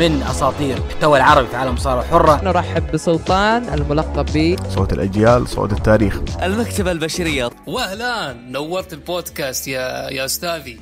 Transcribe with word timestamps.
من 0.00 0.22
أساطير 0.22 0.76
المحتوى 0.76 1.18
العربي 1.18 1.46
في 1.46 1.56
عالم 1.56 1.74
المصارعة 1.74 2.00
الحرة 2.00 2.44
نرحب 2.44 2.92
بسلطان 2.92 3.64
الملقب 3.74 4.26
ب 4.34 4.56
صوت 4.68 4.92
الأجيال 4.92 5.48
صوت 5.48 5.72
التاريخ. 5.72 6.42
المكتبة 6.42 6.92
البشرية. 6.92 7.50
واهلا 7.66 8.32
نورت 8.32 8.92
البودكاست 8.92 9.68
يا 9.68 10.10
يا 10.10 10.24
أستاذي. 10.24 10.80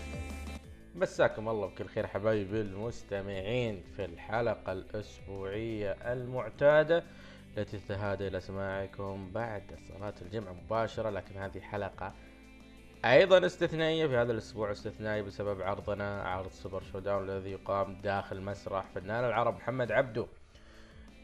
مساكم 0.95 1.49
الله 1.49 1.67
بكل 1.67 1.87
خير 1.95 2.07
حبايبي 2.07 2.61
المستمعين 2.61 3.83
في 3.97 4.05
الحلقة 4.05 4.73
الأسبوعية 4.73 5.97
المعتادة. 6.13 7.05
التي 7.59 7.79
تتهادى 7.79 8.29
إلى 8.29 8.41
سماعكم 8.41 9.31
بعد 9.35 9.63
صلاة 9.89 10.15
الجمعة 10.23 10.53
مباشرة 10.53 11.11
لكن 11.11 11.37
هذه 11.39 11.61
حلقة 11.61 12.13
أيضا 13.05 13.47
استثنائية 13.47 14.07
في 14.07 14.17
هذا 14.17 14.33
الأسبوع 14.33 14.73
استثنائي 14.73 15.23
بسبب 15.23 15.63
عرضنا 15.63 16.23
عرض 16.23 16.51
Super 16.51 16.83
ShowDown 16.93 17.31
الذي 17.31 17.51
يقام 17.51 18.01
داخل 18.03 18.41
مسرح 18.41 18.85
فنان 18.95 19.25
العرب 19.25 19.55
محمد 19.55 19.93
عبده. 19.93 20.27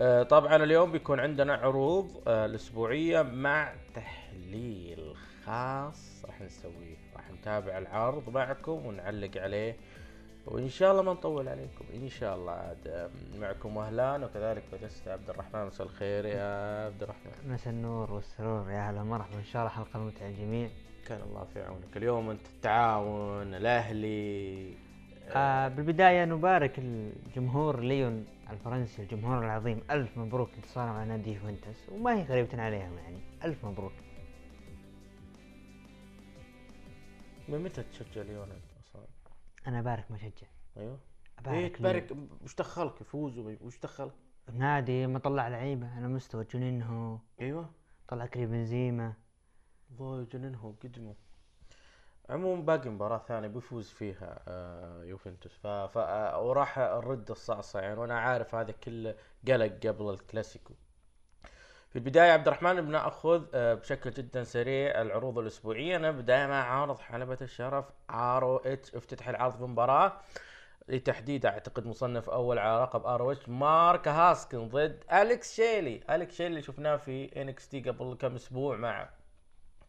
آه، 0.01 0.23
طبعا 0.23 0.57
اليوم 0.57 0.93
بيكون 0.93 1.21
عندنا 1.21 1.55
عروض 1.55 2.23
آه، 2.29 2.47
الأسبوعية 2.47 3.23
مع 3.23 3.73
تحليل 3.95 5.15
خاص 5.47 6.25
راح 6.25 6.41
نسويه. 6.41 6.97
راح 7.17 7.31
نتابع 7.31 7.79
العرض 7.79 8.29
معكم 8.29 8.87
ونعلق 8.87 9.31
عليه 9.37 9.77
وإن 10.47 10.69
شاء 10.69 10.91
الله 10.93 11.03
ما 11.03 11.13
نطول 11.13 11.49
عليكم 11.49 11.85
إن 11.95 12.09
شاء 12.09 12.35
الله 12.37 12.53
عاد 12.53 13.11
معكم 13.39 13.77
وهلان 13.77 14.25
وكذلك 14.25 14.63
بجست 14.73 15.09
عبد 15.09 15.31
الرحمن 15.31 15.67
مساء 15.67 15.87
الخير 15.87 16.27
يا 16.27 16.85
عبد 16.87 17.03
الرحمن. 17.03 17.33
مساء 17.53 17.73
النور 17.73 18.13
والسرور 18.13 18.71
يا 18.71 18.91
هلا 18.91 19.03
مرحبا 19.03 19.39
إن 19.39 19.45
شاء 19.45 19.63
الله 19.63 19.75
حلقة 19.75 19.99
ممتعة 19.99 20.27
للجميع 20.27 20.69
كان 21.05 21.21
الله 21.21 21.45
في 21.45 21.63
عونك. 21.63 21.97
اليوم 21.97 22.31
أنت 22.31 22.47
التعاون 22.47 23.55
الأهلي 23.55 24.75
آه 25.29 25.69
بالبداية 25.69 26.25
نبارك 26.25 26.79
الجمهور 26.79 27.81
ليون 27.81 28.25
الفرنسي 28.51 29.03
الجمهور 29.03 29.45
العظيم. 29.45 29.81
ألف 29.91 30.19
مبروك 30.19 30.51
انتصارهم 30.57 30.97
على 30.97 31.09
نادي 31.09 31.33
يوفنتوس. 31.33 31.89
وما 31.89 32.15
هي 32.15 32.23
غريبة 32.23 32.63
عليهم 32.63 32.99
يعني. 32.99 33.19
ألف 33.45 33.65
مبروك. 33.65 33.93
من 37.49 37.63
متى 37.63 37.83
تشجع 37.83 38.23
ليون 38.23 38.51
أنت 38.51 38.71
أصلا؟ 38.81 39.07
أنا 39.67 39.83
بارك 39.83 40.11
مشجع 40.11 40.47
أيوه. 40.77 40.99
أبارك 41.39 41.57
إيه 41.59 41.73
تبارك؟ 41.73 42.17
وش 42.45 42.55
دخلك؟ 42.55 43.01
يفوزوا 43.01 43.55
وش 43.61 43.79
دخلك؟ 43.79 44.13
نادي 44.53 45.07
ما 45.07 45.19
طلع 45.19 45.49
لعيبة. 45.49 45.97
على 45.97 46.09
مستوى 46.09 46.45
جونينهو. 46.45 47.19
أيوه. 47.41 47.71
طلع 48.09 48.27
كريم 48.27 48.51
بنزيما. 48.51 49.13
الله 50.01 50.23
يجننهم 50.23 50.77
قدموا 50.85 51.15
عموما 52.31 52.63
باقي 52.63 52.89
مباراة 52.91 53.19
ثانية 53.19 53.49
بيفوز 53.49 53.89
فيها 53.89 54.43
آه 54.49 55.05
يوفنتوس. 55.05 55.53
ف... 55.63 55.67
ف... 55.67 55.99
آه، 55.99 56.41
وراح 56.43 56.79
نرد 56.79 57.31
الصعصة 57.31 57.81
يعني 57.81 58.01
وأنا 58.01 58.19
عارف 58.19 58.55
هذا 58.55 58.73
كله 58.73 59.15
قلق 59.49 59.87
قبل 59.87 60.11
الكلاسيكو. 60.11 60.75
في 61.91 61.97
البداية 61.97 62.33
عبد 62.33 62.47
الرحمن 62.49 62.81
بناخذ 62.81 63.45
آه 63.55 63.75
بشكل 63.75 64.11
جدا 64.11 64.45
سريع 64.45 65.03
العروض 65.03 65.39
الأسبوعية. 65.39 65.99
نبدا 65.99 66.47
مع 66.47 66.81
عرض 66.81 66.99
حلبة 66.99 67.39
الشرف 67.43 67.85
ROH 68.11 68.95
افتتح 68.95 69.29
العرض 69.29 69.59
بمباراة 69.59 70.13
لتحديد 70.89 71.47
أعتقد 71.47 71.87
مصنف 71.87 72.31
أول 72.31 72.59
على 72.59 72.83
لقب 72.83 73.07
ROH 73.07 73.49
مارك 73.49 74.09
هاسكن 74.09 74.69
ضد 74.69 75.05
أليكس 75.13 75.55
شيلي. 75.55 76.01
أليكس 76.11 76.35
شيلي 76.35 76.63
شفناه 76.63 76.97
في 76.97 77.43
NXT 77.43 77.81
قبل 77.81 78.17
كم 78.21 78.35
أسبوع 78.35 78.77
مع 78.77 79.09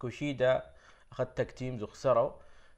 كوشيدا 0.06 0.64
اخذ 1.12 1.26
tag 1.26 1.52
teams 1.52 1.84
وخسروا 1.84 2.32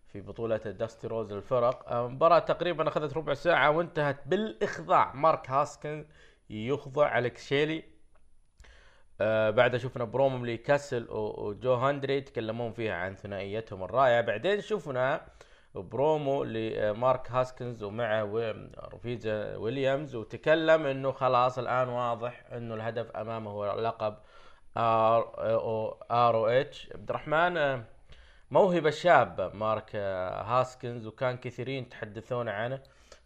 في 0.08 0.22
بطولة 0.22 0.61
الداستي 0.66 1.08
روز 1.08 1.31
الفرق 1.31 1.89
آه، 1.89 2.08
مباراة 2.08 2.39
تقريبا 2.39 2.88
أخذت 2.88 3.17
ربع 3.17 3.34
ساعة 3.34 3.69
وانتهت 3.72 4.28
بالإخضاع. 4.28 5.14
مارك 5.14 5.50
هاسكن 5.50 6.06
يخضع 6.50 7.17
اليكس 7.17 7.47
شيلي 7.47 7.84
آه 9.22 9.50
بعدها 9.50 9.79
شفنا 9.79 10.03
برومو 10.03 10.46
لكاسل 10.46 11.07
وجو 11.09 11.74
هندري 11.74 12.18
يتكلمون 12.18 12.72
فيها 12.72 12.94
عن 12.94 13.16
ثنائيتهم 13.16 13.84
الرائعة. 13.84 14.22
بعدين 14.22 14.62
شفنا 14.62 15.28
برومو 15.75 16.44
لمارك 16.44 17.31
هاسكنز 17.31 17.84
ومعه 17.84 18.53
رفيجة 18.94 19.59
ويليامز 19.59 20.16
وتكلم 20.16 20.85
إنه 20.85 21.12
خلاص 21.12 21.59
الآن 21.59 21.90
واضح 21.90 22.46
إنه 22.51 22.75
الهدف 22.75 23.12
أمامه 23.12 23.51
هو 23.51 23.80
لقب 23.80 24.18
ار 24.77 25.33
أو 25.38 25.97
آر 26.11 26.35
أو 26.35 26.47
إتش. 26.47 26.89
عبد 26.95 27.09
الرحمن 27.09 27.57
آه، 27.57 27.83
موهبة 28.51 28.89
شابة 28.89 29.49
مارك 29.49 29.91
آه، 29.95 30.41
هاسكنز 30.43 31.07
وكان 31.07 31.38
كثيرين 31.38 31.83
يتحدثون 31.83 32.49
عنه. 32.49 32.83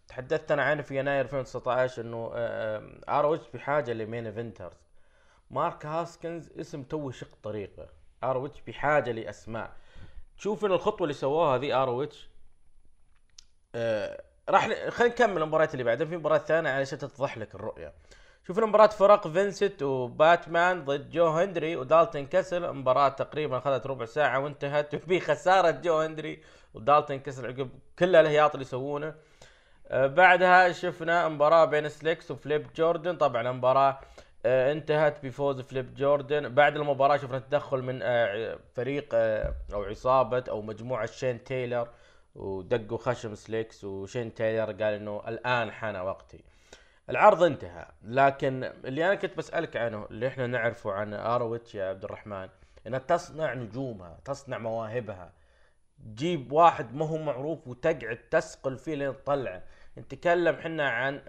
تحدثت 0.08 0.52
أنا 0.52 0.62
عنه 0.62 0.82
في 0.82 0.98
يناير 0.98 1.24
2019 1.24 2.02
إنه 2.02 2.30
ROH 3.08 3.48
بحاجة 3.54 3.92
ل 3.92 3.99
main 3.99 4.26
eventers 4.26 4.76
مارك 5.50 5.86
هاسكنز 5.86 6.50
اسم 6.60 6.82
توه 6.82 7.12
شق 7.12 7.28
طريقه. 7.42 7.88
ROH 8.24 8.60
بحاجة 8.66 9.12
لأسماء. 9.12 9.72
تشوف 10.38 10.64
إن 10.64 10.72
الخطوة 10.72 11.02
اللي 11.02 11.14
سووها 11.14 11.58
ذي 11.58 11.74
ROH 11.74 12.28
آه، 13.74 14.22
راح 14.48 14.88
خلينا 14.88 15.14
نكمل 15.14 15.42
المباريات 15.42 15.72
اللي 15.72 15.84
بعدين. 15.84 16.08
في 16.08 16.16
مباراة 16.16 16.38
ثانية 16.38 16.70
علشان 16.70 16.98
تتضح 16.98 17.38
لك 17.38 17.54
الرؤية. 17.54 17.92
شوفنا 18.46 18.66
مباراة 18.66 18.86
فرق 18.86 19.28
فينسنت 19.28 19.82
وباتمان 19.82 20.84
ضد 20.84 21.10
جو 21.10 21.26
هندري 21.28 21.76
ودالتون 21.76 22.26
كسل 22.26 22.72
مباراة 22.72 23.08
تقريبا 23.08 23.58
أخذت 23.58 23.86
ربع 23.86 24.04
ساعة 24.04 24.38
وانتهت 24.38 24.94
بخسارة 25.08 25.70
جو 25.70 26.00
هندري 26.00 26.42
ودالتون 26.74 27.18
كسل 27.18 27.46
عقب 27.46 27.70
كل 27.98 28.16
الهياط 28.16 28.50
اللي 28.54 28.62
يسوونه. 28.66 29.14
آه، 29.88 30.06
بعدها 30.06 30.72
شفنا 30.72 31.28
مباراة 31.28 31.64
بين 31.64 31.88
سليكس 31.88 32.30
وفليب 32.30 32.66
جوردن. 32.76 33.16
طبعا 33.16 33.50
المباراة 33.50 34.00
آه، 34.46 34.72
انتهت 34.72 35.26
بفوز 35.26 35.60
فليب 35.60 35.94
جوردن. 35.94 36.54
بعد 36.54 36.76
المباراة 36.76 37.16
شفنا 37.16 37.38
تدخل 37.38 37.82
من 37.82 38.00
آه، 38.02 38.58
فريق 38.74 39.08
أو 39.74 39.82
عصابة 39.84 40.44
أو 40.48 40.62
مجموعة 40.62 41.06
شين 41.06 41.44
تايلر 41.44 41.88
ودقوا 42.34 42.98
خشم 42.98 43.34
سليكس. 43.34 43.84
وشين 43.84 44.34
تايلر 44.34 44.72
قال 44.72 44.94
إنه 44.94 45.22
الآن 45.28 45.72
حان 45.72 45.96
وقتي. 45.96 46.51
العرض 47.12 47.42
انتهى 47.42 47.86
لكن 48.02 48.64
اللي 48.84 49.06
أنا 49.06 49.14
كنت 49.14 49.38
بسألك 49.38 49.76
عنه 49.76 50.06
اللي 50.10 50.28
إحنا 50.28 50.46
نعرفه 50.46 50.92
عن 50.92 51.14
ROH 51.14 51.74
يا 51.74 51.84
عبد 51.84 52.04
الرحمن 52.04 52.48
انها 52.86 52.98
تصنع 52.98 53.54
نجومها 53.54 54.18
تصنع 54.24 54.58
مواهبها. 54.58 55.32
تجيب 56.16 56.52
واحد 56.52 56.94
ما 56.94 57.06
هو 57.08 57.16
معروف 57.18 57.68
وتقعد 57.68 58.18
تصقل 58.30 58.76
فيه 58.76 58.94
لين 58.94 59.12
تطلعه. 59.12 59.62
نتكلم 59.98 60.56
حنا 60.56 60.88
عن 60.90 61.20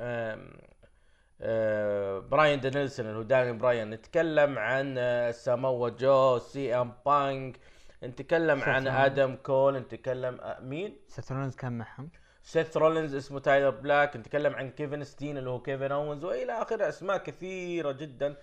براين 2.30 2.60
دانيلسون 2.60 3.06
اللي 3.06 3.18
هو 3.18 3.22
داني 3.24 3.54
براين. 3.54 3.90
نتكلم 3.90 4.60
عن 4.60 4.96
آه، 4.98 5.32
ساموا 5.32 5.90
جو 5.90 6.38
CM 6.38 6.94
Punk. 7.06 7.58
نتكلم 8.04 8.62
عن. 8.62 8.88
آدم 8.88 9.36
كول. 9.36 9.78
نتكلم 9.78 10.40
آه، 10.42 10.60
مين؟ 10.60 10.98
سترونز 11.08 11.56
كان 11.56 11.78
معهم. 11.78 12.10
سيث 12.44 12.78
رولينز 12.78 13.16
اسمه 13.16 13.40
تايلر 13.40 13.70
بلاك 13.70 14.16
نتكلم 14.18 14.56
عن 14.56 14.70
كيفن 14.70 15.04
ستين 15.04 15.38
اللي 15.38 15.50
هو 15.50 15.62
كيفن 15.62 15.92
اونز 15.92 16.26
وإلى 16.26 16.62
آخره 16.62 16.90
أسماء 16.90 17.18
كثيرة 17.18 17.92
جدا. 17.92 18.36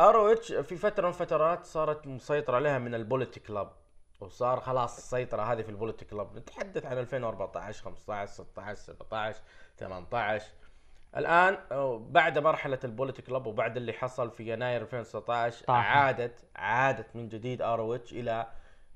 ROH 0.00 0.52
في 0.52 0.76
فترة 0.76 1.02
من 1.06 1.12
الفترات 1.14 1.64
صارت 1.64 2.06
مسيطرة 2.06 2.56
عليها 2.56 2.78
من 2.78 2.94
ال 2.94 3.00
Bullet 3.00 3.38
Club 3.38 3.70
وصار 4.20 4.60
خلاص 4.60 4.96
السيطرة 4.96 5.42
هذه 5.42 5.62
في 5.62 5.68
ال 5.68 5.73
Bullet 5.73 6.04
Club. 6.04 6.36
نتحدث 6.36 6.86
عن 6.86 6.98
2014 6.98 7.84
15 7.84 8.32
16 8.32 8.82
17 8.82 9.40
18 9.78 10.46
الآن 11.16 11.58
بعد 12.10 12.38
مرحلة 12.38 12.78
ال 12.84 12.89
Bullet 12.89 13.20
Club 13.20 13.46
وبعد 13.46 13.76
اللي 13.76 13.92
حصل 13.92 14.30
في 14.30 14.52
يناير 14.52 14.82
2019 14.82 15.64
طاحت. 15.64 15.96
عادت 15.96 16.44
عادت 16.56 17.16
من 17.16 17.28
جديد 17.28 17.62
ROH 17.62 18.12
إلى 18.12 18.46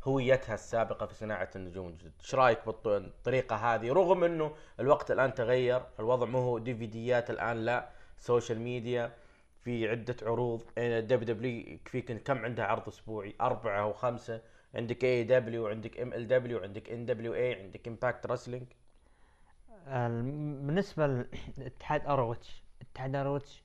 هويتها 0.04 0.54
السابقة 0.54 1.06
في 1.06 1.14
صناعة 1.14 1.50
النجوم 1.56 1.88
الجدد 1.88 2.12
إيش 2.20 2.34
رأيك 2.34 2.58
بالطريقة 2.66 3.56
هذه؟ 3.56 3.92
رغم 3.92 4.24
إنه 4.24 4.54
الوقت 4.80 5.10
الآن 5.10 5.34
تغير 5.34 5.82
الوضع 5.98 6.27
مو 6.27 6.38
هو 6.38 6.59
ديفيديات 6.59 7.30
الآن 7.30 7.56
لا. 7.65 7.88
social 8.18 8.60
media 8.60 9.12
في 9.65 9.88
عدة 9.88 10.16
عروض. 10.22 10.62
WWE 10.78 11.74
يكفيك 11.74 12.22
كم 12.22 12.44
عندها 12.44 12.65
عرض 12.65 12.88
أسبوعي؟ 12.88 13.34
أربعة 13.41 13.82
أو 13.82 13.92
خمسة. 13.92 14.41
عندك 14.74 15.04
AEW 15.04 15.66
عندك 15.68 16.00
MLW 16.00 16.59
عندك 16.59 16.91
NWA 16.91 17.54
عندك 17.62 17.88
Impact 17.89 18.27
Wrestling 18.27 18.66
بالنسبة 19.86 21.06
لاتحاد 21.59 22.06
اروتش 22.06 22.62
اتحاد 22.82 23.16
اروتش 23.16 23.62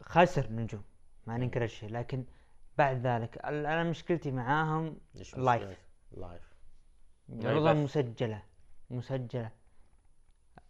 خسر 0.00 0.46
نجوم 0.52 0.82
ما 1.26 1.38
ننكر 1.38 1.64
الشيء 1.64 1.90
لكن 1.90 2.24
بعد 2.78 3.06
ذلك. 3.06 3.38
أنا 3.44 3.84
مشكلتي 3.84 4.30
معاهم 4.30 4.98
لايف 5.36 5.78
لايف 6.12 6.42
بث. 7.28 7.76
مسجلة. 7.76 8.42
مسجلة. 8.90 9.50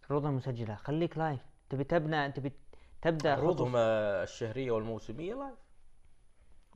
عروضها 0.09 0.31
مسجلة. 0.31 0.75
خليك 0.75 1.17
live 1.17 1.39
تبي 1.69 1.83
تبنى 1.83 2.31
تبي 2.31 2.51
تبدأ 3.01 3.31
عروضهم 3.31 3.75
الشهرية 3.75 4.71
والموسمية 4.71 5.33
live 5.33 5.57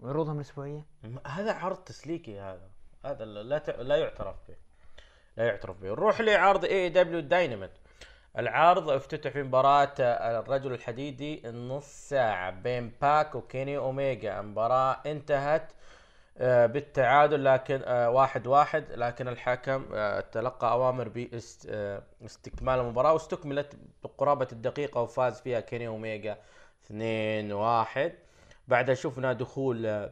عروضهم 0.03 0.35
الأسبوعية. 0.35 0.85
هذا 1.27 1.53
عرض 1.53 1.77
تسليكي 1.77 2.39
هذا. 2.39 2.69
هذا 3.05 3.25
لا 3.25 3.43
لا, 3.43 3.57
ت... 3.57 3.69
لا 3.69 3.95
يعترف 3.95 4.35
به. 4.47 4.55
لا 5.37 5.45
يعترف 5.45 5.81
به. 5.81 5.87
نروح 5.87 6.21
لعرض 6.21 6.65
AEW 6.65 6.89
Dynamite 6.89 7.71
العرض 8.37 8.89
افتتح 8.89 9.29
في 9.31 9.43
مباراة 9.43 9.93
آه، 9.99 10.39
الرجل 10.39 10.73
الحديدي 10.73 11.49
النص 11.49 11.85
ساعة 12.09 12.51
بين 12.51 12.91
باك 13.01 13.35
وكيني 13.35 13.77
أوميجا. 13.77 14.41
مباراة 14.41 14.97
انتهت 15.05 15.71
آه، 16.37 16.65
بالتعادل 16.65 17.45
لكن 17.45 17.81
آه، 17.85 18.09
واحد 18.09 18.47
واحد 18.47 18.85
لكن 18.91 19.27
الحكم 19.27 19.85
تلقى 20.31 20.71
أوامر 20.71 21.09
باستكمال 21.09 22.79
المباراة 22.79 23.13
واستكملت 23.13 23.75
بقرابة 24.03 24.47
الدقيقة 24.51 25.01
وفاز 25.01 25.41
فيها 25.41 25.59
كيني 25.59 25.87
أوميجا 25.87 26.37
اثنين 26.85 27.51
واحد. 27.53 28.13
بعدها 28.67 28.95
شفنا 28.95 29.33
دخول 29.33 30.09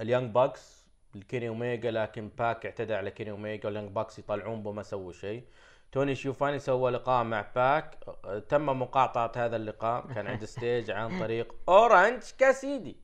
ال 0.00 0.06
Young 0.06 0.34
Bucks 0.34 0.86
الكيني 1.16 1.48
أوميجا 1.48 1.90
لكن 1.90 2.28
باك 2.38 2.66
اعتدى 2.66 2.94
على 2.94 3.10
كيني 3.10 3.30
أوميجا 3.30 3.66
وال 3.68 3.74
Young 3.74 3.90
Bucks 3.90 4.18
يطلعون 4.18 4.62
به 4.62 4.72
ما 4.72 4.82
سووا 4.82 5.12
شيء. 5.12 5.44
توني 5.96 6.14
شيوفاني 6.14 6.58
سوى 6.58 6.90
لقاء 6.90 7.24
مع 7.24 7.46
باك. 7.54 7.98
تم 8.48 8.66
مقاطعة 8.66 9.32
هذا 9.36 9.56
اللقاء. 9.56 10.06
كان 10.06 10.26
عند 10.26 10.44
stage 10.54 10.90
عن 10.90 11.20
طريق 11.20 11.54
أورانج 11.68 12.22
كاسيدي. 12.38 12.96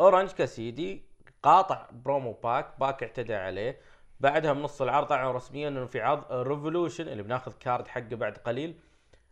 أورانج 0.00 0.30
كاسيدي 0.30 1.04
قاطع 1.42 1.88
برومو 1.92 2.32
باك. 2.32 2.80
باك 2.80 3.02
اعتدى 3.02 3.34
عليه. 3.34 3.80
بعدها 4.20 4.52
بنص 4.52 4.82
العرض 4.82 5.12
اعلنوا 5.12 5.32
رسميا 5.32 5.68
إنه 5.68 5.86
في 5.86 6.00
عرض 6.00 6.32
Revolution 6.32 7.08
اللي 7.08 7.22
بناخذ 7.22 7.52
card 7.52 7.88
حقه 7.88 8.16
بعد 8.16 8.38
قليل. 8.38 8.78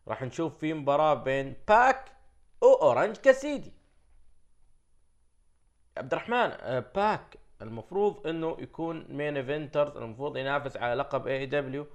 راح 0.08 0.22
نشوف 0.22 0.58
في 0.58 0.74
مباراة 0.74 1.14
بين 1.14 1.56
باك 1.68 2.12
وأورانج 2.60 3.16
كاسيدي. 3.16 3.72
عبد 5.96 6.12
الرحمن 6.12 6.50
آه، 6.60 6.84
باك 6.94 7.38
المفروض 7.62 8.26
إنه 8.26 8.56
يكون 8.60 9.06
main 9.08 9.36
eventer 9.36 9.98
المفروض 9.98 10.36
ينافس 10.36 10.76
على 10.76 10.94
لقب 10.94 11.26
AEW 11.26 11.86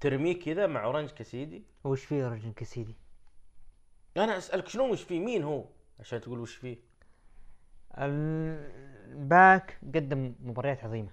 ترميه 0.00 0.40
كذا 0.40 0.66
مع 0.66 0.84
أورانج 0.84 1.10
كاسيدي؟ 1.10 1.62
وش 1.84 2.04
فيه 2.04 2.16
يا 2.16 2.28
رجل 2.28 2.52
كسيدي؟ 2.52 2.96
أنا 4.16 4.36
أسألك 4.38 4.68
شلون 4.68 4.90
وش 4.90 5.02
فيه؟ 5.02 5.20
مين 5.20 5.42
هو؟ 5.42 5.64
عشان 6.00 6.20
تقول 6.20 6.38
وش 6.38 6.56
فيه. 6.56 6.76
الباك 7.98 9.78
قدم 9.94 10.34
مباريات 10.40 10.84
عظيمة. 10.84 11.10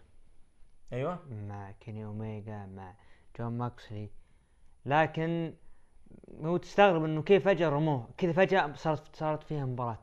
أيوه. 0.94 1.20
مع 1.32 1.72
كيني 1.72 2.06
اوميجا 2.06 2.66
مع 2.66 2.94
جون 3.40 3.58
موكسلي. 3.58 4.10
لكن 4.86 5.54
هو 6.42 6.58
تستغرب 6.58 7.04
إنه 7.04 7.22
كيف 7.24 7.46
فجأة 7.46 7.70
رموه. 7.70 8.10
كذا 8.18 8.32
فجأة 8.32 8.74
صارت 8.74 9.16
صارت 9.16 9.44
فيها 9.44 9.66
مباراة. 9.66 10.00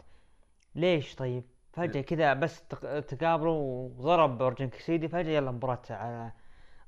ليش 0.74 1.14
طيب؟ 1.14 1.44
فجأة 1.72 2.00
كذا 2.00 2.34
بس 2.34 2.62
تق- 2.68 3.00
تقابلوا 3.00 3.88
وضرب 3.98 4.42
أورنج 4.42 4.68
كاسيدي 4.68 5.08
فجأة 5.08 5.30
يلا 5.30 5.50
مباراة 5.50 5.82
على 5.90 6.32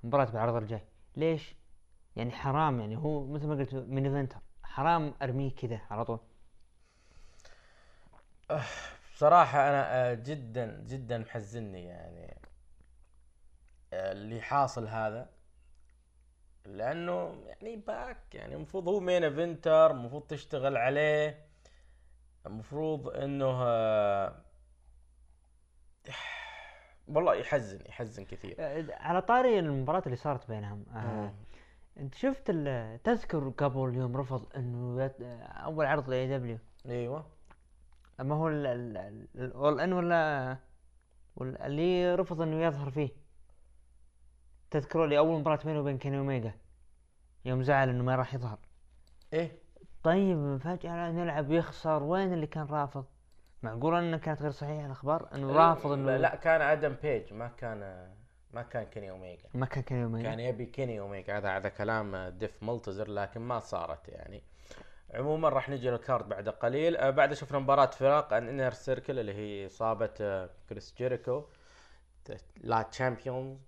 مباراة 0.05 0.25
بالعرض 0.25 0.55
الجاي. 0.57 0.81
ليش؟ 1.17 1.55
يعني 2.17 2.33
حرام 2.33 2.81
يعني 2.81 2.97
هو 2.97 3.27
مثل 3.27 3.47
ما 3.47 3.55
قلت 3.55 3.75
main 3.75 4.07
eventer. 4.07 4.39
حرام 4.63 5.15
أرميه 5.23 5.51
كذا 5.55 5.81
على 5.91 6.05
طول. 6.05 6.19
بصراحة 9.15 9.69
أنا 9.69 10.11
آه، 10.11 10.15
جدا 10.15 10.85
جدا 10.89 11.19
محزني 11.19 11.85
يعني 11.85 12.37
آه، 13.93 14.13
اللي 14.13 14.41
حاصل 14.41 14.89
هذا. 14.89 15.31
لأنه 16.67 17.43
يعني 17.47 17.77
باك 17.77 18.35
يعني 18.35 18.55
المفروض 18.55 18.89
هو 18.89 19.01
main 19.01 19.25
eventer 19.25 19.91
المفروض 19.91 20.23
تشتغل 20.23 20.77
عليه. 20.77 21.47
المفروض 22.47 23.09
إنه 23.09 23.63
آه، 23.63 24.35
والله 27.09 27.35
يحزن 27.35 27.79
يحزن 27.87 28.25
كثير. 28.25 28.57
على 28.93 29.23
طاري 29.23 29.59
المباراة 29.59 30.03
اللي 30.07 30.17
صارت 30.17 30.49
بينهم 30.49 30.87
آه. 30.95 31.33
انت 31.99 32.15
شفت 32.15 32.43
ال- 32.51 33.03
تذكر 33.03 33.49
قبل 33.49 33.95
يوم 33.95 34.17
رفض 34.17 34.47
انه 34.57 35.03
يت- 35.05 35.23
اول 35.51 35.87
عرض 35.87 36.11
ل 36.11 36.39
AEW 36.39 36.59
أيوه. 36.87 37.27
ما 38.19 38.35
هو 38.35 38.49
الأول 38.49 39.81
إن 39.81 39.93
ولا 39.93 40.59
اللي 41.41 42.15
رفض 42.15 42.41
إنه 42.41 42.63
يظهر 42.63 42.91
فيه. 42.91 43.11
تذكروا 44.71 45.07
لي 45.07 45.19
أول 45.19 45.41
مباراة 45.41 45.59
بينه 45.65 45.81
وبين 45.81 45.99
كيني 45.99 46.19
أوميجا؟ 46.19 46.53
يوم 47.45 47.63
زعل 47.63 47.89
إنه 47.89 48.05
ما 48.05 48.17
راح 48.17 48.35
يظهر. 48.35 48.59
إيه. 49.33 49.59
طيب 50.03 50.57
فجأة 50.57 51.11
نلعب 51.11 51.51
يخسر. 51.53 52.03
وين 52.03 52.33
اللي 52.33 52.47
كان 52.47 52.67
رافض؟ 52.67 53.05
معقول 53.63 53.95
إنه 53.95 54.17
كانت 54.19 54.43
غير 54.43 54.51
صحيحة 54.51 54.87
الأخبار؟ 54.87 55.29
إنه 55.35 55.53
رافض 55.53 55.93
إنه 55.93 56.17
لا 56.17 56.35
كان 56.37 56.61
آدم 56.61 56.97
بيج 57.03 57.33
ما 57.33 57.49
كان 57.49 58.11
ما 58.55 58.63
كان 58.63 58.85
كيني 58.85 59.11
أوميجا. 59.11 59.49
ما 59.55 59.67
كان 59.67 59.83
كيني 59.83 60.05
أوميجا. 60.05 60.31
كان 60.31 60.41
يبي 60.41 60.67
كيني 60.67 61.01
أوميجا. 61.01 61.39
هذا 61.39 61.57
هذا 61.57 61.69
كلام 61.69 62.17
ديف 62.17 62.63
ملتزر 62.63 63.11
لكن 63.11 63.41
ما 63.41 63.59
صارت 63.59 64.09
يعني. 64.09 64.43
عموما 65.15 65.49
راح 65.49 65.69
نجي 65.69 65.91
لل 65.91 66.04
card 66.04 66.29
بعد 66.29 66.49
قليل. 66.49 66.97
آه 66.97 67.11
بعد 67.11 67.35
شفنا 67.35 67.59
مباراة 67.59 67.87
فرق 67.91 68.33
Inner 68.33 68.73
Circle 68.73 69.19
اللي 69.19 69.35
هي 69.35 69.67
عصابة 69.67 70.11
آه 70.21 70.51
كريس 70.69 70.95
جيريكو. 70.99 71.45
Le 72.61 72.83
Champion 72.83 73.59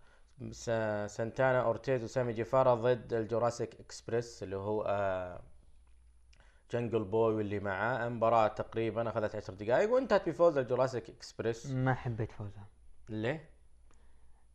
سانتانا 1.06 1.62
أورتيز 1.62 2.04
وسامي 2.04 2.32
جيفارا 2.32 2.74
ضد 2.74 3.12
ال 3.12 3.20
Jurassic 3.20 3.80
Express 3.80 4.42
اللي 4.42 4.56
هو 4.56 4.84
آه 4.88 5.40
جنجل 6.70 7.04
بوي 7.04 7.34
واللي 7.34 7.60
معاه. 7.60 8.08
مباراة 8.08 8.48
تقريبا 8.48 9.08
أخذت 9.08 9.36
عشر 9.36 9.54
دقائق 9.54 9.90
وانتهت 9.90 10.28
بفوز 10.28 10.58
ال 10.58 10.64
Jurassic 10.64 11.10
Express. 11.10 11.66
ما 11.66 11.94
حبيت 11.94 12.32
فوزها 12.32 12.66
ليه؟ 13.08 13.55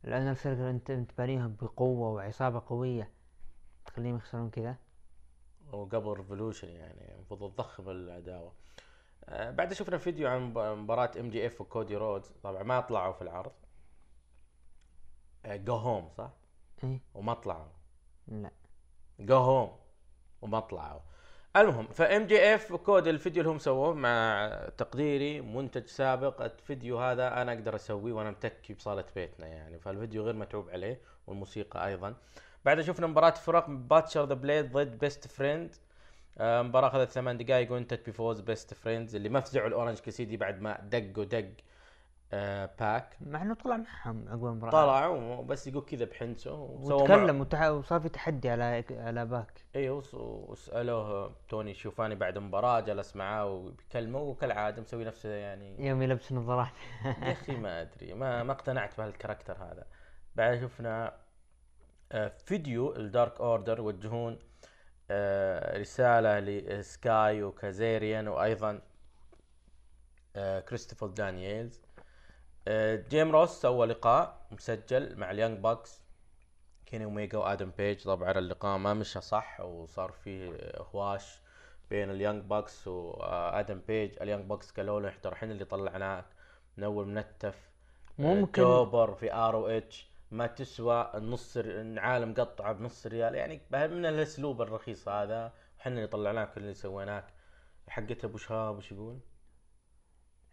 لأن 0.04 0.28
ال 0.28 0.37
Circle 0.37 0.90
أنت 0.90 1.10
بانيهم 1.18 1.56
بقوة 1.62 2.08
وعصابة 2.12 2.62
قوية 2.66 3.10
تخليهم 3.86 4.16
يخسرون 4.16 4.50
كذا 4.50 4.76
وقبل 5.72 6.12
Revolution 6.12 6.68
يعني 6.68 7.14
المفروض 7.14 7.52
تضخم 7.52 7.90
العداوه 7.90 8.52
آه 9.24 9.50
بعد 9.50 9.72
شفنا 9.72 9.98
فيديو 9.98 10.28
عن 10.28 10.40
مب- 10.42 10.58
مباراة 10.58 11.10
MJF 11.20 11.60
وكودي 11.60 11.96
رودز. 11.96 12.32
طبعا 12.42 12.62
ما 12.62 12.80
طلعوا 12.80 13.12
في 13.12 13.22
العرض. 13.22 13.52
go 15.46 15.74
home 15.76 16.08
صح؟ 16.18 16.30
إيه. 16.84 17.00
وما 17.14 17.34
طلعوا. 17.34 17.68
لا. 18.28 18.50
go 19.20 19.36
home 19.36 19.76
وما 20.42 20.60
طلعوا. 20.60 21.00
المهم 21.56 21.86
ف 21.86 22.26
MJF 22.26 22.72
كودي 22.72 23.06
الفيديو 23.06 23.40
اللي 23.42 23.52
هم 23.52 23.58
سووه 23.58 23.94
مع 23.94 24.48
تقديري 24.78 25.40
منتج 25.40 25.86
سابق 25.86 26.42
الفيديو 26.42 26.98
هذا 26.98 27.42
أنا 27.42 27.52
أقدر 27.52 27.74
أسويه 27.74 28.12
وأنا 28.12 28.30
متكي 28.30 28.74
بصالة 28.74 29.04
بيتنا 29.14 29.46
يعني. 29.46 29.78
فالفيديو 29.78 30.24
غير 30.24 30.34
متعوب 30.34 30.70
عليه 30.70 31.00
والموسيقى 31.26 31.86
أيضا. 31.86 32.14
بعدها 32.64 32.84
شفنا 32.84 33.06
مباراة 33.06 33.30
فرق 33.30 33.70
Butcher 33.70 34.24
The 34.24 34.34
Blade 34.34 34.72
ضد 34.72 34.98
Best 34.98 35.26
Friend 35.28 35.74
آه، 36.38 36.62
مباراة 36.62 36.88
أخذت 36.88 37.10
ثمان 37.10 37.36
دقائق 37.38 37.72
وانتهت 37.72 38.10
بفوز 38.10 38.40
Best 38.40 38.74
Friends 38.74 39.16
اللي 39.16 39.28
مفزعوا 39.28 39.68
الأورنج 39.68 39.98
كاسيدي 39.98 40.36
بعد 40.36 40.60
ما 40.62 40.80
دق 40.82 41.18
ودق. 41.18 41.50
آه، 42.34 42.70
باك. 42.80 43.16
مع 43.20 43.42
إنه 43.42 43.54
طلع 43.54 43.76
معهم 43.76 44.28
عقب 44.28 44.46
المباراة 44.46 44.70
طلعوا 44.72 45.42
بس 45.44 45.66
يقول 45.66 45.84
كذا 45.84 46.04
بحنسه 46.04 46.52
وتكلم 46.54 47.40
وتح... 47.40 47.62
وصار 47.62 48.00
في 48.00 48.08
تحدي 48.08 48.50
على 48.50 48.84
على 48.90 49.26
باك. 49.26 49.64
أيوه 49.76 49.96
وس- 49.96 50.14
وسألوه 50.14 51.36
توني 51.48 51.74
شيفاني 51.74 52.14
بعد 52.14 52.36
المباراة 52.36 52.80
جلس 52.80 53.16
معاه 53.16 53.46
وبيكلمه 53.46 54.18
وكالعادة 54.18 54.82
مسوي 54.82 55.04
نفسه 55.04 55.28
يعني 55.28 55.76
يوم 55.88 56.02
يلبس 56.02 56.32
نظارات. 56.32 56.68
يا 57.04 57.32
أخي 57.32 57.56
ما 57.56 57.80
أدري 57.82 58.14
ما 58.14 58.42
ما 58.42 58.52
اقتنعت 58.52 58.96
بهال 58.98 59.12
character 59.12 59.56
هذا. 59.56 59.84
بعد 60.36 60.60
شفنا 60.60 61.12
آه، 62.12 62.28
فيديو 62.46 62.96
ال 62.96 63.05
Dark 63.05 63.40
Order 63.40 63.78
يوجهون 63.78 64.38
آه، 65.10 65.78
رسالة 65.78 66.38
لسكاي 66.40 67.42
وكازيريان 67.42 68.28
وأيضا 68.28 68.80
كريستوفر 70.68 71.06
دانييلز 71.06 71.80
جيم 73.08 73.32
روس 73.32 73.50
سوى 73.50 73.86
لقاء 73.86 74.46
مسجل 74.50 75.16
مع 75.18 75.30
ال 75.30 75.35
Young 75.35 75.58
Bucks. 75.58 76.02
كيني 76.86 77.04
اوميجا 77.04 77.38
وآدم 77.38 77.70
بيج 77.78 78.04
طبعا 78.04 78.30
اللقاء 78.30 78.78
ما 78.78 78.94
مشى 78.94 79.20
صح 79.20 79.60
وصار 79.60 80.12
فيه 80.12 80.58
هواش 80.76 81.40
بين 81.90 82.10
ال 82.10 82.16
Young 82.16 82.44
Bucks 82.44 82.88
وآدم 82.88 83.80
بيج. 83.88 84.22
ال 84.22 84.26
Young 84.26 84.44
Bucks 84.44 84.70
قالوا 84.70 85.00
له 85.00 85.08
إحنا 85.08 85.30
الحين 85.30 85.50
اللي 85.50 85.64
طلعناك 85.64 86.24
من 86.76 86.84
اول 86.84 87.08
منتف 87.08 87.70
ممكن- 88.18 88.62
jobber 88.62 89.14
في 89.14 89.34
ROH. 89.34 90.10
ما 90.30 90.46
تسوى 90.46 91.10
النص 91.14 91.56
العالم 91.56 92.30
مقطعه 92.30 92.72
بنص 92.72 93.06
ريال. 93.06 93.34
يعني 93.34 93.60
من 93.72 94.06
الأسلوب 94.06 94.62
الرخيص 94.62 95.08
هذا. 95.08 95.52
إحنا 95.80 95.94
اللي 95.94 96.06
طلعناك 96.06 96.56
اللي 96.56 96.74
سويناك. 96.74 97.24
حقت 97.88 98.24
أبو 98.24 98.38
شهاب 98.38 98.76
وش 98.76 98.92
يقول؟ 98.92 99.18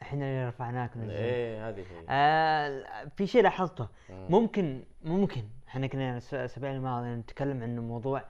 إحنا 0.02 0.26
اللي 0.26 0.48
رفعناك 0.48 0.98
نزلنا. 0.98 1.14
إيه 1.20 1.70
هذه 1.70 1.80
هي. 1.80 2.06
آه 2.10 3.08
في 3.18 3.28
شيء 3.28 3.44
لاحظته. 3.44 3.88
مم. 4.10 4.28
ممكن 4.30 4.84
ممكن. 5.04 5.44
إحنا 5.68 5.88
كنا 5.88 6.18
الأسابيع 6.34 6.72
الماضيه 6.72 7.16
نتكلم 7.16 7.64
عن 7.64 7.80
موضوع 7.80 8.24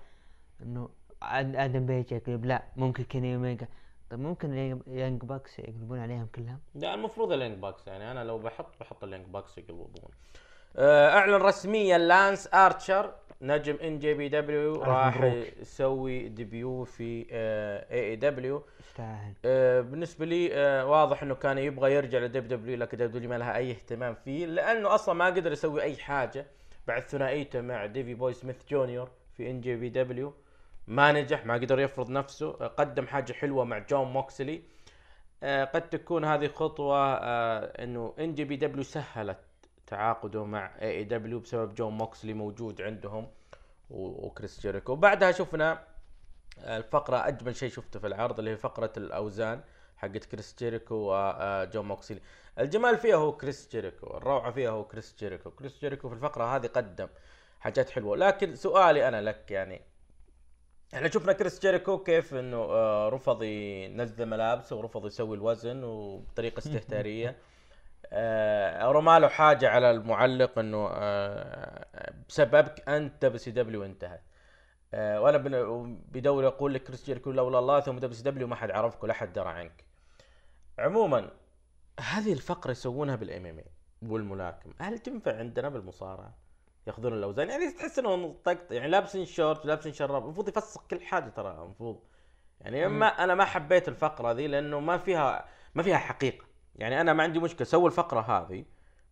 إنه 0.62 0.90
آدم 1.24 1.86
بيج 1.86 2.12
يقلب. 2.12 2.46
لا 2.46 2.64
ممكن 2.76 3.04
كيني 3.04 3.36
اوميجا 3.36 3.68
طيب 4.10 4.20
ممكن 4.20 4.82
Young 4.88 5.22
Bucks 5.22 5.60
يقلبون 5.60 6.00
عليهم 6.00 6.28
كلهم؟ 6.36 6.60
لا 6.76 6.94
المفروض 6.94 7.32
ال 7.32 7.36
Young 7.36 7.58
Bucks. 7.58 7.88
يعني 7.88 8.12
أنا 8.12 8.24
لو 8.24 8.40
بحط 8.40 8.80
بحط 8.80 9.04
ال 9.04 9.08
Young 9.08 9.28
Bucks 9.28 9.58
يقلبون. 9.58 9.90
آه، 10.76 11.10
أعلن 11.10 11.34
رسميا 11.34 11.98
لانس 11.98 12.50
ارشر 12.54 13.14
نجم 13.42 13.78
NJPW 13.84 14.74
راح. 14.84 15.24
يسوي 15.62 16.30
debut 16.30 16.84
في 16.84 17.26
AEW 17.32 18.64
يستاهل. 18.80 19.34
بالنسبة 19.84 20.26
لي 20.26 20.50
آه، 20.54 20.86
واضح 20.86 21.24
إنه 21.24 21.36
كان 21.36 21.58
يبغى 21.58 21.94
يرجع 21.94 22.20
ل 22.20 22.48
WWE 22.48 22.78
لكن 22.78 22.98
WWE 22.98 23.30
ما 23.30 23.38
لها 23.38 23.56
أي 23.56 23.72
اهتمام 23.72 24.16
فيه 24.26 24.46
لأنه 24.46 24.96
أصلا 24.96 25.16
ما 25.16 25.26
قدر 25.26 25.52
يسوي 25.52 25.82
أي 25.82 25.98
حاجة 25.98 26.46
بعد 26.88 27.02
ثنائيته 27.02 27.62
مع 27.62 27.86
ديفي 27.86 28.14
بوي 28.14 28.34
سميث 28.34 28.58
جونيور 28.70 29.10
في 29.38 29.50
NJPW 29.50 30.34
ما 30.88 31.12
نجح 31.12 31.46
ما 31.46 31.54
قدر 31.54 31.80
يفرض 31.80 32.10
نفسه. 32.10 32.58
آه، 32.62 32.68
قدم 32.68 33.08
حاجة 33.08 33.34
حلوة 33.34 33.64
مع 33.64 33.80
جون 33.80 34.08
موكسلي. 34.08 34.62
آه، 35.44 35.64
قد 35.64 35.90
تكون 35.90 36.26
هذه 36.26 36.48
خطوة 36.48 37.14
آه، 37.14 37.84
إنه 37.84 38.14
NJPW 38.20 38.84
سهلت 38.84 39.38
تعاقده 39.90 40.46
مع 40.46 40.72
AEW 40.82 41.40
بسبب 41.40 41.76
جون 41.76 41.94
موكسلي 41.94 42.34
موجود 42.34 42.82
عندهم 42.82 43.28
وكريس 43.90 44.60
جيريكو. 44.60 44.96
بعدها 44.96 45.32
شفنا 45.32 45.84
الفقرة 46.58 47.28
أجمل 47.28 47.56
شيء 47.56 47.70
شفته 47.70 48.00
في 48.00 48.08
العرض 48.08 48.40
اللي 48.40 48.52
هي 48.52 48.58
فقرة 48.58 48.94
الأوزان 48.98 49.62
حقت 49.98 50.26
كريس 50.26 50.56
جيريكو 50.60 51.14
وجون 51.14 51.86
موكسلي. 51.86 52.22
الجمال 52.60 52.98
فيها 52.98 53.16
هو 53.16 53.32
كريس 53.38 53.70
جيريكو 53.72 54.18
الروعة 54.18 54.52
فيها 54.52 54.70
هو 54.70 54.84
كريس 54.84 55.16
جيريكو. 55.20 55.52
كريس 55.52 55.80
جيريكو 55.80 56.10
في 56.10 56.16
الفقرة 56.16 56.56
هذه 56.56 56.68
قدم 56.68 57.08
حاجات 57.60 57.90
حلوة. 57.90 58.18
لكن 58.18 58.56
سؤالي 58.56 59.08
أنا 59.08 59.22
لك 59.22 59.52
يعني 59.52 59.82
إحنا 60.94 61.10
شفنا 61.10 61.34
كريس 61.34 61.60
جيريكو 61.60 61.98
كيف 61.98 62.34
إنه 62.34 62.58
آه، 62.58 63.10
رفض 63.10 63.44
ينزل 63.44 64.26
ملابسه 64.26 64.76
ورفض 64.76 65.06
يسوي 65.06 65.38
الوزن 65.38 65.84
وبطريقة 65.84 66.58
استهتارية. 66.60 67.30
آه، 67.30 67.36
رمى 68.92 69.20
له 69.20 69.28
حاجة 69.28 69.70
على 69.70 69.92
المعلق 69.92 70.60
إنه 70.60 70.90
آه، 70.92 72.14
بسببك 72.30 72.90
أنت 72.90 73.26
WCW 73.26 73.86
انتهت. 73.86 74.22
آه، 74.94 75.22
وأنا 75.22 75.38
بدور 76.12 76.48
أقول 76.48 76.74
لك 76.74 76.84
كريس 76.84 77.06
جيريكو 77.06 77.32
لولا 77.32 77.60
الله 77.60 77.80
ثم 77.80 77.98
WWE 77.98 78.48
ما 78.48 78.56
حد 78.56 78.72
عرفك 78.72 79.04
ولا 79.04 79.14
حد 79.14 79.34
درى 79.34 79.50
عنك. 79.50 79.86
عموما 80.80 81.32
هذه 82.00 82.34
الفقرة 82.34 82.72
يسوونها 82.72 83.16
بال 83.16 83.46
MMA 83.46 83.64
والملاكم 84.02 84.74
هل 84.80 85.00
تنفع 85.00 85.38
عندنا 85.38 85.70
بالمصارعة؟ 85.70 86.38
ياخذون 86.88 87.14
الأوزان. 87.14 87.50
يعني 87.50 87.72
تحس 87.72 88.00
إنه 88.00 88.36
طقط 88.46 88.72
يعني 88.72 88.88
لابسين 88.88 89.26
شورت 89.26 89.66
لابسين 89.66 89.94
شراب 89.94 90.24
المفروض 90.24 90.50
يفسخ 90.50 90.88
كل 90.88 91.02
حاجة 91.02 91.30
ترى 91.30 91.52
المفروض. 91.52 92.04
يعني 92.62 92.88
ما 92.88 93.08
أنا 93.08 93.36
ما 93.36 93.46
حبيت 93.46 93.88
الفقرة 93.88 94.32
ذي 94.32 94.48
لأنه 94.48 94.80
ما 94.80 94.98
فيها 94.98 95.46
ما 95.76 95.84
فيها 95.84 95.98
حقيقة. 95.98 96.49
يعني 96.80 97.02
أنا 97.02 97.14
ما 97.14 97.24
عندي 97.24 97.40
مشكلة 97.40 97.66
سوي 97.68 97.88
الفقرة 97.88 98.22
هذه 98.22 98.66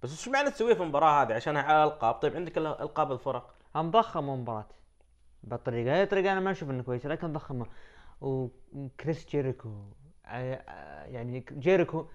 بس 0.03 0.11
إيش 0.11 0.27
معنى 0.27 0.51
تسويها 0.51 0.75
في 0.75 0.83
المباراة 0.83 1.23
هذه؟ 1.23 1.33
عشان 1.33 1.57
على 1.57 1.83
الألقاب. 1.83 2.15
طيب 2.15 2.35
عندك 2.35 2.57
ال- 2.57 2.67
ألقاب 2.81 3.11
الفرق. 3.11 3.53
هم 3.75 3.91
ضخموا 3.91 4.35
المباراة 4.35 4.67
بالطريقة. 5.43 5.95
هي 5.95 6.05
طريقة 6.05 6.31
أنا 6.31 6.39
ما 6.39 6.51
أشوف 6.51 6.69
انه 6.69 6.83
كويسة 6.83 7.09
لكن 7.09 7.33
ضخموا 7.33 7.65
وكريس 8.21 9.25
جيريكو 9.29 9.69
يعني 10.25 11.45
جيريكو 11.51 12.05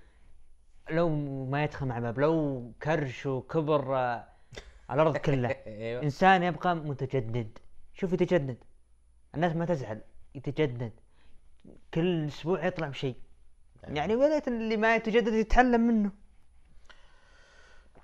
لو 0.90 1.09
ما 1.47 1.64
يدخل 1.64 1.87
مع 1.87 1.99
باب 1.99 2.18
لو 2.21 2.73
كرش 2.82 3.26
وكبر 3.26 3.94
على 3.94 5.02
الأرض 5.02 5.16
كلها 5.16 5.56
أيوه. 5.66 6.02
إنسان 6.02 6.42
يبقى 6.42 6.76
متجدد. 6.76 7.59
شوف 7.94 8.12
يتجدد. 8.12 8.56
الناس 9.35 9.56
ما 9.56 9.64
تزعل 9.64 10.00
يتجدد. 10.35 10.92
كل 11.94 12.25
أسبوع 12.26 12.66
يطلع 12.66 12.88
بشيء. 12.88 13.14
يعني. 13.82 14.12
يا 14.12 14.28
ريت 14.28 14.48
اللي 14.48 14.76
ما 14.76 14.96
يتجدد 14.96 15.32
يتعلم 15.32 15.80
منه. 15.80 16.10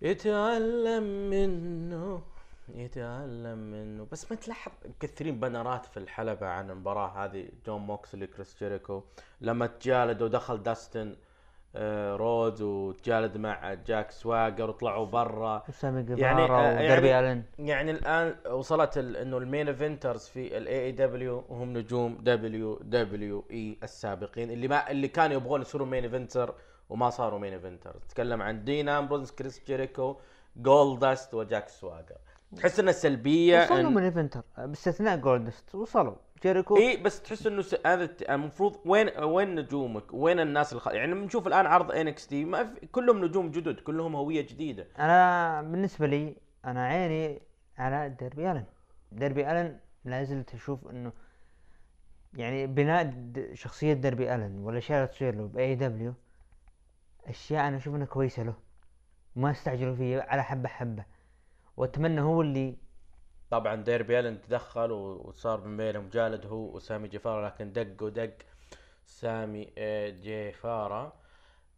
يتعلم 0.03 1.31
منه 1.31 2.23
يتعلم 2.75 3.59
منه. 3.59 4.07
بس 4.13 4.31
ما 4.31 4.37
تلاحظ 4.37 4.73
كثيرين 5.01 5.41
بنرات 5.41 5.87
في 5.87 5.97
الحلبة 5.97 6.47
عن 6.47 6.71
المباراة 6.71 7.25
هذه. 7.25 7.49
جون 7.67 7.81
موكسلي 7.81 8.27
كريس 8.27 8.59
جيريكو. 8.59 9.03
لما 9.41 9.67
تجالد 9.67 10.23
ودخل 10.23 10.63
داستن 10.63 11.17
آه، 11.81 12.17
رودز 12.17 12.63
وتجالد 12.63 13.37
مع 13.37 13.75
جاك 13.75 14.11
سواجر 14.11 14.71
وطلعوا 14.71 15.07
برا. 15.07 15.63
يعني 16.21 16.43
آه، 16.43 16.85
ودربي 16.85 17.09
يعني 17.09 17.33
الن 17.33 17.43
يعني 17.59 17.91
الآن 17.91 18.35
وصلت 18.51 18.99
إنه 18.99 19.39
ال 19.39 19.45
main 19.45 19.69
eventers 19.69 20.27
في 20.27 20.59
ال 20.59 20.85
AEW 20.85 21.45
وهم 21.49 21.79
نجوم 21.79 22.19
WWE 22.21 23.79
السابقين 23.83 24.51
اللي 24.51 24.69
ما 24.69 24.91
اللي 24.91 25.09
كانوا 25.09 25.37
يبغون 25.37 25.61
يصيروا 25.61 25.87
main 25.87 26.03
eventer 26.05 26.55
وما 26.91 27.11
صاروا 27.11 27.39
main 27.39 27.53
eventer 27.53 27.97
تكلم 28.09 28.43
عن 28.43 28.65
دين 28.65 28.89
امبروز 28.89 29.31
كريس 29.31 29.65
جيريكو 29.67 30.17
جولدست 30.57 31.35
وجاك 31.35 31.69
سواجر 31.69 32.17
تحس 32.57 32.81
انها 32.81 32.93
سلبيه 32.93 33.63
وصلوا 33.63 33.81
إن... 33.81 33.95
main 33.95 34.03
eventer 34.03 34.43
باستثناء 34.59 35.17
جولدست 35.17 35.75
وصلوا. 35.75 36.15
جيريكو. 36.43 36.77
إي 36.77 36.97
بس 36.97 37.23
تحس 37.23 37.47
إنه 37.47 37.63
س... 37.63 37.87
هذا 37.87 38.11
المفروض 38.31 38.77
وين 38.85 39.25
وين 39.25 39.55
نجومك؟ 39.55 40.15
وين 40.15 40.41
الناس 40.41 40.73
الخ... 40.73 40.89
يعني 40.89 41.15
بنشوف 41.15 41.47
الآن 41.47 41.67
عرض 41.67 41.93
NXT 41.93 42.45
ما 42.45 42.65
في... 42.65 42.87
كلهم 42.87 43.25
نجوم 43.25 43.51
جدد 43.51 43.81
كلهم 43.81 44.17
هوية 44.17 44.41
جديدة. 44.41 44.87
أنا 44.99 45.63
بالنسبة 45.63 46.07
لي 46.07 46.37
أنا 46.65 46.87
عيني 46.87 47.43
على 47.79 48.09
ديربي 48.09 48.51
ألن. 48.51 48.65
ديربي 49.13 49.51
ألن 49.51 49.79
لا 50.05 50.25
زلت 50.25 50.55
أشوف 50.55 50.87
إنه 50.87 51.13
يعني 52.35 52.67
بناء 52.67 53.15
شخصية 53.55 53.93
ديربي 53.93 54.35
ألن 54.35 54.59
والاشياء 54.59 54.99
اللي 54.99 55.13
تصير 55.13 55.35
له 55.35 55.47
ب 55.47 55.75
AEW 55.75 56.15
أشياء 57.27 57.69
أنا 57.69 57.77
أشوف 57.77 57.95
إنها 57.95 58.07
كويسة 58.07 58.43
له. 58.43 58.55
ما 59.37 59.51
أستعجلوا 59.51 59.97
فيه 59.97 60.21
على 60.21 60.45
حبة 60.45 60.69
حبة. 60.69 61.05
وأتمنى 61.77 62.21
هو 62.21 62.43
اللي 62.43 62.77
طبعا 63.51 63.75
ديربي 63.83 64.19
ألن 64.21 64.41
تدخل 64.41 64.93
وصار 64.93 65.61
من 65.61 65.77
بينهم 65.77 66.09
جالد 66.09 66.47
هو 66.47 66.77
وسامي 66.77 67.09
جيفارا 67.09 67.47
لكن 67.49 67.73
دق 67.73 68.03
ودق 68.03 68.33
سامي 69.07 69.73
آه، 69.79 70.09
جيفارا. 70.11 71.13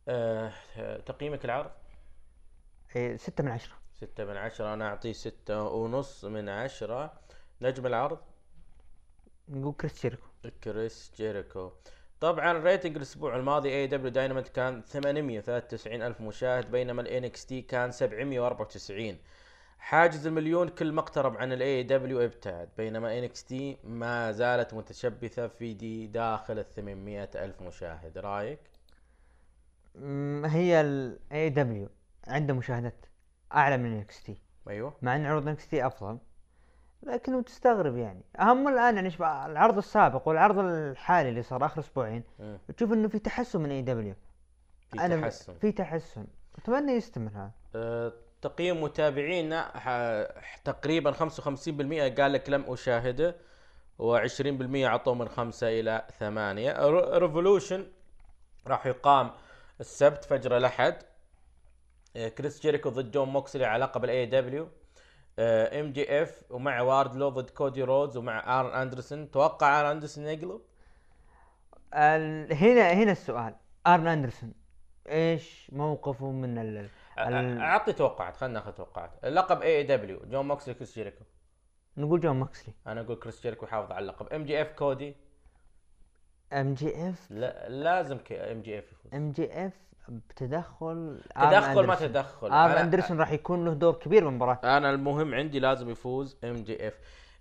آه، 0.09 0.53
تقييمك 1.07 1.45
العرض؟ 1.45 1.71
إيه، 2.97 3.17
ستة 3.17 3.45
من 3.45 3.51
عشرة. 3.51 3.73
ستة 3.95 4.25
من 4.25 4.37
عشرة. 4.37 4.75
أنا 4.75 4.89
أعطيه 4.89 5.13
ستة 5.13 5.63
ونص 5.63 6.25
من 6.25 6.49
عشرة. 6.49 7.13
نجم 7.63 7.87
العرض؟ 7.87 8.19
نقول 9.49 9.73
كريس 9.75 10.03
جيريكو. 10.03 10.27
كريس 10.65 11.13
جيريكو. 11.17 11.73
طبعا 12.21 12.53
rating 12.53 12.97
الأسبوع 12.97 13.37
الماضي 13.37 13.69
AEW 13.69 13.87
Dynamite 13.87 14.49
كان 14.49 14.83
893 14.83 16.03
ألف 16.03 16.21
مشاهد 16.21 16.71
بينما 16.71 17.03
ال 17.03 17.25
NXT 17.25 17.63
كان 17.63 17.91
794 17.93 19.19
حاجز 19.81 20.27
المليون 20.27 20.69
كل 20.69 20.93
ما 20.93 21.01
اقترب 21.01 21.37
عن 21.37 21.53
ال 21.53 21.83
AEW 21.83 22.21
ابتعد 22.21 22.69
بينما 22.77 23.19
NXT 23.19 23.79
ما 23.85 24.33
زالت 24.33 24.75
متشبثة 24.75 25.49
في 25.49 25.75
دي 25.75 26.07
داخل 26.07 26.59
ال 26.59 26.71
800 26.71 27.31
ألف 27.35 27.63
مشاهد. 27.63 28.19
رأيك؟ 28.19 28.61
هي 30.45 30.81
ال 30.81 31.51
AEW 31.51 31.89
عنده 32.29 32.55
مشاهدات 32.55 33.07
أعلى 33.55 33.77
من 33.77 34.01
NXT 34.01 34.37
أيوه. 34.69 34.95
مع 35.03 35.17
إن 35.17 35.27
عروض 35.27 35.49
NXT 35.49 35.87
أفضل. 35.87 36.19
لكنه 37.03 37.43
تستغرب 37.43 37.97
يعني. 37.97 38.21
أهم 38.41 38.69
الآن 38.69 38.95
يعني 38.97 39.13
العرض 39.21 39.79
السابق 39.79 40.29
والعرض 40.29 40.59
الحالي 40.59 41.29
اللي 41.29 41.43
صار 41.43 41.65
آخر 41.67 41.81
أسبوعين 41.81 42.23
مم. 42.39 42.59
تشوف 42.77 42.93
إنه 42.93 43.09
في 43.09 43.19
تحسن 43.19 43.61
من 43.61 43.71
AEW 43.71 44.15
في 44.91 44.99
تحسن. 44.99 45.55
في 45.55 45.73
تحسن. 45.73 46.27
أتمنى 46.59 46.93
يستمر 46.93 47.31
هذا. 47.31 47.51
أه، 47.75 48.13
تقييم 48.43 48.83
متابعينا 48.83 49.61
تقريبا 50.65 51.13
55% 51.13 51.17
قال 52.21 52.33
لك 52.33 52.51
لم 52.51 52.65
أشاهده 52.69 53.37
و20% 53.99 54.75
عطوا 54.75 55.15
من 55.15 55.29
خمسة 55.29 55.81
إلى 55.81 56.07
ثمانية. 56.19 56.77
Revolution 57.19 57.87
راح 58.67 58.87
يقام 58.87 59.31
السبت 59.81 60.25
فجر 60.25 60.57
الأحد. 60.57 61.03
أه، 62.17 62.29
كريس 62.29 62.61
جيريكو 62.61 62.89
ضد 62.89 63.11
جون 63.11 63.29
موكسلي 63.29 63.65
على 63.65 63.85
لقب 63.85 64.05
ال 64.05 64.27
AEW 64.27 64.69
MJF 65.39 66.45
ومعه 66.51 66.81
واردلو 66.81 67.29
ضد 67.29 67.51
كودي 67.51 67.83
رودز 67.83 68.17
ومعه 68.17 68.61
آرن 68.61 68.75
أندرسون. 68.75 69.31
توقع 69.31 69.81
آرن 69.81 69.91
أندرسون 69.91 70.27
يقلب؟ 70.27 70.61
هنا 72.53 72.93
هنا 72.93 73.13
السؤال. 73.13 73.55
آرن 73.87 74.07
أندرسون 74.07 74.55
إيش 75.09 75.71
موقفه 75.73 76.31
من 76.31 76.59
ال 76.59 76.89
ال- 77.29 77.61
أعطي 77.61 77.93
توقعات 77.93 78.37
خلينا 78.37 78.55
ناخذ 78.55 78.73
توقعات 78.73 79.11
اللقب 79.25 79.63
AEW 79.63 80.21
جون 80.27 80.49
موكسلي 80.49 80.75
كريس 80.75 80.95
جيريكو. 80.95 81.25
نقول 81.97 82.21
جون 82.21 82.37
موكسلي. 82.37 82.75
أنا 82.87 83.01
أقول 83.01 83.17
كريس 83.17 83.43
جيريكو 83.43 83.67
يحافظ 83.67 83.93
على 83.93 84.03
اللقب. 84.03 84.27
MJF 84.33 84.73
كودي. 84.73 85.17
MJF 86.53 87.31
لا 87.31 87.69
لازم 87.69 88.19
MJF 88.33 88.85
يفوز. 88.93 89.15
MJF 89.15 89.73
بتدخل 90.09 91.21
تدخل 91.41 91.87
ما 91.87 91.95
تدخل. 91.95 92.49
أنا- 92.51 92.79
أندرسون 92.79 93.19
راح 93.19 93.33
يكون 93.33 93.65
له 93.65 93.73
دور 93.75 93.93
كبير 93.95 94.25
بالمباراة. 94.25 94.61
أنا 94.77 94.91
المهم 94.91 95.35
عندي 95.35 95.59
لازم 95.59 95.91
يفوز 95.91 96.39
MJF 96.45 96.99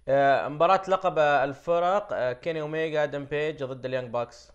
آه، 0.08 0.48
مباراة 0.48 0.82
لقب 0.88 1.20
الفرق 1.20 2.08
آه، 2.14 2.34
كيني 2.34 2.62
اوميجا 2.62 3.04
آدم 3.04 3.26
بيج 3.26 3.64
ضد 3.64 3.86
ال 3.86 3.90
Young 3.90 4.10
Bucks. 4.10 4.52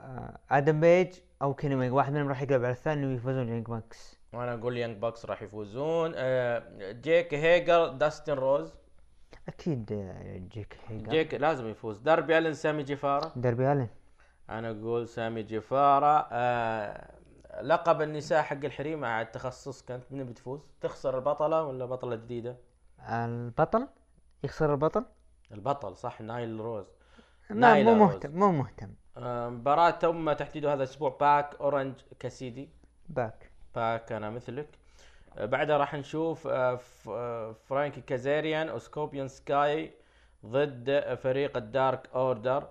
آه، 0.00 0.38
آدم 0.50 0.80
بيج 0.80 1.14
أو 1.42 1.54
كيني 1.54 1.74
اوميجا 1.74 1.92
واحد 1.92 2.12
منهم 2.12 2.28
راح 2.28 2.42
يقلب 2.42 2.64
على 2.64 2.72
الثاني 2.72 3.06
ويفوزون 3.06 3.48
Young 3.48 3.70
Bucks 3.70 4.15
وأنا 4.36 4.54
أقول 4.54 4.72
ال 4.72 4.76
Young 4.76 4.96
Bucks 4.96 5.26
راح 5.26 5.42
يفوزون. 5.42 6.12
آه، 6.16 6.92
جيك 6.92 7.34
هيجر 7.34 7.88
داستن 7.88 8.32
روز. 8.32 8.74
أكيد 9.48 9.92
آه، 9.92 10.36
جيك 10.36 10.78
هيجر. 10.88 11.10
جيك 11.10 11.34
لازم 11.34 11.68
يفوز. 11.68 11.98
داربي 11.98 12.38
ألن 12.38 12.54
سامي 12.54 12.82
جيفارا. 12.82 13.32
ديربي 13.36 13.72
ألن. 13.72 13.88
أنا 14.50 14.70
أقول 14.70 15.08
سامي 15.08 15.42
جيفارا. 15.42 16.28
آه 16.32 17.10
لقب 17.62 18.02
النساء 18.02 18.42
حق 18.42 18.64
الحريم 18.64 19.04
عاد 19.04 19.26
تخصص 19.30 19.82
كانت 19.82 20.04
من 20.10 20.24
بتفوز؟ 20.24 20.60
تخسر 20.80 21.18
البطلة 21.18 21.62
ولا 21.62 21.84
بطلة 21.84 22.16
جديدة؟ 22.16 22.56
البطل؟ 23.08 23.88
يخسر 24.44 24.72
البطل؟ 24.72 25.04
البطل 25.52 25.96
صح. 25.96 26.20
نايل 26.20 26.60
روز. 26.60 26.86
ما 27.50 27.56
نايلة 27.56 27.94
مو 27.94 28.04
روز. 28.04 28.14
مهتم 28.14 28.30
مو 28.38 28.52
مهتم. 28.52 28.94
آه، 29.16 29.48
مباراة 29.48 29.90
تم 29.90 30.32
تحديد 30.32 30.66
هذا 30.66 30.74
الأسبوع 30.74 31.16
باك 31.20 31.54
أورنج 31.60 31.94
كاسيدي. 32.18 32.68
باك. 33.08 33.45
باك 33.76 34.12
أنا 34.12 34.30
مثلك. 34.30 34.68
آه، 35.38 35.44
بعدها 35.46 35.76
راح 35.76 35.94
نشوف 35.94 36.46
آه، 36.46 36.80
آه، 37.08 37.52
فرانكي 37.68 38.00
كازاريان 38.00 38.70
وسكوربيو 38.70 39.28
سكاي 39.28 39.90
ضد 40.46 41.14
فريق 41.22 41.56
ال 41.56 41.66
Dark 41.66 42.08
Order. 42.14 42.68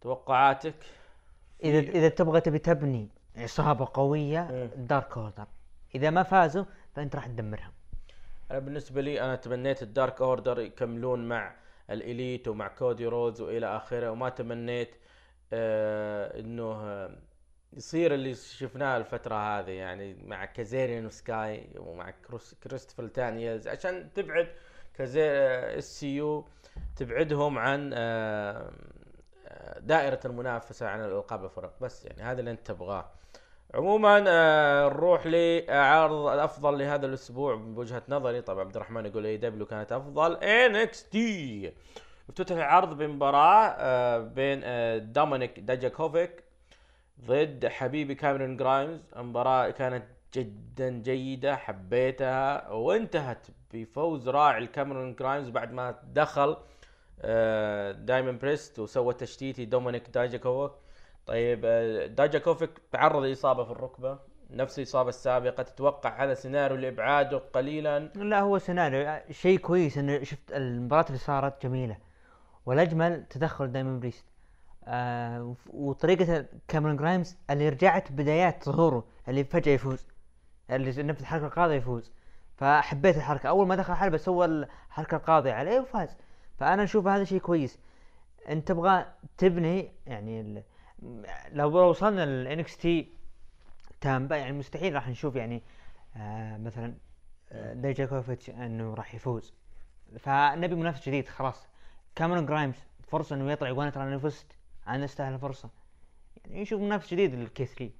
توقعاتك؟ 0.00 0.74
إذا 1.64 1.78
إذا 1.78 2.08
تبغى 2.08 2.40
تبي 2.40 2.58
تبني 2.58 3.08
عصابة 3.36 3.88
قوية 3.94 4.50
إيه. 4.50 4.66
Dark 4.76 5.16
Order. 5.18 5.46
إذا 5.94 6.10
ما 6.10 6.22
فازوا 6.22 6.64
فأنت 6.94 7.16
راح 7.16 7.26
تدمرهم. 7.26 7.72
أنا 8.50 8.58
بالنسبة 8.58 9.00
لي 9.00 9.20
أنا 9.20 9.36
تمنيت 9.36 9.82
ال 9.82 9.90
Dark 9.90 10.20
Order 10.22 10.60
يكملون 10.60 11.28
مع 11.28 11.54
ال 11.90 12.00
Elite 12.00 12.48
ومع 12.48 12.68
كودي 12.68 13.06
رودز 13.06 13.40
وإلى 13.40 13.76
آخره 13.76 14.10
وما 14.10 14.28
تمنيت 14.28 14.94
آه 15.52 16.40
إنه 16.40 16.72
آه، 16.72 17.10
يصير 17.76 18.14
اللي 18.14 18.34
شفناه 18.34 18.96
الفترة 18.96 19.34
هذه 19.34 19.70
يعني 19.70 20.16
مع 20.24 20.44
كازيريان 20.44 21.06
وسكاي 21.06 21.70
ومع 21.76 22.14
كريستوفر 22.64 23.08
دانيلز 23.08 23.68
عشان 23.68 24.12
تبعد 24.12 24.48
كازي 24.94 25.22
SCU 25.78 26.46
تبعدهم 26.96 27.58
عن 27.58 27.90
آه، 27.94 28.70
آه، 29.48 29.78
دائرة 29.78 30.20
المنافسة 30.24 30.88
عن 30.88 31.04
الألقاب 31.04 31.44
الفرق. 31.44 31.74
بس 31.80 32.04
يعني 32.04 32.22
هذا 32.22 32.40
اللي 32.40 32.50
انت 32.50 32.66
تبغاه. 32.66 33.10
عموما 33.74 34.24
آه، 34.28 34.88
نروح 34.88 35.26
لعرض 35.26 36.26
الأفضل 36.26 36.78
لهذا 36.78 37.06
الأسبوع 37.06 37.54
بوجهة 37.54 38.02
نظري. 38.08 38.40
طبعا 38.40 38.60
عبد 38.60 38.76
الرحمن 38.76 39.06
يقول 39.06 39.26
AEW 39.26 39.66
كانت 39.66 39.92
أفضل. 39.92 40.36
NXT. 40.36 41.72
افتتح 42.28 42.56
العرض 42.56 42.98
بمباراة 42.98 43.66
آه، 43.78 44.18
بين 44.18 44.60
آه، 44.64 44.98
دومينيك 44.98 45.60
داجاكوفيك 45.60 46.44
ضد 47.26 47.66
حبيبي 47.66 48.14
كاميرون 48.14 48.56
جرايمز. 48.56 49.00
المباراة 49.16 49.70
كانت 49.70 50.04
جدا 50.34 50.90
جيدة 50.90 51.56
حبيتها 51.56 52.70
وانتهت 52.70 53.46
بفوز 53.72 54.28
رائع 54.28 54.58
لكاميرون 54.58 55.14
جرايمز 55.14 55.48
بعد 55.48 55.72
ما 55.72 55.94
دخل 56.12 56.56
آه، 57.20 57.92
دايمون 57.92 58.38
بريست 58.38 58.78
وسوى 58.78 59.14
تشتيت 59.14 59.64
لدومينيك 59.64 60.10
داجاكوفيك 60.10 60.72
طيب 61.26 61.60
آه، 61.64 62.06
داجاكوفيك 62.06 62.70
تعرض 62.92 63.22
لإصابة 63.22 63.64
في 63.64 63.70
الركبة. 63.70 64.18
نفس 64.50 64.78
الإصابة 64.78 65.08
السابقة 65.08 65.62
تتوقع 65.62 66.24
هذا 66.24 66.34
سيناريو 66.34 66.76
لإبعاده 66.76 67.38
قليلا. 67.38 67.98
لا 67.98 68.40
هو 68.40 68.58
سيناريو 68.58 69.08
آه، 69.08 69.22
شيء 69.30 69.58
كويس 69.58 69.98
إنه 69.98 70.22
شفت 70.24 70.52
المباراة 70.52 71.04
اللي 71.06 71.18
صارت 71.18 71.66
جميلة. 71.66 71.96
والأجمل 72.66 73.24
تدخل 73.30 73.72
دايمون 73.72 74.00
بريست. 74.00 74.31
آه 74.84 75.54
وطريقة 75.66 76.46
كاميرون 76.68 76.96
جرايمز 76.96 77.36
اللي 77.50 77.68
رجعت 77.68 78.12
بدايات 78.12 78.64
ظهوره 78.64 79.04
اللي 79.28 79.44
فجأة 79.44 79.72
يفوز 79.72 80.06
اللي 80.70 81.02
نفس 81.02 81.20
الحركة 81.20 81.46
القاضية 81.46 81.74
يفوز. 81.74 82.12
فحبيت 82.56 83.16
الحركة. 83.16 83.48
أول 83.48 83.66
ما 83.66 83.76
دخل 83.76 83.92
الحلبة 83.92 84.16
سوى 84.16 84.46
الحركة 84.46 85.16
القاضية 85.16 85.52
عليه 85.52 85.80
وفاز. 85.80 86.16
فأنا 86.58 86.82
أشوف 86.84 87.06
هذا 87.06 87.24
شيء 87.24 87.38
كويس. 87.40 87.78
أنت 88.48 88.68
تبغى 88.68 89.06
تبني 89.38 89.92
يعني. 90.06 90.62
لو 91.52 91.88
وصلنا 91.90 92.26
ل 92.26 92.64
NXT 92.64 92.88
تامبا 94.00 94.36
يعني 94.36 94.52
مستحيل 94.52 94.94
راح 94.94 95.08
نشوف 95.08 95.36
يعني 95.36 95.62
آه 96.16 96.56
مثلا 96.56 96.94
آه، 97.52 97.74
دايجاكوفيتش 97.74 98.50
إنه 98.50 98.94
راح 98.94 99.14
يفوز. 99.14 99.54
فنبي 100.18 100.74
منافس 100.74 101.08
جديد 101.08 101.28
خلاص. 101.28 101.66
كاميرون 102.16 102.46
جرايمز 102.46 102.74
فرصة 103.08 103.36
إنه 103.36 103.52
يطلع 103.52 103.68
يقول 103.68 103.92
ترى 103.92 104.02
أنا 104.02 104.18
فزت 104.18 104.46
أنا 104.88 105.04
أستاهل 105.04 105.34
الفرصه 105.34 105.68
يعني 106.46 106.60
يشوف 106.62 106.80
منافس 106.80 107.10
جديد 107.10 107.34
للكيث 107.34 107.72
لي 107.82 107.90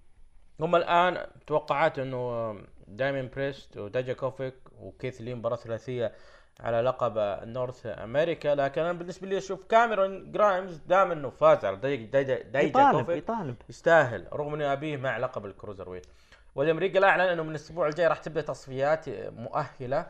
هم 0.61 0.77
الآن 0.77 1.27
توقعات 1.47 1.99
إنه 1.99 2.55
دايمون 2.89 3.29
بريست 3.29 3.77
وداجاكوفيك 3.77 4.55
وكيث 4.79 5.21
لي 5.21 5.35
مباراة 5.35 5.57
ثلاثية 5.57 6.13
على 6.61 6.81
لقب 6.81 7.13
North 7.49 7.87
America. 7.87 8.49
لكن 8.55 8.81
أنا 8.81 8.93
بالنسبة 8.93 9.27
لي 9.29 9.39
أشوف 9.39 9.65
كاميرون 9.65 10.33
جرايمز 10.33 10.77
دام 10.77 11.11
إنه 11.13 11.31
فاز 11.31 11.65
على 11.65 11.77
داي- 11.77 11.97
داي- 11.97 12.23
يطالب 12.33 12.53
دايجاكوفيك 12.53 13.17
يطالب. 13.17 13.57
يستاهل 13.69 14.29
رغم 14.33 14.55
اني 14.55 14.73
أبيه 14.73 14.97
مع 14.97 15.19
لقب 15.19 15.47
ال 15.47 15.89
cruiserweight. 15.89 16.07
وليام 16.55 16.99
ريجال 16.99 17.09
اعلن 17.09 17.21
إنه 17.21 17.43
من 17.43 17.51
الأسبوع 17.51 17.87
الجاي 17.89 18.07
راح 18.07 18.19
تبدأ 18.19 18.41
تصفيات 18.41 19.09
مؤهلة 19.31 20.07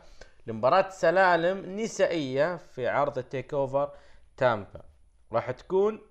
لمباراة 0.47 0.89
سلالم 0.89 1.79
نسائية 1.79 2.55
في 2.57 2.87
عرض 2.87 3.17
ال 3.17 3.53
TakeOver 3.53 3.91
تامبا. 4.37 4.81
راح 5.31 5.51
تكون 5.51 6.01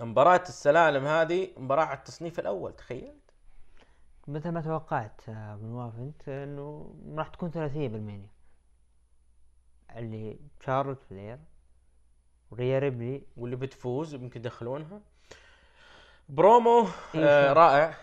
مباراة 0.00 0.42
السلالم 0.42 1.06
هذه 1.06 1.48
مباراة 1.56 1.84
على 1.84 1.98
التصنيف 1.98 2.38
الأول 2.38 2.76
تخيل. 2.76 3.14
مثل 4.28 4.48
ما 4.48 4.60
توقعت 4.60 5.20
أبو 5.28 5.66
نواف؟ 5.66 5.98
أنت 5.98 6.28
إنه 6.28 6.94
راح 7.16 7.28
تكون 7.28 7.50
ثلاثية 7.50 7.88
بال 7.88 7.99
Mania 7.99 8.28
اللي 9.96 10.38
شارلوت 10.60 11.02
فلير 11.10 11.38
وريا 12.50 12.78
ريبلي. 12.78 13.22
واللي 13.36 13.56
بتفوز 13.56 14.14
يمكن 14.14 14.40
يدخلونها. 14.40 15.00
برومو 16.28 16.86
إيه، 17.14 17.24
آه. 17.24 17.52
رائع 17.52 17.94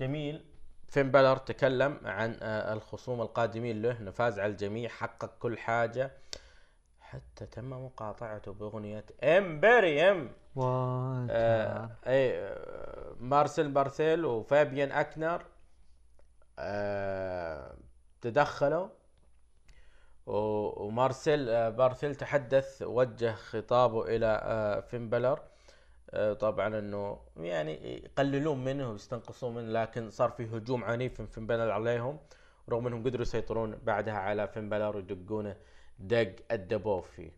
جميل. 0.00 0.44
فين 0.88 1.10
بالور 1.10 1.36
تكلم 1.36 2.00
عن 2.04 2.38
آه 2.42 2.72
الخصوم 2.72 3.20
القادمين 3.20 3.82
له. 3.82 3.98
إنه 3.98 4.10
فاز 4.10 4.38
على 4.38 4.52
الجميع 4.52 4.88
حقق 4.88 5.38
كل 5.38 5.58
حاجة. 5.58 6.10
حتى 7.00 7.46
تم 7.46 7.70
مقاطعته 7.70 8.52
بأغنية 8.52 9.04
Imperium 9.22 10.32
آه 11.30 11.90
اي 12.06 12.54
مارسيل 13.20 13.68
بارثيل 13.70 14.24
وفابيان 14.24 14.92
آيكنر 14.92 15.42
آه 16.58 17.76
تدخلوا. 18.20 18.88
ومارسيل 20.26 21.48
آه 21.48 21.68
بارثيل 21.68 22.14
تحدث 22.14 22.82
وجه 22.82 23.32
خطابه 23.34 24.16
إلى 24.16 24.26
آه 24.44 24.80
فين 24.80 25.10
بالور 25.10 25.40
آه 26.10 26.32
طبعا 26.32 26.78
إنه 26.78 27.18
يعني 27.36 27.96
يقللون 28.04 28.64
منه 28.64 28.90
ويستنقصون 28.90 29.54
منه 29.54 29.72
لكن 29.72 30.10
صار 30.10 30.30
في 30.30 30.44
هجوم 30.56 30.84
عنيف 30.84 31.20
من 31.20 31.26
فين 31.26 31.46
بالور 31.46 31.70
عليهم 31.70 32.18
رغم 32.70 32.86
إنهم 32.86 33.04
قدروا 33.04 33.22
يسيطرون 33.22 33.76
بعدها 33.76 34.14
على 34.14 34.48
فين 34.48 34.68
بالور 34.68 34.96
ويدقونه 34.96 35.56
دق 35.98 36.34
الدبوب 36.50 37.04
فيه 37.04 37.30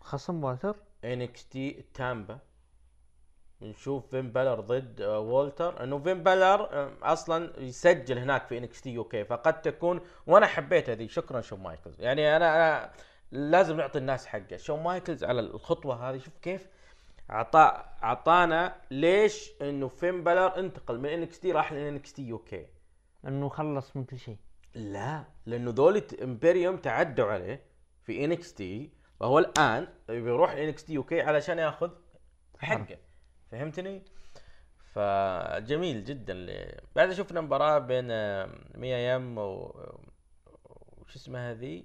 خصم 0.00 0.44
والتر 0.44 0.76
NXT 1.04 1.84
تامبا. 1.94 2.38
نشوف 3.62 4.10
فين 4.10 4.32
بالور 4.32 4.60
ضد 4.60 5.00
آه، 5.00 5.18
وولتر 5.18 5.84
إنه 5.84 5.98
فين 5.98 6.22
بالور 6.22 6.68
آه، 6.72 6.90
أصلا 7.02 7.60
يسجل 7.60 8.18
هناك 8.18 8.46
في 8.46 8.58
NXT 8.58 8.90
UK. 8.90 9.24
فقد 9.24 9.62
تكون 9.62 10.00
وأنا 10.26 10.46
حبيت 10.46 10.90
هذه. 10.90 11.06
شكرا 11.06 11.40
شون 11.40 11.60
مايكلز. 11.60 12.00
يعني 12.00 12.36
أنا, 12.36 12.56
أنا 12.56 12.92
لازم 13.30 13.76
نعطي 13.76 13.98
الناس 13.98 14.26
حقه. 14.26 14.56
شون 14.56 14.82
مايكلز 14.82 15.24
على 15.24 15.40
الخطوة 15.40 16.10
هذه 16.10 16.18
شوف 16.18 16.38
كيف 16.38 16.68
عطى 17.30 17.84
عطانا 18.02 18.76
ليش 18.90 19.50
إنه 19.62 19.88
فين 19.88 20.24
بالور 20.24 20.58
انتقل 20.58 20.98
من 20.98 21.08
NXT 21.08 21.52
راح 21.52 21.72
ل 21.72 22.22
NXT 22.22 22.38
UK. 22.38 22.66
إنه 23.26 23.48
خلص 23.48 23.96
من 23.96 24.04
كل 24.04 24.18
شيء. 24.18 24.36
لا 24.74 25.24
لأنه 25.46 25.70
ذولي 25.70 26.02
Imperium 26.22 26.76
تعدوا 26.76 27.26
عليه 27.26 27.62
في 28.02 28.24
NXT 28.24 28.90
وهو 29.20 29.38
الآن 29.38 29.88
بيروح 30.08 30.50
NXT 30.50 30.94
UK 30.94 31.20
علشان 31.20 31.58
ياخذ 31.58 31.90
حقه. 32.58 33.05
فهمتني؟ 33.56 34.02
فجميل 34.94 36.04
جدا 36.04 36.34
ل- 36.34 36.80
بعد 36.96 37.12
شفنا 37.12 37.40
مباراه 37.40 37.78
بين 37.78 38.10
آه، 38.10 38.48
ميا 38.74 39.14
يم 39.14 39.38
و 39.38 39.74
وش 41.00 41.16
اسمها 41.16 41.50
هذه؟ 41.52 41.84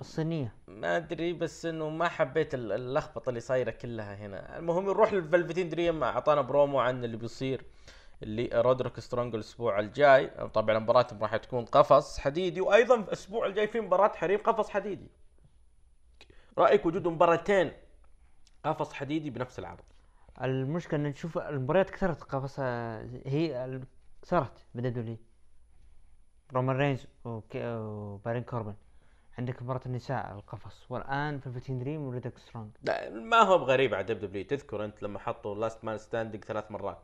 الصينية. 0.00 0.52
ما 0.66 0.96
أدري 0.96 1.32
بس 1.32 1.66
إنه 1.66 1.88
ما 1.88 2.08
حبيت 2.08 2.54
ال- 2.54 2.72
اللخبطة 2.72 3.28
اللي 3.28 3.40
صايرة 3.40 3.70
كلها 3.70 4.14
هنا. 4.14 4.58
المهم 4.58 4.84
نروح 4.86 5.12
لل 5.12 5.22
Velveteen 5.22 5.68
Dream 5.68 6.04
أعطانا 6.04 6.40
برومو 6.40 6.80
عن 6.80 7.04
اللي 7.04 7.16
بيصير 7.16 7.64
اللي 8.22 8.50
رودريك 8.54 9.00
سترونج 9.00 9.34
الأسبوع 9.34 9.78
الجاي. 9.80 10.26
طبعا 10.26 10.78
مباراتهم 10.78 11.22
راح 11.22 11.36
تكون 11.36 11.64
قفص 11.64 12.18
حديدي 12.18 12.60
وأيضا 12.60 12.94
الأسبوع 12.94 13.46
الجاي 13.46 13.68
في 13.68 13.80
مباراة 13.80 14.12
حريم 14.16 14.38
قفص 14.38 14.68
حديدي. 14.70 15.08
رأيك 16.58 16.86
وجود 16.86 17.08
مباراتين 17.08 17.72
قفص 18.64 18.92
حديدي 18.92 19.30
بنفس 19.30 19.58
العرض؟ 19.58 19.80
المشكلة 20.42 21.00
إن 21.00 21.06
نشوف 21.06 21.38
المباريات 21.38 21.90
كثرت 21.90 22.22
قفص 22.22 22.60
هي 23.26 23.80
كثرت 24.22 24.66
ب 24.74 24.85
WWE 24.85 25.18
رومان 26.52 26.76
رينز 26.76 27.06
وبارون 27.24 28.42
كوربن 28.42 28.74
عندك 29.38 29.62
مباراة 29.62 29.80
النساء 29.86 30.32
القفص. 30.32 30.90
والآن 30.90 31.40
في 31.40 31.46
Velveteen 31.46 31.78
Dream 31.78 32.02
ورودريك 32.02 32.38
سترونج 32.38 32.70
لا 32.82 33.10
ما 33.10 33.40
هو 33.40 33.58
بغريب 33.58 33.94
على 33.94 34.04
WWE 34.04 34.44
تذكر 34.44 34.84
أنت 34.84 35.02
لما 35.02 35.18
حطوا 35.18 35.54
last 35.54 35.84
man 35.84 35.98
standing 35.98 36.44
ثلاث 36.44 36.70
مرات؟ 36.70 37.02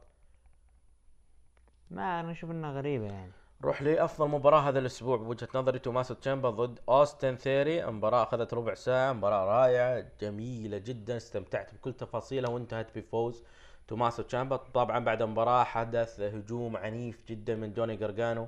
ما 1.90 2.20
أنا 2.20 2.30
أشوف 2.30 2.50
إنها 2.50 2.72
غريبة 2.72 3.04
يعني. 3.04 3.32
روح 3.64 3.82
لي 3.82 4.04
أفضل 4.04 4.28
مباراة 4.28 4.60
هذا 4.60 4.78
الأسبوع 4.78 5.16
بوجهة 5.16 5.48
نظري 5.54 5.78
توماسو 5.78 6.14
تشامبا 6.14 6.50
ضد 6.50 6.78
أوستن 6.88 7.36
ثيوري. 7.36 7.86
مباراة 7.86 8.22
أخذت 8.22 8.54
ربع 8.54 8.74
ساعة 8.74 9.12
مباراة 9.12 9.44
رائعة 9.44 10.06
جميلة 10.20 10.78
جدا 10.78 11.16
استمتعت 11.16 11.74
بكل 11.74 11.92
تفاصيلها 11.92 12.50
وانتهت 12.50 12.98
بفوز 12.98 13.44
توماسو 13.88 14.22
تشامبا 14.22 14.56
طبعا 14.56 14.98
بعد 14.98 15.22
المباراة 15.22 15.64
حدث 15.64 16.20
هجوم 16.20 16.76
عنيف 16.76 17.24
جدا 17.28 17.54
من 17.56 17.72
جوني 17.72 17.96
جرجانو 17.96 18.46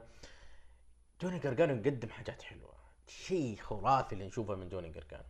جوني 1.22 1.38
جرجانو 1.38 1.74
يقدم 1.74 2.08
حاجات 2.08 2.42
حلوة 2.42 2.72
شيء 3.06 3.56
خرافي 3.56 4.12
اللي 4.12 4.26
نشوفه 4.26 4.54
من 4.54 4.68
جوني 4.68 4.88
جرجانو 4.88 5.24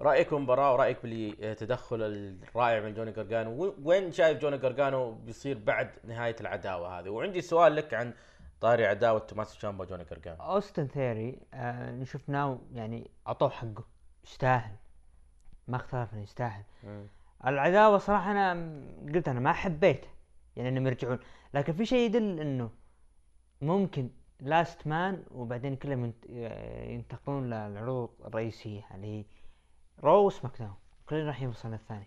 رأيك 0.00 0.34
بالمباراة 0.34 0.72
ورأيك 0.72 1.02
بالتدخل 1.02 2.02
الرائع 2.02 2.80
من 2.80 2.94
جوني 2.94 3.12
جرجانو 3.12 3.74
وين 3.82 4.12
شايف 4.12 4.38
جوني 4.38 4.58
جرجانو 4.58 5.12
بيصير 5.12 5.58
بعد 5.58 5.90
نهاية 6.04 6.36
العداوة 6.40 6.98
هذه؟ 7.00 7.08
وعندي 7.08 7.40
سؤال 7.40 7.76
لك 7.76 7.94
عن 7.94 8.14
طاري 8.60 8.86
عداوة 8.86 9.18
توماسو 9.18 9.58
تشامبا 9.58 9.84
وجوني 9.84 10.04
جرجانو 10.04 10.42
أوستن 10.42 10.86
ثيوري 10.86 11.38
آه 11.54 11.90
اللي 11.90 12.04
شفناه 12.04 12.58
يعني 12.72 13.10
أعطوه 13.26 13.48
حقه 13.50 13.84
يستاهل. 14.24 14.74
ما 15.68 15.76
اختلفنا 15.76 16.20
يستاهل. 16.20 16.62
العداوة 17.46 17.98
صراحة 17.98 18.30
أنا 18.30 18.52
قلت 19.14 19.28
أنا 19.28 19.40
ما 19.40 19.52
حبيته 19.52 20.08
يعني 20.56 20.68
إنهم 20.68 20.86
يرجعون. 20.86 21.18
لكن 21.54 21.72
في 21.72 21.86
شيء 21.86 21.98
يدل 21.98 22.40
إنه 22.40 22.70
ممكن 23.62 24.10
last 24.40 24.86
man 24.86 25.22
وبعدين 25.30 25.76
كلهم 25.76 26.04
ينت- 26.04 26.26
ينتقلون 26.90 27.50
للعروض 27.50 28.10
الرئيسية 28.24 28.82
اللي 28.94 29.06
هي 29.20 29.24
Raw 30.02 30.26
و 30.26 30.58
SmackDown 30.58 30.74
كلنا 31.08 31.26
راح 31.26 31.42
يوصل 31.42 31.70
للثاني 31.70 32.06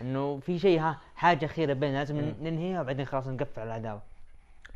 إنه 0.00 0.40
في 0.40 0.58
شيء 0.58 0.80
ها 0.80 1.00
حاجة 1.14 1.44
أخيرة 1.46 1.72
بين 1.72 1.94
لازم 1.94 2.16
ننهيها 2.40 2.80
وبعدين 2.80 3.06
خلاص 3.06 3.26
نقفل 3.28 3.62
العداوة. 3.62 4.02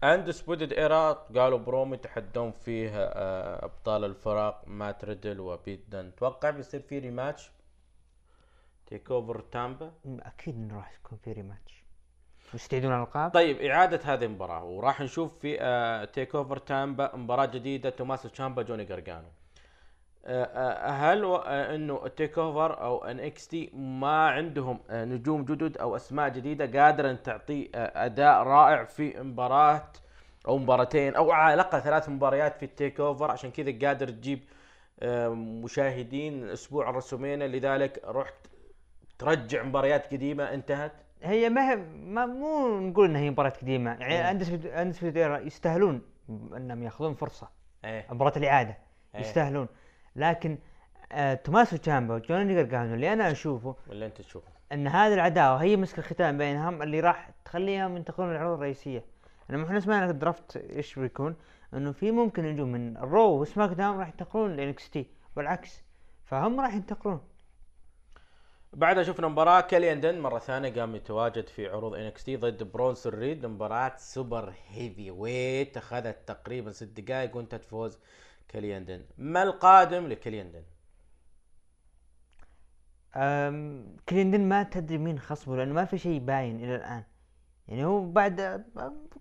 Undisputed 0.02 0.72
Era 0.72 1.12
قالوا 1.12 1.58
بروم 1.58 1.94
يتحدون 1.94 2.50
فيه 2.50 2.90
آه، 2.94 3.64
أبطال 3.64 4.04
الفرق 4.04 4.62
مات 4.66 5.04
ريدل 5.04 5.40
وبيت 5.40 5.84
دن 5.88 6.14
توقع 6.16 6.50
بيصير 6.50 6.80
في 6.80 6.98
rematch 6.98 7.50
TakeOver 8.86 9.40
تامبا 9.40 9.92
أكيد 10.06 10.54
إنه 10.54 10.76
راح 10.76 10.92
يكون 10.94 11.18
في 11.18 11.32
rematch 11.32 11.84
مستعدون 12.54 12.92
الألقاب؟ 12.92 13.30
طيب 13.30 13.60
إعادة 13.60 14.00
هذه 14.04 14.24
المباراة 14.24 14.64
وراح 14.64 15.00
نشوف 15.00 15.38
في 15.38 15.56
TakeOver 16.12 16.56
تامبا 16.56 17.16
مباراة 17.16 17.46
جديدة 17.46 17.90
توماسو 17.90 18.28
تشامبا 18.28 18.62
جوني 18.62 18.84
جرجانو 18.84 19.28
هل 20.26 21.24
إنه 21.46 22.06
ال 22.06 22.38
TakeOver 22.38 22.82
أو 22.82 23.04
NXT 23.04 23.70
ما 23.74 24.28
عندهم 24.28 24.80
آه، 24.90 25.04
نجوم 25.04 25.44
جدد 25.44 25.78
أو 25.78 25.96
أسماء 25.96 26.28
جديدة 26.28 26.82
قادرة 26.82 27.10
ان 27.10 27.22
تعطي 27.22 27.70
آه، 27.74 28.04
أداء 28.06 28.42
رائع 28.42 28.84
في 28.84 29.22
مباراة 29.22 29.82
أو 30.48 30.58
مباراتين 30.58 31.14
أو 31.14 31.32
على 31.32 31.54
الأقل 31.54 31.80
ثلاث 31.80 32.08
مباريات 32.08 32.56
في 32.56 32.64
ال 32.64 33.00
TakeOver 33.00 33.30
عشان 33.30 33.50
كذا 33.50 33.88
قادر 33.88 34.08
تجيب 34.08 34.40
آه، 35.00 35.28
مشاهدين 35.28 36.48
أسبوع 36.48 36.90
ال 36.90 36.95
WrestleMania 36.95 37.44
لذلك 37.44 38.02
رحت 38.04 38.34
ترجع 39.18 39.62
مباريات 39.62 40.12
قديمة 40.12 40.44
انتهت. 40.54 40.92
هي 41.22 41.48
ما 41.48 41.70
هي 41.70 41.76
ما 42.04 42.26
مو 42.26 42.80
نقول 42.80 43.08
إنها 43.08 43.20
هي 43.20 43.30
مباراة 43.30 43.50
قديمة. 43.50 43.90
يعني 43.90 44.30
Undis 44.30 44.66
Undis 44.66 45.02
يستاهلون 45.46 46.02
إنهم 46.28 46.82
ياخذون 46.82 47.14
فرصة. 47.14 47.48
إيه. 47.84 48.06
مباراة 48.10 48.32
الإعادة 48.36 48.78
إيه. 49.14 49.20
يستاهلون. 49.20 49.68
لكن 50.16 50.58
آه 51.12 51.34
توماسو 51.34 51.76
تشامبا 51.76 52.14
وجوني 52.14 52.54
جرجانو 52.54 52.94
اللي 52.94 53.12
أنا 53.12 53.30
أشوفه 53.30 53.76
ولا 53.88 54.06
أنت 54.06 54.20
تشوف 54.20 54.42
إن 54.72 54.86
هذه 54.86 55.14
العداوة 55.14 55.62
هي 55.62 55.76
مسك 55.76 55.98
الختام 55.98 56.38
بينهم 56.38 56.82
اللي 56.82 57.00
راح 57.00 57.30
تخليهم 57.44 57.96
ينتقلون 57.96 58.30
للعروض 58.30 58.56
الرئيسية. 58.56 59.04
لما 59.50 59.66
إحنا 59.66 59.80
سمعنا 59.80 60.10
ال 60.10 60.18
draft 60.18 60.56
إيش 60.56 60.98
بيكون؟ 60.98 61.36
إنه 61.74 61.92
في 61.92 62.10
ممكن 62.10 62.44
نجوم 62.44 62.72
من 62.72 62.96
ال 62.96 63.05
Raw 63.05 63.32
و 63.32 63.40
SmackDown 63.40 63.98
راح 63.98 64.08
ينتقلون 64.08 64.56
ل 64.56 64.90
NXT 64.90 65.06
والعكس 65.36 65.82
فهم 66.24 66.60
راح 66.60 66.74
ينتقلون. 66.74 67.20
بعدها 68.72 69.02
شفنا 69.02 69.28
مباراة 69.28 69.60
كيليان 69.60 69.98
داين 69.98 70.20
مرة 70.20 70.38
ثانية 70.38 70.80
قام 70.80 70.96
يتواجد 70.96 71.48
في 71.48 71.68
عروض 71.68 71.94
NXT 71.94 72.36
ضد 72.36 72.62
برونسون 72.62 73.12
ريد 73.12 73.46
مباراة 73.46 73.92
super 73.96 74.52
heavyweight 74.68 75.76
أخذت 75.76 76.28
تقريبا 76.28 76.72
ست 76.72 77.00
دقائق 77.00 77.36
وانتهت 77.36 77.64
فوز 77.64 77.98
كيليان 78.52 78.85
داين 78.85 79.04
ما 79.18 79.42
القادم 79.42 80.06
لكيليان 80.06 80.40
داين؟ 80.40 80.62
أم، 83.16 83.96
كليندن 84.08 84.40
ما 84.40 84.62
تدري 84.62 84.98
مين 84.98 85.18
خصمه 85.18 85.56
لأنه 85.56 85.74
ما 85.74 85.84
في 85.84 85.98
شيء 85.98 86.18
باين 86.20 86.64
إلى 86.64 86.76
الآن. 86.76 87.04
يعني 87.68 87.84
هو 87.84 88.10
بعد 88.10 88.64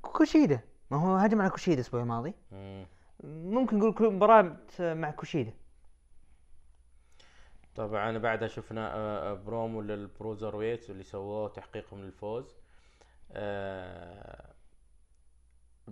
كوشيدا. 0.02 0.60
ما 0.92 0.98
هو 0.98 1.16
هجم 1.16 1.42
على 1.42 1.50
كوشيدا 1.50 1.76
الأسبوع 1.76 2.02
الماضي. 2.02 2.34
مم. 2.52 2.86
ممكن 3.24 3.80
نقول 3.80 3.94
كل 3.94 4.10
مباراة 4.10 4.58
مع 4.80 5.12
كوشيدا. 5.12 5.54
طبعا 7.76 8.18
بعدها 8.18 8.48
شفنا 8.48 8.96
آه، 8.96 9.32
آه، 9.32 9.34
promo 9.34 9.82
لل 9.82 10.56
Broserweights 10.56 10.90
اللي 10.90 11.04
سووه 11.04 11.50
تحقيقهم 11.50 12.02
للفوز. 12.02 12.56
آه، 13.32 14.51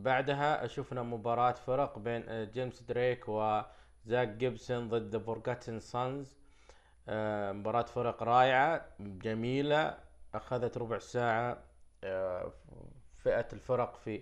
بعدها 0.03 0.67
شفنا 0.67 1.03
مباراة 1.03 1.51
فرق 1.51 1.99
بين 1.99 2.23
آه، 2.29 2.43
جيمس 2.43 2.81
دريك 2.81 3.29
وزاك 3.29 4.27
جيبسون 4.27 4.89
ضد 4.89 5.17
Forgotten 5.17 5.79
Sons. 5.79 6.38
مباراة 7.53 7.81
فرق 7.81 8.23
رائعة 8.23 8.85
جميلة 8.99 9.97
أخذت 10.33 10.77
ربع 10.77 10.99
ساعة 10.99 11.57
آه، 12.03 12.53
فئة 13.17 13.47
الفرق 13.53 13.95
في 13.95 14.17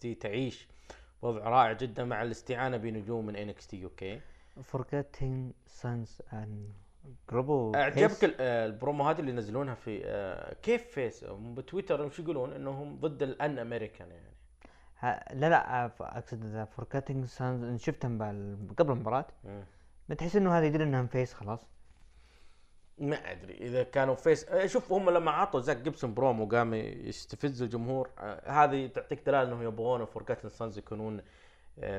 تي 0.00 0.14
تعيش 0.14 0.68
وضع 1.22 1.40
رائع 1.48 1.72
جدا 1.72 2.04
مع 2.04 2.22
الاستعانة 2.22 2.76
بنجوم 2.76 3.26
من 3.26 3.36
NXT 3.36 3.84
okay؟ 3.84 4.20
Forgotten 4.62 5.52
Sons 5.66 6.22
ان 6.32 6.68
جروبو 7.30 7.74
أعجبك 7.74 8.24
ال- 8.24 8.34
آه، 8.40 8.66
البروموهات 8.66 9.20
اللي 9.20 9.30
ينزلونها 9.30 9.74
في 9.74 10.02
آه، 10.04 10.54
كيف 10.54 10.86
face 10.86 11.24
بتويتر 11.30 12.04
إيش 12.04 12.18
يقولون؟ 12.18 12.52
إنهم 12.52 13.00
ضد 13.00 13.22
ال 13.22 13.58
un-American 13.58 14.10
يعني. 14.10 14.35
لا 15.02 15.48
لا 15.48 15.84
آه، 15.84 15.92
أقصد 16.00 16.68
Forgotten 16.76 17.24
Sons 17.24 17.80
شفتهم 17.80 18.18
قبل 18.78 18.92
المباراة 18.92 19.26
مم. 19.44 19.64
بتحس 20.08 20.36
إنه 20.36 20.58
هذا 20.58 20.66
يدل 20.66 20.82
إنهم 20.82 21.06
face 21.06 21.34
خلاص. 21.34 21.60
ما 22.98 23.16
أدري 23.16 23.54
إذا 23.54 23.82
كانوا 23.82 24.14
face 24.14 24.48
آه، 24.48 24.66
شوف 24.66 24.92
هم 24.92 25.10
لما 25.10 25.30
عطوا 25.30 25.60
زاك 25.60 25.76
جيبسون 25.76 26.14
برومو 26.14 26.46
قام 26.46 26.74
يستفز 26.74 27.62
الجمهور 27.62 28.10
آه، 28.18 28.64
هذه 28.64 28.86
تعطيك 28.86 29.26
دلالة 29.26 29.48
إنهم 29.48 29.62
يبغون 29.62 30.04
Forgotten 30.04 30.48
Sons 30.48 30.78
يكونون 30.78 31.22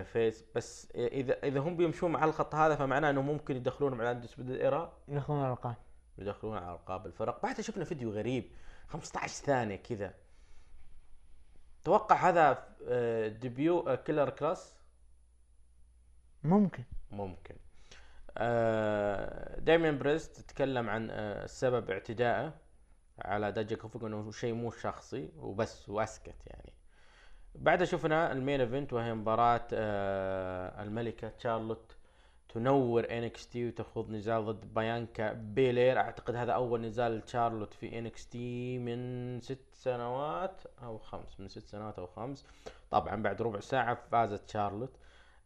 face 0.03 0.45
بس 0.55 0.91
إذا 0.95 1.33
إذا 1.43 1.59
هم 1.59 1.77
بيمشون 1.77 2.11
مع 2.11 2.25
الخط 2.25 2.55
هذا 2.55 2.75
فمعناه 2.75 3.09
إنه 3.09 3.21
ممكن 3.21 3.55
يدخلونهم 3.55 4.01
على 4.01 4.11
Undisputed 4.11 4.51
Era 4.51 4.93
ياخذون 5.07 5.39
الأرقام. 5.39 5.75
يدخلون 6.17 6.57
على 6.57 6.75
القاب 6.75 7.05
الفرق. 7.05 7.43
بعدها 7.43 7.61
شفنا 7.61 7.83
فيديو 7.83 8.11
غريب 8.11 8.51
15 8.87 9.45
ثانية 9.45 9.75
كذا. 9.75 10.13
توقع 11.87 12.15
هذا 12.29 12.63
آه، 12.87 13.27
debut 13.27 13.79
آه، 13.79 13.95
كيلر 13.95 14.29
كروس 14.29 14.75
ممكن. 16.43 16.83
ممكن. 17.11 17.55
آه، 18.37 19.59
دايمين 19.59 19.97
بريست 19.97 20.39
تتكلم 20.41 20.89
عن 20.89 21.07
آه، 21.11 21.45
سبب 21.45 21.91
اعتدائه 21.91 22.53
على 23.19 23.51
دايجاكوفيتش 23.51 24.03
إنه 24.03 24.31
شيء 24.31 24.53
مو 24.53 24.71
شخصي 24.71 25.31
وبس 25.37 25.89
وأسكت 25.89 26.47
يعني. 26.47 26.73
بعدها 27.55 27.85
شفنا 27.85 28.31
ال 28.31 28.37
main 28.37 28.61
event 28.61 28.93
وهي 28.93 29.13
مباراة 29.13 29.67
آه، 29.73 30.83
الملكة 30.83 31.29
تشارلوت 31.29 31.96
تنور 32.57 33.11
NXT 33.11 33.67
وتخوض 33.67 34.09
نزال 34.09 34.45
ضد 34.45 34.73
بيانكا 34.73 35.33
بيلير. 35.33 35.99
أعتقد 35.99 36.35
هذا 36.35 36.51
أول 36.51 36.81
نزال 36.81 37.21
تشارلوت 37.21 37.73
في 37.73 37.99
NXT 37.99 38.77
من 38.77 39.41
ست 39.41 39.65
سنوات 39.73 40.61
أو 40.83 40.97
خمس 40.97 41.39
من 41.39 41.47
ست 41.47 41.67
سنوات 41.67 41.99
أو 41.99 42.07
خمس. 42.07 42.45
طبعا 42.91 43.15
بعد 43.15 43.41
ربع 43.41 43.59
ساعة 43.59 43.95
فازت 44.11 44.49
شارلوت 44.49 44.97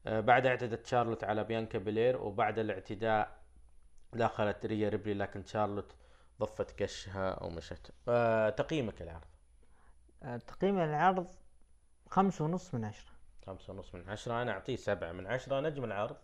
آه، 0.07 0.19
بعدها 0.19 0.51
اعتدت 0.51 0.85
شارلوت 0.85 1.23
على 1.23 1.43
بيانكا 1.43 1.79
بيلير 1.79 2.21
وبعد 2.21 2.59
الاعتداء 2.59 3.39
دخلت 4.13 4.65
ريا 4.65 4.89
ريبلي 4.89 5.13
لكن 5.13 5.45
شارلوت 5.45 5.95
ضفت 6.39 6.81
قشها 6.83 7.43
ومشت. 7.43 7.91
آه، 8.07 8.49
تقييمك 8.49 9.01
العرض. 9.01 9.27
آه، 10.23 10.37
تقييم 10.37 10.79
العرض 10.79 11.27
خمسة 12.09 12.45
ونص 12.45 12.73
من 12.73 12.85
عشرة. 12.85 13.11
خمسة 13.47 13.73
ونص 13.73 13.95
من 13.95 14.09
عشرة. 14.09 14.41
أنا 14.41 14.51
أعطيه 14.51 14.75
سبعة 14.75 15.11
من 15.11 15.27
عشرة. 15.27 15.59
نجم 15.59 15.83
العرض. 15.83 16.17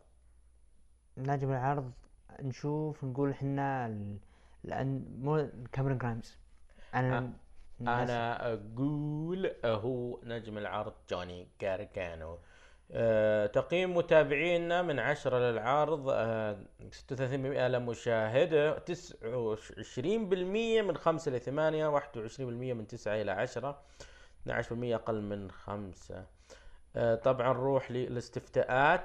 نجم 1.17 1.51
العرض 1.51 1.91
نشوف 2.41 3.03
نقول 3.03 3.29
إحنا 3.29 3.87
لأن 4.63 5.05
مو 5.21 5.49
كاميرون 5.71 5.97
جرايمز 5.97 6.37
أنا 6.95 7.17
الناس- 7.81 8.09
أنا 8.09 8.53
أقول 8.53 9.51
هو 9.65 10.19
نجم 10.23 10.57
العرض 10.57 10.93
جوني 11.09 11.47
جارجانو 11.61 12.37
آه، 12.91 13.45
تقييم 13.45 13.97
متابعينا 13.97 14.81
من 14.81 14.99
10 14.99 15.37
للعرض 15.39 16.09
آه، 16.09 16.57
36% 16.91 17.67
لمشاهدة 17.67 18.79
29% 18.79 20.81
من 20.81 20.97
5 20.97 21.31
ل 21.31 21.39
8 21.39 21.87
21% 21.87 22.73
من 22.73 22.87
9 22.87 23.21
إلى 23.21 23.31
10 23.31 23.81
12% 24.47 24.95
أقل 24.95 25.21
من 25.21 25.51
5 25.51 26.23
آه، 26.95 27.15
طبعا 27.15 27.53
نروح 27.53 27.91
للاستفتاءات 27.91 29.01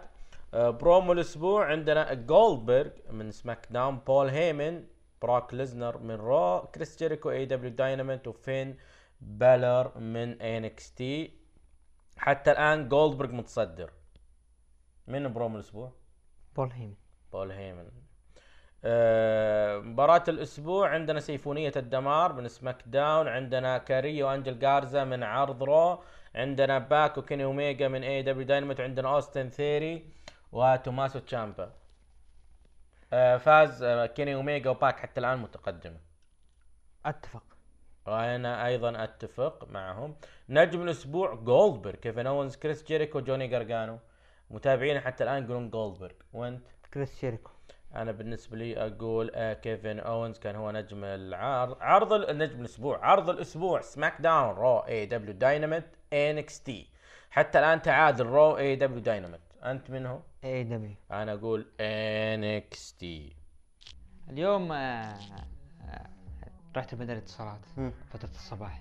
برومو 0.52 1.12
الأسبوع 1.12 1.66
عندنا 1.66 2.14
جولدبرغ 2.14 2.90
من 3.10 3.30
SmackDown 3.30 3.98
بول 3.98 4.28
هيمن 4.28 4.84
بروك 5.22 5.54
ليسنر 5.54 5.98
من 5.98 6.14
Raw 6.14 6.62
كريس 6.74 6.98
جيريكو 6.98 7.30
AEW 7.30 7.44
Dynamite 7.46 8.28
وفين 8.28 8.76
بالر 9.20 9.98
من 9.98 10.42
NXT 10.42 11.32
حتى 12.16 12.50
الآن 12.50 12.88
جولدبرغ 12.88 13.32
متصدر. 13.32 13.90
من 15.06 15.32
برومو 15.32 15.56
الأسبوع؟ 15.56 15.92
بول 16.56 16.70
هيمن. 16.72 16.94
بول 17.32 17.50
هيمن. 17.50 17.90
آه، 18.84 19.78
مباراة 19.78 20.24
الأسبوع 20.28 20.88
عندنا 20.88 21.20
سيمفونية 21.20 21.72
الدمار 21.76 22.32
من 22.32 22.48
SmackDown 22.48 23.28
عندنا 23.28 23.78
كاريلو 23.78 24.30
أنجل 24.30 24.58
جارزا 24.58 25.04
من 25.04 25.22
عرض 25.22 25.62
Raw 25.62 26.02
عندنا 26.34 26.78
باك 26.78 27.18
وكيني 27.18 27.44
أوميجا 27.44 27.88
من 27.88 28.02
AEW 28.02 28.22
Dynamite 28.22 28.80
عندنا 28.80 29.14
أوستن 29.14 29.48
ثيوري. 29.48 30.21
وتوماسو 30.52 31.18
تشامبا. 31.18 31.72
آه، 33.12 33.36
فاز 33.36 33.82
آه، 33.82 34.06
كيني 34.06 34.34
أوميجا 34.34 34.70
وباك 34.70 35.00
حتى 35.00 35.20
الآن 35.20 35.38
متقدمة. 35.38 36.00
أتفق. 37.06 37.42
وأنا 38.06 38.66
أيضا 38.66 39.04
أتفق 39.04 39.68
معهم. 39.70 40.16
نجم 40.48 40.82
الأسبوع 40.82 41.34
جولدبرغ. 41.34 41.94
كيفن 41.94 42.26
اونز 42.26 42.56
كريس 42.56 42.84
جيريكو 42.84 43.20
جوني 43.20 43.48
جارجانو. 43.48 43.98
متابعينا 44.50 45.00
حتى 45.00 45.24
الآن 45.24 45.44
يقولون 45.44 45.70
جولدبرغ. 45.70 46.14
وأنت؟ 46.32 46.66
كريس 46.94 47.20
جيريكو 47.20 47.50
أنا 47.94 48.12
بالنسبة 48.12 48.56
لي 48.56 48.86
أقول 48.86 49.30
آه 49.34 49.52
كيفن 49.52 49.98
اونز 50.00 50.38
كان 50.38 50.56
هو 50.56 50.70
نجم 50.70 51.04
العرض 51.04 51.76
عرض 51.80 52.12
ال- 52.12 52.38
نجم 52.38 52.60
الأسبوع 52.60 53.06
عرض 53.06 53.30
الأسبوع 53.30 53.80
SmackDown 53.80 54.54
Raw 54.54 54.78
AEW 54.78 55.06
Dynamite 55.06 55.84
NXT. 56.12 56.86
حتى 57.30 57.58
الآن 57.58 57.82
تعادل 57.82 58.26
Raw 58.26 58.58
AEW 58.58 58.76
Dynamite. 58.76 59.40
أنت 59.64 59.90
منه 59.90 60.20
AEW 60.44 60.94
أنا 61.10 61.32
أقول 61.32 61.66
NXT 61.80 63.32
اليوم 64.30 64.72
آه، 64.72 65.18
آه، 65.82 66.06
رحت 66.76 66.94
مدينة 66.94 67.18
اتصالات 67.18 67.60
فترة 68.12 68.30
الصباح. 68.34 68.80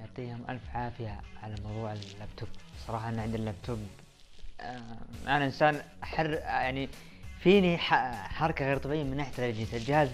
يعطيهم 0.00 0.44
ألف 0.48 0.62
عافية 0.76 1.20
على 1.42 1.54
موضوع 1.64 1.92
اللابتوب. 1.92 2.48
صراحة 2.86 3.08
أنا 3.08 3.22
عندي 3.22 3.36
اللابتوب 3.36 3.78
آه، 4.60 4.96
أنا 5.26 5.44
إنسان 5.44 5.82
حر 6.02 6.30
يعني 6.30 6.88
فيني 7.40 7.78
حركة 7.78 8.64
غير 8.64 8.76
طبيعية 8.78 9.04
من 9.04 9.16
ناحية 9.16 9.32
الأجهزة 9.38 9.76
الجهاز 9.76 10.08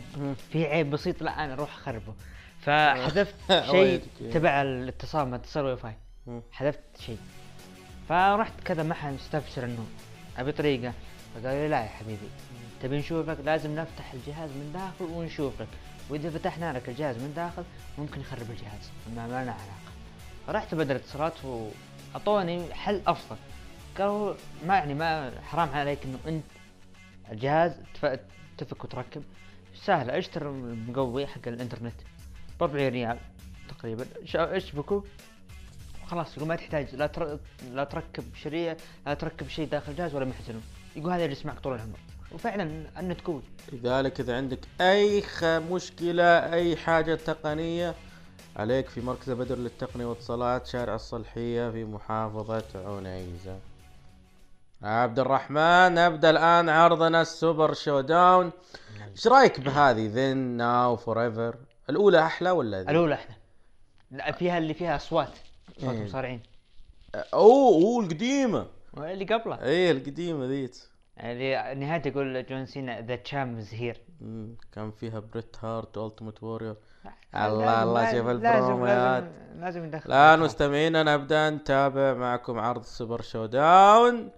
فيه 0.50 0.66
عيب 0.66 0.90
بسيط 0.90 1.22
لا 1.22 1.44
أنا 1.44 1.52
أروح 1.52 1.74
أخربه. 1.74 2.14
فحذفت 2.64 3.35
شيء. 3.70 4.02
تبع 4.33 4.62
الاتصال 4.62 5.28
ما 5.28 5.37
اتصل 5.37 5.64
واي 5.64 5.76
فاي. 5.76 5.96
حذفت 6.52 7.00
شيء. 7.00 7.18
فرحت 8.08 8.52
كذا 8.64 8.82
محل 8.82 9.12
مستفسر 9.12 9.64
إنه 9.64 9.86
أبي 10.38 10.52
طريقة. 10.52 10.92
فقال 11.34 11.54
لي 11.54 11.68
لا 11.68 11.82
يا 11.82 11.88
حبيبي 11.88 12.28
تبي 12.82 12.98
نشوفك؟ 12.98 13.36
لازم 13.44 13.74
نفتح 13.74 14.12
الجهاز 14.12 14.50
من 14.50 14.70
داخل 14.74 15.12
ونشوفك. 15.12 15.66
وإذا 16.10 16.30
فتحنا 16.30 16.72
لك 16.72 16.88
الجهاز 16.88 17.16
من 17.16 17.32
داخل 17.36 17.64
ممكن 17.98 18.20
يخرب 18.20 18.50
الجهاز. 18.50 18.90
ما 19.16 19.26
لنا 19.26 19.38
علاقة. 19.38 19.92
فرحت 20.46 20.74
بدل 20.74 20.94
اتصالات 20.94 21.32
وأعطوني 21.44 22.74
حل 22.74 23.00
أفضل. 23.06 23.36
قالوا 23.98 24.34
ما 24.66 24.74
يعني 24.74 24.94
ما 24.94 25.32
حرام 25.42 25.68
عليك 25.68 25.98
إنه 26.04 26.18
أنت 26.28 26.44
الجهاز 27.32 27.72
تف- 27.94 28.20
تفك 28.58 28.84
وتركب. 28.84 29.22
سهلة 29.84 30.18
أشتري 30.18 30.46
المقوي 30.48 31.26
حق 31.26 31.48
الإنترنت. 31.48 31.94
40 32.62 32.88
ريال 32.88 33.18
تقريبا. 33.68 34.06
اشبكه 34.34 35.04
خلاص 36.06 36.36
يقول 36.36 36.48
ما 36.48 36.56
تحتاج 36.56 36.94
لا 36.94 37.06
تر... 37.06 37.38
لا 37.72 37.84
تركب 37.84 38.24
شريحة 38.34 38.76
لا 39.06 39.14
تركب 39.14 39.48
شيء 39.48 39.68
داخل 39.68 39.92
الجهاز 39.92 40.14
ولا 40.14 40.24
محزنه 40.24 40.60
يقول 40.96 41.12
هذا 41.12 41.24
اللي 41.24 41.32
يسمعك 41.32 41.58
طول 41.58 41.74
العمر. 41.74 41.98
وفعلا 42.32 42.86
النت 42.98 43.20
قوي 43.20 43.42
لذلك 43.72 44.20
إذا 44.20 44.36
عندك 44.36 44.58
أي. 44.80 45.24
مشكلة 45.42 46.52
أي 46.52 46.76
حاجة 46.76 47.14
تقنية 47.14 47.94
عليك 48.56 48.88
في 48.88 49.00
مركز 49.00 49.30
بدر 49.30 49.58
للتقنية 49.58 50.06
والاتصالات 50.06 50.66
شارع 50.66 50.94
الصلحية 50.94 51.70
في 51.70 51.84
محافظة 51.84 52.96
عنيزة. 52.96 53.58
عبد 54.82 55.18
الرحمن 55.18 55.94
نبدا 55.94 56.30
الآن 56.30 56.68
عرضنا 56.68 57.22
ال 57.22 57.74
Super 57.74 58.00
ShowDown. 58.00 58.50
إيش 59.12 59.26
رأيك 59.26 59.60
بهذه؟ 59.60 60.10
then 60.14 60.37
now 60.37 60.96
forever 60.96 61.56
الأولى 61.90 62.26
أحلى 62.26 62.50
ولا 62.50 62.82
ذي؟ 62.82 62.90
الأولى 62.90 63.14
أحلى. 63.14 63.34
لا 64.10 64.32
فيها 64.32 64.58
اللي 64.58 64.74
فيها 64.74 64.96
أصوات. 64.96 65.32
إيه. 65.82 66.04
مصارعين 66.04 66.42
أوه 67.14 67.74
اوه 67.74 68.04
القديمة. 68.04 68.66
اللي 68.98 69.24
قبله. 69.24 69.62
إيه 69.62 69.90
القديمة 69.90 70.46
ذيت. 70.46 70.88
اللي 71.18 71.74
نهاية 71.74 72.02
يقول 72.06 72.46
جون 72.46 72.66
سينا 72.66 73.00
the 73.00 73.16
champ 73.16 73.58
is 73.58 73.74
here 73.74 74.00
كان 74.72 74.90
فيها 74.90 75.20
بريت 75.20 75.56
هارت 75.64 75.98
والتيمت 75.98 76.42
وورير 76.42 76.76
الله 77.34 77.82
الله 77.82 78.12
شوف 78.12 78.28
البروموات 78.28 79.32
لازم 79.56 79.84
يدخل. 79.84 80.12
الآن 80.12 80.40
مستمعينا 80.40 81.02
نبدأ 81.02 81.50
نتابع 81.50 82.14
معكم 82.14 82.58
عرض 82.58 82.82
Super 82.82 83.22
ShowDown 83.22 84.30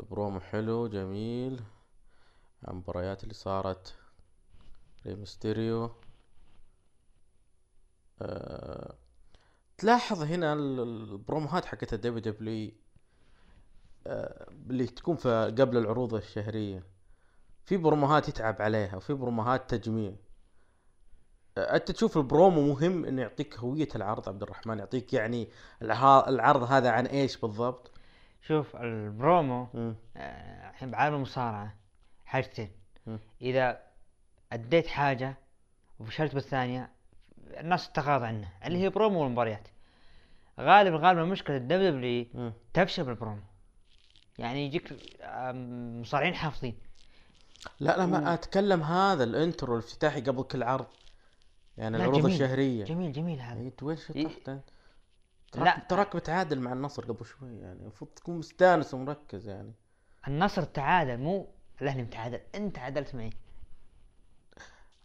البرومو 0.00 0.40
حلو 0.40 0.88
جميل. 0.88 1.60
المباريات 2.68 3.22
اللي 3.22 3.34
صارت. 3.34 3.94
ريمستيريو 5.06 5.90
أه... 8.22 8.94
تلاحظ 9.78 10.22
هنا 10.22 10.52
ال- 10.52 10.80
البروموهات 11.12 11.64
حقت 11.64 11.92
الدبليو 11.94 12.18
دبليو 12.32 12.72
أه... 14.06 14.46
اللي 14.70 14.86
تكون 14.86 15.16
في 15.16 15.54
قبل 15.58 15.76
العروض 15.76 16.14
الشهرية 16.14 16.82
في 17.64 17.76
بروموهات 17.76 18.28
يتعب 18.28 18.62
عليها 18.62 18.96
وفي 18.96 19.12
بروموهات 19.14 19.74
تجميع 19.74 20.12
أنت 21.58 21.90
تشوف 21.90 22.16
البرومو 22.16 22.62
مهم 22.62 23.04
إنه 23.04 23.22
يعطيك 23.22 23.58
هوية 23.58 23.88
العرض 23.96 24.28
عبد 24.28 24.42
الرحمن 24.42 24.78
يعطيك 24.78 25.12
يعني 25.12 25.48
الع- 25.82 26.28
العرض 26.28 26.62
هذا 26.62 26.90
عن 26.90 27.06
إيش 27.06 27.36
بالضبط؟ 27.36 27.90
شوف 28.42 28.76
البرومو. 28.76 29.68
آه، 30.16 30.70
الحين 30.70 30.90
بعالم 30.90 31.14
المصارعة 31.14 31.76
حاجتين 32.24 32.70
مم. 33.06 33.18
إذا 33.42 33.82
أديت 34.52 34.86
حاجة 34.86 35.36
وفشلت 35.98 36.34
بالثانية 36.34 36.90
الناس 37.60 37.92
تتغاضى 37.92 38.26
عنها 38.26 38.52
اللي 38.64 38.78
هي 38.78 38.88
برومو 38.88 39.22
والمباريات 39.22 39.68
غالبا 40.60 40.96
غالبا 40.96 41.24
مشكلة 41.24 41.56
ال 41.56 41.90
WW. 41.90 42.52
تفشل 42.74 43.04
بالبرومو 43.04 43.42
يعني 44.38 44.66
يجيك 44.66 44.92
مصارعين 46.00 46.34
حافظين 46.34 46.78
لا 47.80 47.96
لا 47.96 48.06
ما 48.06 48.34
أتكلم 48.34 48.82
هذا 48.82 49.24
ال 49.24 49.32
intro 49.32 49.74
الافتتاحي 49.74 50.20
قبل 50.20 50.42
كل 50.42 50.62
عرض 50.62 50.86
يعني 51.78 51.96
العروض 51.96 52.20
جميل. 52.20 52.32
الشهرية 52.32 52.84
جميل 52.84 53.12
جميل 53.12 53.40
هذا 53.40 53.60
انت 53.60 53.82
وين. 53.82 53.96
شطحت؟ 53.96 54.60
لا. 55.54 55.78
تراك 55.88 56.16
متعادل 56.16 56.60
مع 56.60 56.72
النصر 56.72 57.04
قبل 57.12 57.26
شوي 57.26 57.56
يعني 57.58 57.80
المفروض 57.80 58.10
تكون 58.10 58.38
مستانس 58.38 58.94
ومركز 58.94 59.48
يعني 59.48 59.72
النصر 60.28 60.62
تعادل 60.62 61.16
مو 61.16 61.48
الأهلي 61.82 62.02
متعادل 62.02 62.40
انت 62.54 62.76
تعادلت 62.76 63.14
معي 63.14 63.30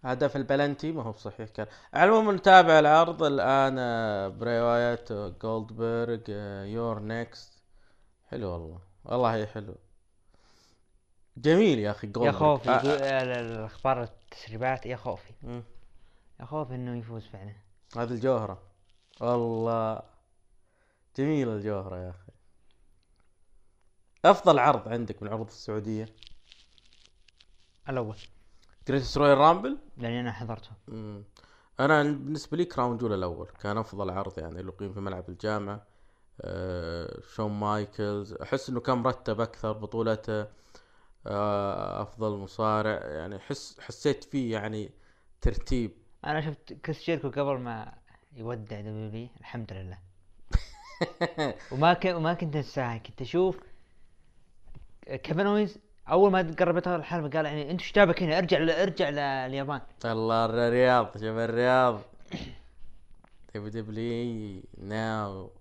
هدف 0.03 0.35
البلنتي؟ 0.35 0.91
ما 0.91 1.03
هو 1.03 1.11
بصحيح 1.11 1.49
كان. 1.49 1.67
على 1.93 2.11
العموم 2.11 2.35
نتابع 2.35 2.79
العرض. 2.79 3.23
الآن 3.23 3.75
آه، 3.79 4.27
برواية 4.27 5.05
جولدبرغ 5.41 6.29
you're 6.65 6.99
next. 6.99 7.53
حلو 8.31 8.49
والله. 8.49 8.79
والله 9.05 9.45
حلو 9.45 9.75
جميل 11.37 11.79
يا 11.79 11.91
أخي 11.91 12.07
يا 12.07 12.11
جولدبرغ. 12.11 12.39
خوفي 12.39 12.69
آه، 12.69 12.73
آه، 12.73 13.23
ال- 13.23 13.29
ال- 13.29 13.57
الأخبار 13.59 14.03
التسريبات 14.03 14.85
يا 14.85 14.95
خوفي. 14.95 15.33
يا 16.39 16.45
خوفي 16.45 16.75
إنه 16.75 16.97
يفوز 16.99 17.23
فعلا. 17.27 17.53
هذه 17.97 18.11
الجوهرة. 18.11 18.61
والله. 19.21 20.01
جميل 21.17 21.49
الجوهرة 21.49 21.97
يا 21.97 22.09
أخي. 22.09 22.31
أفضل 24.25 24.59
عرض 24.59 24.87
عندك 24.87 25.21
من 25.21 25.27
العروض 25.27 25.47
السعودية؟ 25.47 26.09
الأول. 27.89 28.17
Greatest 28.91 29.17
Royal 29.17 29.38
Rumble؟ 29.38 29.77
لاني 29.97 30.19
أنا 30.19 30.32
حضرته. 30.32 30.69
مم. 30.88 31.23
أنا 31.80 32.04
بالنسبة 32.04 32.58
لي 32.58 32.65
Crown 32.65 32.97
Jewel 32.97 33.13
الأول. 33.13 33.47
كان 33.47 33.77
أفضل 33.77 34.10
عرض 34.10 34.39
يعني 34.39 34.60
اللي 34.60 34.71
اقيم 34.71 34.93
في 34.93 34.99
ملعب 34.99 35.30
الجامعة. 35.30 35.88
آه 36.41 37.19
شون 37.36 37.51
مايكلز. 37.51 38.34
أحس 38.34 38.69
إنه 38.69 38.80
كان 38.80 38.97
مرتب 38.97 39.41
أكثر 39.41 39.71
بطولته 39.71 40.47
آه 41.27 42.01
أفضل 42.01 42.38
مصارع. 42.38 43.06
يعني 43.06 43.39
حس 43.39 43.80
حسيت 43.80 44.23
فيه 44.23 44.51
يعني 44.54 44.91
ترتيب. 45.41 45.91
أنا 46.25 46.41
شفت 46.41 46.73
كريس 46.73 47.06
جيريكو 47.05 47.29
قبل 47.30 47.60
ما 47.60 47.93
يودع 48.34 48.82
W 48.81 49.27
الحمد 49.39 49.73
لله. 49.73 49.97
وما 51.71 51.93
كنت 51.93 52.13
وما 52.13 52.34
كنت 52.34 52.56
انساها 52.56 52.97
كنت 52.97 53.21
أشوف 53.21 53.60
كيفن 55.06 55.47
اوينز 55.47 55.77
أول 56.12 56.32
ما 56.32 56.56
قربت 56.60 56.88
الحلبه 56.88 57.30
قال 57.30 57.45
يعني 57.45 57.71
أنت 57.71 57.82
إيش 57.82 57.91
جابك 57.93 58.24
هنا؟ 58.24 58.38
ارجع 58.38 58.58
ل- 58.58 58.69
ارجع 58.69 59.10
لليابان 59.10 59.82
الله 60.06 60.45
الرياض 60.45 61.06
شوف 61.13 61.24
الرياض. 61.24 62.02
دبليو 63.56 63.69
دبليو 63.69 64.62
ناو. 64.78 65.52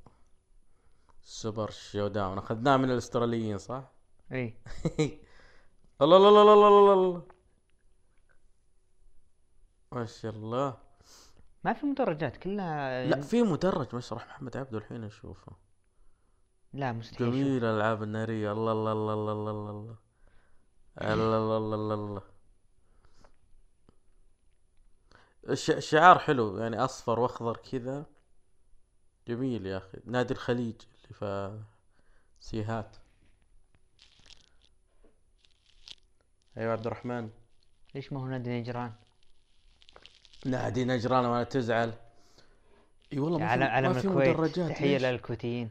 Super 1.23 1.71
Show 1.71 2.07
Down 2.09 2.39
أخذناه 2.39 2.77
من 2.77 2.91
الأستراليين 2.91 3.59
صح؟ 3.59 3.93
إي. 4.33 4.55
الله 6.03 6.17
الله 6.17 6.29
الله 6.29 6.53
الله 6.55 6.69
الله 6.69 6.93
الله. 6.93 7.23
ما 9.93 10.07
شاء 10.07 10.33
الله. 10.33 10.77
ما 11.65 11.73
في 11.73 11.87
مدرجات 11.87 12.37
كلها 12.37 13.07
لا 13.07 13.21
في 13.21 13.43
مدرج 13.43 13.95
مسرح 13.95 14.27
محمد 14.27 14.57
عبده 14.57 14.79
الحين 14.79 15.05
أشوفه. 15.05 15.53
لا 16.73 16.93
مستحيل. 16.93 17.27
جميل 17.31 17.47
الالعاب 17.65 18.03
النارية. 18.03 18.53
الله 18.53 18.73
الله 18.73 18.93
الله 18.93 19.15
الله 19.15 19.33
الله 19.33 19.71
الله. 19.71 20.10
الله 20.99 21.15
الله 21.15 21.37
الله 21.37 21.57
الله 21.57 21.75
الله 21.75 21.95
الله. 21.95 22.23
الش- 25.49 25.71
الشعار 25.71 26.19
حلو 26.19 26.59
يعني 26.59 26.85
أصفر 26.85 27.21
وأخضر 27.21 27.57
كذا. 27.57 28.07
جميل 29.29 29.67
يا 29.67 29.77
أخي. 29.79 29.99
نادي 30.05 30.35
الخليج 30.35 30.75
اللي 31.03 31.15
في 31.15 31.61
سيهات. 32.41 32.97
أيوه 36.57 36.73
عبد 36.73 36.87
الرحمن. 36.87 37.31
ليش 37.95 38.13
ما 38.13 38.21
هو 38.21 38.27
نادي 38.27 38.61
نجران؟ 38.61 38.93
نادي 40.47 40.85
نجران 40.85 41.25
ولا 41.25 41.45
تزعل. 41.45 41.95
إي 43.13 43.19
والله 43.19 43.39
ما 43.39 43.47
على 43.47 43.65
في, 43.65 43.71
علم 43.71 43.97
الكويت. 43.97 44.29
مدرجات 44.29 44.71
تحية؟ 44.71 44.99
للكويتيين. 44.99 45.71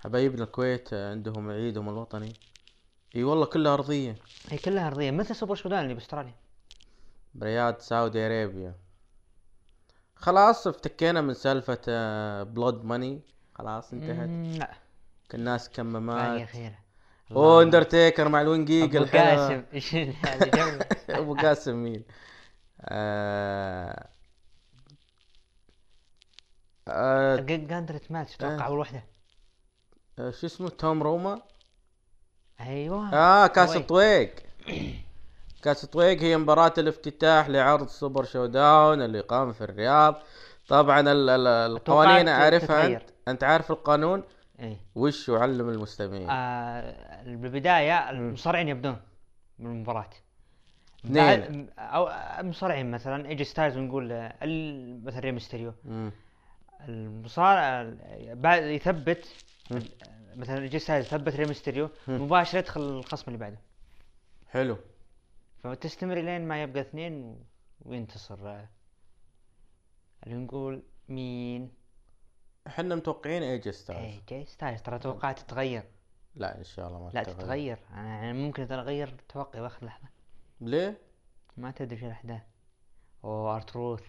حبايبنا 0.00 0.44
الكويت 0.44 0.94
عندهم 0.94 1.50
عيدهم 1.50 1.88
الوطني. 1.88 2.32
إي 3.16 3.24
والله 3.24 3.46
كلها 3.46 3.74
أرضية. 3.74 4.16
هي 4.48 4.58
كلها 4.58 4.86
أرضية 4.86 5.10
مثل 5.10 5.36
Super 5.36 5.56
Show 5.56 5.69
Down 5.69 5.82
اللي 5.82 5.94
بأستراليا. 5.94 6.34
ب 7.34 7.40
Riyadh 7.40 7.78
Saudi 7.78 8.26
Arabia. 8.26 8.74
خلاص 10.16 10.66
افتكينا 10.66 11.20
من 11.20 11.34
سالفة 11.34 11.80
بلود 12.42 12.84
ماني 12.84 13.20
خلاص 13.54 13.92
انتهت. 13.92 14.28
مم، 14.28 14.52
لا. 14.58 14.70
الناس 15.34 15.68
كمامات. 15.68 16.48
خير 16.48 16.74
أوه 17.32 17.62
اندرتيكر 17.62 18.28
مع 18.28 18.40
الوينجيج 18.40 18.96
أبو 18.96 19.06
قاسم. 19.06 19.64
إيش؟ 19.72 19.96
أبو 21.10 21.34
قاسم 21.34 21.76
مين 21.76 22.04
آه... 22.80 24.08
آه... 26.88 27.36
جاندرت 27.36 28.10
ماتش 28.12 28.34
أتوقع 28.34 28.64
آه. 28.64 28.66
أول 28.66 28.78
واحدة. 28.78 29.04
آه، 30.18 30.30
شو 30.30 30.46
اسمه؟ 30.46 30.68
توم 30.68 31.02
روما؟ 31.02 31.42
أيوه. 32.60 33.14
آه 33.14 33.46
كاس 33.46 33.72
طويق. 33.72 33.86
طويق. 33.88 34.34
كاس 35.62 35.84
طويق 35.86 36.22
هي 36.22 36.36
مباراة 36.36 36.72
الافتتاح 36.78 37.48
لعرض 37.48 37.88
Super 37.88 38.24
Show 38.24 38.46
Down 38.46 39.02
اللي 39.02 39.20
قام 39.20 39.52
في 39.52 39.64
الرياض. 39.64 40.14
طبعا 40.68 41.00
ال- 41.00 41.30
ال- 41.30 41.46
القوانين 41.72 42.28
أعرفها. 42.28 42.86
أنت 42.86 43.02
أنت 43.28 43.44
عارف 43.44 43.70
القانون؟ 43.70 44.22
إيه. 44.60 44.76
وش 44.94 45.28
يعلم 45.28 45.68
المستمعين؟ 45.68 46.30
آه 46.30 47.22
بالبداية 47.24 48.10
المصارعين 48.10 48.68
يبدون 48.68 48.96
بالمباراة. 49.58 50.10
اثنين. 51.04 51.68
أو 51.78 52.08
المصارعين 52.40 52.90
مثلا 52.90 53.28
AJ 53.28 53.44
ستايلز 53.44 53.76
ونقول 53.76 54.04
مثلا 55.04 55.20
ري 55.20 55.32
ميستيريو 55.32 55.72
مم. 55.84 56.10
المصارع 56.88 57.92
بعد 58.32 58.62
يثبت 58.62 59.26
مثلا 60.36 60.62
AJ 60.62 60.78
ستايلز 60.78 61.06
ثبت 61.06 61.36
ري 61.36 61.44
ميستيريو 61.46 61.90
مباشرة 62.08 62.58
يدخل 62.58 62.80
الخصم 62.80 63.24
اللي 63.26 63.38
بعده. 63.38 63.58
حلو. 64.48 64.78
فتستمر 65.62 66.14
لين 66.20 66.48
ما 66.48 66.62
يبقى 66.62 66.80
اثنين 66.80 67.24
و- 67.24 67.36
وينتصر. 67.84 68.64
اللي 70.26 70.34
نقول 70.36 70.82
مين؟ 71.08 71.72
إحنا 72.66 72.94
متوقعين 72.94 73.42
AJ 73.42 73.72
ستايلز 73.72 74.02
AJ 74.02 74.44
ستايلز 74.46 74.82
ترى 74.82 74.98
توقعات 74.98 75.38
تتغير. 75.38 75.82
لا 76.34 76.58
إن 76.58 76.64
شاء 76.64 76.88
الله 76.88 76.98
ما 76.98 77.10
لا 77.14 77.22
تتغير. 77.22 77.78
أنا 77.90 78.08
يعني 78.08 78.32
ممكن 78.32 78.62
اتغير 78.62 79.14
توقعي 79.28 79.62
باخر 79.62 79.86
لحظة. 79.86 80.08
ليه؟ 80.60 80.98
ما 81.56 81.70
تدري 81.70 81.96
شو 82.00 82.06
الاحداث 82.06 82.42
اوه 83.24 83.56
آر 83.56 83.69
تروث 83.69 84.02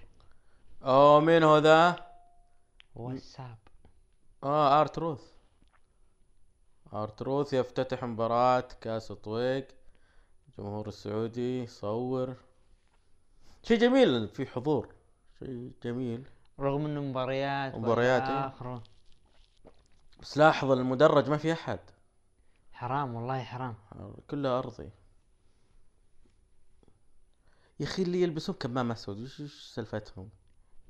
اوه 0.84 1.20
مين 1.20 1.44
هو 1.44 1.58
ذا؟ 1.58 1.96
what's 2.96 3.42
up 3.42 3.58
آه 4.44 4.82
آر 4.82 4.93
تروث 4.93 5.22
أرتروث 6.94 7.54
يفتتح 7.54 8.04
مباراة 8.04 8.68
كاس 8.82 9.12
طويق 9.12 9.68
الجمهور 10.48 10.88
السعودي 10.88 11.64
يصور. 11.64 12.36
شيء 13.64 13.80
جميل 13.80 14.28
في 14.28 14.46
حضور. 14.46 14.96
شيء 15.40 15.72
جميل. 15.84 16.30
رغم 16.60 16.86
إنه 16.86 17.02
مباريات 17.02 17.76
مباريات، 17.76 18.22
إيه. 18.22 18.48
آخرة. 18.48 18.84
بس 20.20 20.38
لاحظ 20.38 20.72
المدرج 20.72 21.30
ما 21.30 21.38
في 21.38 21.54
أحد. 21.54 21.80
حرام 22.72 23.16
والله 23.16 23.44
حرام. 23.44 23.76
كله 24.30 24.60
أرضي. 24.60 24.90
يا 27.80 27.86
أخي 27.86 28.04
اللي 28.04 28.22
يلبسون 28.22 28.56
كمام 28.56 28.92
أسود 28.92 29.20
وش 29.20 29.42
سالفتهم؟ 29.74 30.30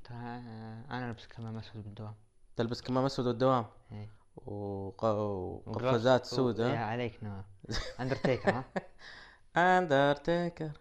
أنا 0.09 1.09
ألبس 1.09 1.27
كمام 1.27 1.57
أسود 1.57 1.83
بالدوام. 1.83 2.15
تلبس 2.55 2.81
كمام 2.81 3.05
أسود 3.05 3.27
والدوام 3.27 3.65
إيه. 3.91 4.20
وق... 4.35 5.05
وقفازات 5.05 6.25
سود 6.25 6.59
يا 6.59 6.77
عليك 6.77 7.23
نوام 7.23 7.43
اندرتيكر 7.99 8.51
ها؟ 8.51 8.63
اندرتيكر 9.77 10.71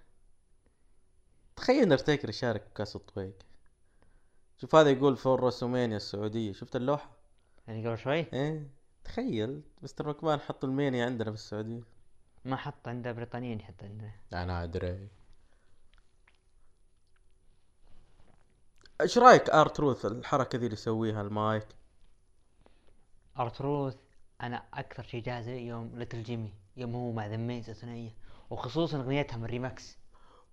تخيل 1.61 1.83
اندرتيكر 1.83 2.29
يشارك 2.29 2.63
بكاس 2.71 2.97
الطويق. 2.97 3.35
شوف 4.59 4.75
هذا 4.75 4.91
يقول 4.91 5.17
for 5.17 5.43
WrestleMania 5.43 5.97
السعودية. 5.97 6.53
شفت 6.53 6.77
اللوحة؟ 6.77 7.11
يعني 7.69 7.87
قبل 7.87 7.99
شوي؟ 7.99 8.27
إيه. 8.33 8.71
تخيل. 9.05 9.63
Mr. 9.83 10.09
مكمان 10.09 10.41
حط 10.41 10.65
المانيا 10.65 11.07
عندنا 11.07 11.31
في 11.31 11.37
السعودية. 11.37 11.83
ما 12.45 12.57
حط 12.57 12.89
عنده 12.89 13.13
بريطانيين 13.13 13.61
يحط 13.61 13.83
عنده. 13.83 14.13
أنا 14.33 14.65
أدري. 14.65 15.09
إيش 19.01 19.19
رأيك 19.19 19.51
آرتروث 19.51 20.07
الحركة 20.07 20.59
ذي 20.59 20.65
اللي 20.65 20.75
يسويها 20.75 21.23
المايك؟ 21.23 21.67
أرتروث 23.39 23.97
أنا 24.43 24.63
أكثر 24.75 25.03
شيء 25.03 25.23
جازي 25.23 25.67
يوم 25.67 25.99
ليتل 25.99 26.23
جيمي. 26.23 26.53
يوم 26.77 26.95
هو 26.95 27.13
مع 27.13 27.27
ذميز 27.27 27.71
الثنائيه 27.71 28.11
وخصوصا 28.51 29.01
أغنيتها 29.01 29.37
من 29.37 29.45
ريماكس 29.45 29.99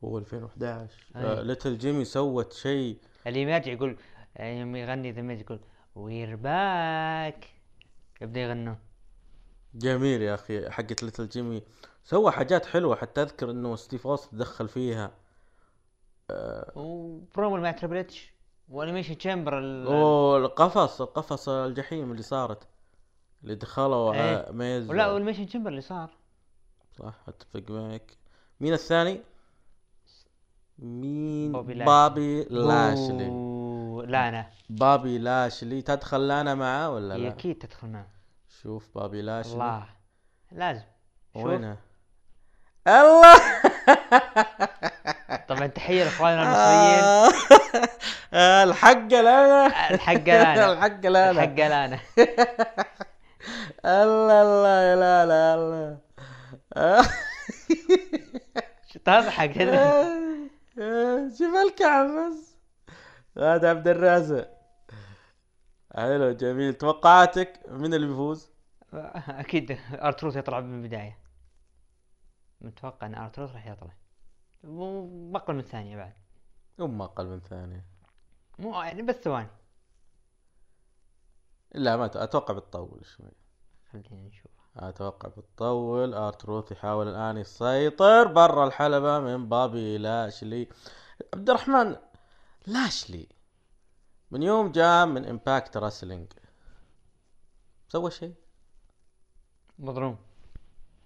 هو 0.04 0.18
2011 0.18 1.06
أي. 1.16 1.22
آه 1.22 1.42
ليتل 1.42 1.78
جيمي 1.78 2.06
سوت 2.06 2.54
شيء. 2.54 2.98
اللي 3.28 3.42
يرجع 3.42 3.72
يقول 3.72 3.98
آه، 4.38 4.60
يوم 4.60 4.76
يغني 4.76 5.12
ذميز 5.12 5.42
يقول 5.42 5.60
وير 5.96 6.36
باك 6.36 7.48
يبدأ 8.22 8.40
يغنون. 8.40 8.78
جميل 9.76 10.22
يا 10.22 10.34
أخي 10.34 10.70
حقت 10.70 11.04
ليتل 11.04 11.30
جيمي. 11.30 11.62
سوى 12.04 12.32
حاجات 12.32 12.66
حلوة 12.66 12.96
حتى 12.96 13.22
أذكر 13.22 13.52
إنه 13.52 13.76
ستيف 13.76 14.08
أوست 14.08 14.36
دخل 14.36 14.68
فيها. 14.68 15.12
وبرومو 16.76 17.58
مع 17.58 17.72
Triple 17.72 17.98
H 17.98 18.34
و 18.70 18.74
Elimination 18.74 19.18
Chamber 19.18 19.60
ال- 19.60 19.88
أوه 19.88 20.38
القفص 20.38 21.02
القفص 21.02 21.50
الجحيم 21.50 22.12
اللي 22.12 22.22
صارت. 22.24 22.68
اللي 23.44 23.56
دخلوا 23.56 24.14
إيه. 24.14 24.22
على 24.22 24.48
ميز. 24.52 24.90
ولا 24.90 25.08
وال 25.08 25.14
Elimination 25.14 25.46
Chamber 25.48 25.70
اللي 25.70 25.82
صار. 25.82 26.10
صح 27.00 27.14
أتفق 27.28 27.64
معك. 27.72 28.18
مين 28.60 28.74
الثاني؟ 28.74 29.22
مين؟ 30.80 31.52
بوبي 31.52 31.74
بابي, 31.74 32.44
لاشلي. 32.44 32.68
لاشلي 32.68 33.26
أوه، 33.28 34.06
لا 34.06 34.30
أنا. 34.30 34.50
بابي 34.70 35.18
لاشلي. 35.18 35.82
تدخل 35.82 36.28
لانا 36.28 36.56
معاه 36.56 36.90
ولا 36.90 37.18
لا؟ 37.18 37.28
أكيد 37.28 37.58
تدخل 37.58 37.88
معه. 37.88 38.08
شوف 38.62 38.90
بابي 38.98 39.22
لاشلي. 39.22 39.54
الله. 39.54 39.86
لازم. 40.52 40.84
شوف. 41.34 41.44
وينها؟ 41.46 41.78
الله! 42.88 43.34
طبعا 45.48 45.68
تحية 45.68 46.04
لإخواننا 46.04 46.44
المصريين. 46.48 47.32
الحقة 48.34 49.22
لانا 49.22 49.68
الحق 49.92 50.14
لانا 50.14 50.74
الحقة 50.74 51.10
لانا 51.10 51.32
الحق 51.32 51.56
لانا 51.56 52.00
الله 53.86 54.42
الله 54.42 54.82
يا 54.82 54.96
لا 54.96 55.26
لا 55.26 55.56
الله 55.56 56.00
آه. 56.74 57.04
تضحك 59.06 59.54
شوف 61.38 61.56
الكعب 61.68 62.08
بس. 62.08 62.58
هذا 63.38 63.70
عبد 63.70 63.88
الرازق. 63.88 64.50
حلو 65.96 66.32
جميل. 66.32 66.74
توقعاتك 66.74 67.60
من 67.68 67.94
اللي 67.94 68.08
بيفوز؟ 68.08 68.52
أكيد 68.94 69.78
ارتروث 69.92 70.36
يطلع 70.36 70.60
من 70.60 70.84
البداية. 70.84 71.18
متوقع 72.62 73.08
إن 73.08 73.16
ارتروث 73.16 73.52
راح 73.52 73.68
يطلع. 73.68 73.94
وبقل 74.64 75.56
من 75.56 75.62
ثانية 75.62 75.98
بعد. 75.98 76.14
هم 76.80 77.02
أقل 77.02 77.26
من 77.26 77.40
ثانية. 77.40 77.97
مو 78.60 78.82
يعني 78.82 79.02
بس 79.02 79.16
ثواني. 79.16 79.50
لا 81.76 81.98
ما 81.98 82.06
أتوقع 82.06 82.54
بتطول 82.54 83.06
شوي. 83.06 83.32
خلينا 83.92 84.28
نشوف. 84.28 84.52
أتوقع 84.78 85.30
بتطول. 85.30 86.14
ارتروث 86.14 86.72
يحاول 86.72 87.08
الآن 87.08 87.38
يسيطر 87.38 88.28
برا 88.28 88.68
الحلبة 88.68 89.20
من 89.20 89.50
بابي 89.50 89.98
لاشلي. 89.98 90.70
عبد 91.34 91.50
الرحمن 91.50 91.96
لاشلي 92.68 93.28
من 94.32 94.44
يوم 94.44 94.72
جاء 94.72 95.06
من 95.06 95.26
Impact 95.26 95.78
Wrestling 95.78 96.34
سوى 97.90 98.12
شيء؟ 98.12 98.34
مظلوم. 99.80 100.18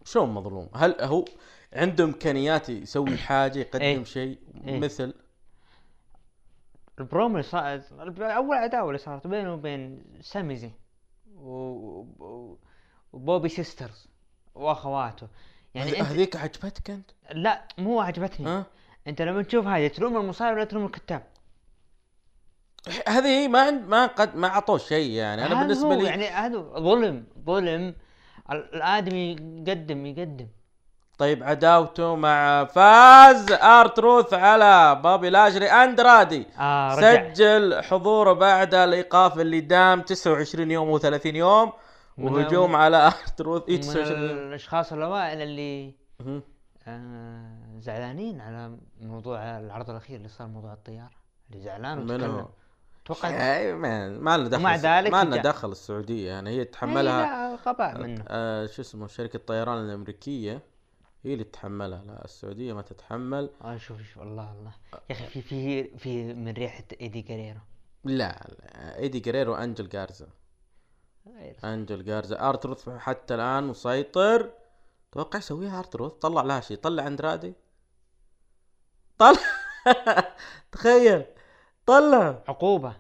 شلون 0.06 0.30
مظلوم؟ 0.30 0.70
هل 0.76 1.02
هو 1.02 1.26
عنده 1.74 2.04
إمكانيات 2.04 2.70
يسوي 2.70 3.18
حاجة 3.18 3.60
يقدم 3.60 3.82
إيه. 3.82 4.04
شيء 4.04 4.40
إيه. 4.68 4.80
مثل؟ 4.80 5.14
البرومو 7.00 7.38
اللي 7.38 7.44
صار 7.44 7.82
أول 8.20 8.58
عداوه 8.58 8.88
اللي 8.88 8.98
صارت؟ 8.98 9.28
بينه 9.28 9.54
وبين 9.54 10.04
ساميزي 10.22 10.72
و... 11.36 12.06
وبوبي 13.14 13.50
sisters 13.50 14.08
وأخواته. 14.56 15.28
يعني 15.76 15.90
يعني 15.92 16.02
انت 16.02 16.10
هذيك 16.10 16.36
عجبتك 16.36 16.90
أنت؟ 16.90 17.12
لا 17.32 17.68
مو 17.78 18.02
عجبتني. 18.02 18.48
ها؟ 18.48 18.66
أنت 19.08 19.22
لما 19.22 19.42
تشوف 19.44 19.68
هذه 19.68 19.88
تلوم 19.88 20.18
المصارع 20.18 20.54
ولا 20.54 20.64
تلوم 20.64 20.86
الكتاب؟ 20.86 21.24
هذه 23.08 23.48
ما 23.48 23.62
عند 23.62 23.88
ما 23.88 24.06
قد 24.06 24.36
ما 24.36 24.48
أعطوه 24.48 24.78
شيء 24.78 25.12
يعني. 25.12 25.46
أنا 25.46 25.62
بالنسبة 25.62 25.96
لي 25.96 26.04
يعني 26.06 26.28
هذا 26.28 26.58
ظلم 26.60 27.26
ظلم 27.46 27.96
ال- 28.52 28.76
الآدمي 28.76 29.32
يقدم 29.32 30.06
يقدم. 30.06 30.48
طيب 31.22 31.44
عداوته 31.44 32.16
مع 32.16 32.66
فاز 32.66 33.52
ارتروث 33.52 34.34
على 34.34 35.02
بابي 35.04 35.30
لاجري 35.30 35.66
أندرادي 35.70 36.48
رجع 36.60 37.34
سجل 37.34 37.82
حضوره 37.84 38.34
بعد 38.34 38.74
الإيقاف 38.74 39.40
اللي 39.40 39.60
دام 39.62 40.02
29 40.02 40.72
يوم 40.72 41.00
و30 41.00 41.26
يوم 41.26 41.72
وهجوم 42.18 42.76
على 42.76 42.98
ارتروث 43.08 43.64
إيه 43.70 43.76
من 43.76 43.82
29 43.82 44.22
يوم. 44.30 44.38
الأشخاص 44.38 44.94
الأوائل 44.94 45.42
اللي. 45.42 45.96
آه 46.88 47.80
زعلانين 47.80 48.42
على 48.42 48.78
موضوع 49.02 49.60
العرض 49.60 49.90
الأخير 49.90 50.18
اللي 50.18 50.30
صار 50.30 50.48
موضوع 50.48 50.74
الطيارة 50.74 51.12
اللي 51.50 51.64
زعلان 51.64 52.00
وتكلم؟ 52.00 52.46
أتوقع 53.06 53.58
إيه، 53.58 53.74
ما 53.74 54.38
لنا 54.38 54.48
دخل 54.48 54.60
ومع 54.62 54.76
ذلك 54.76 55.12
ما 55.12 55.24
لنا. 55.24 55.38
دخل 55.38 55.72
السعودية 55.72 56.28
يعني 56.32 56.50
هي 56.50 56.60
إيه، 56.60 56.72
تحملها 56.72 57.22
لا 57.22 57.58
غباء 57.66 57.98
منه 57.98 58.24
آه 58.28 58.66
شو 58.66 58.82
اسمه 58.82 59.08
شركة 59.08 59.38
الطيران 59.38 59.78
الأمريكية 59.86 60.71
هي 61.24 61.34
اللي 61.34 61.44
تتحملها. 61.44 62.04
لا 62.04 62.26
السعودية 62.26 62.74
ما 62.74 62.82
تتحمل. 62.82 63.50
آه 63.62 63.78
شوف 63.78 64.02
شوف 64.02 64.24
الله 64.24 64.52
الله 64.52 64.72
يا 65.10 65.16
أخي 65.16 65.28
في 65.28 65.42
في 65.42 65.98
في 65.98 66.34
من 66.34 66.54
ريحة 66.54 66.84
إيدي 67.02 67.22
جاريرو 67.22 67.60
لا, 68.04 68.48
إيدي 68.98 69.20
جريرو 69.20 69.56
انجل 69.56 69.90
جارزا 69.90 70.28
أنجل 71.64 72.06
جارزا 72.06 72.50
ارتروث 72.50 72.90
حتى 72.90 73.36
الآن 73.36 73.64
مسيطر. 73.64 74.50
توقع 75.12 75.40
يسويها 75.40 75.80
ارتروث 75.80 76.12
طلع 76.14 76.42
لها 76.42 76.60
شيء 76.62 76.78
طلع 76.78 77.08
أندرادي. 77.08 77.54
طلع. 79.18 79.40
تخيل. 80.72 81.26
طلع. 81.86 82.44
عقوبة. 82.48 82.94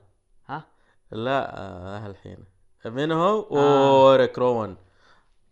ها؟ 0.47 0.63
لا 1.11 1.57
آه 1.57 2.07
الحين 2.07 2.45
من 2.85 3.11
هو؟ 3.11 3.41
أوه 3.41 4.15
ريك 4.15 4.39
روان 4.39 4.75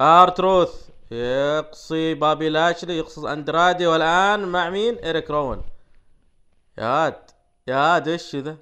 ارتروث 0.02 0.90
يقصي 1.12 2.14
بابي 2.14 2.50
لاشلي 2.50 2.98
يقصد 2.98 3.26
أندرادي 3.26 3.88
والآن 3.88 4.48
مع 4.48 4.70
مين؟ 4.70 4.96
إيريك 4.96 5.32
روان 5.32 5.62
يا 6.78 6.84
هاد 6.84 7.32
يا 7.68 7.76
هاد 7.76 8.08
إيش 8.08 8.36
ذا؟ 8.36 8.58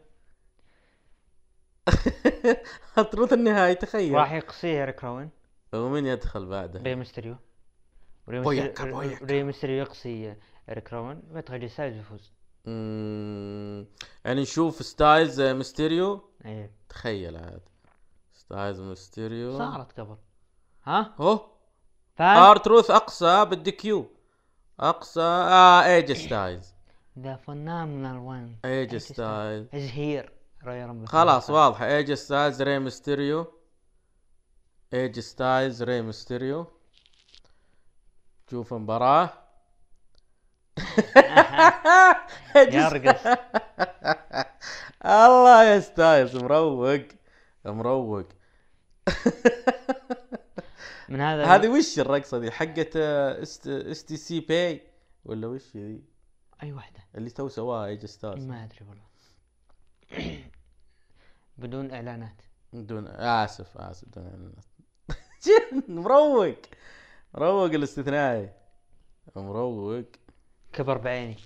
ارتروث 2.97 3.33
النهائي 3.33 3.75
تخيل. 3.75 4.13
راح 4.13 4.31
يقصيه 4.31 4.85
ريك 4.85 5.03
روين 5.03 5.29
ومين 5.73 6.05
يدخل 6.05 6.45
بعده؟ 6.45 6.81
ري 6.81 6.95
بويكا. 8.27 8.83
ري 9.23 9.43
ميستريو 9.43 9.77
يقصي 9.77 10.35
ريك 10.69 10.93
روين 10.93 11.23
ويدخل 11.31 11.69
ستايلز 11.69 11.97
يفوز. 11.97 12.33
يعني 14.25 14.41
نشوف 14.41 14.85
ستايلز 14.85 15.41
ميستيريو؟ 15.41 16.29
إيه. 16.45 16.71
تخيل 16.89 17.37
عاد. 17.37 17.61
ستايلز 18.33 18.81
ميستيريو. 18.81 19.57
صارت 19.57 19.99
قبل. 19.99 20.17
ها؟ 20.83 21.15
هو 21.17 21.56
فاز 22.17 22.37
ارتروث 22.37 22.91
أقصى 22.91 23.45
بال 23.45 23.71
DQ 23.71 24.11
أقصى 24.79 25.21
آه 25.21 25.83
AJ 25.85 26.11
ستايلز. 26.11 26.73
The 27.19 27.35
Phenomenal 27.35 28.17
One 28.17 28.55
AJ 28.65 28.95
ستايلز. 28.97 29.67
is 29.73 29.89
here. 29.91 30.31
Royal 30.65 30.85
Rumble 30.85 31.07
خلاص 31.07 31.49
واضحة 31.49 31.87
AJ 31.87 32.13
ستايلز 32.13 32.61
ري 32.61 32.79
ميستيريو. 32.79 33.53
AJ 34.93 35.19
ستايلز 35.19 35.83
ري 35.83 36.01
ميستيريو. 36.01 36.65
شوف 38.51 38.73
المباراة 38.73 39.29
يرقص. 42.55 43.37
الله 45.05 45.63
يا 45.63 45.79
ستايلز 45.79 46.35
مروق. 46.35 47.01
مروق. 47.65 48.25
من 51.09 51.21
هذا 51.21 51.45
هذه 51.45 51.67
وش 51.67 51.99
الرقصة 51.99 52.39
دي؟ 52.39 52.51
حقت 52.51 52.95
STC 52.97 54.39
Pay؟ 54.39 54.81
ولا 55.25 55.47
وش 55.47 55.77
ذي 55.77 56.01
أي 56.63 56.73
واحدة. 56.73 56.99
اللي 57.15 57.29
تو 57.29 57.47
سواها 57.47 57.85
AJ 57.85 58.05
ستايلز 58.05 58.45
ما 58.45 58.63
أدري 58.63 58.85
والله. 58.89 59.07
بدون 61.57 61.91
إعلانات. 61.91 62.41
دون 62.73 63.07
آسف 63.07 63.77
آسف 63.77 64.07
دون 64.09 64.53
جن 65.43 65.83
مروق. 66.03 66.55
مروق 67.33 67.71
الاستثنائي. 67.71 68.49
مروق. 69.35 70.05
كبر 70.73 70.97
بعيني. 70.97 71.37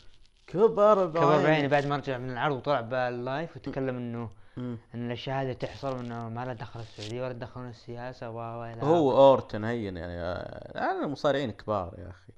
كبر 0.48 1.10
كبر 1.10 1.44
بعيني 1.44 1.68
بعد 1.68 1.86
ما 1.86 1.96
رجع 1.96 2.18
من 2.18 2.30
العرض 2.30 2.56
وطلع 2.56 2.82
بال 2.82 3.07
live 3.07 3.58
وتكلم 3.58 3.96
إنه 3.98 4.30
مم. 4.62 4.78
إن 4.96 5.06
الاشياء 5.06 5.42
هذه 5.42 5.54
تحصل 5.54 5.98
وانه 5.98 6.30
ما 6.30 6.46
له 6.46 6.54
دخل 6.54 6.80
السعودية 6.80 7.22
ولا 7.24 7.34
دخلون 7.34 7.70
السياسة 7.70 8.30
و 8.30 8.40
هو. 8.64 9.12
اورتن 9.12 9.64
هين 9.64 9.98
يعني 9.98 10.22
أنا 10.76 11.08
مصارعين 11.08 11.52
كبار 11.52 11.96
يا 11.98 12.10
أخي. 12.10 12.34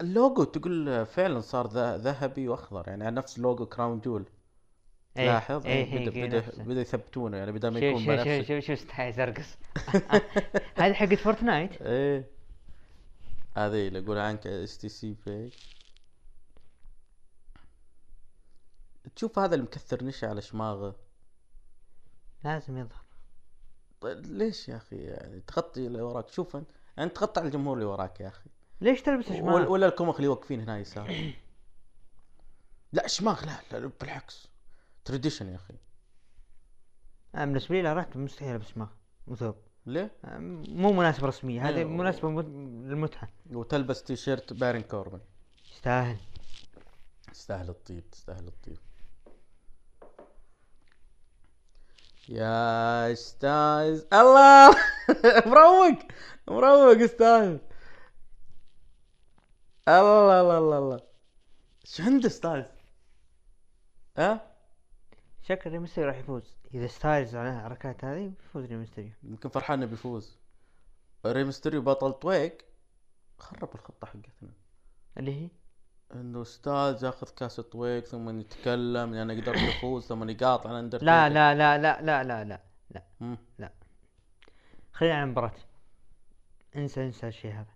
اللوجو 0.00 0.44
تقول 0.44 1.06
فعلا 1.06 1.40
صار 1.40 1.66
ذهبي 1.96 2.48
وأخضر 2.48 2.88
يعني 2.88 3.10
نفس 3.10 3.38
logo 3.38 3.66
Crown 3.66 4.00
Jewel. 4.00 4.24
إيه، 5.16 5.26
لاحظ؟ 5.26 5.66
إيه، 5.66 5.84
إيه 5.92 6.08
بدا 6.08 6.16
هي 6.16 6.26
بدا. 6.26 6.62
بدا 6.64 6.80
يثبتونه 6.80 7.36
يعني 7.36 7.52
بدل 7.52 7.68
ما 7.68 7.78
يكون 7.78 7.98
شوف 8.00 8.08
بنفسه 8.08 8.42
شوف 8.42 8.64
شوف 8.64 8.78
ستايلز 8.78 9.20
يرقص 9.20 9.56
هذه 10.78 10.92
حقت 10.92 11.14
Fortnite؟ 11.14 11.82
إيه. 11.82 12.24
هذه 13.56 13.88
اللي 13.88 13.98
يقول 13.98 14.18
عنك 14.18 14.46
STC 14.46 15.16
Pay 15.26 15.50
تشوف 19.16 19.38
هذا 19.38 19.54
اللي 19.54 19.64
مكثر 19.66 20.04
نشا 20.04 20.28
على 20.28 20.42
شماغه؟ 20.42 21.01
لازم 22.44 22.76
يظهر. 22.78 23.02
طيب 24.00 24.26
ليش 24.26 24.68
يا 24.68 24.76
أخي؟ 24.76 24.96
يعني 24.96 25.40
تغطي 25.40 25.86
اللي 25.86 26.02
وراك. 26.02 26.28
شوف 26.28 26.56
أنت 26.56 26.66
انت 26.98 27.16
تغطي 27.16 27.40
على 27.40 27.46
الجمهور 27.46 27.74
اللي 27.76 27.86
وراك 27.86 28.20
يا 28.20 28.28
أخي. 28.28 28.50
ليش 28.80 29.02
تلبس 29.02 29.28
ولا, 29.28 29.38
شمال؟ 29.38 29.68
ولا 29.68 29.86
الكمخ 29.86 30.16
اللي 30.16 30.28
واقفين 30.28 30.60
هنا 30.60 30.78
يسار. 30.78 31.34
لا 32.92 33.06
شماغ 33.06 33.44
لا 33.46 33.78
لا 33.78 33.90
بالعكس. 34.00 34.48
tradition 35.04 35.48
يا 35.48 35.54
أخي. 35.56 35.74
أنا 37.34 37.44
بالنسبة 37.44 37.74
لي 37.74 37.82
لا 37.82 37.92
رحت 37.94 38.16
مستحيل 38.16 38.52
ألبس 38.54 38.66
شماغ. 38.68 38.88
وثوب 39.26 39.54
ليه؟ 39.86 40.10
مو 40.68 40.92
مناسبة 40.92 41.26
رسمية. 41.26 41.68
هذه. 41.68 41.84
مناسبة 41.84 42.28
مت- 42.30 42.44
للمتعه 42.90 43.28
وتلبس 43.52 44.02
تيشيرت 44.02 44.52
بارون 44.52 44.82
كوربن. 44.82 45.20
يستاهل. 45.72 46.16
تستاهل 47.32 47.68
الطيب 47.68 48.10
تستاهل 48.10 48.46
الطيب. 48.48 48.78
يا 52.32 53.14
ستايلز 53.14 54.06
الله! 54.12 54.76
مروق! 55.50 55.98
مروق 56.48 57.06
ستايلز 57.06 57.58
الله 59.88 60.40
الله 60.40 60.58
الله 60.58 60.78
الله. 60.78 61.00
شو 61.84 62.02
عنده 62.02 62.28
ستايلز 62.28 62.64
ها؟ 64.16 64.56
شكل 65.42 65.70
ريمستريو 65.70 66.08
راح 66.08 66.16
يفوز. 66.16 66.56
إذا 66.74 66.86
ستايلز 66.86 67.36
على 67.36 67.50
الحركات 67.50 68.04
هذه 68.04 68.32
بيفوز 68.40 68.64
ريمستريو 68.64 69.12
يمكن 69.22 69.48
فرحان 69.48 69.78
إنه 69.78 69.90
بيفوز. 69.90 70.38
ريمستريو 71.26 71.82
بطل 71.82 72.12
طويق 72.12 72.58
خرب 73.38 73.74
الخطة 73.74 74.06
حقتنا. 74.06 74.52
اللي 75.18 75.42
هي؟ 75.42 75.48
إنه 76.14 76.44
ستايلز 76.44 77.04
ياخذ 77.04 77.28
كاس 77.30 77.60
طويق 77.60 78.04
ثم 78.04 78.40
يتكلم 78.40 79.14
يعني 79.14 79.40
قدرت 79.40 79.56
يفوز 79.58 80.06
ثم 80.06 80.28
يقاطع 80.28 80.70
الاندرتيكر 80.70 81.06
لا 81.06 81.28
لا 81.28 81.54
لا 81.54 81.78
لا 81.78 82.02
لا 82.02 82.24
لا 82.24 82.44
لا 82.44 82.60
لا 82.90 83.02
مم. 83.20 83.38
خلينا 84.92 85.14
على 85.14 85.24
المباراة 85.24 85.52
انسى 86.76 87.04
انسى 87.06 87.28
الشيء 87.28 87.52
هذا. 87.52 87.74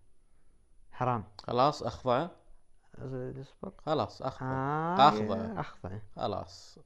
حرام. 0.93 1.25
خلاص 1.39 1.83
أخضع. 1.83 2.29
أصبر. 2.95 3.73
خلاص 3.87 4.23
أخضع. 4.23 4.47
آه 4.47 5.09
أخضع. 5.09 5.61
أخضع. 5.61 5.99
خلاص. 6.17 6.79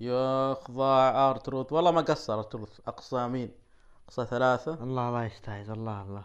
يخضع 0.00 1.30
آرتروث. 1.30 1.72
والله 1.72 1.90
ما 1.90 2.00
قصر 2.00 2.38
أرتروث. 2.38 2.80
اقصى 2.86 3.28
مين 3.28 3.50
اقصى 4.04 4.26
ثلاثة. 4.26 4.74
الله 4.74 5.08
الله 5.08 5.24
يستاهل. 5.24 5.70
الله 5.70 6.02
الله. 6.02 6.24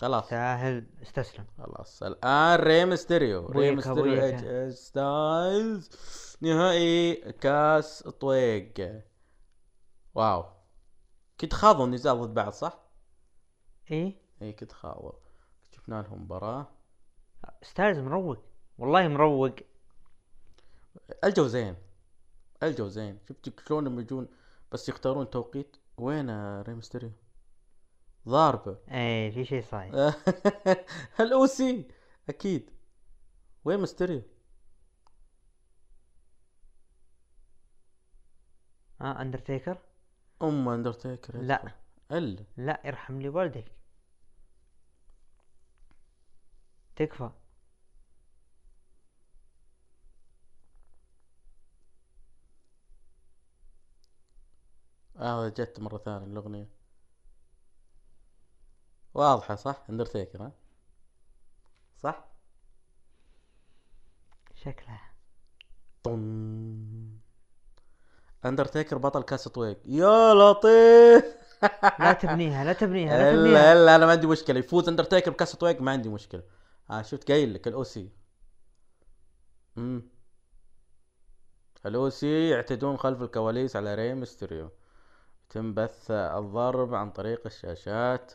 خلاص. 0.00 0.28
ساهل. 0.28 0.86
استسلم. 1.02 1.46
خلاص. 1.58 2.02
الآن 2.02 2.60
ري 2.60 2.84
ميستيريو. 2.84 3.46
ري 3.46 3.52
بويكا 3.52 3.74
ميستيريو 3.74 4.02
بويكا. 4.02 4.36
AJ 4.36 4.86
ستايلز. 4.86 5.90
نهائي 6.40 7.14
كاس 7.32 8.02
طويق. 8.02 9.02
واو. 10.14 10.44
كنت 11.40 11.52
خاضوا 11.52 11.86
النزال 11.86 12.20
ضد 12.20 12.34
بعض 12.34 12.52
صح؟ 12.52 12.78
إيه 13.90 14.14
إي 14.42 14.52
كنت 14.52 14.72
خاضوا. 14.72 15.12
شفنا 15.70 16.02
لهم 16.02 16.22
مباراة. 16.22 16.66
ستايلز 17.62 17.98
مروق. 17.98 18.38
والله 18.78 19.08
مروق. 19.08 19.54
الجوزين 21.24 21.76
الجوزين 22.62 23.18
شفت 23.28 23.60
شلون 23.68 23.84
لما 23.84 24.00
يجون. 24.00 24.28
بس 24.72 24.88
يختارون 24.88 25.30
توقيت. 25.30 25.76
وين 25.98 26.60
ري 26.60 26.74
ميستيريو؟ 26.74 27.12
ضاربه 28.28 28.76
إيه 28.90 29.30
في 29.30 29.44
شيء 29.44 29.62
صاير 29.62 30.12
ال 31.20 31.41
OC 31.41 31.84
أكيد. 32.28 32.70
وين 33.64 33.80
ميستيريو؟ 33.80 34.22
آه 39.00 39.22
أندرتيكر؟ 39.22 39.78
أم 40.42 40.68
أندرتيكر. 40.68 41.36
لا. 41.38 41.72
الا 42.12 42.44
لا 42.56 42.88
ارحم 42.88 43.20
لي 43.20 43.28
والديك 43.28 43.72
تكفى. 46.96 47.30
آه 55.16 55.48
جت 55.48 55.80
مرة 55.80 55.98
ثانية 55.98 56.26
الأغنية. 56.26 56.75
واضحة 59.16 59.54
صح؟ 59.54 59.82
اندرتيكر 59.90 60.42
ها؟ 60.42 60.52
صح؟ 61.96 62.24
شكلها. 64.54 65.00
طن. 66.02 67.18
اندرتيكر 68.44 68.98
بطل 68.98 69.22
كاس 69.22 69.48
طويق 69.48 69.78
يا 69.84 70.34
لطيف! 70.34 71.24
لا 72.00 72.12
تبنيها 72.12 72.64
لا 72.64 72.72
تبنيها 72.72 73.18
لا 73.18 73.32
تبنيها. 73.36 73.72
الا 73.72 73.96
أنا 73.96 74.06
ما 74.06 74.12
عندي 74.12 74.26
مشكلة. 74.26 74.58
يفوز 74.58 74.88
اندرتيكر 74.88 75.30
بكاس 75.30 75.56
طويق 75.56 75.80
ما 75.80 75.90
عندي 75.92 76.08
مشكلة. 76.08 76.42
ها 76.90 77.02
شفت 77.02 77.30
قايل 77.30 77.54
لك 77.54 77.68
الاوسي 77.68 78.10
امم 79.78 80.02
الاوسي 81.86 82.48
يعتدون 82.48 82.96
خلف 82.96 83.22
الكواليس 83.22 83.76
على 83.76 83.94
ري 83.94 84.14
ميستيريو 84.14 84.70
يتم 85.50 85.74
بث 85.74 86.10
الضرب 86.10 86.94
عن 86.94 87.10
طريق 87.10 87.42
الشاشات. 87.46 88.32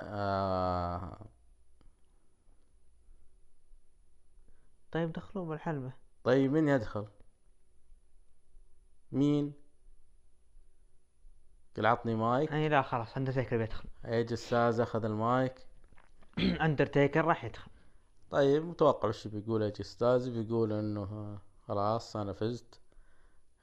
آه 0.00 1.26
طيب 4.92 5.12
دخلوا 5.12 5.46
بالحلبة. 5.46 5.92
طيب 6.24 6.52
مين 6.52 6.68
يدخل؟ 6.68 7.06
مين؟ 9.12 9.52
قل 11.76 11.86
عطني 11.86 12.14
مايك. 12.14 12.52
اي 12.52 12.68
لا 12.68 12.82
خلاص 12.82 13.16
اندرتيكر 13.16 13.58
بيدخل. 13.58 13.88
إيجي 14.04 14.32
ستايلز 14.32 14.80
أخذ 14.80 15.04
المايك. 15.04 15.66
اندرتيكر 16.66 17.24
راح 17.24 17.44
يدخل. 17.44 17.70
طيب 18.30 18.64
متوقع 18.64 19.08
وش 19.08 19.28
بيقول 19.28 19.62
إيجي 19.62 19.80
ستايلز 19.80 20.30
بيقول 20.30 20.72
إنه 20.72 21.38
خلاص 21.68 22.16
أنا 22.16 22.32
فزت. 22.32 22.80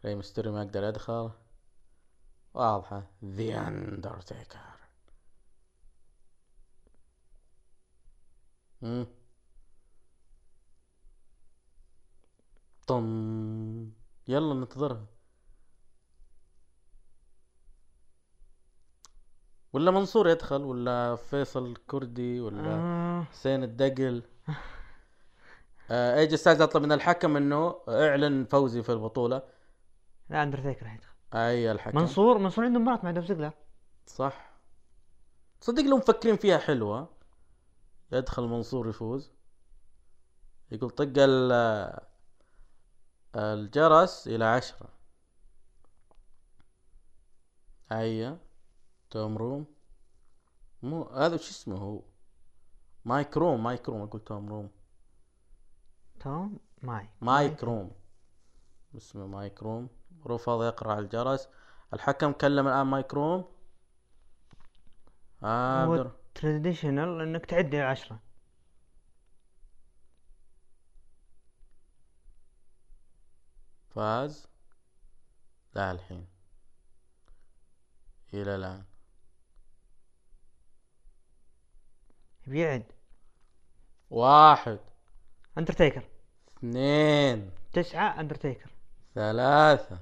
ري 0.06 0.16
ميستيريو 0.16 0.52
ما 0.52 0.62
أقدر 0.62 0.88
ادخل 0.88 1.32
واضحة. 2.54 3.04
ذا 3.26 3.68
اندرتيكر 3.68 4.71
مم. 8.82 9.08
طم. 12.88 13.92
يلا 14.28 14.54
ننتظرها. 14.54 15.06
ولا 19.74 19.92
منصور 19.92 20.30
يدخل 20.30 20.62
ولا 20.62 21.16
فيصل 21.16 21.76
كردي 21.88 22.40
ولا 22.42 22.74
آه. 22.74 23.24
حسين 23.24 23.64
الدقل. 23.64 24.24
آه 25.92 26.20
ايجي 26.20 26.34
ستايلز 26.34 26.62
أطلب 26.62 26.84
من 26.84 26.92
الحكم 26.92 27.38
إنه 27.38 27.76
إعلن 27.90 28.46
فوزي 28.46 28.84
في 28.84 28.92
البطولة. 28.92 29.42
لا 30.30 30.44
اندرتيكر 30.44 30.86
راح 30.86 30.94
يدخل 30.96 31.14
أي 31.34 31.72
الحكم. 31.72 31.98
منصور 31.98 32.38
منصور 32.38 32.66
عنده 32.66 32.80
مباراة 32.80 33.00
مع 33.04 33.12
دولف 33.12 33.26
زيجلر 33.26 33.52
صح. 34.06 34.52
صدق 35.62 35.84
لو 35.84 35.98
مفكرين 35.98 36.36
فيها 36.36 36.58
حلوة. 36.58 37.10
يدخل 38.12 38.44
منصور 38.44 38.90
يفوز. 38.90 39.32
يقول 40.72 40.90
طق 40.90 41.14
ال- 41.18 42.00
الجرس 43.36 44.28
إلى 44.28 44.46
عشرة. 44.46 44.90
أيوة 47.92 48.38
توم 49.10 49.38
روم. 49.38 49.66
مو 50.84 51.04
هذا 51.04 51.36
وش 51.36 51.50
اسمه 51.50 51.78
هو؟ 51.78 52.02
مايك 53.06 53.38
روم 53.38 53.64
مايك 53.64 53.90
روم 53.90 54.02
أقول 54.02 54.24
توم 54.24 54.50
روم. 54.50 54.70
توم؟ 56.20 56.60
ماي 56.82 57.10
مايك 57.22 57.64
روم. 57.64 57.92
اسمه 58.98 59.28
مايك 59.28 59.64
روم. 59.64 59.90
رفض 60.26 60.64
يقرع 60.64 61.00
الجرس. 61.00 61.48
الحكم 61.94 62.32
كلم 62.32 62.68
الآن 62.68 62.88
مايك 62.88 63.14
روم. 63.14 63.46
آه 65.44 66.12
traditional 66.36 67.22
إنك 67.22 67.46
تعد 67.46 67.66
إلى 67.76 67.82
عشرة 67.84 68.20
فاز؟ 73.96 74.48
لا 75.76 75.92
الحين. 75.92 76.28
إلى 78.34 78.56
الآن. 78.56 78.84
بيعد 82.48 82.84
واحد. 84.10 84.80
اندرتيكر 85.58 86.04
اثنين. 86.58 87.52
تسعة 87.74 88.20
اندرتيكر 88.20 88.70
ثلاثة. 89.16 90.00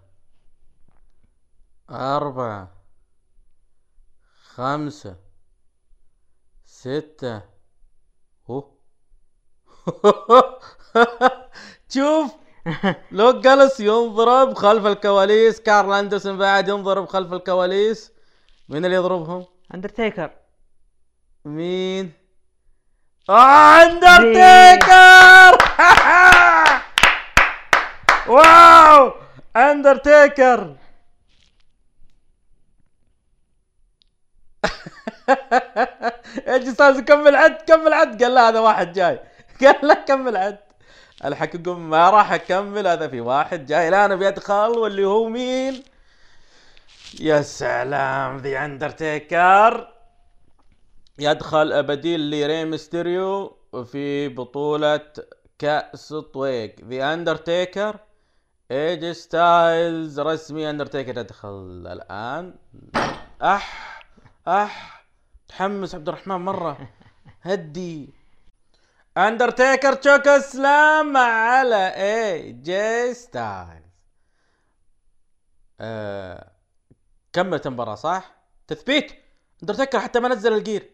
أربعة. 1.89 2.71
خمسة. 4.41 5.28
ستة. 6.79 7.41
هو. 8.49 8.63
شوف. 11.93 12.31
لو 13.11 13.41
جلس 13.41 13.79
ينضرب 13.79 14.53
خلف 14.53 14.85
الكواليس 14.85 15.59
كارل 15.61 15.93
أندرسون 15.93 16.37
بعد 16.37 16.67
ينضرب 16.67 17.05
خلف 17.05 17.33
الكواليس 17.33 18.11
مين 18.69 18.85
اللي 18.85 18.95
يضربهم؟ 18.95 19.45
أندرتيكر. 19.73 20.31
مين؟ 21.45 22.13
أندرتيكر! 23.29 23.97
واو! 28.33 29.13
أندرتيكر! 29.55 30.75
إيش 36.47 36.67
أستاذ 36.67 36.99
كمل 37.01 37.35
عد 37.35 37.57
كمل 37.67 37.93
عد. 37.93 38.23
قال 38.23 38.33
لا 38.33 38.49
هذا 38.49 38.59
واحد 38.59 38.93
جاي. 38.93 39.19
قال 39.61 39.87
لا 39.87 39.93
كمل 39.93 40.37
عد. 40.37 40.59
الحكم 41.25 41.89
ما 41.89 42.09
راح 42.09 42.33
أكمل 42.33 42.87
هذا 42.87 43.07
في 43.07 43.21
واحد 43.21 43.65
جاي. 43.65 43.89
الآن 43.89 44.15
بيدخل 44.15 44.69
واللي 44.77 45.05
هو 45.05 45.29
مين؟ 45.29 45.83
يا 47.19 47.41
سلام 47.41 48.37
ذا 48.37 48.65
اندرتيكر 48.65 49.93
يدخل 51.19 51.83
بديل 51.83 52.31
لري 52.31 52.65
ميستيريو 52.65 53.57
في 53.85 54.27
بطولة 54.27 55.01
كأس 55.59 56.13
طويق 56.13 56.75
ذا 56.89 57.13
اندرتيكر 57.13 57.99
ايجي 58.71 59.11
ستايلز 59.11 60.19
رسمي 60.19 60.69
اندرتيكر 60.69 61.17
يدخل 61.17 61.87
الآن. 61.91 62.53
أح 63.41 64.03
أح. 64.47 64.98
تحمس 65.49 65.95
عبد 65.95 66.09
الرحمن 66.09 66.35
مرة. 66.35 66.77
هدي. 67.41 68.13
اندرتيكر 69.17 69.93
chokeslam 69.93 71.17
على 71.17 71.93
اي 71.95 72.51
جي 72.51 73.13
ستايلز 73.13 73.83
آه 75.81 76.51
كملت 77.33 77.67
المباراة 77.67 77.95
صح؟ 77.95 78.31
تثبيت. 78.67 79.11
اندرتيكر 79.63 79.99
حتى 79.99 80.19
ما 80.19 80.29
نزل 80.29 80.53
ال 80.53 80.59
gear. 80.59 80.89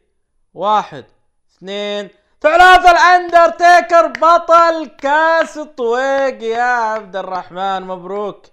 واحد 0.54 1.06
اثنين 1.52 2.10
ثلاثة. 2.42 2.92
الأندرتيكر 2.92 4.08
بطل 4.08 4.88
كاس 4.98 5.58
الطويق 5.58 6.44
يا 6.44 6.64
عبد 6.64 7.16
الرحمن. 7.16 7.82
مبروك. 7.82 8.46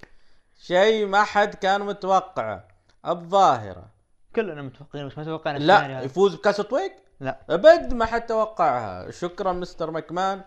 شيء 0.63 1.07
ما 1.07 1.25
حد 1.25 1.55
كان 1.55 1.81
متوقعه. 1.81 2.69
الظاهرة. 3.07 3.91
كلنا 4.37 4.62
متوقعين 4.62 5.09
بس 5.09 5.18
ما 5.18 5.24
توقعنا 5.24 5.59
لا 5.59 5.87
هذا. 5.87 6.03
يفوز 6.03 6.35
بكاس 6.35 6.57
طويق 6.57 6.93
لا. 7.20 7.39
أبد 7.51 7.95
ما 7.95 8.05
حد 8.07 8.26
توقعها. 8.26 9.11
شكرا 9.11 9.53
مستر 9.53 9.91
ماكمان 9.91 10.41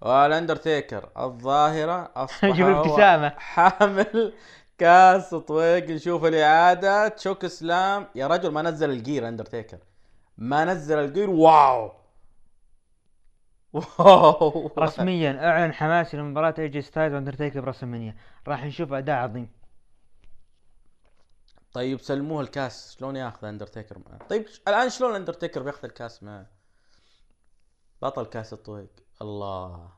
والاندرتيكر 0.00 1.08
الظاهرة 1.18 2.10
أصبح 2.16 2.44
الابتسامة. 2.58 3.28
حامل 3.28 4.32
كاس 4.78 5.34
طويق 5.34 5.90
نشوف 5.90 6.24
الإعادة. 6.24 7.08
chokeslam. 7.08 8.06
يا 8.14 8.26
رجل 8.26 8.50
ما 8.52 8.62
نزل 8.62 8.90
ال 8.90 8.98
gear 8.98 9.28
أندرتيكر. 9.28 9.78
ما 10.38 10.64
نزل 10.64 10.98
ال 10.98 11.03
gear. 11.03 11.30
wow! 11.30 11.92
wow! 13.72 14.70
رسميا 14.78 15.48
أعلن 15.48 15.72
حماسي 15.72 16.16
لمباراة 16.16 16.54
ايجي 16.58 16.82
ستايلز 16.82 17.14
وأندرتيكر 17.14 17.60
بريسلمانيا 17.60 18.16
راح 18.48 18.64
نشوف 18.64 18.92
أداء 18.92 19.16
عظيم. 19.16 19.48
طيب 21.72 22.00
سلموه 22.00 22.42
الكاس 22.42 22.96
شلون 22.96 23.16
ياخذ 23.16 23.46
اندرتيكر 23.46 23.98
معه؟ 23.98 24.28
طيب 24.28 24.46
الآن 24.68 24.90
شلون 24.90 25.14
اندرتيكر 25.14 25.62
بياخذ 25.62 25.84
الكاس 25.84 26.22
معه؟ 26.22 26.46
بطل 28.02 28.26
كاس 28.26 28.52
الطويق. 28.52 28.90
الله. 29.22 29.92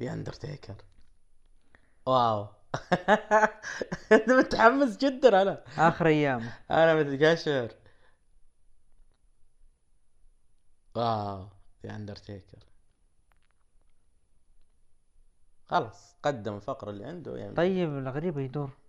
يا 0.00 0.12
اندرتيكر 0.12 0.76
wow. 2.06 2.48
أنت 4.12 4.30
متحمس 4.30 4.96
جدا 4.96 5.42
أنا. 5.42 5.64
آخر 5.78 6.06
أيامه. 6.06 6.58
أنا 6.70 6.94
متقشعر 6.94 7.74
wow. 10.96 11.48
يا 11.84 11.96
اندرتيكر 11.96 12.58
خلاص 15.66 16.16
قدم 16.22 16.56
الفقرة 16.56 16.90
اللي 16.90 17.04
عنده 17.04 17.36
يعني. 17.36 17.54
طيب 17.54 17.98
الغريبة 17.98 18.40
يدور. 18.40 18.81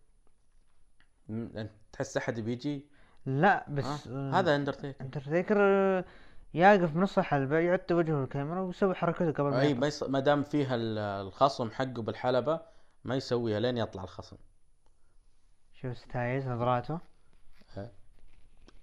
تحس 1.92 2.18
أحد 2.18 2.40
بيجي؟ 2.40 2.86
لا 3.26 3.66
بس 3.70 4.08
آه. 4.08 4.12
آه، 4.12 4.40
هذا 4.40 4.56
اندرتيكر 4.56 5.02
اندرتيكر 5.02 5.58
آه، 5.60 6.06
يقف 6.54 6.92
بنص 6.92 7.18
الحلبة 7.18 7.58
يعد 7.58 7.92
وجهه 7.92 8.24
الكاميرا 8.24 8.62
ويسوي 8.62 8.96
حركته 8.96 9.32
قبل 9.32 9.50
ما 9.50 9.62
أي. 9.62 9.74
ما 9.74 9.88
يص... 9.88 10.04
ما 10.04 10.20
دام 10.20 10.44
فيها 10.44 10.76
ال- 10.76 10.98
الخصم 10.98 11.72
حقه 11.72 12.02
بالحلبة 12.02 12.62
ما 13.06 13.16
يسويها 13.16 13.60
لين 13.60 13.78
يطلع 13.78 14.04
الخصم. 14.04 14.38
شوف 15.74 15.98
ستايلز 15.98 16.48
نظراته. 16.48 17.00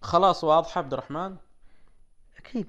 خلاص 0.02 0.44
واضحة 0.44 0.78
عبد 0.78 0.92
الرحمن؟ 0.92 1.36
أكيد. 2.38 2.66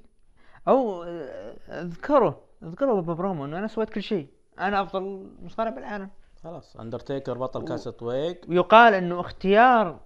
أو 0.67 1.03
آه، 1.03 1.81
اذكروا 1.81 2.33
اذكروا 2.63 3.01
ببرومو 3.01 3.45
إنه 3.45 3.59
أنا 3.59 3.67
سويت 3.67 3.89
كل 3.89 4.03
شيء. 4.03 4.27
أنا 4.59 4.81
أفضل 4.81 5.31
مصارع 5.41 5.69
بالعالم. 5.69 6.09
خلاص. 6.43 6.77
اندرتيكر 6.77 7.37
بطل 7.37 7.67
كاس 7.67 7.87
الطويق 7.87 8.41
ويقال 8.49 8.93
إنه 8.93 9.19
اختيار 9.19 9.99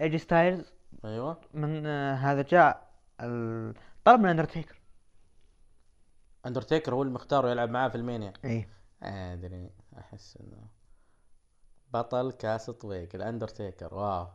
ايجي 0.00 0.18
ستايلز 0.18 0.72
أيوه. 1.04 1.40
من 1.54 1.86
آه، 1.86 2.14
هذا 2.14 2.42
جاء 2.42 2.88
ال- 3.20 3.74
طلب 4.04 4.20
من 4.20 4.28
اندرتيكر 4.28 4.80
اندرتيكر 6.46 6.94
هو 6.94 7.02
اللي 7.02 7.14
مختاره 7.14 7.50
يلعب 7.50 7.70
معاه 7.70 7.88
في 7.88 7.94
المانيا. 7.94 8.32
اي 8.44 8.68
أدري 9.02 9.70
أحس 9.98 10.36
إنه 10.40 10.66
بطل 11.94 12.32
كاس 12.32 12.68
الطويق 12.68 13.08
الأندرتيكر. 13.14 13.94
wow. 13.94 14.26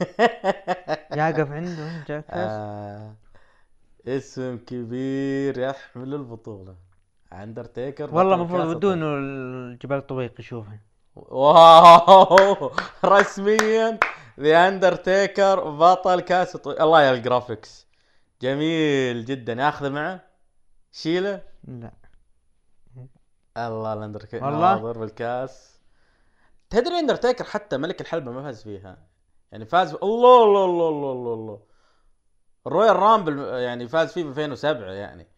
يقف 1.12 1.50
عنده 1.50 2.04
جاء 2.08 2.20
كاس. 2.20 2.50
آه. 2.50 3.14
اسم 4.06 4.58
كبير 4.58 5.58
يحمل 5.58 6.14
البطولة. 6.14 6.76
اندرتيكر 7.32 8.14
والله 8.14 8.34
المفروض. 8.34 8.84
انه 8.84 9.14
الجبال 9.16 9.98
الطويق 9.98 10.40
يشوفه. 10.40 10.78
wow! 11.16 12.70
رسميا 13.04 13.98
the 14.40 14.68
اندرتيكر 14.68 15.70
بطل 15.70 16.20
كاس 16.20 16.54
الطويق. 16.54 16.82
الله 16.82 17.02
يا 17.02 17.12
ال 17.12 17.19
graphics. 17.19 17.86
جميل 18.42 19.24
جدا. 19.24 19.52
ياخذه 19.52 19.88
معه؟ 19.88 20.20
شيله؟ 20.92 21.42
لا. 21.64 21.92
الله 23.56 23.92
الاندرتيكر 23.92 24.44
والله؟ 24.44 24.74
ناظر 24.74 24.98
بالكاس. 24.98 25.80
تدري 26.70 26.98
اندرتيكر 26.98 27.44
حتى 27.44 27.76
ملك 27.76 28.00
الحلبة 28.00 28.30
ما 28.30 28.42
فاز 28.42 28.62
فيها؟ 28.62 28.98
يعني 29.52 29.64
فاز 29.66 29.94
الله 29.94 30.44
الله 30.44 30.64
الله 30.64 30.88
الله 30.88 31.12
الله, 31.12 31.34
الله. 31.34 31.60
ال 32.66 32.96
Royal 32.96 33.15
Rumble 33.15 33.38
يعني 33.38 33.88
فاز 33.88 34.12
فيه 34.12 34.22
في 34.22 34.28
2007 34.28 34.86
يعني. 34.86 35.31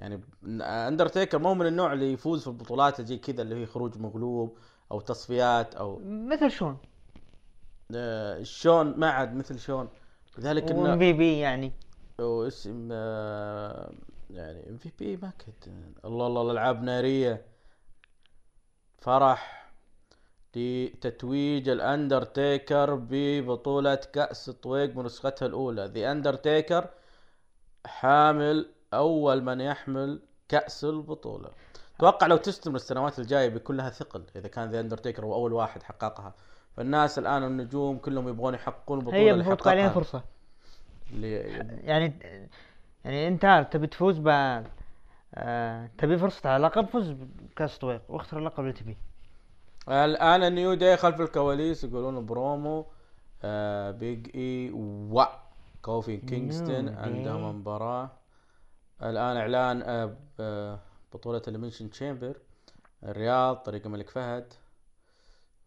يعني 0.00 0.20
اندرتيكر 0.62 1.38
مو 1.38 1.54
من 1.54 1.66
النوع 1.66 1.92
اللي 1.92 2.12
يفوز 2.12 2.42
في 2.42 2.46
البطولات 2.46 3.00
زي 3.00 3.18
كذا 3.18 3.42
اللي 3.42 3.54
هي 3.54 3.66
خروج 3.66 3.98
مغلوب 3.98 4.58
أو 4.92 5.00
تصفيات 5.00 5.74
أو 5.74 6.00
مثل 6.04 6.50
شون. 6.50 6.78
آه، 7.94 8.42
شون 8.42 8.98
ما 8.98 9.10
عاد 9.10 9.34
مثل 9.34 9.58
شون. 9.58 9.88
لذلك 10.38 10.70
وإم 10.70 10.84
في 10.84 10.98
بي 10.98 11.38
يعني. 11.38 11.72
واسم 12.18 12.88
آه، 12.92 13.92
يعني 14.30 14.70
إم 14.70 14.76
في 14.76 14.90
بي 14.98 15.16
ما 15.16 15.30
كنت 15.30 15.74
الله 16.04 16.26
الله 16.26 16.42
الالعاب 16.42 16.82
نارية. 16.82 17.44
فرح 18.98 19.70
لتتويج 20.56 21.68
الأندرتيكر 21.68 22.94
ببطولة 22.94 23.94
كأس 23.94 24.50
طويق 24.50 24.90
بنسختها 24.90 25.46
الأولى. 25.46 25.86
the 25.94 26.12
اندرتيكر 26.12 26.88
حامل 27.86 28.66
أول 28.94 29.42
من 29.42 29.60
يحمل 29.60 30.22
كأس 30.48 30.84
البطولة. 30.84 31.50
أتوقع 31.96 32.26
لو 32.26 32.36
تستمر 32.36 32.76
السنوات 32.76 33.18
الجاية 33.18 33.48
بيكون 33.48 33.76
لها 33.76 33.90
ثقل 33.90 34.24
إذا 34.36 34.48
كان 34.48 34.70
the 34.70 34.80
أندرتيكر 34.80 35.24
هو 35.24 35.34
أول 35.34 35.52
واحد 35.52 35.82
حققها. 35.82 36.34
فالناس 36.76 37.18
الآن 37.18 37.44
النجوم 37.44 37.98
كلهم 37.98 38.28
يبغون 38.28 38.54
يحققون 38.54 38.98
البطوله 38.98 39.18
هي 39.18 39.30
المفروض 39.30 39.68
عليها 39.68 40.04
اللي 41.12 41.32
يعني 41.84 42.12
يعني 43.04 43.28
أنت 43.28 43.68
تبي 43.70 43.86
تفوز 43.86 44.18
ب 44.18 44.28
آه، 45.34 45.90
تبي 45.98 46.18
فرصة 46.18 46.48
على 46.48 46.56
اللقب 46.56 46.86
فوز 46.86 47.10
بكاس 47.10 47.78
طويق 47.78 48.02
واختر 48.08 48.38
اللقب 48.38 48.60
اللي 48.60 48.72
تبيه. 48.72 48.96
الآن 49.88 50.42
ال 50.42 50.50
New 50.50 50.74
Day 50.74 50.96
خلف 50.96 51.20
الكواليس 51.20 51.84
يقولون 51.84 52.26
برومو 52.26 52.86
آه 53.44 53.90
بيج 53.90 54.30
إي 54.34 54.70
و 54.70 55.24
كوفي 55.82 56.16
كينغستون 56.16 56.88
عندهم. 56.88 57.58
مباراة. 57.60 58.10
الآن 59.02 59.36
إعلان 59.36 59.82
آه 59.82 60.16
آه، 60.40 60.78
بطولة 61.12 61.42
Elimination 61.48 61.90
Chamber 61.90 62.36
الرياض 63.04 63.56
طريق 63.56 63.86
الملك 63.86 64.10
فهد 64.10 64.52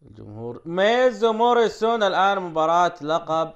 الجمهور. 0.02 0.62
ميزو 0.66 1.32
موريسون 1.32 2.02
الآن 2.02 2.40
مباراة 2.42 2.94
لقب 3.02 3.52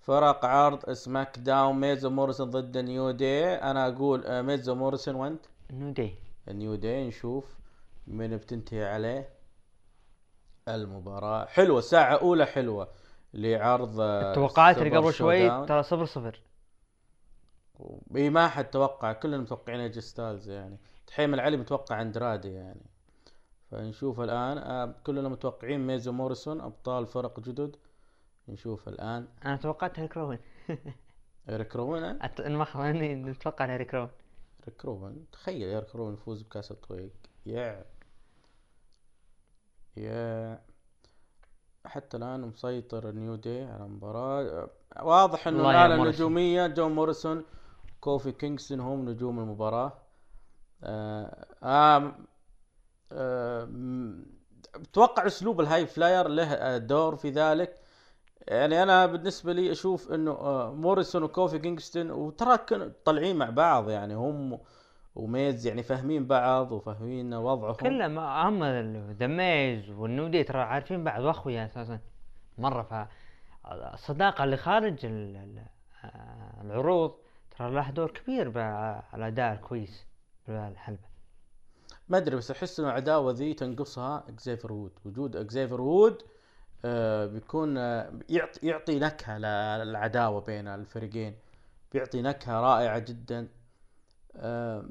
فرق 0.00 0.44
عرض 0.44 0.92
SmackDown. 0.92 1.80
ميزو 1.80 2.10
موريسون 2.10 2.50
ضد 2.50 2.78
New 2.78 3.10
Day 3.10 3.54
أنا 3.54 3.88
أقول 3.88 4.26
آه، 4.26 4.42
ميزو 4.42 4.74
موريسون 4.74 5.14
وانت؟ 5.14 5.46
New 5.70 5.92
Day 5.92 6.14
ال 6.48 6.54
New 6.54 6.74
Day 6.74 7.06
نشوف 7.08 7.56
من 8.06 8.36
بتنتهي 8.36 8.84
عليه 8.84 9.28
المباراة. 10.68 11.44
حلوة 11.46 11.80
ساعة 11.80 12.14
أولى 12.14 12.46
حلوة 12.46 12.88
لعرض 13.34 14.00
آه، 14.00 14.30
التوقعات 14.30 14.78
اللي 14.78 14.90
سوبر 14.90 15.00
قبل 15.00 15.14
شوي. 15.14 15.66
ترى 15.66 15.82
صفر 15.82 16.04
صفر. 16.04 16.40
اي 18.16 18.30
ما 18.30 18.48
حد 18.48 18.70
توقع 18.70 19.12
كلنا 19.12 19.38
متوقعين 19.38 19.80
إيجي 19.80 20.00
ستايلز 20.00 20.50
يعني. 20.50 20.78
تحيم 21.06 21.34
العلي 21.34 21.56
متوقع 21.56 22.02
اندرادي 22.02 22.52
يعني. 22.52 22.86
فنشوف 23.70 24.20
الآن 24.20 24.58
آه، 24.58 24.94
كلنا 25.06 25.28
متوقعين 25.28 25.86
ميزو 25.86 26.12
موريسون 26.12 26.60
أبطال 26.60 27.06
فرق 27.06 27.40
جدد. 27.40 27.76
نشوف 28.48 28.88
الآن. 28.88 29.28
أنا 29.44 29.56
توقعت 29.56 29.98
ايريك 29.98 30.16
روين. 30.16 30.38
ايريك 31.48 31.76
روين؟ 31.76 32.04
أت... 32.04 32.40
نتوقع 32.40 33.66
ايريك 33.66 33.94
روين. 33.94 34.08
ايريك 34.60 34.84
روين. 34.84 35.26
تخيل 35.32 35.68
ايريك 35.68 35.96
روين 35.96 36.14
يفوز 36.14 36.42
بكأس 36.42 36.70
الطويق. 36.70 37.12
يا. 37.46 37.84
يا. 39.96 40.60
حتى 41.84 42.16
الآن 42.16 42.40
مسيطر 42.40 43.12
New 43.12 43.34
Day 43.34 43.62
على 43.62 43.84
المباراة 43.84 44.68
آه، 44.96 45.04
واضح 45.04 45.48
إنه 45.48 45.62
موريسون. 45.62 46.06
النجومية 46.06 46.66
جون 46.66 46.92
موريسون 46.92 47.44
كوفي 48.00 48.32
كينغستون 48.32 48.80
هم 48.80 49.08
نجوم 49.08 49.38
المباراة. 49.38 49.92
آه 50.84 51.46
آه 51.62 52.12
آه 53.12 53.68
أتوقع 54.74 55.26
أسلوب 55.26 55.60
ال 55.60 55.86
high 55.86 56.05
flyer 56.05 56.28
له 56.28 56.52
آه، 56.52 56.78
دور 56.78 57.16
في 57.16 57.30
ذلك. 57.30 57.80
يعني 58.48 58.82
أنا 58.82 59.06
بالنسبة 59.06 59.52
لي 59.52 59.72
أشوف 59.72 60.12
إنه 60.12 60.30
آه، 60.30 60.72
موريسون 60.72 61.22
وكوفي 61.22 61.58
كينغستون 61.58 62.10
وترى 62.10 62.58
طالعين 63.04 63.36
مع 63.36 63.50
بعض. 63.50 63.90
يعني 63.90 64.14
هم 64.14 64.58
وميز 65.14 65.66
يعني 65.66 65.82
فاهمين 65.82 66.26
بعض 66.26 66.72
وفاهمين 66.72 67.34
وضعهم. 67.34 67.74
كلهم 67.74 68.18
هم 68.18 68.64
ذا 69.12 69.43
ميز 69.43 69.90
وال 69.90 70.05
New 70.05 70.28
Day 70.28 70.44
ترى 70.44 70.58
عارفين 70.58 71.04
بعض 71.04 71.22
وأخويا 71.22 71.64
أساسا. 71.64 71.98
مرة 72.58 72.82
ف 72.82 73.08
الصداقة 73.72 74.44
اللي 74.44 74.56
خارج 74.56 75.06
آه، 75.06 76.62
العروض. 76.62 77.14
ترى 77.58 77.70
له 77.70 77.90
دور 77.90 78.10
كبير 78.10 78.48
بالاداء 78.48 79.52
الكويس 79.52 80.06
في 80.46 80.52
الحلبة 80.52 81.08
ما 82.08 82.18
أدري 82.18 82.36
بس 82.36 82.50
أحس 82.50 82.80
إنه 82.80 82.88
العداوة 82.88 83.32
ذي 83.32 83.54
تنقصها 83.54 84.24
إكزافير 84.28 84.72
وود. 84.72 84.92
وجود 85.04 85.36
إكزافير 85.36 85.80
وود 85.80 86.22
آه 86.84 87.26
بيكون 87.26 87.78
آه 87.78 88.12
يعطي 88.28 88.66
يعطي 88.66 88.98
نكهة 88.98 89.38
للعداوة 89.38 90.40
بين 90.40 90.68
الفريقين. 90.68 91.36
بيعطي 91.92 92.22
نكهة 92.22 92.60
رائعة 92.60 92.98
جدا. 92.98 93.48
آه 94.36 94.84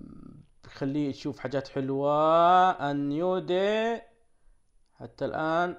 بيخليه 0.63 1.09
يشوف 1.09 1.39
حاجات 1.39 1.67
حلوة. 1.67 2.11
ال 2.91 3.03
New 3.03 3.39
Day 3.39 4.01
حتى 4.99 5.25
الآن 5.25 5.77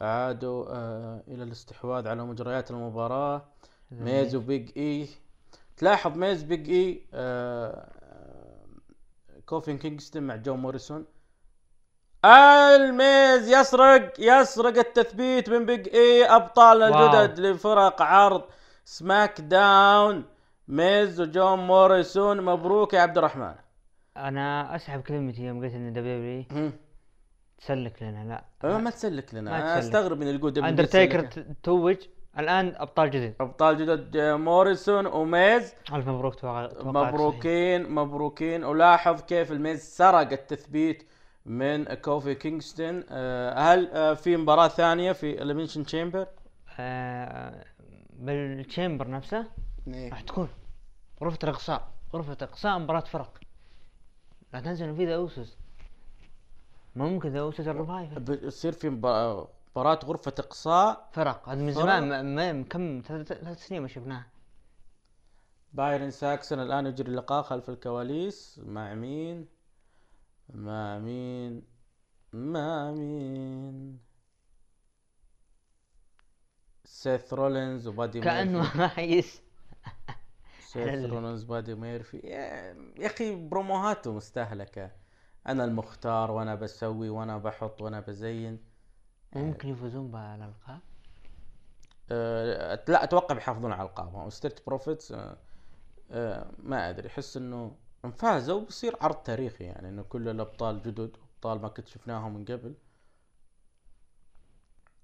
عادوا 0.00 0.66
آه 0.70 1.22
إلى 1.28 1.42
الاستحواذ 1.42 2.08
على 2.08 2.24
مجريات 2.24 2.70
المباراة. 2.70 3.44
ميز 4.00 4.34
وبيج 4.34 4.70
اي. 4.76 5.08
تلاحظ 5.76 6.16
ميز 6.16 6.42
بيج 6.42 6.70
اي 6.70 7.06
آه 7.14 7.88
كوفي 9.46 9.78
كينغستون 9.78 10.22
مع 10.22 10.36
جون 10.36 10.56
موريسون. 10.56 11.04
الميز 12.24 13.48
يسرق 13.48 14.12
يسرق 14.18 14.78
التثبيت 14.78 15.50
من 15.50 15.66
بيج 15.66 15.88
اي. 15.94 16.24
أبطال. 16.24 16.82
الجدد 16.82 17.40
لفرق 17.40 18.02
عرض 18.02 18.42
SmackDown. 18.84 20.24
ميز 20.68 21.20
وجون 21.20 21.58
موريسون. 21.66 22.40
مبروك 22.40 22.94
يا 22.94 23.00
عبد 23.00 23.18
الرحمن. 23.18 23.54
أنا 24.16 24.76
أسحب 24.76 25.00
كلمتي 25.00 25.42
يوم 25.42 25.64
قلت 25.64 25.74
إن 25.74 25.92
دبليو 25.92 26.44
هم. 26.50 26.72
تسلك 27.58 28.02
لنا 28.02 28.24
لا. 28.24 28.44
أه، 28.70 28.78
ما 28.78 28.90
تسلك 28.90 29.34
لنا. 29.34 29.50
ما 29.50 29.56
أنا 29.56 29.80
تسلك. 29.80 29.94
أستغرب 29.94 30.18
من 30.18 30.28
الجود 30.28 30.58
اندرتيكر 30.58 31.20
ت- 31.26 31.46
توج. 31.62 31.96
الآن 32.38 32.74
أبطال 32.76 33.10
جدد 33.10 33.34
أبطال 33.40 33.78
جدد 33.78 34.16
موريسون 34.16 35.06
وميز 35.06 35.74
الف 35.92 36.08
مبروك 36.08 36.34
توقع 36.34 36.66
توقعك 36.66 36.84
صحيح. 36.84 37.12
مبروكين 37.14 37.90
مبروكين. 37.90 38.64
ولاحظ 38.64 39.20
كيف 39.22 39.52
الميز 39.52 39.80
سرق 39.96 40.32
التثبيت 40.32 41.08
من 41.46 41.84
كوفي 41.84 42.34
كينغستون. 42.34 43.04
آه، 43.10 43.58
هل 43.74 43.90
آه، 43.92 44.14
في 44.14 44.36
مباراة 44.36 44.68
ثانية 44.68 45.12
في 45.12 45.42
Elimination 45.42 45.84
Chamber؟ 45.84 46.26
آه 46.78 47.64
بال 48.10 48.32
chamber 48.32 49.10
نفسه 49.10 49.46
راح 49.88 50.20
تكون. 50.20 50.48
غرفة 51.22 51.38
الأقصاء. 51.44 51.88
غرفة 52.14 52.36
أقصاء 52.42 52.78
مباراة 52.78 53.00
فرق. 53.00 53.38
لا 54.52 54.60
تنسى 54.60 54.84
إنه 54.84 54.94
في 54.94 55.06
ذا 55.06 55.14
أوسوس. 55.14 55.56
ممكن 56.96 57.28
ذا 57.28 57.40
أوسوس 57.40 57.68
ال 57.68 57.74
Revival 57.74 58.20
بتصير 58.20 58.72
في 58.72 58.90
مبا- 58.90 59.48
مباراة 59.76 59.98
غرفة 60.04 60.34
إقصاء 60.38 61.08
فرق 61.12 61.48
هذا 61.48 61.62
من 61.62 61.72
زمان 61.72 62.08
ما- 62.08 62.22
ما 62.52 62.62
كم 62.62 63.02
ثلاث 63.06 63.66
سنين 63.66 63.82
ما 63.82 63.88
شفناها 63.88 64.26
بايرون 65.72 66.10
ساكسون 66.10 66.60
الآن 66.60 66.86
يجري 66.86 67.08
اللقاء 67.10 67.42
خلف 67.42 67.70
الكواليس 67.70 68.60
مع 68.64 68.94
مين؟ 68.94 69.48
مع 70.54 70.98
مين؟ 70.98 71.62
مع 72.32 72.90
مين؟ 72.90 73.98
سيث 76.84 77.32
رولينز 77.34 77.86
وبادي 77.86 78.20
ميرفي. 78.20 78.30
كأنه 78.36 78.72
رايس 78.98 79.42
سيث 80.60 80.88
حلو. 80.88 81.14
رولينز 81.14 81.42
بادي 81.44 81.74
ميرفي 81.74 82.16
يا 82.18 82.40
يا 82.98 83.06
أخي 83.06 83.34
بروموهاته 83.48 84.12
مستهلكة 84.12 84.90
أنا 85.46 85.64
المختار 85.64 86.30
وأنا 86.30 86.54
بسوي 86.54 87.08
وأنا 87.10 87.38
بحط 87.38 87.82
وأنا 87.82 88.00
بزين 88.00 88.71
ممكن 89.36 89.68
يفوزون 89.68 90.10
بالألقاب؟ 90.10 90.80
أه 92.10 92.84
لا 92.88 93.04
أتوقع 93.04 93.34
بيحافظون 93.34 93.72
على 93.72 93.88
القابهم 93.88 94.30
Street 94.30 94.66
Profits 94.66 95.12
أه 95.12 95.36
أه 96.10 96.50
ما 96.58 96.90
أدري. 96.90 97.08
أحس 97.08 97.36
إنه 97.36 97.76
إن 98.04 98.10
فازوا 98.10 98.60
بيصير 98.64 98.96
عرض 99.00 99.14
تاريخي 99.16 99.64
يعني 99.64 99.88
إنه 99.88 100.02
كل 100.02 100.28
الأبطال 100.28 100.82
جدد 100.82 101.16
أبطال 101.34 101.62
ما 101.62 101.68
كنت 101.68 101.88
شفناهم 101.88 102.34
من 102.34 102.44
قبل. 102.44 102.74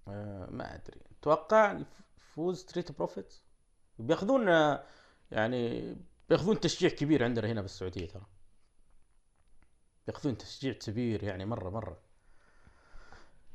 أه 0.09 0.49
ما 0.51 0.74
أدري. 0.74 1.01
أتوقع 1.20 1.79
فوز 2.18 2.59
ستريت 2.59 2.93
بروفيتس. 2.93 3.45
بياخذون 3.99 4.49
آه، 4.49 4.85
يعني 5.31 5.97
بياخذون 6.29 6.61
تشجيع 6.61 6.91
كبير 6.91 7.24
عندنا 7.24 7.49
هنا 7.53 7.61
بالسعودية 7.62 8.07
ترى. 8.07 8.26
بياخذون 10.07 10.39
تشجيع 10.39 10.72
كبير 10.72 11.24
يعني 11.24 11.45
مرة 11.45 11.70
مرة. 11.70 12.08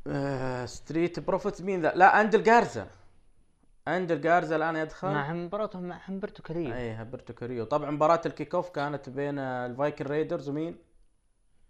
آه 0.08 0.66
ستريت 0.66 1.20
بروفيتس 1.20 1.62
مين 1.62 1.82
ذا؟ 1.82 1.92
لا 1.96 2.22
انجل 2.22 2.44
جارزا 2.44 2.88
انجل 3.88 4.22
جارزا 4.22 4.56
الآن 4.56 4.76
يدخل. 4.76 5.08
مع 5.08 5.34
مباراتهم 5.34 5.84
مع 5.84 6.00
همبرتو 6.10 6.44
كاريو. 6.44 6.74
اي 6.74 6.92
همبرتو 6.94 7.34
كاريو. 7.34 7.64
طبعا 7.66 7.92
مباراة 7.92 8.22
ال 8.26 8.32
kick 8.32 8.56
off 8.56 8.70
كانت 8.70 9.10
بين 9.10 9.40
آه، 9.40 9.66
الفايكن 9.66 10.06
ريدرز 10.06 10.50
ومين؟ 10.50 10.78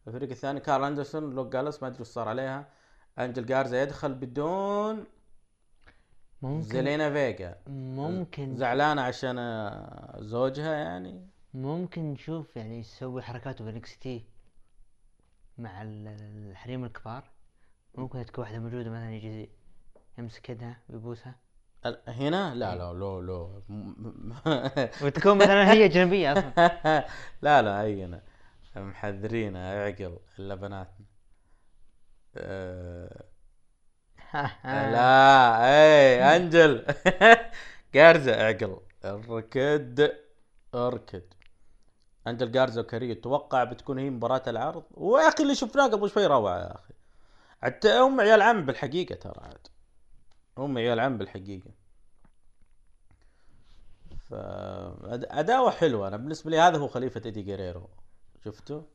الفريق 0.08 0.30
الثاني 0.30 0.60
كارل 0.60 0.84
اندرسون 0.84 1.36
لوك 1.36 1.54
جالوز 1.54 1.82
ما 1.82 1.88
أدري 1.88 2.02
وش 2.02 2.08
صار 2.08 2.28
عليها. 2.30 2.68
انجل 3.20 3.46
جارزا 3.46 3.82
يدخل 3.82 4.14
بدون 4.14 5.06
ممكن. 6.42 6.62
زيلينا 6.68 7.10
فيجا. 7.14 7.56
ممكن. 7.68 8.56
زعلانة 8.58 9.02
عشان 9.02 9.40
آه، 9.40 10.18
زوجها 10.22 10.74
يعني. 10.74 11.28
ممكن 11.54 12.02
نشوف 12.14 12.56
يعني 12.56 12.80
يسوي 12.80 13.22
حركاته 13.22 13.66
في 13.66 13.80
NXT 13.80 14.08
مع 15.58 15.82
ال- 15.82 16.08
الحريم 16.52 16.84
الكبار. 16.86 17.33
ممكن 17.96 18.26
تكون 18.26 18.44
واحدة 18.44 18.60
موجودة 18.60 18.89
مثلا 18.89 19.16
يجي 19.16 19.50
يمسك 20.18 20.50
يدها 20.50 20.78
ويبوسها؟ 20.89 21.36
هنا؟ 22.08 22.56
لا 22.56 22.76
لا 22.76 22.94
لا 22.94 23.22
لا 23.22 23.62
وتكون 25.04 25.38
مثلا 25.38 25.72
هي 25.72 25.86
أجنبية 25.86 26.32
أصلا. 26.32 26.54
لا 27.41 27.62
لا 27.62 27.82
هينا 27.82 28.22
محذرين 28.76 29.58
عقل 29.58 30.20
إلا 30.39 30.56
بناتنا. 30.56 31.06
لا 34.94 35.66
اي 35.66 36.36
أنجل. 36.36 36.86
جارزا 37.94 38.41
اعقل. 38.41 38.78
اركد 39.06 40.12
اركد. 40.76 41.24
أنجل 42.28 42.52
جارزا 42.52 42.82
وكاريو 42.82 43.16
توقع 43.16 43.64
بتكون 43.64 44.00
هي 44.00 44.10
مباراة 44.10 44.44
العرض؟ 44.48 44.84
ويا 44.91 45.28
أخي 45.28 45.44
اللي 45.44 45.56
شفناه 45.56 45.88
قبل 45.88 46.10
شوي 46.10 46.26
روعة 46.26 46.60
يا 46.60 46.76
أخي. 46.76 46.93
حتى 47.64 47.99
هم 47.99 48.22
عيال 48.22 48.41
عم 48.41 48.66
بالحقيقة 48.66 49.16
ترى 49.16 49.34
عاد. 49.38 49.68
هم 50.57 50.78
عيال 50.78 50.99
عم 50.99 51.18
بالحقيقة. 51.18 51.72
فعداوة 54.30 55.72
حلوة 55.72 56.07
أنا 56.07 56.18
بالنسبة 56.18 56.51
لي 56.51 56.59
هذا 56.59 56.78
هو 56.78 56.88
خليفة 56.88 57.22
إيدي 57.26 57.41
جيريرو 57.41 57.89
شفته؟ 58.45 58.86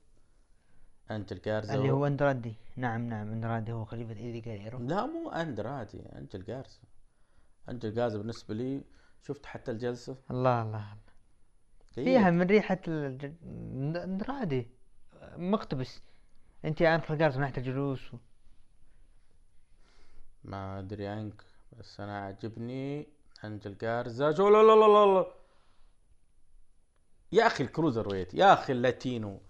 أنجل 1.11 1.41
جارزا 1.41 1.75
اللي 1.75 1.91
هو 1.91 2.07
أندرادي. 2.07 2.55
نعم 2.77 3.09
نعم 3.09 3.33
أندرادي 3.33 3.73
هو 3.73 3.85
خليفة 3.85 4.17
إيدي 4.17 4.41
جيريرو 4.41 4.79
لا 4.79 5.07
مو 5.07 5.31
أندرادي 5.31 5.99
انجل 5.99 6.45
جارزا 6.45 6.81
انجل 7.69 7.95
جارزا 7.95 8.19
بالنسبة 8.19 8.55
لي 8.55 8.83
شفت 9.23 9.47
حتى 9.47 9.71
الجلسة؟ 9.71 10.17
الله 10.31 10.63
الله. 10.63 10.97
فيها 11.95 12.31
من 12.31 12.47
ريحة 12.47 12.81
أندرادي. 12.89 14.69
مقتبس. 15.37 16.03
أنت 16.65 16.83
عارف 16.83 17.13
الجارز 17.13 17.35
من 17.35 17.41
ناحية 17.41 17.57
الجلوس 17.57 18.15
و... 18.15 18.17
ما 20.45 20.79
ادري 20.79 21.07
عنك 21.07 21.45
بس 21.79 22.01
أنا 22.01 22.25
عجبني 22.25 23.09
أنجل 23.45 23.79
جارزا. 23.79 24.31
لا 24.31 24.63
لا 24.63 24.75
لا 24.75 25.15
لا 25.15 25.27
يا 27.33 27.47
أخي 27.47 27.65
الكروزر 27.65 28.09
ويت 28.09 28.35
يا 28.35 28.53
أخي 28.53 28.73
اللاتينو. 28.73 29.41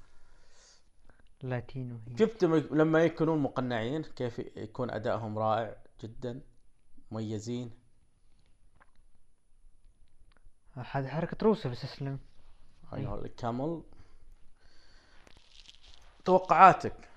لاتينو 1.43 1.99
هي. 2.07 2.18
شفت 2.18 2.45
لما 2.45 3.05
يكونون 3.05 3.39
مقنعين 3.39 4.03
كيف 4.03 4.39
يكون 4.39 4.91
أدائهم 4.91 5.39
رائع 5.39 5.76
جدا 6.03 6.41
مميزين. 7.11 7.70
هذه 10.74 11.09
حركة 11.09 11.36
روسف 11.43 11.70
استسلم 11.70 12.18
ايها 12.95 13.14
الكامل 13.14 13.82
توقعاتك. 16.24 17.09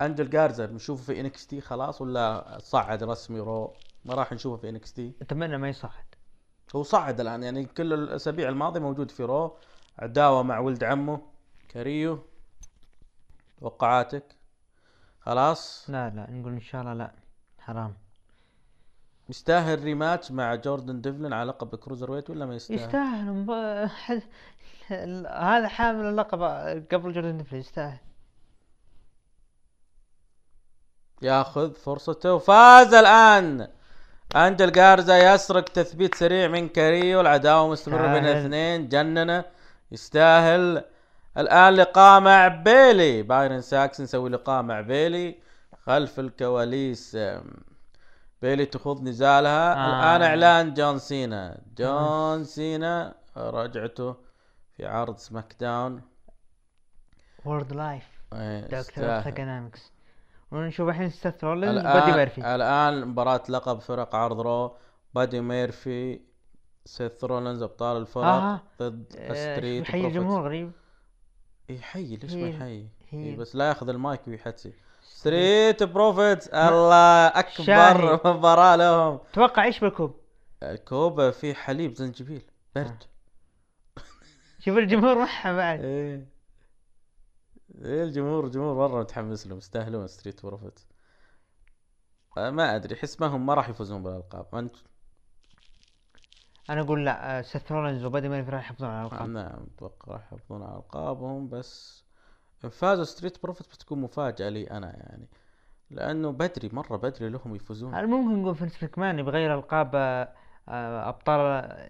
أنجل 0.00 0.30
جارزا 0.30 0.66
بنشوفه 0.66 1.02
في 1.04 1.20
NXT 1.20 1.60
خلاص 1.60 2.00
ولا 2.00 2.58
صعد 2.60 3.02
رسمي 3.04 3.40
رو؟ 3.40 3.74
ما 4.04 4.14
راح 4.14 4.32
نشوفه 4.32 4.56
في 4.56 4.68
NXT 4.68 5.12
أتمنى 5.22 5.58
ما 5.58 5.68
يصعد. 5.68 6.04
هو 6.76 6.82
صعد 6.82 7.20
الآن 7.20 7.42
يعني 7.42 7.64
كل 7.64 7.92
الأسابيع 7.92 8.48
الماضية 8.48 8.80
موجود 8.80 9.10
في 9.10 9.22
رو. 9.22 9.56
عداوة 9.98 10.42
مع 10.42 10.58
ولد 10.58 10.84
عمه 10.84 11.20
كاريو 11.68 12.18
توقعاتك؟ 13.60 14.36
خلاص؟ 15.20 15.90
لا 15.90 16.10
لا 16.10 16.30
نقول 16.30 16.52
إن 16.52 16.60
شاء 16.60 16.80
الله 16.80 16.94
لا. 16.94 17.12
حرام. 17.58 17.94
يستاهل 19.28 19.84
rematch 19.84 20.32
مع 20.32 20.54
جوردن 20.54 21.00
ديفلن 21.00 21.32
على 21.32 21.48
لقب 21.48 21.74
ال 21.74 22.10
cruiserweight 22.10 22.30
ولا 22.30 22.46
ما 22.46 22.54
يستاهل؟ 22.54 22.78
يستاهل. 22.80 23.32
مب... 23.32 23.50
هذا 25.28 25.68
حامل 25.68 26.04
اللقب 26.04 26.42
قبل 26.92 27.12
جوردن 27.12 27.36
ديفلن 27.36 27.60
يستاهل. 27.60 27.98
ياخذ 31.22 31.74
فرصته. 31.74 32.34
وفاز 32.34 32.94
الآن 32.94 33.68
أنجل 34.36 34.72
جارزا 34.72 35.34
يسرق 35.34 35.64
تثبيت 35.64 36.14
سريع 36.14 36.48
من 36.48 36.68
كاريو 36.68 37.20
العداوة 37.20 37.68
مستمرة 37.68 38.12
بين. 38.12 38.24
الاثنين. 38.26 38.88
جننة. 38.88 39.44
يستاهل. 39.92 40.84
الآن 41.38 41.74
لقاء 41.74 42.20
مع 42.20 42.48
بيلي. 42.48 43.22
بايرون 43.22 43.60
ساكستون 43.60 44.04
يسوي 44.04 44.30
لقاء 44.30 44.62
مع 44.62 44.80
بيلي 44.80 45.38
خلف 45.86 46.20
الكواليس. 46.20 47.18
بيلي 48.42 48.66
تخوض 48.66 49.02
نزالها. 49.02 49.74
آه. 49.74 50.16
الآن 50.16 50.22
إعلان 50.22 50.74
جون 50.74 50.98
سينا. 50.98 51.60
جون 51.76 52.44
سينا 52.44 53.14
رجعته 53.36 54.16
في 54.76 54.86
عرض 54.86 55.16
سماك 55.16 55.56
داون. 55.60 56.02
Word 57.44 57.72
life 57.72 58.04
doctor. 58.72 59.04
Thuganomics 59.04 59.92
ونشوف 60.52 60.88
الحين 60.88 61.10
سيث 61.10 61.44
رولينز 61.44 61.82
بادي 61.82 62.12
ميرفي. 62.12 62.54
الآن 62.54 63.06
مباراة 63.06 63.42
لقب 63.48 63.78
فرق 63.78 64.14
عرض 64.14 64.40
رو. 64.40 64.76
بادي 65.14 65.40
ميرفي 65.40 66.20
سيث 66.84 67.24
رولينز 67.24 67.62
أبطال 67.62 67.96
الفرق 67.96 68.24
آه. 68.24 68.60
ضد 68.82 69.12
آه، 69.18 69.32
ستريت 69.56 69.82
يحيي 69.88 70.06
الجمهور 70.06 70.42
غريب. 70.44 70.72
يحيي 71.68 72.16
ليش 72.16 72.34
ما. 72.34 72.48
يحيي؟ 72.48 73.36
بس 73.36 73.56
لا 73.56 73.68
ياخذ 73.68 73.88
المايك 73.88 74.28
ويحتسي 74.28 74.72
ستريت 75.02 75.82
بروفيتس 75.82 76.48
الله 76.48 77.26
أكبر. 77.26 78.20
مباراة 78.34 78.76
لهم. 78.76 79.18
توقع 79.32 79.64
إيش 79.64 79.80
بالكوب؟ 79.80 80.16
الكوبا 80.62 81.30
فيه 81.30 81.54
حليب 81.54 81.94
زنجبيل 81.94 82.42
برد 82.76 83.02
شوف 84.58 84.78
الجمهور 84.78 85.14
معها 85.24 85.52
بعد. 85.52 85.80
إيه 85.84 86.26
الجمهور 87.78 88.46
الجمهور 88.46 88.88
مرة 88.88 89.00
متحمس 89.00 89.46
لهم 89.46 89.58
يستاهلون 89.58 90.06
ستريت 90.06 90.46
بروفيتس 90.46 90.88
آه، 92.38 92.50
ما 92.50 92.76
أدري 92.76 92.94
أحس 92.94 93.20
ما 93.20 93.26
هم 93.26 93.46
ما 93.46 93.54
راح 93.54 93.68
يفوزون 93.68 94.02
بالألقاب. 94.02 94.54
انت 94.54 94.76
أنا 96.70 96.80
أقول 96.80 97.04
لا 97.04 97.38
آه، 97.38 97.42
ست 97.42 97.72
رولينز 97.72 98.04
وبادي 98.04 98.28
ميرفي 98.28 98.50
راح 98.50 98.60
يحافظون 98.60 98.90
على 98.90 99.06
الألقاب. 99.06 99.28
نعم 99.28 99.66
أتوقع 99.76 100.12
راح 100.12 100.22
يحافظون 100.26 100.62
على 100.62 100.76
ألقابهم 100.76 101.48
بس 101.48 102.04
ان 102.64 102.70
فازوا 102.70 103.04
ستريت 103.04 103.42
بروفيتس 103.42 103.76
بتكون 103.76 104.00
مفاجأة 104.00 104.48
لي 104.48 104.70
أنا 104.70 104.96
يعني. 104.96 105.28
لأنه 105.90 106.30
بدري 106.30 106.70
مرة 106.72 106.96
بدري 106.96 107.28
لهم 107.28 107.54
يفوزون. 107.56 107.94
هل 107.94 108.06
ممكن 108.06 108.42
نقول 108.42 108.54
فينس 108.54 108.82
ماكمان 108.82 109.18
يبغى 109.18 109.54
ألقاب 109.54 109.94
آه، 110.68 111.08
أبطال 111.08 111.40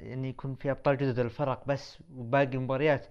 يعني 0.00 0.28
يكون 0.28 0.54
في 0.54 0.70
أبطال 0.70 0.96
جدد 0.96 1.20
للفرق 1.20 1.66
بس 1.66 1.98
وباقي 2.16 2.44
المباريات 2.44 3.06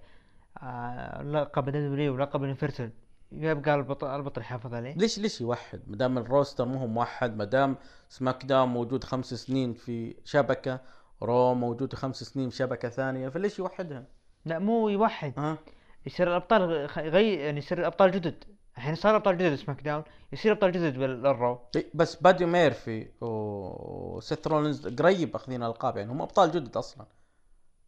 لقب 1.23 1.69
دبليو 1.69 2.13
ولقب 2.13 2.43
إنفرتون. 2.43 2.91
يبقى 3.31 3.75
البطل 3.75 4.07
البطل 4.07 4.41
يحافظ 4.41 4.73
عليه. 4.73 4.93
ليش 4.97 5.19
ليش 5.19 5.41
يوحد؟ 5.41 5.81
ما 5.87 5.95
دام 5.97 6.17
ال 6.17 6.24
roster 6.24 6.65
مو 6.65 6.77
هو 6.79 6.87
موحد 6.87 7.37
ما 7.37 7.43
دام 7.43 7.77
سماك 8.09 8.45
داون 8.45 8.69
موجود 8.69 9.03
خمس 9.03 9.33
سنين 9.33 9.73
في 9.73 10.15
شبكة 10.25 10.79
رو 11.21 11.53
موجود 11.53 11.93
خمس 11.95 12.23
سنين 12.23 12.49
في 12.49 12.55
شبكة 12.55 12.89
ثانية 12.89 13.29
فليش 13.29 13.59
يوحدها؟ 13.59 14.03
لا 14.45 14.59
مو 14.59 14.89
يوحد. 14.89 15.33
ها؟ 15.37 15.57
يصير 16.05 16.27
الأبطال 16.27 16.85
غي 16.97 17.33
يعني 17.33 17.57
يصير 17.57 17.87
ابطال 17.87 18.11
جدد. 18.11 18.43
الحين 18.77 18.95
صار 18.95 19.15
ابطال 19.15 19.37
جدد 19.37 19.55
سماك 19.55 19.81
داون 19.81 20.03
يصير 20.33 20.51
ابطال 20.51 20.71
جدد 20.71 20.97
بال- 20.99 21.23
للرو. 21.23 21.59
إيه، 21.75 21.85
بس 21.93 22.15
بادي 22.15 22.45
ميرفي 22.45 23.07
وسيث 23.21 24.47
رولينز 24.47 24.87
قريب 24.87 25.35
أخذين 25.35 25.63
ألقاب 25.63 25.97
يعني 25.97 26.11
هم 26.11 26.21
أبطال 26.21 26.51
جدد 26.51 26.77
أصلا. 26.77 27.05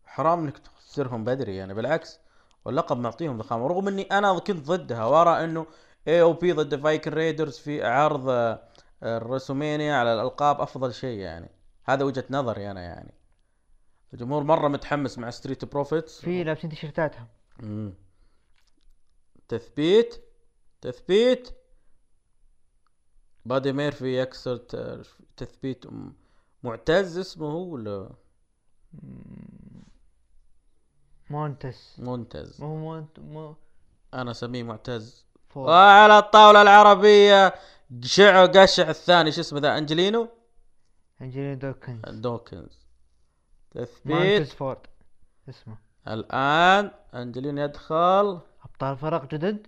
حرام 0.06 0.40
إنك 0.44 0.58
تخسرهم 0.58 1.24
بدري 1.24 1.56
يعني 1.56 1.74
بالعكس. 1.74 2.20
واللقب 2.66 2.97
معطيهم 2.97 3.38
ضخامة. 3.38 3.68
رغم 3.68 3.88
إني 3.88 4.03
أنا 4.03 4.39
كنت 4.39 4.68
ضدها 4.68 5.05
وارى 5.05 5.43
إنه 5.43 5.66
AOP 6.08 6.52
ضد 6.51 6.76
فايكن 6.82 7.14
ريدرز 7.14 7.57
في 7.57 7.84
عرض 7.84 8.30
آه، 8.30 8.62
الراسلمينيا 9.04 9.96
على 9.95 10.14
الألقاب 10.14 10.62
أفضل 10.62 10.93
شيء 10.93 11.20
يعني. 11.20 11.49
هذا 11.84 12.03
وجهة 12.03 12.26
نظري 12.30 12.72
أنا 12.72 12.82
يعني. 12.82 13.14
الجمهور 14.14 14.43
مرة 14.43 14.68
متحمس 14.68 15.18
مع 15.18 15.30
ستريت 15.30 15.66
بروفيتس 15.66 16.22
في 16.22 16.43
لابسين 16.43 16.70
تيشيرتاتهم. 16.70 17.28
مم. 17.59 17.93
تثبيت 19.47 20.24
تثبيت. 20.82 21.49
بادي 23.45 23.74
ميرفي 23.74 24.22
يكسر 24.22 24.57
تثبيت. 25.38 25.86
معتز 26.64 27.18
اسمه 27.18 27.55
ولا؟ 27.55 28.09
مونتس 31.32 32.00
منتز 32.00 32.62
مو 32.62 32.76
مونت 32.76 33.20
مو 33.20 33.56
أنا 34.14 34.32
أسميه 34.32 34.64
معتز. 34.64 35.26
وعلى 35.56 36.18
الطاولة 36.20 36.62
العربية. 36.62 37.54
قشع 38.04 38.46
قشع 38.46 38.90
الثاني 38.90 39.32
شو 39.32 39.42
اسمه 39.42 39.60
ذا 39.60 39.78
أنجلينو؟ 39.78 40.28
انجلين 41.22 41.60
دوكنز. 41.60 42.02
دوكنز. 42.10 42.80
تثبيت. 43.72 44.48
فورد. 44.48 44.78
اسمه. 45.50 45.78
الآن 46.08 46.92
أنجلينو 47.14 47.62
يدخل. 47.62 48.40
أبطال 48.66 48.98
فرق 48.98 49.26
جدد؟ 49.26 49.68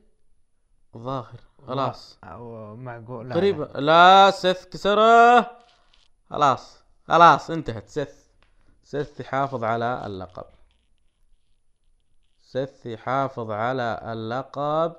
ظاهر. 0.97 1.39
خلاص. 1.67 2.17
أو 2.23 2.75
معقول. 2.75 3.29
لا 3.29 3.35
قريبة 3.35 3.65
لا 3.65 4.31
سيث 4.31 4.65
كسرة. 4.65 5.51
خلاص. 6.29 6.83
خلاص 7.07 7.49
انتهت. 7.49 7.89
سيث. 7.89 8.13
سيث 8.83 9.19
يحافظ 9.19 9.63
على 9.63 10.03
اللقب. 10.05 10.45
سيث 12.53 12.85
يحافظ 12.85 13.51
على 13.51 13.99
اللقب. 14.13 14.95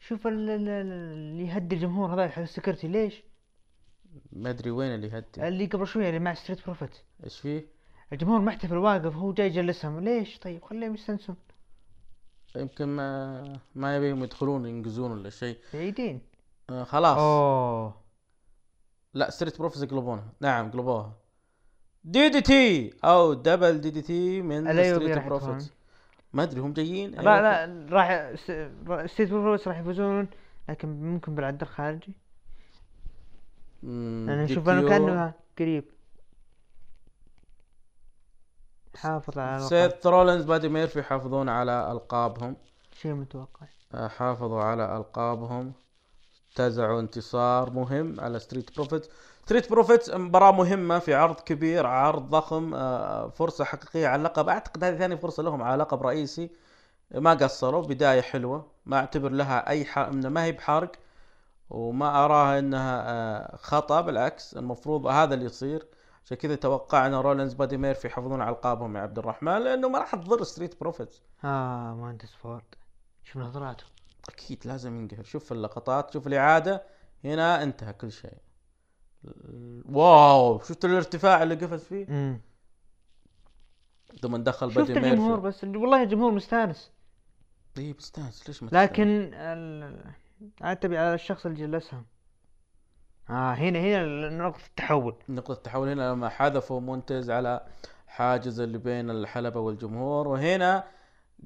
شوف 0.00 0.26
ال- 0.26 0.50
ال- 0.50 0.68
ال- 0.68 0.92
اللي 1.12 1.46
يهدي 1.46 1.74
الجمهور 1.76 2.14
هذا 2.14 2.28
حق 2.28 2.42
ال 2.42 2.47
security 2.47 2.88
ليش؟ 2.88 3.22
ما 4.32 4.50
أدري 4.50 4.70
وين 4.70 4.94
اللي 4.94 5.06
يهدي. 5.06 5.48
اللي 5.48 5.66
قبل 5.66 5.86
شوي 5.86 6.08
اللي 6.08 6.18
مع 6.18 6.34
ستريت 6.34 6.64
بروفيتس 6.64 6.90
إيش 7.24 7.40
فيه؟ 7.40 7.66
الجمهور 8.12 8.40
محتفل 8.40 8.76
واقف 8.76 9.16
هو 9.16 9.32
جاي 9.32 9.46
يجلسهم. 9.46 10.00
ليش؟ 10.00 10.38
طيب 10.38 10.64
خليهم 10.64 10.94
يستانسون 10.94 11.36
يمكن 12.56 12.84
ما 12.88 13.42
ما 13.74 13.96
يبيهم 13.96 14.24
يدخلون 14.24 14.66
ينقزون 14.66 15.10
ولا 15.12 15.30
شيء. 15.30 15.58
بعيدين. 15.74 16.20
آه 16.70 16.84
خلاص. 16.84 17.18
أوه. 17.18 17.94
لا 19.14 19.30
ستريت 19.30 19.58
بروفيتس 19.58 19.82
يقلبونها 19.82 20.32
نعم 20.40 20.70
قلبوها 20.70 21.12
دي 22.04 22.28
دي 22.28 22.40
تي 22.40 22.94
أو 23.04 23.32
دبل 23.34 23.80
دي 23.80 23.90
دي 23.90 24.02
تي 24.02 24.42
من 24.42 24.64
ستريت 24.64 25.16
يدخلون. 25.16 25.58
ما 26.32 26.42
أدري 26.42 26.60
هم 26.60 26.72
جايين؟ 26.72 27.10
لا 27.10 27.66
لا 27.66 27.86
راح 27.90 28.34
س- 28.34 29.12
ستريت 29.12 29.30
بروفيت 29.30 29.68
راح 29.68 29.78
يفوزون 29.78 30.28
لكن 30.68 30.88
ممكن 30.88 31.34
بالعد 31.34 31.62
الخارجي. 31.62 32.12
أنا 33.84 34.44
أشوف 34.44 34.68
أنا 34.68 34.80
كيو. 34.80 34.88
كأنه 34.88 35.32
قريب. 35.58 35.84
حافظ 38.96 39.38
على. 39.38 39.60
سيث 39.60 40.06
رولينز 40.06 40.44
بادي 40.44 40.68
ميرفي 40.68 40.98
يحافظون 40.98 41.48
على 41.48 41.92
ألقابهم. 41.92 42.56
شيء 42.94 43.12
متوقع. 43.12 43.66
آه، 43.94 44.08
حافظوا 44.08 44.62
على 44.62 44.96
ألقابهم. 44.96 45.72
انتزعوا 46.50 47.00
انتصار 47.00 47.70
مهم 47.70 48.20
على 48.20 48.38
ستريت 48.38 48.76
بروفيت 48.76 49.06
ستريت 49.50 49.70
بروفيت 49.70 50.10
مباراة 50.10 50.52
مهمة 50.52 50.98
في 50.98 51.14
عرض 51.14 51.40
كبير 51.40 51.86
عرض 51.86 52.30
ضخم 52.30 52.74
آه، 52.74 53.28
فرصة 53.28 53.64
حقيقية 53.64 54.06
على 54.08 54.18
اللقب. 54.18 54.48
أعتقد 54.48 54.84
هذه 54.84 54.98
ثاني 54.98 55.16
فرصة 55.16 55.42
لهم 55.42 55.62
على 55.62 55.82
لقب 55.82 56.02
رئيسي. 56.02 56.50
ما 57.14 57.34
قصروا 57.34 57.82
بداية 57.82 58.20
حلوة. 58.20 58.66
ما 58.86 58.96
أعتبر 58.96 59.30
لها 59.30 59.68
أي 59.70 59.84
ح... 59.84 59.98
إنها 59.98 60.30
ما 60.30 60.44
هي 60.44 60.52
بحرق 60.52 60.92
وما 61.70 62.24
اراها 62.24 62.58
إنها 62.58 63.02
آه، 63.08 63.56
خطأ. 63.56 64.00
بالعكس 64.00 64.56
المفروض 64.56 65.06
هذا 65.06 65.34
اللي 65.34 65.44
يصير. 65.44 65.86
عشان 66.24 66.36
كذا 66.36 66.54
توقعنا 66.54 67.20
رولينز 67.20 67.54
بادي 67.54 67.76
ميرفي 67.76 68.06
يحافظون 68.06 68.40
على 68.40 68.50
ألقابهم 68.50 68.96
يا 68.96 69.02
عبد 69.02 69.18
الرحمن 69.18 69.58
لأنه 69.58 69.88
ما 69.88 69.98
راح 69.98 70.14
تضر 70.14 70.42
ستريت 70.42 70.80
بروفيت 70.80 71.16
آه 71.44 71.94
مونتيز 71.94 72.32
فورد. 72.32 72.74
شوف 73.24 73.42
نظراته. 73.42 73.84
أكيد 74.28 74.66
لازم 74.66 75.00
ينقهر. 75.00 75.24
شوف 75.24 75.52
اللقطات 75.52 76.12
شوف 76.12 76.26
الإعادة. 76.26 76.82
هنا 77.24 77.62
انتهى 77.62 77.92
كل 77.92 78.12
شيء. 78.12 78.49
wow 79.88 80.58
شفت 80.58 80.84
الارتفاع 80.84 81.42
اللي 81.42 81.54
قفز 81.54 81.84
فيه؟ 81.84 82.08
امم 82.08 82.40
ثم 84.22 84.36
دخل 84.36 84.72
شفت 84.72 84.80
بدي 84.80 84.92
الجمهور 84.92 85.40
ميرفي. 85.40 85.58
بس 85.58 85.64
والله 85.64 86.02
الجمهور 86.02 86.32
مستانس. 86.32 86.90
طيب 87.76 87.96
استانس 87.98 88.48
ليش 88.48 88.62
ما 88.62 88.68
لكن. 88.72 89.34
اعتبي 90.64 90.98
على 90.98 91.14
الشخص 91.14 91.46
اللي 91.46 91.58
جلسهم. 91.58 92.04
آه 93.30 93.52
هنا 93.52 93.78
هنا 93.78 94.28
نقطة 94.28 94.66
التحول؟ 94.66 95.14
نقطة 95.28 95.52
التحول 95.52 95.88
هنا 95.88 96.12
لما 96.12 96.28
حذفوا 96.28 96.80
مونتيز 96.80 97.30
على 97.30 97.66
حاجز 98.06 98.60
اللي 98.60 98.78
بين 98.78 99.10
الحلبة 99.10 99.60
والجمهور 99.60 100.28
وهنا 100.28 100.84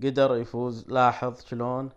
قدر 0.02 0.36
يفوز. 0.36 0.88
لاحظ 0.88 1.44
شلون 1.44 1.90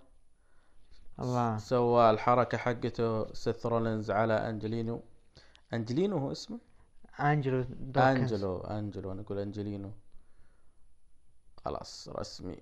الله. 1.19 1.57
سوى 1.57 2.09
الحركة 2.09 2.57
حقته 2.57 3.33
سيث 3.33 3.65
رولينز 3.65 4.11
على 4.11 4.49
انجلينو 4.49 5.03
أنجلينو 5.73 6.17
هو 6.17 6.31
اسمه؟ 6.31 6.59
أنجلو 7.19 7.61
دوكنز. 7.61 8.33
أنجلو 8.33 8.57
أنجلو 8.57 9.11
أنا 9.11 9.21
أقول 9.21 9.39
أنجلينو. 9.39 9.91
خلاص 11.65 12.09
رسمي. 12.09 12.57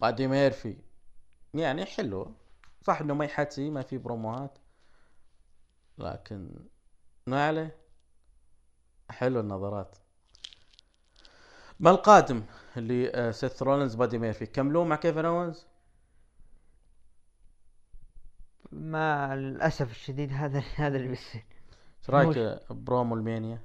بادي 0.00 0.26
ميرفي. 0.26 0.76
يعني 1.54 1.84
حلو. 1.84 2.34
صح 2.82 3.00
إنه 3.00 3.14
ما 3.14 3.24
يحتسي 3.24 3.70
ما 3.70 3.82
في 3.82 3.98
بروموهات. 3.98 4.58
لكن 5.98 6.50
ما 7.26 7.46
عليه 7.46 7.76
حلو 9.10 9.40
النظرات 9.40 9.96
ما 11.80 11.90
القادم 11.90 12.42
اللي 12.76 13.10
آه، 13.14 13.30
سيث 13.30 13.62
رولينز 13.62 13.94
بادي 13.94 14.18
ميرفي؟ 14.18 14.46
كملوه 14.46 14.84
مع 14.84 14.96
كيفن 14.96 15.24
اونز 15.24 15.66
ما 18.72 19.36
للاسف 19.36 19.90
الشديد 19.90 20.32
هذا 20.32 20.58
هذا 20.58 20.96
اللي 20.96 21.08
بيصير. 21.08 21.44
إيش 22.14 22.36
رايك 22.36 22.72
برومو 22.72 23.14
المانيا؟ 23.14 23.60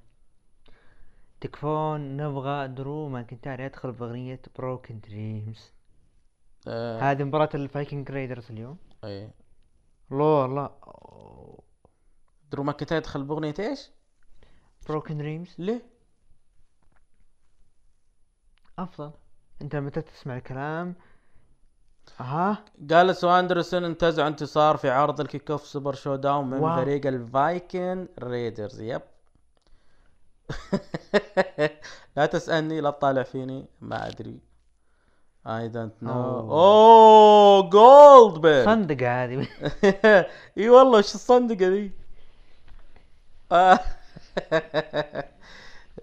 تكفون 1.42 2.18
نبغى 2.18 2.68
درو 2.68 3.10
ماكنتاير 3.10 3.60
يدخل 3.60 3.92
باغنية 3.92 4.42
Broken 4.58 5.00
Dreams 5.00 5.72
آه. 6.68 7.00
هذه 7.00 7.24
مباراة 7.24 7.50
الفايكنج 7.54 8.12
رايدرز 8.12 8.52
اليوم. 8.52 8.78
أي. 9.04 9.32
لا 10.12 10.48
لا. 10.48 10.72
درو 12.52 12.64
ماكنتاير 12.64 13.02
يدخل 13.02 13.24
باغنية 13.24 13.54
إيش؟ 13.60 13.90
Broken 14.88 15.18
Dreams 15.18 15.56
ليه؟ 15.58 15.82
أفضل. 18.80 19.12
أنت 19.62 19.76
لما 19.76 19.90
تسمع 19.90 20.38
الكلام؟ 20.38 20.96
ها 22.20 22.58
جالوز 22.80 23.24
واندرسون 23.24 23.86
انتزع 23.86 24.28
انتصار 24.28 24.78
في 24.78 24.90
عرض 24.90 25.22
ال 25.22 25.52
kickoff 25.52 25.68
سوبر 25.68 25.94
شو 25.94 26.16
داون 26.16 26.50
من 26.50 26.58
واو. 26.58 26.76
فريق 26.76 27.08
الفايكنج 27.08 28.08
رايدرز. 28.20 28.82
yep. 28.82 29.02
لا 32.18 32.26
تسألني 32.26 32.82
لا 32.82 32.90
تطالع 32.90 33.24
فيني 33.24 33.66
ما 33.82 34.08
أدري. 34.08 34.40
I 35.48 35.68
don't 35.68 35.94
know. 36.02 36.12
أوه. 36.40 37.70
gold 37.70 38.66
صندقة 38.66 39.24
هذه. 39.24 39.48
إي 40.58 40.70
والله 40.70 40.98
إيش 40.98 41.16
الصندقة 41.16 41.68
ذي. 41.68 41.92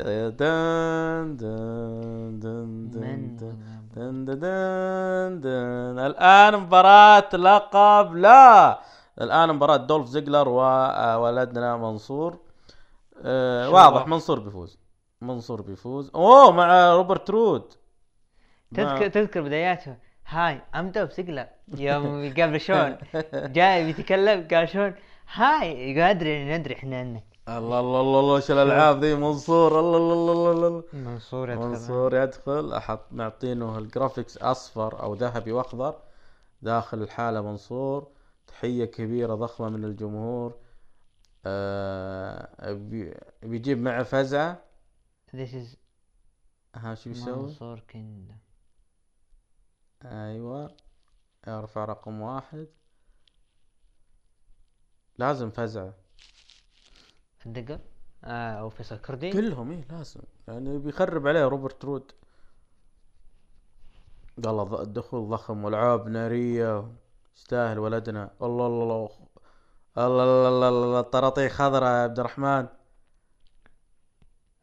دن 0.01 1.37
دن 1.37 1.37
دن 1.37 2.91
دن 2.91 3.01
من؟ 3.01 3.37
دن 3.37 4.25
دن 4.25 4.25
دن 4.25 5.41
دن. 5.41 5.41
دن. 5.41 5.99
الآن 5.99 6.57
مباراة 6.57 7.37
لقب 7.37 8.17
لا. 8.17 8.81
الآن 9.21 9.53
مباراة 9.53 9.77
دولف 9.77 10.07
زيجلر 10.07 10.49
وولدنا 10.49 11.77
منصور. 11.77 12.39
آه 13.25 13.71
واضح. 13.71 14.07
منصور 14.07 14.41
بيفوز. 14.41 14.79
منصور 15.21 15.63
بيفوز. 15.63 16.11
أوه 16.15 16.53
مع 16.53 16.93
روبرت 16.95 17.31
رود. 17.31 17.75
تذكر 18.75 19.09
تذكر 19.09 19.43
بداياته. 19.43 19.97
hi 20.29 20.63
I'm 20.75 20.91
دولف 20.91 21.11
زيجلر 21.11 21.47
يوم 21.77 22.21
يقابل 22.25 22.61
شون 22.61 22.97
جاي 23.33 23.85
بيتكلم 23.85 24.49
قال 24.51 24.69
شون 24.69 24.95
هاي 25.35 26.11
ادري 26.11 26.59
ندري 26.59 26.75
إحنا 26.75 26.99
عنك 26.99 27.32
الله 27.49 27.81
الله 27.81 28.01
الله 28.01 28.21
الله 28.21 28.37
إيش 28.37 28.51
الالعاب 28.51 29.05
ذي. 29.05 29.15
منصور 29.15 29.81
الله 29.81 29.97
الله 29.97 30.13
الله 30.15 30.33
الله, 30.53 30.69
الله. 30.69 30.85
منصور 30.93 31.51
يدخل. 31.51 31.67
منصور 31.67 32.15
يدخل. 32.17 32.73
أحط 32.73 33.13
معطينه 33.13 33.79
ال 33.79 33.86
graphics 33.86 34.39
أصفر 34.39 35.03
أو 35.03 35.15
ذهبي 35.15 35.53
وأخضر. 35.53 36.03
داخل 36.63 37.03
الحلبة 37.03 37.41
منصور. 37.41 38.11
تحية 38.47 38.85
كبيرة 38.85 39.35
ضخمة 39.35 39.69
من 39.69 39.85
الجمهور. 39.85 40.55
آه 41.47 42.73
بي- 42.73 43.15
بيجيب 43.43 43.79
معه 43.79 44.03
فزعة. 44.03 44.63
This 45.37 45.49
is 45.55 45.77
ها 46.75 46.95
شو 46.95 47.11
بيسوي 47.11 47.37
منصور 47.43 47.81
king 47.81 48.31
أيوه. 50.05 50.71
يرفع 51.49 51.85
رقم 51.85 52.21
واحد. 52.21 52.67
لازم 55.19 55.51
فزعة. 55.51 56.02
الدقل 57.47 57.79
آه 58.25 58.53
أو 58.53 58.71
فيصل 58.71 58.99
كردي 58.99 59.31
كلهم 59.31 59.71
إيه 59.71 59.85
لازم. 59.91 60.21
يعني 60.49 60.79
بيخرب 60.79 61.27
عليه 61.27 61.45
روبرت 61.45 61.85
رود. 61.85 62.13
قال 64.45 64.81
الدخول 64.81 65.29
ضخم 65.29 65.65
والعاب 65.65 66.09
نارية. 66.09 66.93
يستاهل 67.37 67.79
ولدنا. 67.79 68.31
الله 68.43 68.67
الله 68.67 68.83
الله. 68.83 69.11
الله 69.99 70.25
الله 70.25 70.49
الله, 70.49 70.69
الله 70.69 71.01
الطراطيخ 71.01 71.53
خضراء 71.53 71.91
يا 71.91 72.03
عبد 72.03 72.19
الرحمن. 72.19 72.67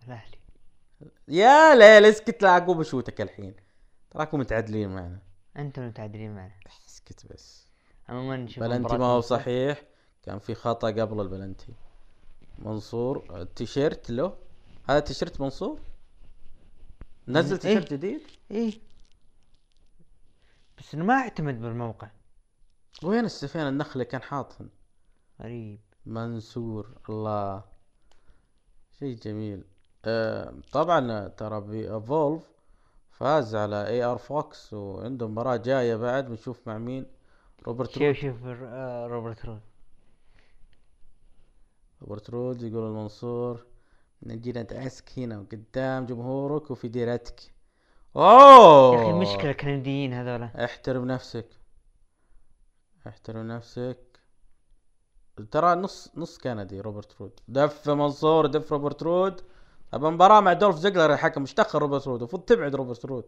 الأهلي. 0.07 0.38
يا 1.27 1.75
ليل 1.75 2.05
اسكت 2.05 2.43
لا 2.43 2.49
عقوب 2.49 2.84
شوتك 2.84 3.21
الحين. 3.21 3.55
تراكم 4.11 4.39
متعادلين 4.39 4.89
معنا. 4.95 5.19
أنتم 5.57 5.88
متعادلين 5.88 6.36
معنا. 6.36 6.53
اسكت 6.88 7.34
بس. 7.34 7.67
عموما 8.09 8.38
نشوف 8.38 8.63
بلنتي 8.63 8.97
ما 8.97 9.05
هو 9.05 9.21
صحيح. 9.21 9.84
كان 10.23 10.39
في 10.39 10.55
خطأ 10.55 10.88
قبل 10.88 11.21
البلنتي. 11.21 11.73
منصور 12.60 13.41
التيشيرت 13.41 14.12
له. 14.12 14.38
هذا 14.89 14.99
تيشيرت 14.99 15.41
منصور؟ 15.41 15.80
نزل 17.28 17.51
إيه. 17.53 17.60
تيشيرت 17.60 17.93
جديد؟ 17.93 18.22
إيه. 18.51 18.74
بس 20.78 20.95
انه 20.95 21.05
ما 21.05 21.14
أعتمد 21.14 21.62
بالموقع. 21.62 22.10
وين 23.03 23.26
السفين 23.26 23.62
النخلة 23.62 24.03
كان 24.03 24.22
حاطهن. 24.22 24.70
غريب. 25.41 25.80
منصور 26.05 26.97
الله. 27.10 27.64
شيء 28.99 29.16
جميل. 29.16 29.64
آه 30.05 30.53
طبعا 30.72 31.28
ترى 31.28 31.62
بفولف 31.62 32.43
فاز 33.12 33.55
على 33.55 33.88
اي 33.88 34.03
ار 34.03 34.18
فوكس 34.18 34.74
وعنده 34.74 35.28
مباراة 35.28 35.55
جاية 35.57 35.95
بعد 35.95 36.26
بنشوف 36.26 36.68
مع 36.68 36.78
مين. 36.78 37.05
روبرت 37.68 37.91
شوف 37.91 38.18
شوف 38.18 38.45
آه، 38.45 39.07
روبرت 39.07 39.45
رود 39.45 39.62
روبرت 42.02 42.30
رود 42.30 42.62
يقول 42.64 42.88
المنصور 42.88 43.66
نجي 44.24 44.52
ندعسك 44.52 45.20
هنا 45.20 45.45
قدام 45.52 46.06
جمهورك 46.06 46.72
وفي 46.72 46.88
ديرتك. 46.88 47.54
أوه! 48.16 48.95
يا 48.95 49.02
أخي 49.02 49.14
مشكلة 49.14 49.52
الكنديين 49.52 50.14
هذولا. 50.14 50.66
احترم 50.66 51.06
نفسك. 51.06 51.47
احترم 53.08 53.47
نفسك. 53.47 53.97
ترى 55.52 55.76
نص 55.76 56.12
نص 56.16 56.38
كندي 56.38 56.82
روبرت 56.82 57.22
رود. 57.22 57.39
دف 57.47 57.89
منصور 57.89 58.45
دف 58.45 58.72
روبرت 58.74 59.04
رود. 59.04 59.41
ابى 59.93 60.10
مباراة 60.10 60.39
مع 60.41 60.54
دولف 60.54 60.76
زيجلر 60.76 61.14
الحكم 61.14 61.41
مش 61.41 61.56
دخل 61.56 61.80
روبرت 61.80 62.08
رود 62.08 62.20
المفروض 62.20 62.43
تبعد 62.43 62.76
روبرت 62.76 63.06
رود. 63.06 63.26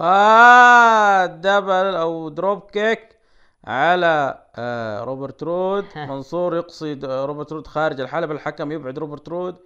آه 0.00 1.26
double 1.26 1.96
أو 1.96 2.28
dropkick. 2.28 3.13
على 3.64 4.44
آه 4.56 5.04
روبرت 5.04 5.42
رود. 5.42 5.84
منصور 6.10 6.56
يقصي 6.56 6.94
د- 6.94 7.04
روبرت 7.04 7.52
رود 7.52 7.66
خارج 7.66 8.00
الحلبة. 8.00 8.34
الحكم 8.34 8.72
يبعد 8.72 8.98
روبرت 8.98 9.28
رود. 9.28 9.56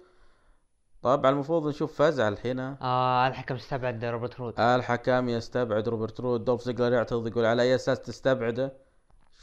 طبعا 1.01 1.31
المفروض 1.31 1.67
نشوف 1.67 2.01
فزع 2.01 2.27
الحين. 2.27 2.59
آه 2.59 3.27
الحكم 3.27 3.55
استبعد 3.55 4.05
روبرت 4.05 4.39
رود. 4.39 4.59
الحكم 4.59 5.29
يستبعد 5.29 5.87
روبرت 5.89 6.19
رود. 6.19 6.45
دولف 6.45 6.61
زيجلر 6.61 6.93
يعترض 6.93 7.27
يقول 7.27 7.45
على 7.45 7.61
أي 7.61 7.75
أساس 7.75 8.01
تستبعده؟ 8.01 8.73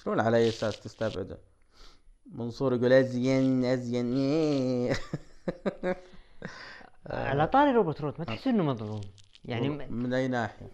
شلون 0.03 0.21
على 0.21 0.37
أي 0.37 0.49
أساس 0.49 0.81
تستبعده؟ 0.81 1.39
منصور 2.33 2.75
يقول 2.75 2.93
أزين 2.93 3.65
أزين. 3.65 4.07
على 7.11 7.47
طاري 7.47 7.71
روبرت 7.73 8.01
رود 8.01 8.15
ما 8.19 8.25
تحس 8.25 8.47
إنه 8.47 8.63
مظلوم؟ 8.65 9.01
يعني 9.45 9.69
من 9.69 10.15
أي 10.15 10.29
ناحية؟ 10.29 10.71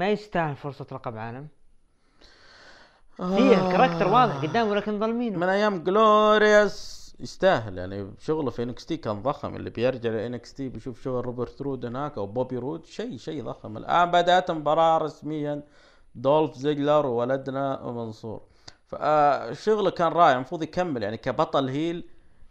ما 0.00 0.10
يستاهل 0.10 0.56
فرصة 0.56 0.86
لقب 0.92 1.16
عالم. 1.16 1.48
فيه 3.16 3.54
ال 3.54 3.59
character 3.59 4.08
واضح 4.08 4.42
قدامه 4.42 4.74
لكن 4.74 5.00
ظالمينه. 5.00 5.38
من 5.38 5.48
أيام 5.48 5.84
Glorious 5.84 7.02
يستاهل 7.20 7.78
يعني 7.78 8.14
شغله 8.18 8.50
في 8.50 8.62
NXT 8.62 8.96
كان 8.96 9.22
ضخم 9.22 9.56
اللي 9.56 9.70
بيرجع 9.70 10.10
ل 10.10 10.54
NXT 10.54 10.68
بيشوف 10.68 11.02
شغل 11.02 11.24
روبرت 11.24 11.62
رود 11.62 11.86
هناك 11.86 12.18
أو 12.18 12.26
بوبي 12.26 12.58
رود 12.58 12.86
شيء 12.86 13.16
شيء 13.16 13.44
ضخم. 13.44 13.76
الآن 13.76 14.10
بدأت 14.10 14.50
مباراه 14.50 14.98
رسميا 14.98 15.62
دولف 16.14 16.54
زيجلر 16.54 17.06
وولدنا 17.06 17.90
منصور. 17.90 18.40
فشغله 18.86 19.90
كان 19.90 20.12
رائع 20.12 20.36
المفروض 20.36 20.62
يكمل 20.62 21.02
يعني 21.02 21.16
كبطل 21.16 21.68
heel 21.68 22.08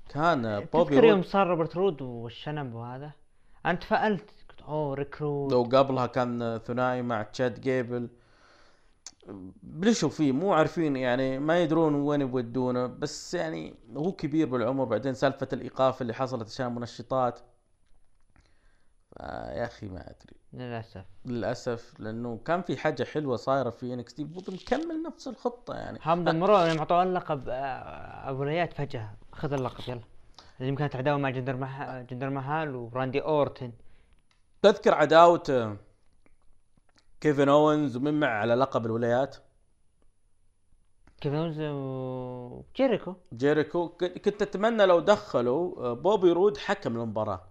كان 0.09 0.59
بوبي 0.73 0.89
تذكر 0.89 1.03
يوم 1.03 1.15
رود. 1.15 1.25
صار 1.25 1.47
روبرت 1.47 1.75
رود 1.75 2.01
والشنب 2.01 2.75
وهذا؟ 2.75 3.11
أنا 3.65 3.73
تفائلت 3.73 4.29
قلت 4.49 4.61
أوه 4.67 4.93
ريكروت 4.93 5.51
لو 5.51 5.63
قبلها 5.63 6.05
كان 6.05 6.59
ثنائي 6.65 7.01
مع 7.01 7.23
تشاد 7.23 7.61
جيبل. 7.61 8.09
بلشوا 9.63 10.09
فيه 10.09 10.31
مو 10.31 10.53
عارفين 10.53 10.95
يعني 10.95 11.39
ما 11.39 11.63
يدرون 11.63 11.95
وين 11.95 12.21
يودونه 12.21 12.85
بس 12.87 13.33
يعني 13.33 13.75
هو 13.95 14.11
كبير 14.11 14.47
بالعمر. 14.47 14.83
بعدين 14.85 15.13
سالفة 15.13 15.47
الإيقاف 15.53 16.01
اللي 16.01 16.13
حصلت 16.13 16.47
عشان 16.49 16.75
منشطات. 16.75 17.39
آه 19.17 19.51
يا 19.53 19.65
أخي 19.65 19.87
ما 19.87 20.01
أدري. 20.01 20.35
للأسف. 20.53 21.05
للأسف 21.25 21.99
لأنه 21.99 22.39
كان 22.45 22.61
في 22.61 22.77
حاجة 22.77 23.03
حلوة 23.03 23.35
صايرة 23.35 23.69
في 23.69 23.93
NXT 23.93 24.21
المفروض 24.21 24.49
نكمل 24.53 25.03
نفس 25.03 25.27
الخطة 25.27 25.73
يعني. 25.73 25.99
حمد 25.99 26.29
مرة 26.35 26.67
يوم 26.67 26.77
أعطوه 26.77 27.03
اللقب 27.03 27.49
آه، 27.49 28.29
أبو 28.29 28.43
ريات 28.43 28.73
فجأة. 28.73 29.09
خذ 29.31 29.53
اللقب 29.53 29.89
يلا. 29.89 30.01
لازم 30.59 30.75
كانت 30.75 30.95
عداوة 30.95 31.17
مع 31.17 31.29
جندر 31.29 31.55
مح... 31.57 32.01
جندر 32.01 32.29
مهال 32.29 32.75
وراندي 32.75 33.21
أورتن. 33.21 33.71
تذكر 34.61 34.93
عداوة 34.93 35.43
آه، 35.49 35.77
كيفن 37.21 37.49
أوينز 37.49 37.97
ومن 37.97 38.19
مع 38.19 38.27
على 38.27 38.55
لقب 38.55 38.85
الولايات. 38.85 39.35
كيفن 41.21 41.35
أوينز 41.35 41.59
وجيريكو 41.61 43.15
جيريكو. 43.33 43.89
كنت 43.89 44.41
أتمنى 44.41 44.85
لو 44.85 44.99
دخلوا 44.99 45.77
آه، 45.77 45.93
بوبي 45.93 46.31
رود 46.31 46.57
حكم 46.57 46.95
المباراة. 46.95 47.47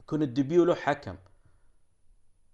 يكون 0.00 0.22
ال 0.22 0.29
debut 0.29 0.64
له 0.64 0.74
حكم. 0.74 1.16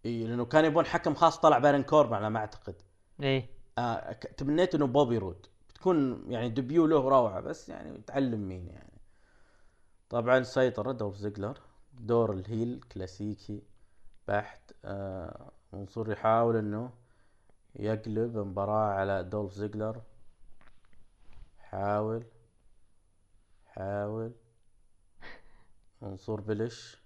إي 0.07 0.27
لأنه 0.27 0.45
كان 0.45 0.65
يبون 0.65 0.87
حكم 0.87 1.15
خاص 1.15 1.39
طلع 1.39 1.59
بارن 1.59 1.83
كوربن 1.83 2.15
على 2.15 2.31
ما 2.31 2.39
أعتقد. 2.39 2.83
إيه 3.23 3.51
آه 3.79 4.13
تمنيت 4.13 4.75
إنه 4.75 4.87
بوبي 4.87 5.19
رود. 5.19 5.47
بتكون 5.69 6.25
يعني 6.33 6.49
debut 6.49 6.87
له 6.87 7.09
روعة 7.09 7.41
بس 7.41 7.69
يعني 7.69 8.03
تعلم 8.07 8.49
مين 8.49 8.69
يعني. 8.69 9.01
طبعا 10.11 10.43
سيطرة 10.43 10.93
دولف 10.93 11.17
زيجلر 11.17 11.59
دور 11.93 12.33
الهيل 12.33 12.81
كلاسيكي 12.93 13.63
بحت 14.29 14.73
آه 14.85 15.51
منصور 15.73 16.13
يحاول 16.13 16.57
انه 16.57 16.91
يقلب 17.75 18.37
مباراة 18.39 18.93
على 18.93 19.25
دولف 19.25 19.53
زيجلر. 19.53 20.01
حاول 21.59 22.23
حاول. 23.67 24.33
منصور 26.03 26.41
بلش 26.41 26.99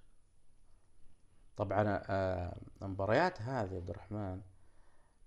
طبعا 1.56 2.02
آه 2.08 2.56
المباريات 2.82 3.42
هذه 3.42 3.70
يا 3.72 3.76
عبد 3.76 3.90
الرحمن 3.90 4.40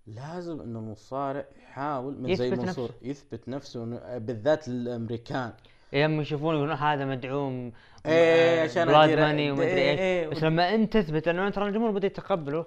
لازم 0.06 0.60
إنه 0.60 0.78
المصارع 0.78 1.44
يحاول 1.62 2.18
من 2.20 2.34
زي 2.34 2.50
منصور 2.50 2.66
نفسه. 2.66 2.90
يثبت 3.02 3.48
نفسه 3.48 3.80
إنه- 3.84 4.16
بالذات 4.16 4.68
للامريكان 4.68 5.52
يوم 5.92 6.20
يشوفون 6.20 6.54
يقولون 6.54 6.76
هذا 6.76 7.04
مدعوم 7.04 7.72
إيه، 8.06 8.62
عشان 8.62 8.84
blood 8.86 9.10
money 9.18 9.50
ومدري 9.50 9.66
إيه، 9.68 9.90
إيش. 9.90 10.00
إيه، 10.00 10.28
بس 10.28 10.42
لما 10.42 10.74
أنت 10.74 10.96
تثبت 10.96 11.28
إنه 11.28 11.50
ترى 11.50 11.68
الجمهور 11.68 11.90
بدا 11.90 12.06
يتقبله 12.06 12.66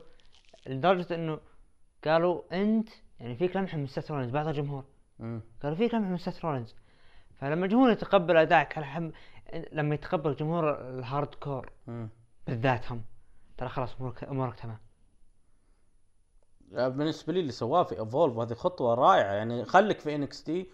لدرجة 0.69 1.15
إنه 1.15 1.39
قالوا 2.05 2.41
أنت 2.51 2.89
يعني 3.19 3.35
فيك 3.35 3.55
لمحه 3.55 3.77
من 3.77 3.87
سيث 3.87 4.13
رولينز 4.13 4.31
بعض 4.31 4.47
الجمهور. 4.47 4.83
قالوا 5.63 5.77
فيك 5.77 5.93
لمحه 5.93 6.09
من 6.09 6.17
سيث 6.17 6.39
رولينز. 6.43 6.75
فلما 7.35 7.65
الجمهور 7.65 7.91
يتقبل 7.91 8.37
أدائك 8.37 8.77
على 8.77 8.85
حم... 8.85 9.11
لما 9.71 9.95
يتقبل 9.95 10.35
جمهور 10.35 10.89
ال 10.89 11.35
hardcore. 11.35 11.71
بالذات 12.47 12.91
هم 12.91 13.03
ترى 13.57 13.69
خلاص 13.69 13.95
امورك 13.95 14.23
أمورك 14.23 14.59
تمام. 14.59 14.77
بالنسبة 16.71 17.33
لي 17.33 17.39
اللي 17.39 17.51
سواه 17.51 17.83
في 17.83 17.99
Evolve 17.99 18.37
هذه 18.37 18.53
خطوة 18.53 18.93
رائعة. 18.93 19.33
يعني 19.33 19.65
خليك 19.65 19.99
في 19.99 20.15
NXT 20.15 20.69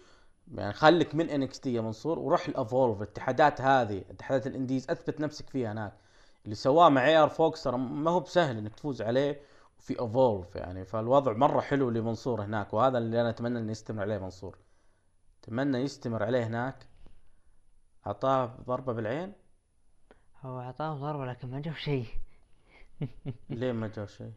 يعني 0.54 0.72
خليك 0.72 1.14
من 1.14 1.30
NXT 1.30 1.74
يا 1.74 1.80
منصور 1.80 2.18
وروح 2.18 2.48
ال 2.48 2.56
Evolve 2.56 3.02
الاتحادات 3.02 3.60
هذه 3.60 4.04
اتحادات 4.10 4.46
ال 4.46 4.52
indies 4.52 4.90
أثبت 4.90 5.20
نفسك 5.20 5.50
فيها 5.50 5.72
هناك. 5.72 5.92
اللي 6.44 6.54
سواه 6.54 6.88
مع 6.88 7.06
اي 7.06 7.16
ار 7.16 7.28
فوكس 7.28 7.62
ترى 7.62 7.78
ما 7.78 8.10
هو 8.10 8.20
بسهل 8.20 8.58
إنك 8.58 8.74
تفوز 8.74 9.02
عليه. 9.02 9.40
في 9.78 10.00
Evolve 10.00 10.56
يعني 10.56 10.84
فالوضع 10.84 11.32
مرة 11.32 11.60
حلو 11.60 11.90
لمنصور 11.90 12.44
هناك 12.44 12.74
وهذا 12.74 12.98
اللي 12.98 13.20
أنا 13.20 13.30
أتمنى 13.30 13.58
إنه 13.58 13.70
يستمر 13.70 14.02
عليه 14.02 14.18
منصور. 14.18 14.58
أتمنى 15.42 15.78
يستمر 15.78 16.22
عليه 16.22 16.46
هناك. 16.46 16.86
أعطاه 18.06 18.46
ضربة 18.46 18.92
بالعين؟ 18.92 19.32
هو 20.42 20.60
أعطاه 20.60 20.94
ضربة 20.94 21.26
لكن 21.26 21.50
ما 21.50 21.60
جاب 21.60 21.74
شيء. 21.74 22.06
ليه 23.50 23.72
ما 23.72 23.88
جاء 23.88 24.06
شيء؟ 24.06 24.32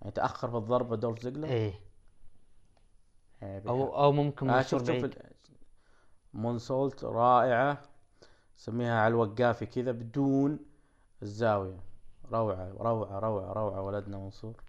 يعني 0.00 0.12
تأخر 0.12 0.50
بالضربة 0.50 0.96
دولف 0.96 1.22
زيجلر 1.22 1.46
إيه. 1.46 1.80
يعني 3.42 3.68
أو 3.68 3.96
أو 3.96 4.12
ممكن 4.12 4.50
آه 4.50 4.56
منصور 4.56 4.82
بعيد. 4.82 5.14
مونسولت 6.34 7.04
رائعة 7.04 7.82
سميها 8.56 9.00
على 9.00 9.12
الوقافي 9.12 9.66
كذا 9.66 9.92
بدون 9.92 10.58
الزاوية. 11.22 11.91
روعة 12.32 12.72
روعة 12.72 13.18
روعة 13.18 13.52
روعة 13.52 13.80
ولدنا 13.82 14.18
منصور. 14.18 14.62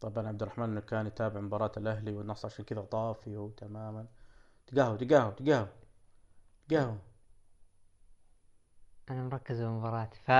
طبعا 0.00 0.28
عبد 0.28 0.42
الرحمن 0.42 0.64
إنه 0.64 0.80
كان 0.80 1.06
يتابع 1.06 1.40
مباراة 1.40 1.72
الأهلي 1.76 2.12
والنصر 2.12 2.48
عشان 2.48 2.64
كذا 2.64 2.80
طافي 2.80 3.36
هو 3.36 3.48
تماما. 3.48 4.06
تقهوى 4.66 4.98
تقهوى 4.98 5.32
تقهوى 5.32 5.68
تقهوى. 6.68 6.98
أنا 9.10 9.22
مركز 9.22 9.60
بالمباراة 9.60 10.10
ف 10.24 10.30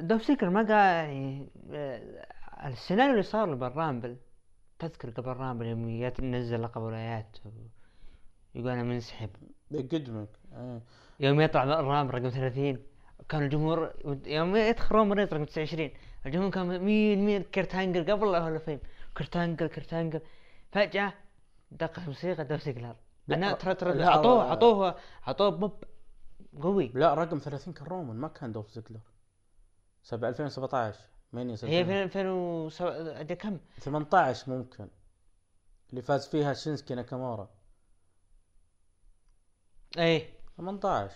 دولف 0.00 0.24
زيجلر 0.24 0.50
ما 0.50 0.60
قال 0.60 0.70
يعني 0.70 1.50
السيناريو 2.64 3.12
اللي 3.12 3.22
صار 3.22 3.54
بالرامبل 3.54 4.16
تذكر 4.78 5.10
قبل 5.10 5.28
الرامبل 5.28 5.66
يوم 5.66 5.88
ينزل 5.88 6.62
لقب 6.62 6.82
ولايات 6.82 7.38
يقول 8.54 8.70
أنا 8.70 8.82
منسحب. 8.82 9.30
بقدمك. 9.70 10.28
آه. 10.52 10.80
يوم 11.20 11.40
يطلع 11.40 11.62
الرامبل 11.80 12.14
رقم 12.14 12.28
30 12.30 12.78
كان 13.28 13.42
الجمهور 13.42 13.92
يوم 14.26 14.56
يدخل 14.56 14.94
رومان 14.96 15.18
رقم 15.18 15.44
29 15.44 15.90
الجمهور 16.26 16.50
كان 16.50 16.80
مين 16.84 17.24
مين 17.24 17.42
كرت 17.42 17.74
أنجل 17.74 18.12
قبل 18.12 18.34
Hall 18.34 18.62
of 18.64 18.69
Fame 18.69 18.78
كرت 19.16 19.36
أنجل 19.36 19.66
كرت 19.66 19.94
أنجل 19.94 20.20
فجأة 20.72 21.12
دقت 21.70 22.00
موسيقى 22.06 22.44
دولف 22.44 22.62
زيجلر 22.62 22.96
أنا 23.30 23.52
ترى 23.52 23.74
ترى 23.74 23.92
لا، 23.94 24.10
عطوه. 24.10 24.42
عطوه 24.50 24.94
عطوه 25.26 25.48
بوب 25.50 25.84
قوي. 26.62 26.90
لا 26.94 27.14
رقم 27.14 27.38
30 27.38 27.72
كان 27.72 27.86
رومان 27.86 28.16
ما 28.16 28.28
كان 28.28 28.52
دولف 28.52 28.70
زيجلر 28.70 29.00
سب 30.02 30.24
2017 30.24 30.98
ماني 31.32 31.52
هي 31.52 31.84
في 31.84 32.02
2007 32.02 33.20
أدري 33.20 33.36
كم. 33.36 33.58
18 33.80 34.50
ممكن. 34.50 34.88
اللي 35.90 36.02
فاز 36.02 36.28
فيها 36.28 36.54
شينسكي 36.54 36.94
ناكامورا. 36.94 37.48
إيه. 39.98 40.28
18 40.56 41.14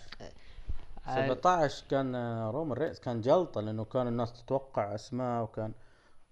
آه، 1.07 1.27
17 1.27 1.83
كان 1.89 2.15
آه، 2.15 2.51
رومان 2.51 2.77
رينز 2.77 2.99
كان 2.99 3.21
جلطة 3.21 3.61
لأنه 3.61 3.85
كان 3.85 4.07
الناس 4.07 4.43
تتوقع 4.43 4.95
أسماء 4.95 5.43
وكان 5.43 5.73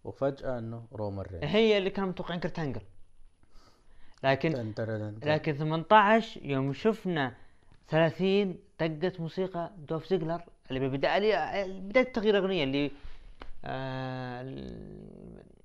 وفجأة 0.04 0.60
إنه 0.60 0.86
رومان 0.94 1.26
رينز. 1.26 1.44
هي 1.44 1.78
اللي 1.78 1.90
كانوا 1.90 2.10
متوقعين 2.10 2.40
كرت 2.40 2.60
أنجل 2.60 2.82
لكن 4.24 4.54
ten 4.54 4.74
ترى 4.74 4.98
ten. 4.98 5.30
لكن 5.30 5.54
18 5.54 6.46
يوم 6.46 6.74
شفنا 6.74 7.36
30 7.88 8.60
دقت 8.80 9.20
موسيقى 9.20 9.72
دولف 9.78 10.08
زيجلر 10.08 10.42
اللي 10.70 10.88
ببدأ 10.88 11.18
اللي 11.18 11.80
بداية 11.82 12.14
تغيير 12.14 12.38
أغنية 12.38 12.64
اللي 12.64 12.92
آه 13.66 14.42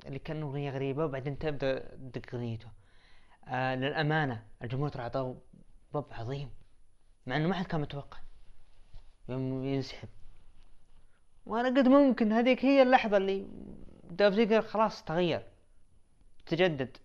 اللي 0.06 0.18
كان 0.24 0.42
أغنية 0.42 0.70
غريبة 0.70 1.04
وبعدين 1.04 1.38
تبدأ 1.38 1.78
تدق 1.78 2.34
أغنيته. 2.34 2.68
آه 3.48 3.74
للأمانة 3.74 4.42
الجمهور 4.62 4.88
ترى 4.88 5.02
أعطاه 5.02 5.36
بوب 5.92 6.04
عظيم. 6.12 6.50
مع 7.26 7.36
إنه 7.36 7.48
ما 7.48 7.54
حد 7.54 7.66
كان 7.66 7.80
متوقع. 7.80 8.18
يوم 9.28 9.64
ينسحب. 9.64 10.08
وأنا 11.46 11.68
قد 11.68 11.88
ممكن 11.88 12.32
هذيك 12.32 12.64
هي 12.64 12.82
اللحظة 12.82 13.16
اللي 13.16 13.46
دولف 14.11 14.34
زيجلر 14.34 14.62
خلاص 14.62 15.04
تغير. 15.04 15.42
تجدد. 16.46 16.96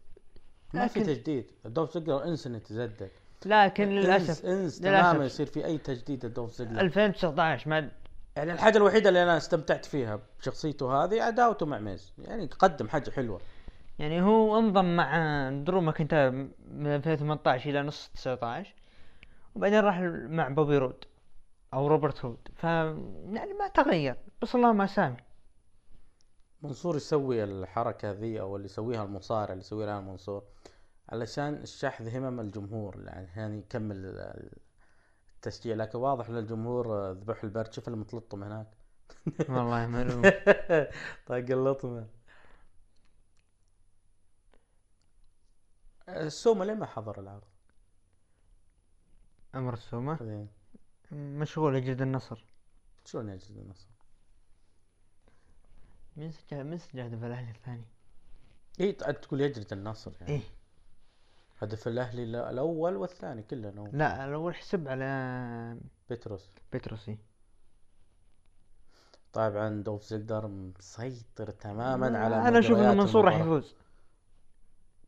ما 0.73 0.87
في 0.87 1.03
تجديد. 1.03 1.51
دولف 1.65 1.93
زيجلر 1.93 2.23
انسى 2.23 2.49
انه 2.49 2.57
يتجدد. 2.57 3.09
لكن 3.45 3.83
انس 3.83 4.05
للاسف 4.05 4.45
إنس 4.45 4.81
للأسف. 4.81 5.11
تماما 5.11 5.25
يصير 5.25 5.45
في 5.45 5.65
أي 5.65 5.77
تجديد 5.77 6.25
لدولف 6.25 6.51
زيجلر 6.51 6.81
2019 6.81 7.69
ما 7.69 7.91
يعني 8.35 8.53
الحاجة 8.53 8.77
الوحيدة 8.77 9.09
اللي 9.09 9.23
أنا 9.23 9.37
استمتعت 9.37 9.85
فيها 9.85 10.19
بشخصيته 10.39 11.03
هذه 11.03 11.23
عداوته 11.23 11.65
مع 11.65 11.79
ميز 11.79 12.13
يعني 12.17 12.45
قدم 12.45 12.87
حاجة 12.87 13.09
حلوة. 13.09 13.41
يعني 13.99 14.21
هو 14.21 14.59
انضم 14.59 14.95
مع 14.95 15.49
درو 15.49 15.81
ماكنتاير 15.81 16.31
من 16.31 16.87
2018 16.87 17.69
إلى 17.69 17.81
نص 17.81 18.09
19 18.15 18.73
وبعدين 19.55 19.79
راح 19.79 19.99
مع 20.29 20.47
بوبي 20.47 20.77
رود 20.77 21.05
أو 21.73 21.87
روبرت 21.87 22.25
رود 22.25 22.47
ف 22.55 22.63
يعني 22.63 23.53
ما 23.59 23.67
تغير 23.67 24.15
بس 24.41 24.55
اللهم 24.55 24.81
اسامي 24.81 25.17
منصور 26.61 26.95
يسوي 26.95 27.43
الحركة 27.43 28.11
ذي 28.11 28.41
أو 28.41 28.55
اللي 28.55 28.65
يسويها 28.65 29.03
المصارع 29.03 29.51
اللي 29.53 29.61
يسويها 29.63 29.85
الآن 29.85 30.07
منصور 30.07 30.43
علشان 31.09 31.53
الشحذ 31.53 32.17
همم 32.17 32.39
الجمهور 32.39 33.03
يعني 33.05 33.59
يكمل 33.59 33.95
ال- 34.05 34.51
التشجيع. 35.35 35.75
لكن 35.75 35.97
واضح 35.97 36.29
آه، 36.91 37.11
ذبح 37.11 37.43
البرد. 37.43 37.73
شوف 37.73 37.87
المتلطم 37.87 38.43
هناك. 38.43 38.67
والله 39.49 39.87
ملوم 39.95 40.21
طاق 41.27 41.37
اللطمة. 41.49 42.07
السومة 46.09 46.65
ليه 46.65 46.73
ما 46.73 46.85
حضر 46.85 47.19
العرض؟ 47.19 47.50
أمر 49.55 49.73
السومة. 49.73 50.17
زين. 50.21 50.47
مشغول 51.11 51.75
اجد 51.75 52.01
النصر. 52.01 52.45
شلون 53.05 53.29
يجلد 53.29 53.57
النصر؟ 53.57 53.87
من 56.17 56.31
سجل 56.31 56.63
من 56.63 56.77
سجل 56.77 56.99
هدف 56.99 57.23
الأهلي 57.23 57.51
الثاني؟ 57.51 57.85
اي 58.79 58.91
ت- 58.91 59.03
تقول 59.03 59.41
يجلد 59.41 59.73
النصر 59.73 60.11
يعني. 60.21 60.33
إيه. 60.33 60.41
هدف 61.61 61.87
الأهلي 61.87 62.23
ال- 62.23 62.35
الأول 62.35 62.95
والثاني 62.95 63.43
كله 63.43 63.71
نو 63.71 63.87
لا 63.93 64.25
الأول 64.25 64.55
حسب 64.55 64.87
على 64.87 65.77
بتروس 66.09 66.49
بتروسي 66.73 67.17
طبعا 69.33 69.69
دوف 69.83 70.03
زيجلر 70.03 70.47
مسيطر 70.47 71.51
تماما 71.51 72.19
على 72.19 72.47
أنا 72.47 72.59
أشوف 72.59 72.77
إن 72.79 72.97
منصور 72.97 73.25
راح. 73.25 73.35
يفوز. 73.39 73.75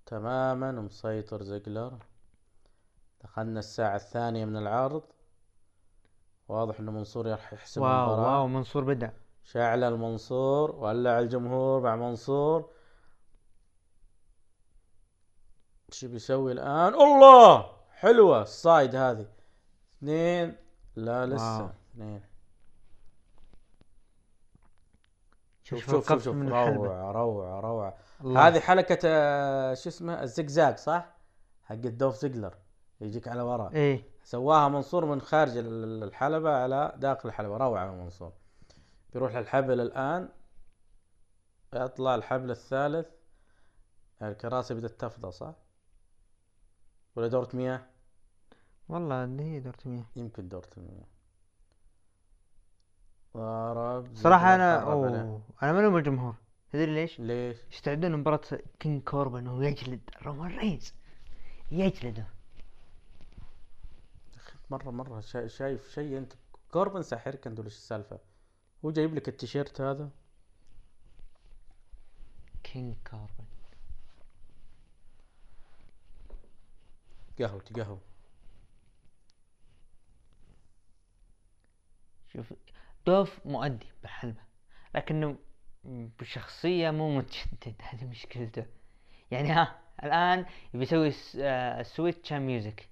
تماما 0.05 0.71
مسيطر 0.71 1.43
زيجلر 1.43 1.97
دخلنا 3.23 3.59
الساعة 3.59 3.95
الثانية 3.95 4.45
من 4.45 4.57
العرض. 4.57 5.03
واضح 6.47 6.79
إنه 6.79 6.91
منصور 6.91 7.27
راح 7.27 7.53
يحسم 7.53 7.81
wow 7.81 7.91
المباراة. 7.91 8.37
wow 8.37 8.47
منصور 8.47 8.83
بدأ. 8.83 9.13
شعل 9.43 9.83
المنصور 9.83 10.71
ولع 10.71 11.19
الجمهور 11.19 11.81
مع 11.81 11.95
منصور. 11.95 12.69
إيش 15.91 16.05
بيسوي 16.05 16.51
الآن؟ 16.51 16.93
الله! 16.93 17.71
حلوة 17.89 18.41
الصايد 18.41 18.95
هذه. 18.95 19.27
اثنين 19.97 20.55
لا 20.95 21.25
لسه. 21.25 21.57
wow. 21.57 21.69
اثنين. 21.93 22.21
شوف 25.63 25.79
شوف 25.79 26.09
شوف 26.09 26.23
شوف. 26.23 26.35
روعة 26.35 27.11
روعة 27.11 27.59
روعة. 27.59 27.97
هذه 28.37 28.59
حلقة 28.59 28.97
آه، 29.05 29.73
شو 29.73 29.89
اسمه؟ 29.89 30.23
الزقزاق 30.23 30.77
صح؟ 30.77 31.15
حق 31.63 31.73
الدوف 31.75 32.15
زيجلر 32.15 32.55
يجيك 33.01 33.27
على 33.27 33.41
ورا 33.41 33.69
إيه 33.73 34.03
سواها 34.23 34.69
منصور 34.69 35.05
من 35.05 35.21
خارج 35.21 35.57
ال- 35.57 35.83
ال- 35.83 36.03
الحلبة 36.03 36.49
على 36.51 36.93
داخل 36.97 37.29
الحلبة 37.29 37.57
روعة 37.57 37.91
منصور 37.91 38.33
بيروح 39.13 39.35
للحبل 39.35 39.79
الآن 39.81 40.29
يطلع 41.73 42.15
الحبل 42.15 42.51
الثالث 42.51 43.07
الكراسي 44.21 44.73
بدأت 44.73 44.91
تفضى 44.91 45.31
صح؟ 45.31 45.53
ولا 47.15 47.27
دورة 47.27 47.49
مياه؟ 47.53 47.85
والله 48.89 49.23
اللي 49.23 49.43
هي 49.43 49.59
دورة 49.59 49.77
مياه 49.85 50.05
يمكن 50.15 50.47
دورة 50.47 50.69
المياه 50.77 51.07
ضرب 53.37 54.15
صراحة 54.15 54.45
عليه. 54.45 54.63
أوه 54.63 55.41
أنا 55.63 55.73
ملوم 55.73 55.97
الجمهور 55.97 56.35
تدري 56.71 56.93
ليش؟ 56.93 57.19
ليش؟ 57.19 57.57
يستعدون 57.71 58.11
لمباراة 58.11 58.41
كينج 58.79 59.03
كوربن 59.03 59.47
وهو 59.47 59.61
يجلد 59.61 60.01
رومان 60.25 60.57
رينز 60.57 60.93
يجلده 61.71 62.27
مرة 64.73 64.91
مرة 64.91 65.19
شا- 65.21 65.47
شايف 65.47 65.89
شيء 65.91 66.17
أنت 66.17 66.33
كوربن 66.71 67.01
ساحرك 67.01 67.47
انت 67.47 67.59
ولا 67.59 67.67
إيش 67.67 67.75
السالفة؟ 67.75 68.19
هو 68.85 68.91
جايب 68.91 69.15
لك 69.15 69.27
التيشيرت 69.27 69.81
هذا؟ 69.81 70.09
كينج 72.63 72.95
كوربن. 73.11 73.45
قهوتي 77.39 77.73
قهوة. 77.73 78.01
شوف 82.33 82.53
دوف 83.07 83.39
مؤدي 83.45 83.87
بحلبة 84.03 84.41
لكنه 84.95 85.37
بشخصية 86.19 86.91
مو 86.91 87.17
متشدد. 87.17 87.75
هذه 87.89 88.05
مشكلته. 88.05 88.65
يعني 89.31 89.49
ها 89.51 89.79
الآن 90.03 90.45
يبي 90.73 90.83
يسوي 90.83 91.11
آه، 91.37 91.83
سويتش 91.83 92.33
ميوزك 92.33 92.89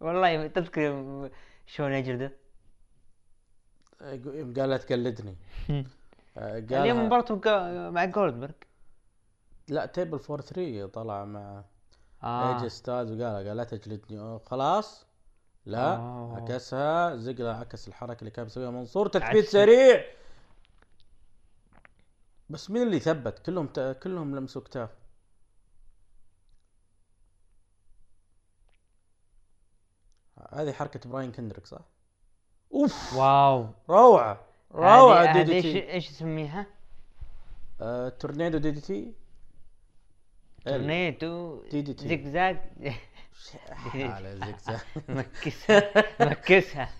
والله 0.00 0.46
تذكر 0.46 0.80
يوم 0.80 1.30
شلون 1.66 1.92
يجلده 1.92 2.32
يوم 4.02 4.54
قال 4.54 4.70
لا 4.70 4.76
تقلدني. 4.76 5.36
آه، 6.38 6.58
اليوم 6.58 6.96
قال 6.98 7.06
مباراته 7.06 7.40
قا- 7.40 7.92
مع 7.94 8.04
جولدبرغ. 8.04 8.52
لا 9.68 9.86
تيبل 9.86 10.18
فور 10.18 10.40
3 10.40 10.86
طلع 10.86 11.24
مع 11.24 11.64
آه. 12.22 12.54
ايج 12.62 12.66
ستايلز 12.66 13.12
وقال 13.12 13.48
قال 13.48 13.56
لا 13.56 13.64
تجلدني. 13.64 14.38
خلاص. 14.38 15.06
لا 15.66 15.96
آه. 15.96 16.36
عكسها 16.36 17.16
زقلة 17.16 17.50
عكس 17.50 17.88
الحركة 17.88 18.20
اللي 18.20 18.30
كان 18.30 18.44
بيسويها 18.44 18.70
منصور. 18.70 19.08
تثبيت 19.08 19.44
سريع. 19.44 20.04
بس 22.50 22.70
مين 22.70 22.82
اللي 22.82 22.98
ثبت 23.00 23.38
كلهم 23.38 23.66
ت... 23.66 23.80
كلهم 24.02 24.36
لمسوا 24.36 24.62
كتاف. 24.62 24.90
هذه 30.52 30.72
حركة 30.72 31.10
براين 31.10 31.32
كندريك 31.32 31.66
صح؟ 31.66 31.80
أوف. 32.74 33.14
wow. 33.14 33.68
روعة 33.90 34.40
روعة 34.74 35.22
هذه- 35.24 35.42
DD 35.42 35.52
إيش 35.54 35.62
T. 35.64 35.92
إيش 35.92 36.08
تسميها؟ 36.08 36.66
آه، 37.80 38.08
تورنيدو 38.08 38.58
دي 38.58 38.70
دي 38.70 38.80
تي؟ 38.80 39.12
تورنيدو 40.64 41.62
دي 41.70 41.82
دي 41.82 41.94
تي. 41.94 42.08
Zig 42.08 42.39
Zag 42.39 42.70
على 43.94 44.36
زقزاق 44.36 44.86
مكسها. 45.08 45.92
مكسها. 46.20 46.90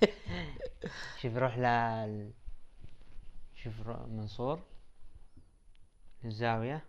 شوف 1.20 1.24
يروح 1.34 1.58
ل 1.58 2.30
شوف 3.54 3.86
منصور. 3.88 4.60
الزاوية. 6.24 6.84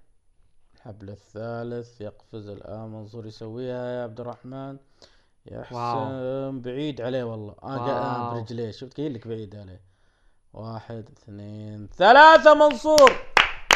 الحبل 0.76 1.10
الثالث 1.10 2.02
يقفز 2.02 2.48
الآن 2.48 2.90
منصور 2.90 3.26
يسويها 3.26 3.92
يا 4.00 4.04
عبد 4.04 4.20
الرحمن. 4.20 4.78
يا. 5.46 5.64
حسن 5.64 6.62
بعيد 6.62 7.02
عليه 7.02 7.24
والله. 7.24 7.54
قا- 7.54 7.64
آه 7.66 8.30
واو. 8.32 8.34
برجليه 8.42 8.72
شفت 8.72 8.98
قايل 8.98 9.14
لك 9.14 9.28
بعيد 9.28 9.56
عليه. 9.56 9.82
واحد 10.54 11.10
اثنين 11.18 11.90
ثلاثة 11.98 12.54
منصور! 12.54 13.12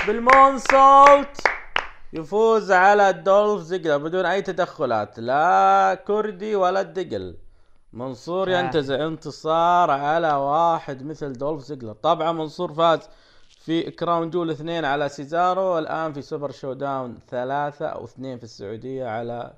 بالمونسولت! 0.07 1.38
يفوز 2.14 2.72
على 2.72 3.14
دولف 3.14 3.61
زيجلر 3.61 3.98
بدون 3.98 4.26
أي 4.26 4.41
تدخلات. 4.41 5.19
لا 5.19 5.95
كردي 6.07 6.56
ولا 6.56 6.81
الدقل. 6.81 7.38
منصور. 7.94 8.49
ينتزع 8.49 9.06
انتصار 9.07 9.91
على 9.91 10.34
واحد 10.34 11.03
مثل 11.06 11.34
دولف 11.34 11.64
زيجلر 11.64 11.94
طبعا 11.94 12.31
منصور 12.31 12.73
فاز 12.73 12.99
في 13.49 13.91
Crown 13.91 14.30
Jewel 14.30 14.49
اثنين 14.52 14.85
على 14.85 15.10
سيزارو 15.10 15.77
الآن 15.77 16.14
في 16.14 16.22
Super 16.22 16.52
ShowDown 16.52 17.18
ثلاثة 17.30 17.85
أو 17.88 18.06
اثنين 18.06 18.38
في 18.38 18.44
السعودية 18.44 19.06
على 19.06 19.53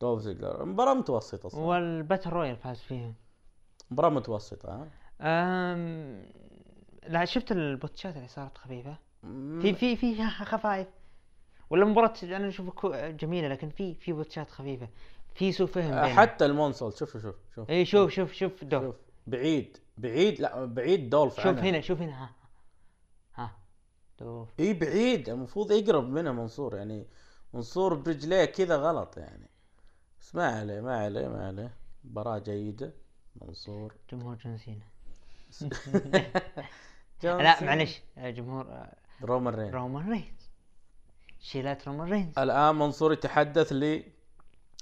دولف 0.00 0.22
زيجلر 0.22 0.64
مباراة 0.64 0.94
متوسطة 0.94 1.48
صراحة 1.48 1.66
وال 1.66 1.82
battle 1.82 2.30
royal 2.30 2.56
فاز 2.56 2.78
فيها. 2.78 3.12
مباراة 3.90 4.10
متوسطة 4.10 4.68
ها؟ 4.68 4.88
أم... 5.20 6.22
لا 7.08 7.24
شفت 7.24 7.52
ال 7.52 7.61
botch 7.61 8.07
ات 8.07 8.16
اللي 8.16 8.28
صارت 8.28 8.58
خفيفة؟ 8.58 8.96
في 9.62 9.74
في 9.74 9.96
في 9.96 10.26
خفايف. 10.26 10.88
ولا 11.70 11.84
مباراة 11.84 12.14
أنا 12.22 12.48
اشوفها 12.48 13.10
جميلة 13.10 13.48
لكن 13.48 13.68
في 13.68 13.94
في 13.94 14.12
botch 14.12 14.44
ات 14.44 14.50
خفيفة. 14.50 14.88
في 15.34 15.52
سوء 15.52 15.66
فهم 15.66 15.90
بينهم. 15.90 16.18
حتى 16.18 16.46
ال 16.46 16.51
moonsault 16.51 16.96
شوف 16.96 17.12
شوف 17.12 17.34
شوف. 17.54 17.70
اي 17.70 17.84
شوف 17.84 18.10
شوف 18.10 18.32
شوف 18.32 18.64
دولف 18.64 18.84
شوف. 18.84 18.96
بعيد 19.26 19.76
بعيد 19.98 20.40
لا 20.40 20.64
بعيد 20.64 21.10
دولف 21.10 21.36
شوف 21.36 21.46
عنها. 21.46 21.62
هنا 21.62 21.80
شوف 21.80 22.00
هنا. 22.00 22.22
ها. 22.24 22.30
ها. 23.34 23.50
دولف 24.18 24.48
اي 24.60 24.74
بعيد 24.74 25.28
المفروض 25.28 25.72
يقرب 25.72 26.08
منها 26.08 26.32
منصور 26.32 26.76
يعني 26.76 27.06
منصور 27.54 27.94
برجليه 27.94 28.44
كذا 28.44 28.76
غلط 28.76 29.16
يعني. 29.16 29.50
بس 30.20 30.34
ما 30.34 30.46
عليه 30.58 30.80
ما 30.80 30.96
عليه 31.04 31.28
ما 31.28 31.46
عليه. 31.46 31.74
مباراة 32.04 32.38
جيدة 32.38 32.92
منصور. 33.42 33.94
جمهور 34.12 34.34
جون 34.34 34.56
سينا. 34.58 34.84
لا. 37.42 37.64
معلش 37.64 38.02
جمهور 38.18 38.66
آه، 38.68 38.96
رومان 39.22 39.54
رين 39.54 39.70
رومان 39.70 40.10
رينز. 40.10 40.50
شيلات 41.38 41.88
رومان 41.88 42.12
رينز. 42.12 42.38
الآن 42.38 42.74
منصور 42.74 43.12
يتحدث 43.12 43.72
ل 43.72 44.02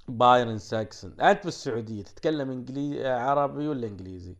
بايرن 0.08 0.58
ساكسون. 0.58 1.20
أنت 1.20 1.44
بالسعودية 1.44 2.02
تتكلم 2.02 2.50
انجليزي 2.50 3.06
عربي 3.08 3.68
ولا 3.68 3.86
إنجليزي؟ 3.86 4.36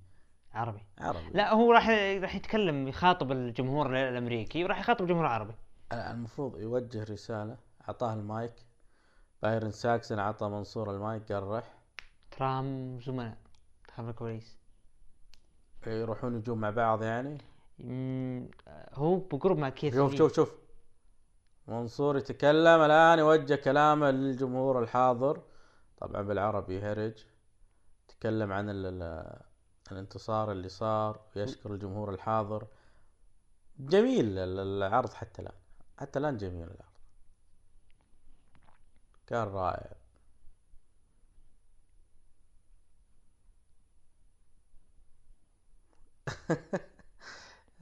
عربي. 0.55 0.83
عربي. 0.99 1.31
لا 1.35 1.55
هو 1.55 1.73
راح 1.73 1.89
راح 2.23 2.35
يتكلم 2.35 2.89
يخاطب 2.89 3.33
الجمهور 3.33 4.09
الأمريكي 4.09 4.65
وراح 4.65 4.81
يخاطب 4.81 5.03
الجمهور 5.03 5.27
العربي 5.27 5.55
المفروض 5.93 6.61
يوجه 6.61 7.05
رسالة 7.05 7.57
أعطاه 7.89 8.15
المايك. 8.15 8.55
بايرن 9.43 9.71
ساكسون 9.71 10.19
اعطى 10.19 10.49
منصور 10.49 10.91
المايك 10.95 11.33
قال 11.33 11.43
رح 11.43 11.75
تراهم 12.31 13.01
زملاء 13.01 13.37
خلف 13.95 14.09
الكواليس 14.09 14.59
يروحون 15.87 16.37
يجون 16.37 16.59
مع 16.59 16.71
بعض 16.71 17.03
يعني؟ 17.03 17.39
مم، 17.79 18.51
هو 18.95 19.17
بقرب 19.17 19.59
مع 19.59 19.69
كيس 19.69 19.95
شوف 19.95 20.11
لي. 20.13 20.17
شوف 20.17 20.33
شوف. 20.35 20.55
منصور 21.69 22.17
يتكلم 22.17 22.81
الآن 22.81 23.19
يوجه 23.19 23.55
كلامه 23.55 24.11
للجمهور 24.11 24.83
الحاضر. 24.83 25.43
طبعا 25.99 26.23
بالعربي 26.23 26.81
هرج 26.81 27.25
تكلم 28.09 28.53
عن 28.53 28.71
ال- 28.71 28.87
ال- 28.87 29.41
الانتصار 29.93 30.53
اللي 30.53 30.69
صار 30.69 31.21
ويشكر 31.37 31.73
الجمهور 31.75 32.15
الحاضر. 32.15 32.67
جميل 33.79 34.39
ال- 34.39 34.59
العرض 34.83 35.13
حتى 35.13 35.43
الآن. 35.43 35.55
حتى 35.99 36.19
الآن 36.19 36.37
جميل 36.37 36.63
العرض. 36.67 36.88
كان 39.29 39.49
رائع 39.49 39.93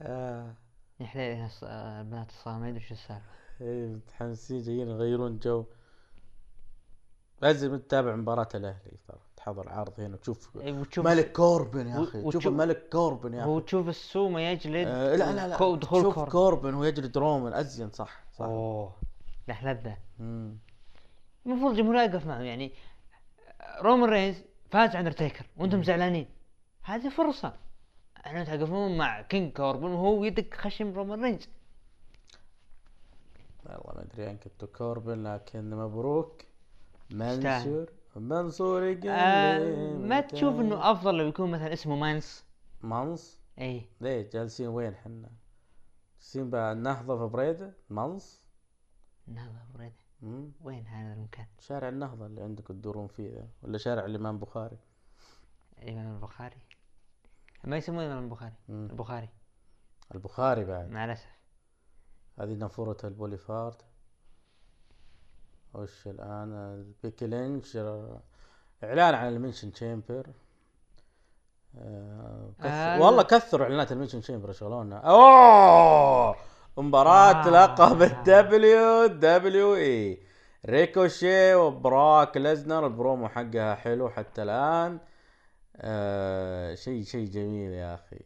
آه. 0.01 0.53
يا 0.99 1.05
حليل 1.05 1.49
الص- 1.49 1.63
آه، 1.63 2.01
البنات 2.01 2.29
الصغار 2.29 2.59
ما 2.59 2.69
يدري 2.69 2.79
شو 2.79 2.93
السالفة 2.93 3.21
إيه 3.61 3.87
متحمسين 3.87 4.61
جايين 4.61 4.87
يغيرون 4.87 5.39
جو 5.39 5.65
لازم 7.41 7.77
تتابع 7.77 8.15
مباراة 8.15 8.47
الأهلي 8.55 8.97
ترى 9.07 9.17
تحضر 9.37 9.69
عرض 9.69 9.99
هنا 9.99 10.17
تشوف 10.17 10.57
إيه، 10.57 10.73
وتشوف 10.73 11.05
ملك 11.05 11.31
كوربن 11.31 11.87
يا 11.87 11.99
و- 11.99 12.03
أخي 12.03 12.17
وتشوف- 12.17 12.41
تشوف 12.41 12.47
الملك 12.53 12.89
كوربن 12.89 13.33
يا 13.33 13.43
هو 13.43 13.57
أخي 13.57 13.65
تشوف 13.65 13.87
السومة 13.87 14.41
يجلد 14.41 14.87
آه 14.87 15.15
لا 15.15 15.31
لا 15.35 15.47
لا 15.47 15.57
كو- 15.57 15.75
دخول 15.75 16.01
شوف 16.01 16.15
كورب. 16.15 16.29
كوربن 16.31 16.73
ويجلد 16.73 17.17
رومان 17.17 17.53
رينز 17.53 17.91
صح 17.91 18.23
صح 18.33 18.45
أوه 18.45 18.93
مم. 20.19 20.57
المفروض 21.47 21.71
الجمهور 21.71 21.95
يقف 21.95 22.27
معه 22.27 22.39
يعني 22.39 22.73
رومان 23.81 24.09
رينز 24.09 24.43
فاز 24.71 24.89
على 24.89 24.99
اندرتيكر 24.99 25.45
وأنتم 25.57 25.83
زعلانين. 25.83 26.27
هذه 26.83 27.09
فرصة. 27.09 27.53
إحنا 28.25 28.43
توقفون 28.43 28.97
مع 28.97 29.21
King 29.21 29.53
كوربن 29.53 29.89
وهو 29.89 30.23
يدق 30.23 30.53
خشم 30.53 30.93
رومان 30.93 31.23
رينز. 31.23 31.47
والله 33.65 33.93
ما 33.95 34.01
ادري 34.01 34.31
انكبتوا 34.31 34.67
كوربن 34.67 35.23
لكن 35.23 35.69
مبروك. 35.69 36.41
يستاهل. 37.11 37.87
منصور 38.15 38.83
يقول 38.83 39.09
آه 39.09 39.93
ما 39.93 40.21
تشوف 40.21 40.59
إنه 40.59 40.91
أفضل 40.91 41.17
لو 41.17 41.27
يكون 41.27 41.51
مثلا 41.51 41.73
اسمه 41.73 41.95
مانس؟ 41.95 42.45
منص 42.81 43.39
إي. 43.59 43.89
ليه 44.01 44.29
جالسين 44.29 44.67
وين 44.67 44.95
حنا 44.95 45.29
جالسين 46.19 46.49
بالنهضة 46.49 47.17
في 47.17 47.33
بريدة؟ 47.33 47.73
منص 47.89 48.41
النهضة 49.27 49.59
بريدة. 49.75 50.06
مم. 50.21 50.51
وين 50.63 50.87
هذا 50.87 51.13
المكان؟ 51.13 51.45
شارع 51.59 51.89
النهضة 51.89 52.25
اللي 52.25 52.41
عندكم 52.41 52.73
تدورون 52.73 53.07
فيه 53.07 53.29
ذا 53.29 53.47
ولا 53.61 53.77
شارع 53.77 54.05
الإمام 54.05 54.39
بخاري؟ 54.39 54.77
الإمام 55.81 56.15
البخاري؟ 56.15 56.57
ما 57.63 57.77
يسمونه 57.77 58.05
الإمام 58.05 58.23
البخاري. 58.23 58.53
مم. 58.69 58.87
البخاري. 58.91 59.29
البخاري 60.15 60.65
بعد؟ 60.65 60.91
مع 60.91 61.05
الأسف. 61.05 61.37
هذه 62.39 62.53
نافورة 62.53 62.97
البوليفارد. 63.03 63.75
وش 65.73 66.07
الآن؟ 66.07 66.51
البيكي 66.53 67.27
لينش 67.27 67.77
إعلان 68.83 69.13
عن 69.15 69.27
المنشن 69.27 69.71
تشامبر 69.71 70.27
آه 71.77 72.51
كثر 72.59 72.69
آه. 72.69 73.01
والله 73.01 73.23
كثروا 73.23 73.65
إعلانات 73.65 73.91
Elimination 73.91 74.21
Chamber 74.21 74.51
شغلونا 74.51 74.97
أوه! 74.97 76.35
مباراة 76.77 77.47
آه. 77.47 77.49
لقب 77.49 78.01
ال 78.01 79.05
WWE. 79.05 80.23
ريكوشي 80.65 81.53
وبروك 81.55 82.37
ليزنر 82.37 82.85
البرومو 82.87 83.27
حقها 83.29 83.75
حلو 83.75 84.09
حتى 84.09 84.43
الآن. 84.43 84.99
آه 85.75 86.75
شيء 86.75 87.03
شيء 87.03 87.27
جميل 87.27 87.71
يا 87.71 87.93
أخي. 87.95 88.19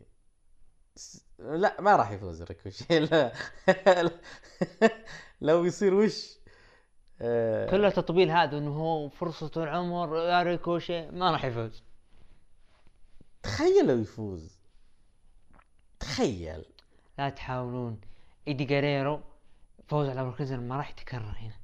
س- 0.95 1.26
لا 1.40 1.82
ما 1.82 1.95
راح 1.95 2.11
يفوز 2.11 2.44
ريكوشي 2.44 2.99
لا. 3.06 3.32
لو 5.41 5.64
يصير 5.65 5.94
وش؟ 5.94 6.38
آه. 7.22 7.69
كله 7.72 7.90
تطبيل 7.90 8.32
هذا 8.32 8.57
إنه 8.57 8.72
هو 8.72 9.10
فرصة 9.10 9.52
العمر 9.57 10.18
يا 10.18 10.44
ريكوشي 10.44 11.11
ما 11.11 11.32
راح 11.32 11.45
يفوز. 11.45 11.84
تخيل 13.44 13.88
لو 13.88 13.98
يفوز. 14.02 14.57
تخيل. 15.99 16.65
لا 17.18 17.30
تحاولون. 17.30 18.02
ايدي 18.48 18.66
جاريرو 18.66 19.22
فوز 19.88 20.10
على 20.10 20.24
بروك 20.24 20.40
ليزنر 20.42 20.60
ما 20.60 20.78
راح 20.78 20.90
يتكرر 20.90 21.38
هنا. 21.40 21.62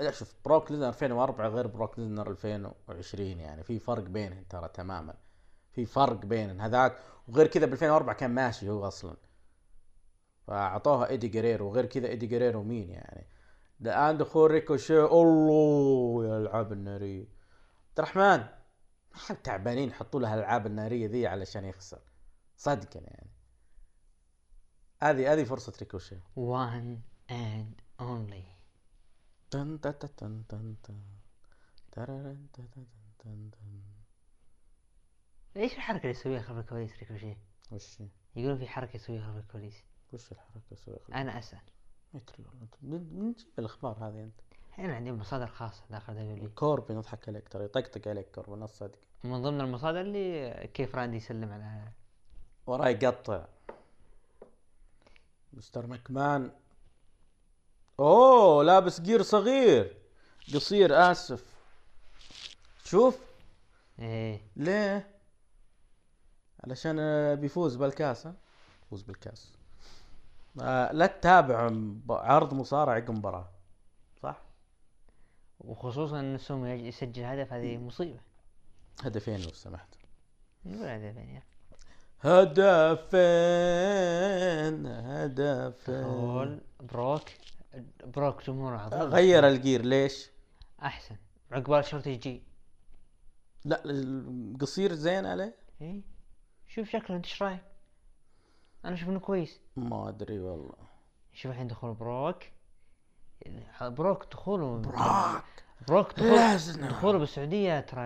لا 0.00 0.10
شوف 0.10 0.34
بروك 0.44 0.70
ليزنر 0.70 0.88
2004 0.88 1.48
غير 1.48 1.66
بروك 1.66 1.98
ليزنر 1.98 2.30
2020 2.30 3.40
يعني. 3.40 3.62
في 3.62 3.78
فرق 3.78 4.02
بينهم 4.02 4.44
ترى 4.44 4.68
تماما. 4.68 5.14
في 5.72 5.86
فرق 5.86 6.26
بينهم. 6.26 6.60
هذاك 6.60 6.98
وغير 7.28 7.46
كذا 7.46 7.66
ب 7.66 7.72
2004 7.72 8.16
كان 8.16 8.30
ماشي 8.30 8.70
هو 8.70 8.88
أصلا. 8.88 9.16
فأعطوها 10.46 11.08
ايدي 11.08 11.28
جريرو 11.28 11.66
وغير 11.66 11.86
كذا 11.86 12.08
ايدي 12.08 12.26
جريرو 12.26 12.62
مين 12.62 12.90
يعني؟ 12.90 13.26
الان 13.80 14.18
دخول 14.18 14.50
ريكوشي 14.50 15.00
الله 15.00 16.24
يا 16.24 16.38
الألعاب 16.38 16.72
النارية. 16.72 17.28
عبد 17.88 17.98
الرحمن 17.98 18.38
ما 19.30 19.34
تعبانين 19.44 19.88
يحطوا 19.88 20.20
لها 20.20 20.34
الألعاب 20.34 20.66
النارية 20.66 21.08
ذي 21.08 21.26
علشان 21.26 21.64
يخسر. 21.64 21.98
صدقا 22.56 23.00
يعني. 23.00 23.35
هذه 25.10 25.32
هذه 25.32 25.44
فرصة 25.44 25.72
ريكوشي. 25.80 26.16
One 26.36 26.98
and 27.30 28.00
only. 28.00 28.44
تن 29.50 29.80
تن 29.80 29.98
تن 29.98 30.08
تن 30.16 30.44
تن 30.48 30.74
تن. 32.52 32.86
تن. 33.18 33.50
إيش 35.56 35.74
الحركة 35.74 36.00
اللي 36.00 36.10
يسويها 36.10 36.42
خلف 36.42 36.58
الكواليس 36.58 36.98
ريكوشي؟ 36.98 37.36
وش؟ 37.72 37.98
يقولون 38.36 38.58
في 38.58 38.68
حركة 38.68 38.96
يسويها 38.96 39.26
خلف 39.26 39.36
الكواليس. 39.36 39.84
وش 40.12 40.32
الحركة 40.32 40.76
سوي 40.76 40.98
أنا 41.14 41.38
أسأل. 41.38 41.60
أدري 42.14 42.44
والله. 42.46 42.68
من 42.82 43.36
تجيب 43.36 43.50
الأخبار 43.58 44.08
هذه 44.08 44.22
أنت؟ 44.24 44.40
إحنا 44.72 44.96
عندي 44.96 45.12
مصادر 45.12 45.46
خاصة 45.46 45.84
داخل 45.90 46.14
دبليو 46.14 46.50
كوربن 46.50 46.96
يضحك 46.96 47.28
عليك 47.28 47.48
ترى 47.48 47.64
يطقطق 47.64 48.08
عليك 48.08 48.30
كوربن 48.30 48.62
الصدق 48.62 48.98
من 49.24 49.42
ضمن 49.42 49.60
المصادر 49.60 50.00
اللي 50.00 50.50
كيف 50.74 50.94
راندي 50.94 51.16
يسلم 51.16 51.52
على 51.52 51.92
وراي 52.66 52.98
يقطع. 53.02 53.46
مستر 55.52 55.86
مكمان. 55.86 56.50
أوه 58.00 58.64
لابس 58.64 59.00
جير 59.00 59.22
صغير. 59.22 59.96
قصير 60.54 61.10
آسف. 61.10 61.44
شوف. 62.84 63.18
إيه. 63.98 64.40
ليه؟ 64.56 65.16
علشان 66.64 66.96
آه، 67.00 67.34
بيفوز 67.34 67.76
بالكاس 67.76 68.26
ها؟ 68.26 68.34
يفوز 68.86 69.02
بالكاس. 69.02 69.52
آه 70.60 70.92
لا 70.92 71.06
تتابع 71.06 71.70
عرض 72.10 72.54
مصارع 72.54 72.92
عقب 72.92 73.10
مباراة 73.10 73.48
صح؟ 74.22 74.42
وخصوصا 75.60 76.20
إن 76.20 76.38
سومو 76.38 76.66
يسجل 76.66 77.24
هدف 77.24 77.52
هذه 77.52 77.78
مصيبة. 77.78 78.20
هدفين 79.02 79.40
لو 79.40 79.52
سمحت. 79.52 79.88
نقول 80.64 80.86
هدفين 80.88 81.34
يا 81.34 81.42
هدفين 82.20 83.16
هدفين. 84.86 86.60
بروك 86.80 87.22
بروك 88.04 88.44
جمهور 88.46 88.74
عظيم 88.74 89.00
غير 89.00 89.48
الجير 89.48 89.84
ليش؟ 89.84 90.30
أحسن. 90.82 91.16
عقبال 91.52 91.84
شرط 91.84 92.06
يجي 92.06 92.42
لا 93.64 93.82
القصير 93.84 94.92
زين 94.92 95.26
عليه؟ 95.26 95.54
إيه 95.80 96.00
شوف 96.68 96.88
شكله 96.88 97.16
أنت 97.16 97.24
إيش 97.24 97.42
رأيك؟ 97.42 97.62
أنا 98.84 98.94
أشوف 98.94 99.08
إنه 99.08 99.20
كويس. 99.20 99.60
ما 99.76 100.08
أدري 100.08 100.38
والله. 100.38 100.76
شوف 101.32 101.52
الحين 101.52 101.66
دخول 101.68 101.94
بروك. 101.94 102.42
بروك 103.80 104.26
دخوله. 104.32 104.76
بروك! 105.88 106.12
دخول 106.12 106.28
لازم. 106.28 106.88
دخوله 106.88 107.18
بالسعودية 107.18 107.80
ترى 107.80 108.02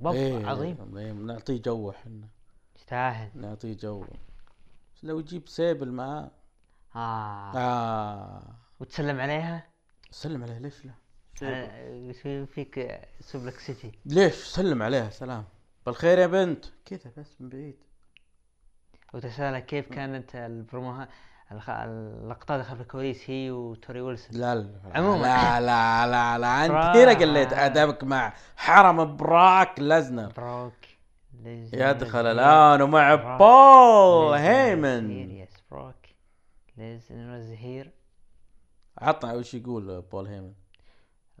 بف 0.00 0.14
إيه، 0.14 0.46
عظيم. 0.46 0.96
إيه، 0.98 1.12
نعطيه 1.12 1.62
جو 1.62 1.90
إحنا. 1.90 2.28
يستاهل 2.82 3.30
نعطيه 3.34 3.76
جو 3.76 4.04
لو 5.02 5.18
يجيب 5.18 5.48
سيبل 5.48 5.92
معاه. 5.92 6.30
آه. 6.96 7.52
آه. 7.56 8.42
وتسلم 8.80 9.20
عليها؟ 9.20 9.66
سلم 10.10 10.42
عليه 10.42 10.58
ليش 10.58 10.74
لا؟ 10.84 12.44
فيك 12.46 13.00
Suplex 13.20 13.58
City. 13.58 13.92
ليش؟ 14.06 14.34
سلم 14.34 14.82
عليها 14.82 15.10
سلام. 15.10 15.44
بالخير 15.86 16.18
يا 16.18 16.26
بنت. 16.26 16.64
كذا 16.84 17.12
بس 17.16 17.40
من 17.40 17.48
بعيد. 17.48 17.76
وتسألها 19.14 19.60
كيف 19.60 19.88
كانت 19.88 20.34
البرومو 20.34 20.97
ها 20.97 21.08
اللقطات 21.52 22.64
خلف 22.64 22.80
الكواليس 22.80 23.30
هي 23.30 23.50
وتوري 23.50 24.00
ويلسون. 24.00 24.40
لا 24.40 24.54
لا 24.54 24.80
عموماً. 24.94 25.22
لا 25.22 25.60
لا 25.60 26.06
لا 26.06 26.38
لا. 26.38 26.64
انت. 26.64 26.96
هنا 26.96 27.12
قلت 27.12 27.52
أدبك 27.52 28.04
مع 28.04 28.32
حرم 28.56 29.16
براك 29.16 29.80
لزنر. 29.80 30.32
بروك 30.32 30.91
يدخل. 31.72 32.26
الآن 32.26 32.82
ومع. 32.82 33.14
بول 33.36 34.34
هيمن 34.34 35.46
عطنا 38.98 39.32
وش 39.32 39.54
يقول 39.54 40.02
بول 40.02 40.26
هيمن 40.26 40.52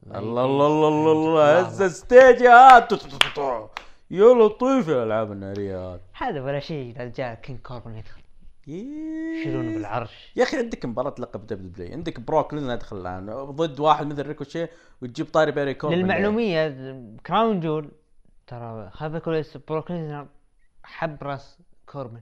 الله 0.06 0.44
الله. 0.44 0.66
الله 0.66 0.88
الله 0.88 1.12
الله. 1.12 1.60
هز 1.60 1.82
ستيج 1.82 2.42
هات 2.46 2.90
تو- 2.90 2.96
تو- 2.96 3.08
تو- 3.08 3.28
تو. 3.34 3.68
يا 4.10 4.34
لطيف 4.34 4.88
يا 4.88 4.92
الالعاب 5.02 5.32
الناريه 5.32 5.92
هات 5.94 6.00
هذا 6.16 6.42
ولا 6.42 6.60
شيء 6.60 6.94
لا 6.98 7.08
جاء 7.16 7.34
كينج 7.34 7.58
كوربن 7.60 7.96
يدخل 7.96 8.22
ييه. 8.66 9.40
يشيلونه 9.40 9.74
بالعرش 9.74 10.32
يا 10.36 10.42
أخي 10.42 10.56
عندك 10.58 10.84
مباراة 10.86 11.14
لقب 11.18 11.46
دبليو 11.46 11.68
دبليو 11.70 11.92
عندك 11.92 12.20
بروك 12.20 12.54
ليزنر 12.54 12.74
يدخل 12.74 12.96
الآن 13.00 13.26
ضد 13.50 13.80
واحد 13.80 14.06
مثل 14.06 14.26
ريكوشي 14.26 14.66
وتجيب 15.02 15.26
طاري 15.26 15.52
بيري 15.52 15.74
كوربن 15.74 15.96
للمعلومية 15.96 16.68
كراون 17.26 17.60
جول 17.60 17.90
ترى 18.52 18.90
خلف 18.90 19.14
الكواليس 19.14 19.56
بروك 19.56 19.90
ليزنر 19.90 20.28
حب 20.84 21.22
راس 21.22 21.58
كوربن. 21.86 22.20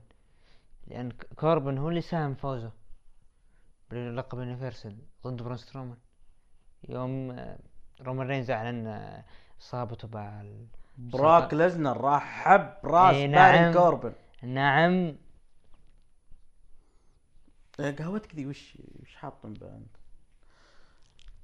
لأن 0.87 1.11
كوربن 1.35 1.77
هو 1.77 1.89
اللي 1.89 2.01
ساهم 2.01 2.35
فوزه 2.35 2.71
بلقب 3.91 4.39
Universal 4.39 4.97
ضد 5.23 5.41
برون 5.41 5.57
سترومان. 5.57 5.97
يوم 6.89 7.31
آه، 7.31 7.59
رومان 8.01 8.27
رينز 8.27 8.51
أعلن 8.51 8.87
آه، 8.87 9.25
إصابته 9.61 10.07
مع 10.07 10.45
براك 10.97 11.53
ليزنر 11.53 12.01
راح 12.01 12.23
حب 12.23 12.73
راس 12.83 13.15
إيه، 13.15 13.27
نعم. 13.27 13.73
كوربن. 13.73 14.13
نعم. 14.43 15.15
إيه، 17.79 17.95
قهوتك 17.95 18.35
ذي 18.35 18.45
وش 18.45 18.77
وش 19.01 19.15
حاطين 19.15 19.53
بها 19.53 19.77
انت؟ 19.77 19.95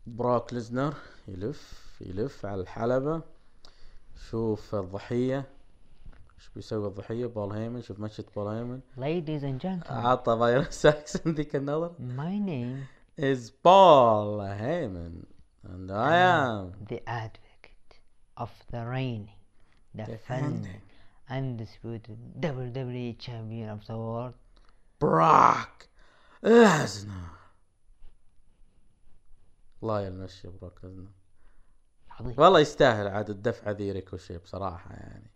براك 0.08 0.54
ليزنر 0.54 0.94
يلف 1.28 1.98
يلف 2.02 2.46
على 2.46 2.62
الحلبة. 2.62 3.37
شوف 4.30 4.76
الضحية 4.76 5.46
إيش 6.38 6.50
بيسوي 6.56 6.88
الضحية 6.88 7.26
بول 7.26 7.52
هيمن 7.52 7.82
شوف 7.82 8.00
مشية 8.00 8.26
بول 8.36 8.48
هيمن 8.48 8.82
ladies 8.98 9.44
and 9.44 9.62
gentlemen 9.64 9.92
عطى 9.92 10.38
بايرون 10.40 10.68
ساكسون 10.68 11.34
ذيك 11.34 11.56
النظر 11.56 11.92
my 12.00 12.38
name 12.50 12.88
is 13.18 13.52
Paul 13.64 14.40
Heyman 14.40 15.26
and 15.64 15.92
I 15.92 16.16
am 16.18 16.74
the 16.90 17.02
advocate 17.08 18.00
of 18.38 18.52
the 18.72 18.86
reigning 18.86 19.40
defending 19.96 20.82
undisputed 21.30 22.18
WWE 22.40 23.18
champion 23.20 23.70
of 23.70 23.86
the 23.88 23.98
world 23.98 24.34
براك 25.02 25.90
ليزنر 26.44 27.14
الله 29.84 30.02
يمشي 30.02 30.48
براك 30.48 30.84
ليزنر 30.84 31.17
عظيم. 32.20 32.36
والله 32.38 32.60
يستاهل 32.60 33.08
عاد 33.08 33.30
الدفعة 33.30 33.72
ذي 33.72 33.92
ريكوشي 33.92 34.38
بصراحة 34.38 34.94
يعني. 34.94 35.32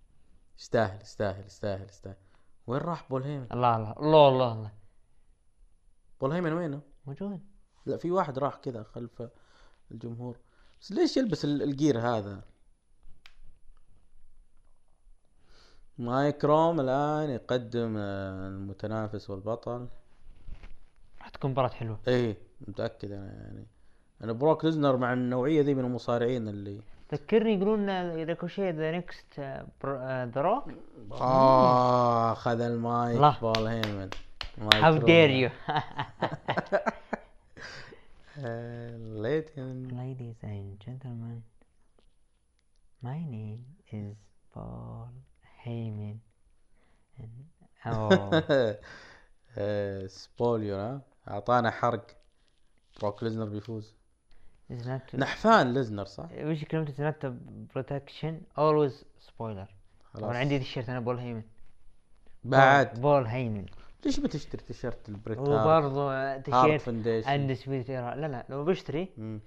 يستاهل 0.60 1.02
يستاهل 1.02 1.45
يستاهل 1.45 1.86
يستاهل. 1.90 2.16
وين 2.68 2.82
راح 2.82 3.10
بول 3.10 3.24
هيمن؟ 3.24 3.48
الله 3.52 3.76
الله 3.76 3.91
الله 3.99 4.28
الله 4.30 4.52
الله 4.53 4.72
بول 6.22 6.32
هيمن 6.32 6.53
وينه؟ 6.53 6.82
موجود. 7.06 7.40
لا 7.86 7.98
في 7.98 8.12
واحد 8.12 8.40
راح 8.40 8.56
كذا 8.56 8.84
خلف 8.84 9.24
الجمهور. 9.91 10.38
بس 10.82 10.91
ليش 10.91 11.18
يلبس 11.18 11.45
ال- 11.45 11.64
ال 11.64 11.71
gear 11.71 11.99
هذا؟ 11.99 12.44
مايك 15.98 16.39
روم 16.39 16.80
الآن 16.80 17.30
يقدم 17.30 17.98
المتنافس 17.98 19.30
والبطل. 19.30 19.88
راح 21.20 21.30
تكون 21.30 21.52
مباراة 21.52 21.70
حلوة. 21.70 21.99
إيه 22.08 22.38
متأكد 22.68 23.12
أنا 23.12 23.34
يعني. 23.34 23.68
أنا 24.23 24.34
بروك 24.34 24.65
ليزنر 24.65 24.98
مع 24.98 25.14
النوعية 25.14 25.61
ذي 25.61 25.73
من 25.73 25.85
المصارعين 25.85 26.48
اللي 26.48 26.81
ذكرني 27.14 27.53
يقولون 27.53 28.14
ريكوشي 28.23 28.72
the 28.72 28.91
next 28.91 29.40
The 29.86 30.32
Rock. 30.36 30.64
آه 31.11 32.34
خذ 32.34 32.61
المايك. 32.61 33.39
بول 33.41 33.68
هيمن. 33.68 34.10
How 34.73 34.98
dare 34.98 35.30
you 35.30 35.49
Ladies 40.02 40.39
and 40.43 40.80
gentlemen, 40.85 41.43
my 43.03 43.19
name 43.35 43.65
is 43.91 44.15
Paul 44.53 45.11
Heyman. 45.64 46.18
And 47.19 47.35
oh, 47.85 48.31
سبوليو 50.07 50.76
ها 50.76 51.02
أعطانا 51.27 51.72
حرق. 51.72 52.07
بروك 53.02 53.23
ليزنر 53.23 53.45
بيفوز. 53.45 54.01
نحفان 55.14 55.73
ليزنر 55.73 56.06
صح؟ 56.06 56.30
وش 56.31 56.64
كلمة 56.65 57.15
a 57.23 57.31
protection 57.73 58.60
always 58.60 58.93
spoiler. 59.27 59.68
خلاص. 60.03 60.23
طبعا 60.23 60.38
عندي 60.38 60.60
تيشيرت 60.60 60.89
أنا 60.89 60.99
بول 60.99 61.18
هيمن. 61.18 61.43
بعد. 62.43 63.02
بول 63.02 63.26
هيمن. 63.26 63.65
ليش 64.06 64.19
بتشتري 64.19 64.64
تيشيرت 64.64 65.10
البريت 65.10 65.38
وبرضه 65.38 66.38
تيشيرت 66.38 66.81
فونديشن 66.81 67.30
اندسبيوت 67.30 67.89
لا 67.89 68.27
لا 68.27 68.45
لو 68.49 68.65
بشتري 68.65 69.10
مم. 69.18 69.39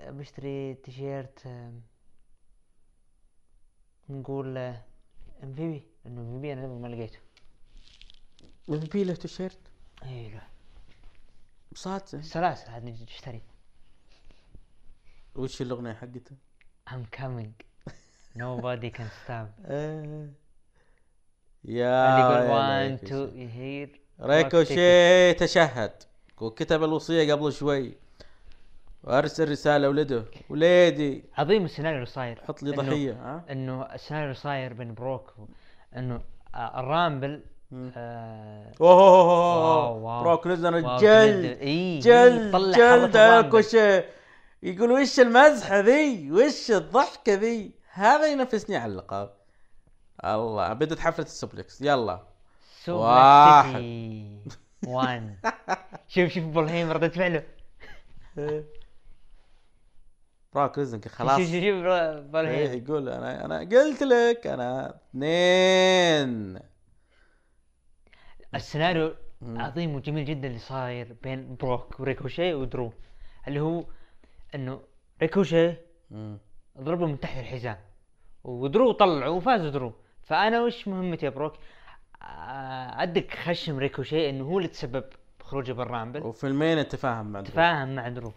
بشتري 0.00 0.74
تيشيرت 0.74 1.48
نقول 4.08 4.58
آم 4.58 5.54
في 5.54 5.70
بي 5.70 5.86
انه 6.06 6.20
ام 6.20 6.32
في 6.32 6.38
بي 6.40 6.52
أنا 6.52 6.66
ما 6.66 6.88
لقيته. 6.88 7.18
ام 8.70 8.80
بي 8.80 9.04
له 9.04 9.14
تيشيرت؟ 9.14 9.58
أيوه 10.02 10.42
صادسه 11.74 12.18
السلاسل 12.18 12.70
هذه 12.70 13.04
تشتري. 13.04 13.42
وش 15.36 15.62
الأغنية 15.62 15.92
حقته؟ 15.92 16.36
I'm 16.90 17.04
coming 17.20 17.52
nobody 18.36 18.90
can 18.90 19.08
stop 19.24 19.48
آه. 19.66 20.28
اللي 21.64 21.78
يا 21.80 22.18
يقول 22.18 22.36
يا 22.36 22.96
one 22.96 23.00
two 23.00 23.30
here 23.56 23.98
ريكوشي 24.26 25.32
تشهد 25.34 25.92
وكتب 26.40 26.84
الوصية 26.84 27.32
قبل 27.34 27.52
شوي 27.52 27.94
وأرسل 29.04 29.50
رسالة 29.50 29.88
ولده 29.88 30.24
وليدي 30.48 31.24
عظيم 31.38 31.64
السيناريو 31.64 31.96
اللي 31.98 32.06
صاير 32.10 32.40
حط 32.48 32.62
لي 32.62 32.70
ضحية 32.70 33.12
ها 33.12 33.44
إنه 33.50 33.82
السيناريو 33.94 34.30
اللي 34.30 34.40
صاير 34.40 34.72
بين 34.72 34.94
بروك 34.94 35.34
إنه 35.96 36.20
آه، 36.54 36.80
ال 36.80 36.88
Rumble. 36.88 37.42
آه 37.96 38.72
اوه 38.80 38.94
wow، 38.96 39.98
wow. 40.06 40.22
بروك 40.22 40.46
wow، 40.46 40.98
جلد 40.98 41.58
جلد 42.02 42.76
جلد. 42.76 43.16
ريكوشي 43.16 44.02
يقول 44.64 44.92
وش 44.92 45.20
المزحة 45.20 45.80
ذي؟ 45.80 46.32
وش 46.32 46.70
الضحكة 46.70 47.34
ذي؟ 47.34 47.74
هذا 47.92 48.26
ينافسني 48.26 48.76
على 48.76 48.92
اللقب. 48.92 49.30
الله 50.24 50.72
بدت 50.72 50.98
حفلة 50.98 51.24
ال 51.24 51.31
suplex. 51.31 51.80
يلا. 51.80 52.26
واحد. 52.88 53.72
City. 53.72 54.40
1 54.86 55.36
شوف 56.08 56.28
شوف 56.28 56.44
بول 56.44 56.68
هيم 56.68 56.90
ردة 56.90 57.08
فعله. 57.08 57.42
بروك 60.54 60.78
ليزنر 60.78 61.08
خلاص. 61.08 61.38
شوف 61.40 61.46
شوف 61.46 61.54
شوف 61.54 61.74
بول 62.24 62.46
إيه، 62.46 62.82
يقول 62.82 63.08
أنا 63.08 63.44
أنا 63.44 63.58
قلت 63.58 64.02
لك 64.02 64.46
أنا 64.46 64.94
اثنين. 65.10 66.58
السيناريو. 68.54 69.14
عظيم 69.42 69.94
وجميل 69.94 70.24
جدا 70.24 70.48
اللي 70.48 70.58
صاير 70.58 71.16
بين 71.22 71.56
بروك 71.56 72.00
وريكوشي 72.00 72.54
ودرو 72.54 72.92
اللي 73.48 73.60
هو 73.60 73.84
إنه 74.54 74.80
ريكوشي. 75.22 75.74
ضربه 76.78 77.06
من 77.06 77.20
تحت 77.20 77.38
الحزام. 77.38 77.78
ودرو 78.44 78.92
طلعه 78.92 79.30
وفاز 79.30 79.66
درو 79.66 79.92
فأنا 80.22 80.62
وش 80.62 80.88
مهمتي 80.88 81.26
يا 81.26 81.30
بروك؟ 81.30 81.52
آه، 82.22 83.02
ادك 83.02 83.34
خشم 83.34 83.78
ريكوشي 83.78 84.30
إنه 84.30 84.44
هو 84.44 84.58
اللي 84.58 84.68
تسبب 84.68 85.04
بخروجه 85.40 85.72
بال 85.72 85.85
Rumble 85.85 86.22
وفي 86.22 86.46
المين 86.46 86.78
اتفاهم 86.78 87.26
مع 87.26 87.40
درو. 87.40 87.50
تفاهم 87.50 87.94
مع 87.94 88.08
درو 88.08 88.32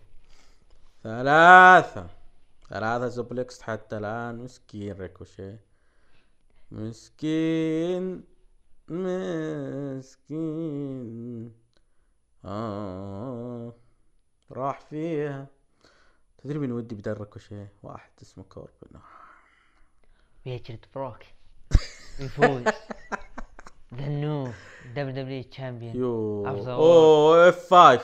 ثلاثة. 1.03 2.07
ثلاثة 2.69 3.09
suplex 3.09 3.61
حتى 3.61 3.97
الآن. 3.97 4.37
مسكين 4.37 4.93
ريكوشي. 4.93 5.55
مسكين. 6.71 8.23
مسكين. 10.27 11.51
آه. 12.45 13.73
راح 14.51 14.79
فيها. 14.79 15.47
تدري 16.47 16.59
من 16.59 16.71
ودي 16.71 16.95
بدل 16.95 17.13
ريكوشي 17.13 17.65
واحد 17.83 18.09
اسمه 18.21 18.43
كوربن 18.43 18.99
بيجرد 20.45 20.85
بروك. 20.95 21.19
يفوز 22.19 22.63
the 23.93 24.07
new 24.07 24.51
WWE 24.95 25.23
champion 25.23 25.95
you. 25.95 26.47
أوه 26.47 27.49
F 27.49 27.73
5 27.73 28.01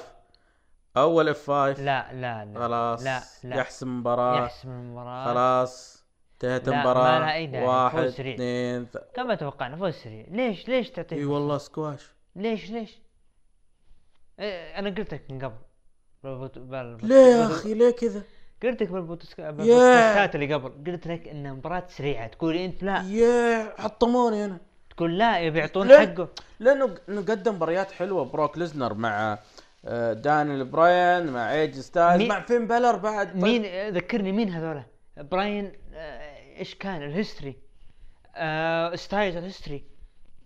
أول 0.98 1.30
F 1.30 1.52
5 1.52 1.84
لا 1.84 2.14
لا 2.14 2.46
لا. 2.46 2.60
خلاص. 2.60 3.04
لا 3.04 3.24
لا. 3.44 3.56
يحسم 3.56 3.88
المباراة 3.88 4.46
يحسم 4.46 4.70
المباراة 4.70 5.26
خلاص. 5.26 6.04
انتهت 6.34 6.70
ما 6.70 6.76
المباراة. 6.76 7.20
لها 7.20 7.34
أي 7.34 7.48
داعي، 7.48 7.66
واحد 7.66 8.00
فوز 8.00 8.14
سريع. 8.16 8.34
اثنين 8.36 8.86
ث... 8.86 8.98
كما 9.14 9.36
توقعنا 9.36 9.78
فوز 9.78 9.94
سريع 9.94 10.26
ليش 10.30 10.68
ليش 10.70 10.90
تعطيه 10.90 11.16
إي 11.16 11.26
والله 11.26 11.58
سكواش 11.58 12.12
ليش 12.36 12.72
ليش؟ 12.72 13.02
إيه 14.40 14.80
أنا 14.80 14.90
قلت 14.90 15.14
لك 15.14 15.32
من 15.32 15.46
قبل. 15.46 15.58
ليه 16.24 17.16
يا 17.16 17.48
بال- 17.48 17.52
أخي؟ 17.56 17.74
ليه 17.74 17.92
كذا؟ 17.92 18.22
قلت 18.64 18.84
لك 18.84 18.90
بالبودكاستات 18.90 20.36
اللي 20.36 20.54
قبل. 20.54 20.92
قلت 20.92 21.08
لك 21.08 21.28
إن 21.28 21.54
مباراة 21.54 21.84
سريعة. 21.90 22.28
تقول 22.28 22.56
أنت 22.56 22.84
لا. 22.84 23.02
يا 23.02 23.74
حطموني 23.82 24.46
أنا. 24.46 24.58
تقول 24.90 25.18
لا 25.18 25.40
يبي 25.40 25.60
يعطون 25.60 25.88
ليه؟ 25.88 25.98
حقه. 25.98 26.28
لأنه 26.60 26.96
انه 27.10 27.22
قدم 27.22 27.56
مباريات 27.56 27.92
حلوة. 27.92 28.26
بروك 28.26 28.58
ليزنر 28.58 28.94
مع 28.94 29.38
آه، 29.86 30.14
دانيال 30.14 30.66
براين 30.66 31.28
مع 31.28 31.54
إيه 31.54 31.67
جي 31.67 31.80
ستايلز 31.80 32.18
مين- 32.22 32.30
مع 32.30 32.40
فين 32.42 32.68
بالر 32.68 32.96
بعد. 32.96 33.34
طيب. 33.34 33.44
مين 33.44 33.90
ذكرني 33.94 34.32
مين 34.32 34.50
هذولا؟ 34.50 34.84
براين 35.18 35.72
آه، 35.94 36.58
إيش 36.60 36.76
كان 36.76 37.04
ال 37.04 37.10
history؟ 37.10 37.56
آه 38.36 38.96
ستايلز 38.96 39.36
ال 39.38 39.43
history. 39.43 39.84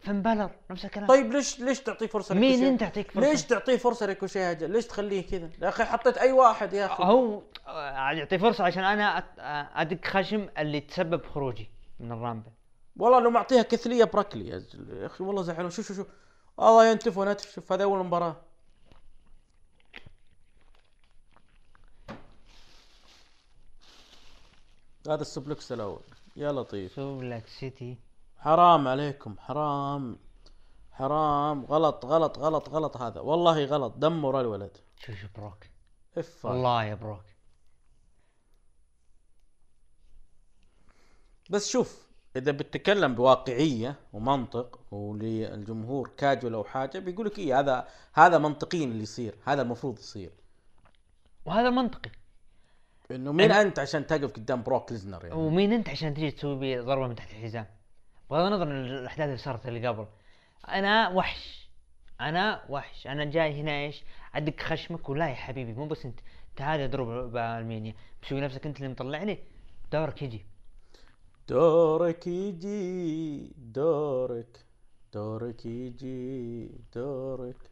فين 0.07 0.21
بالر 0.21 0.49
نفس 0.69 0.85
الكلام. 0.85 1.07
طيب 1.07 1.31
ليش 1.31 1.59
ليش 1.59 1.79
تعطيه 1.79 2.07
فرصة 2.07 2.35
مين؟ 2.35 2.63
انت 2.63 2.79
تعطيك 2.79 3.11
فرصة؟ 3.11 3.29
ليش 3.29 3.43
تعطيه 3.43 3.77
فرصة 3.77 4.05
ريكوشيه؟ 4.05 4.53
ليش 4.53 4.85
تخليه 4.85 5.27
كذا؟ 5.27 5.49
يا 5.61 5.69
أخي 5.69 5.83
حطيت 5.83 6.17
أي 6.17 6.31
واحد 6.31 6.73
يا 6.73 6.85
أخي. 6.85 7.03
هو 7.03 7.41
آه، 7.67 8.11
يعطي 8.11 8.39
فرصة 8.39 8.63
عشان 8.63 8.83
أنا 8.83 9.17
آه، 9.39 9.81
أدق 9.81 10.05
خشم 10.05 10.49
اللي 10.57 10.79
تسبب 10.79 11.25
خروجي 11.25 11.69
من 11.99 12.11
الرامبل 12.11 12.51
والله 12.97 13.19
لو 13.19 13.29
معطيها 13.29 13.61
كثلية 13.61 14.03
بركلي 14.03 14.47
يا 14.49 14.61
أخي 15.05 15.23
والله 15.23 15.41
زعلوا 15.41 15.69
شوف 15.69 15.87
شوف 15.87 15.97
شوف 15.97 16.07
الله 16.59 16.87
ينتف 16.91 17.17
ونتف 17.17 17.55
شوف 17.55 17.71
هذا 17.71 17.83
أول 17.83 18.05
مباراة. 18.05 18.35
هذا 25.07 25.21
السبلكس 25.21 25.71
الأول. 25.71 26.01
يا 26.35 26.51
لطيف. 26.51 26.95
سوبلك 26.95 27.47
سيتي. 27.47 27.97
حرام 28.39 28.87
عليكم 28.87 29.35
حرام 29.39 30.17
حرام. 30.91 31.65
غلط 31.65 32.05
غلط 32.05 32.37
غلط 32.39 32.69
غلط 32.69 32.97
هذا. 32.97 33.19
والله 33.19 33.65
غلط. 33.65 33.93
دمر 33.97 34.41
الولد. 34.41 34.77
شوف 34.99 35.15
شوف 35.15 35.29
بروك. 35.35 35.57
اف 36.17 36.45
والله 36.45 36.83
يا 36.83 36.95
بروك. 36.95 37.23
بس 41.49 41.69
شوف 41.69 42.07
إذا 42.35 42.51
بتتكلم 42.51 43.15
بواقعية 43.15 43.95
ومنطق 44.13 44.79
وللجمهور 44.91 46.11
كاجوال 46.17 46.53
أو 46.53 46.63
حاجة 46.63 46.99
بيقول 46.99 47.25
لك 47.25 47.39
إيه 47.39 47.59
هذا 47.59 47.87
هذا 48.13 48.37
منطقيا 48.37 48.85
اللي 48.85 49.03
يصير. 49.03 49.35
هذا 49.45 49.61
المفروض 49.61 49.99
يصير. 49.99 50.31
وهذا 51.45 51.69
منطقي. 51.69 52.11
إنه 53.11 53.31
مين 53.31 53.51
أنا- 53.53 53.55
أنت 53.55 53.79
عشان 53.79 54.07
تقف 54.07 54.31
قدام 54.31 54.63
بروك 54.63 54.91
ليزنر 54.91 55.25
يعني؟ 55.25 55.39
ومين 55.39 55.73
أنت 55.73 55.89
عشان 55.89 56.13
تجي 56.13 56.31
تسوي 56.31 56.79
ضربة 56.79 57.07
من 57.07 57.15
تحت 57.15 57.31
الحزام؟ 57.31 57.65
بغض 58.29 58.45
النظر 58.45 58.69
عن 58.69 58.85
الأحداث 58.85 59.25
اللي 59.25 59.37
صارت 59.37 59.67
اللي 59.67 59.87
قبل 59.87 60.05
أنا 60.67 61.09
وحش 61.09 61.69
أنا 62.21 62.63
وحش 62.69 63.07
أنا 63.07 63.25
جاي 63.25 63.61
هنا 63.61 63.71
إيش؟ 63.71 64.03
أدق 64.35 64.59
خشمك 64.59 65.09
ولا 65.09 65.29
يا 65.29 65.35
حبيبي 65.35 65.73
مو 65.73 65.87
بس 65.87 66.05
أنت 66.05 66.19
تعال 66.55 66.79
اضرب 66.79 67.31
بالمانيا 67.31 67.93
مسوي 68.23 68.41
نفسك 68.41 68.65
أنت 68.65 68.77
اللي 68.77 68.89
مطلعني؟ 68.89 69.39
دورك 69.91 70.21
يجي. 70.21 70.45
دورك 71.49 72.27
يجي 72.27 73.51
دورك 73.57 74.65
دورك 75.13 75.65
يجي 75.65 76.71
دورك 76.95 77.71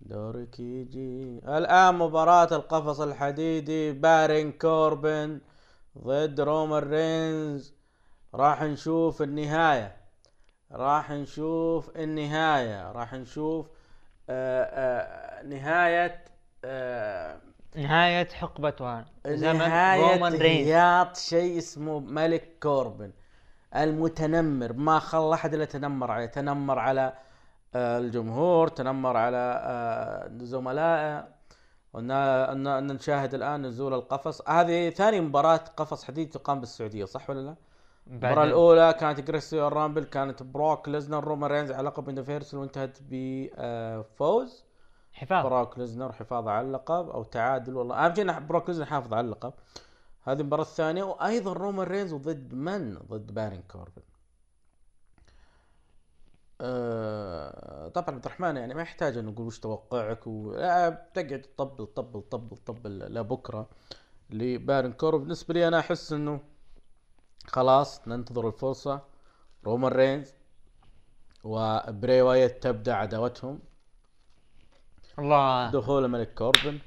دورك 0.00 0.60
يجي. 0.60 1.38
الآن 1.38 1.94
مباراة 1.94 2.56
القفص 2.56 3.00
الحديدي 3.00 3.92
بارون 3.92 4.52
كوربن 4.52 5.40
ضد 5.98 6.40
رومان 6.40 6.82
رينز. 6.82 7.74
راح 8.34 8.62
نشوف 8.62 9.22
النهاية. 9.22 9.96
راح 10.72 11.10
نشوف 11.10 11.96
النهاية. 11.96 12.92
راح 12.92 13.14
نشوف 13.14 13.66
آه 14.30 14.62
آه 14.64 15.42
نهاية 15.42 16.24
آه 16.64 17.38
نهاية 17.76 18.28
حقبة 18.28 19.04
زمن 19.26 19.58
نهاية 19.58 20.14
رومان 20.14 20.32
رينز 20.32 21.18
شيء 21.18 21.58
اسمه 21.58 22.00
ملك 22.00 22.58
كوربن 22.62 23.12
المتنمر. 23.76 24.72
ما 24.72 24.98
خلى 24.98 25.34
أحد 25.34 25.54
إلا 25.54 25.64
تنمر 25.64 26.10
عليه. 26.10 26.26
تنمر 26.26 26.78
على 26.78 27.12
الجمهور 27.76 28.68
تنمر 28.68 29.16
على 29.16 30.30
زملائه. 30.42 31.28
وإن 31.92 32.10
إن 32.10 32.92
نشاهد 32.92 33.34
الآن 33.34 33.62
نزول 33.66 33.94
القفص. 33.94 34.48
هذه 34.48 34.90
ثاني 34.90 35.20
مباراة 35.20 35.60
قفص 35.76 36.04
حديد 36.04 36.30
تقام 36.30 36.60
بالسعودية 36.60 37.04
صح 37.04 37.30
ولا 37.30 37.40
لا؟ 37.40 37.54
المباراة 38.06 38.44
الأولى 38.44 38.92
كانت 39.00 39.20
Greatest 39.20 39.68
Royal 39.68 39.84
Rumble 39.84 40.04
كانت 40.04 40.42
بروك 40.42 40.88
ليزنر 40.88 41.24
رومان 41.24 41.50
رينز 41.50 41.70
على 41.70 41.88
لقب 41.88 42.08
Universal 42.08 42.58
وانتهت 42.58 42.98
بفوز 43.02 44.64
حفاظ. 45.12 45.46
بروك 45.46 45.78
ليزنر 45.78 46.12
حفاظ 46.12 46.48
على 46.48 46.66
اللقب 46.66 47.08
أو 47.08 47.24
تعادل 47.24 47.76
والله. 47.76 48.06
أهم 48.06 48.14
شيء 48.14 48.38
بروك 48.40 48.68
ليزنر 48.68 48.86
حافظ 48.86 49.14
على 49.14 49.24
اللقب. 49.24 49.52
هذه 50.22 50.40
المباراة 50.40 50.62
الثانية 50.62 51.02
وأيضا 51.02 51.52
رومان 51.52 51.86
رينز 51.86 52.14
ضد 52.14 52.54
من؟ 52.54 52.94
ضد 52.94 53.34
بارون 53.34 53.62
كوربن. 53.62 54.02
آه 56.60 57.88
طبعا 57.88 58.14
عبد 58.14 58.24
الرحمن 58.24 58.56
يعني 58.56 58.74
ما 58.74 58.82
يحتاج 58.82 59.18
أن 59.18 59.24
نقول 59.24 59.46
وش 59.46 59.58
توقعك 59.58 60.26
و... 60.26 60.52
لا 60.52 60.88
بتقعد 60.88 61.42
تطبل 61.42 61.86
طبل 61.86 62.22
طبل 62.22 62.56
طبل 62.56 62.98
لبكرة 63.14 63.68
لبارون 64.30 64.92
كوربن. 64.92 65.22
بالنسبة 65.22 65.54
لي 65.54 65.68
أنا 65.68 65.78
أحس 65.78 66.12
إنه 66.12 66.40
خلاص 67.46 68.08
ننتظر 68.08 68.48
الفرصة. 68.48 69.00
رومان 69.64 69.92
رينز 69.92 70.32
وبراي 71.44 72.22
وايت 72.22 72.62
تبدأ 72.62 72.94
عداوتهم. 72.94 73.60
الله. 75.18 75.70
دخول 75.70 76.04
الملك 76.04 76.34
كوربن. 76.34 76.80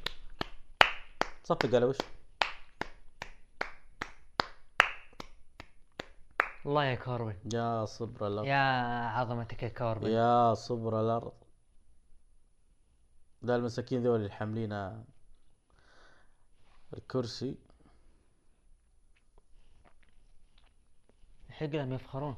صفق 1.43 1.75
على 1.75 1.85
وش؟ 1.85 1.97
الله 6.65 6.83
يا 6.85 6.95
كوربن. 6.95 7.35
يا 7.53 7.85
صبر 7.85 8.27
الأرض. 8.27 8.47
يا 8.47 9.07
عظمتك 9.07 9.63
يا 9.63 9.69
كوربن. 9.69 10.09
يا 10.09 10.53
صبر 10.53 11.01
الأرض. 11.01 11.33
ذا 13.45 13.55
المساكين 13.55 14.03
ذول 14.03 14.19
اللي 14.19 14.31
حاملين 14.31 15.03
الكرسي. 16.93 17.66
يحق 21.57 21.65
لهم 21.75 21.93
يفخرون. 21.93 22.35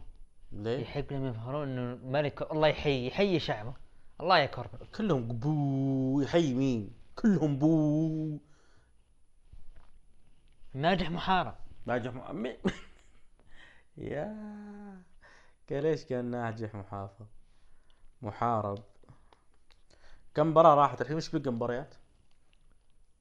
ليه؟ 0.52 0.80
يحق 0.80 1.14
لهم 1.14 1.26
يفخرون 1.26 1.68
إنه 1.70 2.00
ملك 2.04 2.52
الله 2.52 2.68
يحيي 2.68 3.08
يحيي 3.08 3.40
شعبه. 3.40 3.74
الله 4.22 4.46
كوربن 4.46 4.86
كلهم 4.96 5.28
بو 5.28 6.22
يحيي 6.22 6.54
مين؟ 6.54 6.94
كلهم 7.16 7.60
بو. 7.60 8.38
ناجح 10.74 11.12
محارب. 11.12 11.56
ناجح 11.86 12.14
م... 12.14 12.36
مين؟ 12.36 12.58
يا 13.98 14.26
قال 15.70 15.86
إيش 15.86 16.06
كان 16.06 16.26
ناجح 16.26 16.76
محافظ؟ 16.76 17.26
محارب. 18.22 18.84
كم 20.36 20.48
مباراة 20.48 20.76
راحت 20.76 21.02
الحين؟ 21.02 21.16
وش 21.16 21.36
بقى 21.36 21.52
مباريات؟ 21.52 21.96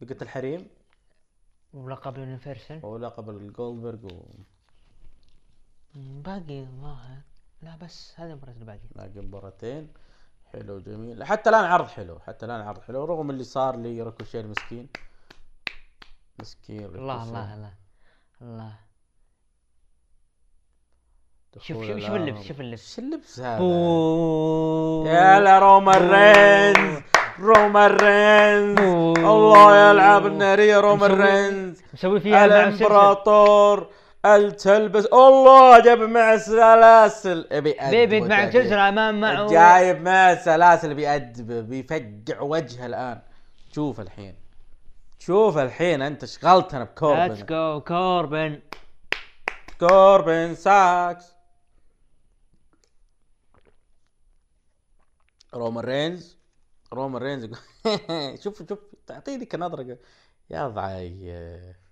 بقت 0.01 0.23
الحريم؟ 0.23 0.69
ولقب 1.75 2.19
Universal 2.19 2.87
ولقب 2.87 3.31
الجولدبرغ 3.31 4.15
و... 4.15 4.27
باقي 5.95 6.61
الظاهر 6.61 7.19
لا 7.63 7.77
بس 7.83 8.15
هذه 8.17 8.31
المباراة 8.31 8.53
اللي 8.53 8.65
باقي 8.65 8.79
باقي 8.91 9.27
مباراتين. 9.27 9.89
حلو 10.53 10.79
جميل. 10.79 11.25
حتى 11.25 11.51
الآن 11.51 11.65
عرض 11.65 11.87
حلو 11.87 12.19
حتى 12.19 12.47
الآن 12.47 12.61
عرض 12.61 12.83
حلو 12.83 13.05
رغم 13.05 13.31
اللي 13.31 13.45
صار 13.45 13.77
لي 13.77 14.03
ريكوشي 14.03 14.43
مسكين. 14.43 14.89
الله. 16.71 17.23
الله 17.23 17.55
الله 17.55 17.73
الله. 18.43 18.73
شوف 21.61 21.87
شوف 21.87 21.99
شوف. 21.99 22.11
اللبس 22.11 22.43
شوف 22.43 22.61
اللبس. 22.61 22.99
إيش 22.99 22.99
اللبس 22.99 23.41
هذا؟ 23.41 23.63
يلا 25.11 25.59
رومان 25.59 26.11
رينز. 26.11 27.03
رومان 27.41 27.91
رينز. 27.91 28.79
الله 29.19 29.91
يلعب 29.91 30.27
النارية 30.27 30.81
رومان 30.81 31.13
رينز. 31.13 31.83
مسوي 31.95 32.21
فيها 32.21 32.47
مع 32.47 33.15
الامبراطور 34.29 34.37
التلبس 34.37 35.07
الله 35.07 35.81
جاب 35.81 35.99
معه 35.99 36.37
سلاسل. 36.37 37.49
يبي 37.51 37.77
بيبي 37.91 38.17
يأدب 38.17 38.29
مع 38.29 38.45
وتأدب. 38.45 38.63
سلسلة 38.63 38.89
امام 38.89 39.21
معه 39.21 39.47
جايب 39.47 40.03
معه 40.03 40.45
سلاسل. 40.45 40.95
بيأدبه 40.95 41.61
بيفقع 41.61 42.41
وجهه 42.41 42.87
الآن. 42.87 43.21
شوف 43.75 44.01
الحين. 44.01 44.37
شوف 45.19 45.59
الحين 45.59 46.03
أنت 46.03 46.25
شغلتنا 46.25 46.79
ليتس 46.79 46.93
بكوربن 46.93 47.47
جو 47.47 47.81
كوربن. 47.81 48.61
كوربن 49.81 50.55
ساكس. 50.55 51.35
رومان 55.55 55.85
رينز. 55.85 56.39
رومان 56.93 57.23
رينز 57.23 57.51
شوف 58.43 58.69
شوف 58.69 58.79
تعطيه 59.07 59.37
ذيك 59.37 59.55
يا 60.51 60.69
ضعيف. 60.69 61.88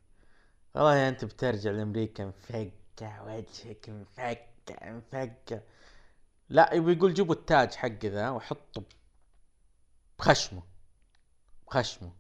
والله 0.76 1.08
أنت 1.08 1.24
بترجع 1.24 1.70
لأمريكا 1.70 2.24
مفقع 2.24 3.22
وجهك 3.22 3.88
مفقع 3.88 4.90
مفقع 4.90 5.60
لا 6.48 6.74
يبي 6.74 6.92
يقول 6.92 7.14
جيبوا 7.14 7.34
التاج 7.34 7.74
حق 7.74 8.04
ذا 8.04 8.30
وحطه 8.30 8.82
بخشمه 10.18 10.62
بخشمه. 11.66 12.12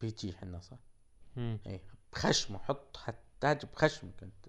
بيجي 0.00 0.32
حنا 0.32 0.60
صح؟ 0.60 0.76
إيه 1.36 1.82
بخشمه 2.12 2.58
حط 2.58 2.98
تاج 3.40 3.66
بخشمك 3.66 4.22
أنت. 4.22 4.46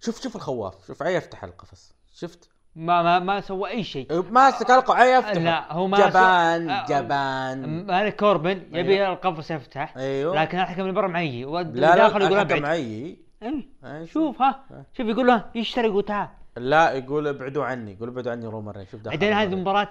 شوف 0.00 0.22
شوف 0.22 0.36
الخواف 0.36 0.86
شوف 0.86 1.02
عي 1.02 1.14
يفتح 1.14 1.44
القفص. 1.44 1.92
شفت؟ 2.14 2.50
ما 2.76 3.02
ما 3.02 3.18
ما 3.18 3.40
سوى 3.40 3.70
أي 3.70 3.84
شيء. 3.84 4.22
ماسك 4.30 4.70
القو 4.70 4.92
عي 4.92 5.12
يفتح 5.12 5.32
لا 5.42 5.72
هو 5.72 5.86
ما 5.86 6.08
جبان 6.08 6.68
سو- 6.86 6.94
جبان. 6.94 7.86
ملك 7.86 8.16
كوربن 8.16 8.62
يبي 8.72 9.06
القفص 9.06 9.50
يفتح 9.50 9.96
أيوه. 9.96 10.42
لكن 10.42 10.58
الحكم 10.60 10.80
اللي 10.80 10.92
برا 10.92 11.08
معي. 11.08 11.44
ود- 11.44 11.76
لا 11.76 11.86
لا 11.86 11.96
داخل 11.96 12.22
يقول 12.22 12.38
أبعد. 12.38 12.60
معي. 12.62 13.18
إيه. 13.42 13.66
إيه، 13.84 14.04
شوف. 14.04 14.42
ها. 14.42 14.64
شوف 14.96 15.06
يقول 15.06 15.26
له 15.26 15.44
يشترك 15.54 15.92
وتعال 15.92 16.28
لا 16.56 16.92
يقول 16.92 17.28
ابعدوا 17.28 17.64
عني 17.64 17.92
يقول 17.92 18.08
ابعدوا 18.08 18.32
عني 18.32 18.46
رومان 18.46 18.74
رينز 18.74 18.88
شوف 18.90 19.00
دخل 19.00 19.10
بعدين 19.10 19.32
هذه 19.32 19.54
مباراة 19.54 19.88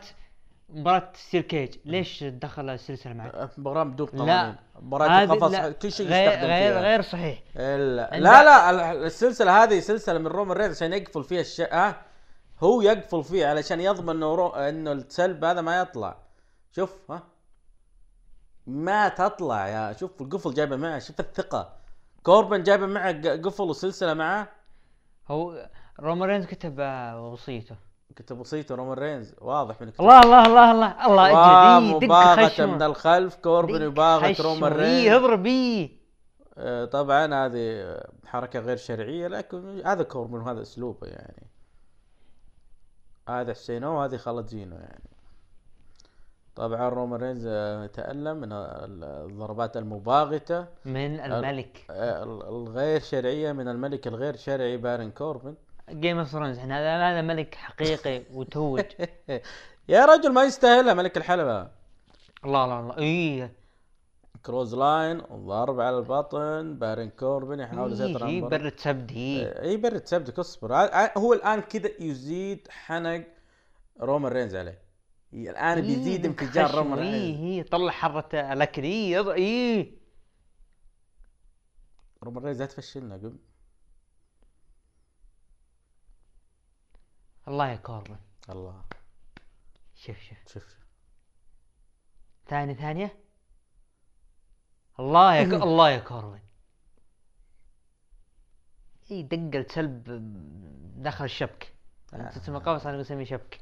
مباراة 0.69 1.09
steel 1.13 1.41
cage. 1.41 1.69
ليش 1.85 2.23
دخل 2.23 2.69
السلسلة 2.69 3.13
معك؟ 3.13 3.49
مباراة 3.57 3.83
بدون 3.83 4.07
قوانين. 4.07 4.27
لا 4.27 4.55
مباراة 4.81 5.23
القفص 5.23 5.55
كل 5.81 5.91
شيء 5.91 6.07
غير 6.07 6.27
يستخدم 6.29 6.47
غير 6.47 6.71
فيها. 6.73 6.81
غير 6.81 7.01
صحيح. 7.01 7.39
لا 7.55 8.19
لا, 8.19 8.43
لا 8.43 8.69
ال- 8.69 9.05
السلسلة 9.05 9.63
هذه 9.63 9.79
سلسلة 9.79 10.19
من 10.19 10.27
رومان 10.27 10.57
رينز 10.57 10.75
عشان 10.75 10.93
يقفل 10.93 11.23
فيها 11.23 11.41
الشيء 11.41 11.67
ها؟ 11.73 11.95
هو 12.59 12.81
يقفل 12.81 13.23
فيه 13.23 13.47
علشان 13.47 13.81
يضمن 13.81 14.09
إنه 14.09 14.35
رو... 14.35 14.49
إنه 14.49 14.91
الكلب 14.91 15.45
هذا 15.45 15.61
ما 15.61 15.79
يطلع. 15.79 16.17
شوف 16.71 17.11
ها؟ 17.11 17.23
ما 18.67 19.09
تطلع 19.09 19.67
يا 19.67 19.93
شوف 19.93 20.21
القفل 20.21 20.53
جايبه 20.53 20.75
معه 20.75 20.99
شوف 20.99 21.19
الثقة. 21.19 21.73
كوربن 22.23 22.63
جايبه 22.63 22.85
معه 22.85 23.37
قفل 23.37 23.63
وسلسلة 23.63 24.13
معه. 24.13 24.47
هو 25.27 25.69
رومان 25.99 26.29
رينز 26.29 26.45
كتب 26.45 26.79
آه، 26.79 27.31
وصيته. 27.31 27.75
كتب 28.15 28.39
وصيته 28.39 28.75
رومان 28.75 28.97
رينز. 28.97 29.35
واضح 29.41 29.81
من 29.81 29.91
الله 29.99 30.19
الله 30.19 30.45
الله 30.45 30.71
الله. 30.71 31.05
الله 31.05 31.27
أجل 31.77 31.95
ومباغته 31.95 32.47
خشمة. 32.47 32.65
من 32.65 32.81
الخلف. 32.81 33.35
كوربن 33.35 33.81
يباغت. 33.81 34.41
رومان 34.41 34.73
إيه، 34.73 35.11
رينز. 35.11 35.23
اضرب 35.23 35.43
بيه 35.43 35.89
آه، 36.57 36.85
طبعا 36.85 37.45
هذه 37.45 37.97
حركة 38.25 38.59
غير 38.59 38.77
شرعية 38.77 39.27
لكن 39.27 39.81
هذا 39.85 40.03
كوربن 40.03 40.37
وهذا 40.37 40.61
أسلوبه 40.61 41.07
يعني. 41.07 41.47
هذا 43.29 43.53
حسينو 43.53 43.99
وهذه 43.99 44.17
خالد 44.17 44.47
زينو 44.47 44.75
يعني. 44.75 45.03
طبعا 46.55 46.89
رومان 46.89 47.19
رينز 47.21 47.45
آه، 47.47 47.85
تألم 47.85 48.37
من 48.37 48.51
ال- 48.51 49.03
الضربات 49.03 49.77
المباغتة 49.77 50.65
من 50.85 51.19
الملك. 51.19 51.85
آه، 51.89 52.23
ال- 52.23 52.41
الغير 52.47 52.99
شرعية 53.01 53.51
من 53.51 53.67
الملك 53.67 54.07
الغير 54.07 54.35
شرعي 54.35 54.77
بارون 54.77 55.11
كوربن. 55.11 55.55
Game 55.89 56.17
of 56.19 56.27
Thrones 56.27 56.57
إحنا 56.57 56.79
هذا 56.79 57.11
هذا 57.11 57.21
ملك 57.21 57.55
حقيقي 57.55 58.21
وتوج. 58.33 58.81
يا 59.89 60.05
رجل 60.05 60.33
ما 60.33 60.43
يستاهلها 60.43 60.93
ملك 60.93 61.17
الحلبة. 61.17 61.67
الله 62.45 62.63
الله 62.65 62.79
الله 62.79 62.97
إيه. 62.97 63.51
clothesline 64.45 65.17
ضرب 65.21 65.79
على 65.79 65.97
البطن 65.97 66.77
بارين 66.79 67.09
كوربن 67.09 67.59
يحاول 67.59 67.93
يسيطر 67.93 68.23
على 68.23 68.31
إيه 68.31 68.39
المباراة. 68.39 68.63
برد 68.63 68.79
كبدي 68.79 69.45
اي 69.61 69.77
برد 69.77 70.05
كبدك 70.05 70.39
اصبر 70.39 70.73
ع- 70.73 71.17
هو 71.17 71.33
الآن 71.33 71.59
كذا 71.61 71.89
يزيد 72.01 72.67
حنق 72.71 73.27
رومان 73.99 74.31
رينز 74.31 74.55
عليه. 74.55 74.81
الآن 75.33 75.81
بيزيد 75.81 76.25
انفجار 76.25 76.75
رومان 76.75 76.99
رينز. 76.99 77.39
اي 77.41 77.63
طلع 77.63 77.91
حرة 77.91 78.29
الاكل 78.33 78.83
اي 78.83 79.97
رومان 82.23 82.43
رينز 82.43 82.59
لا 82.61 82.65
تفشلنا 82.65 83.15
قبل 83.15 83.37
الله 87.47 87.67
يا 87.69 87.75
كوربن. 87.75 88.15
الله. 88.49 88.81
شوف. 89.95 90.17
شوف 90.19 90.53
شوف. 90.53 90.75
ثانية 92.47 92.73
ثانية. 92.73 93.24
الله 94.99 95.35
يا 95.35 95.43
ك... 95.43 95.53
الله 95.53 95.89
يا 95.89 95.99
كوربن 95.99 96.39
اي 99.11 99.23
دق 99.23 99.57
الكلب 99.59 100.03
داخل 101.03 101.25
الشبك 101.25 101.73
أنت 102.13 102.37
تسمى 102.37 102.57
قفص 102.57 102.85
أنا 102.85 103.01
اسميه 103.01 103.25
شبك. 103.25 103.61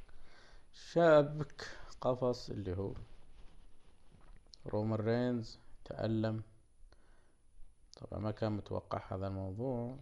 شابك 0.73 1.67
قفص 2.01 2.49
اللي 2.49 2.77
هو 2.77 2.93
رومان 4.65 4.99
رينز 4.99 5.59
تألم. 5.85 6.43
طبعا 7.97 8.19
ما 8.19 8.31
كان 8.31 8.51
متوقع 8.51 9.01
هذا 9.11 9.27
الموضوع. 9.27 9.97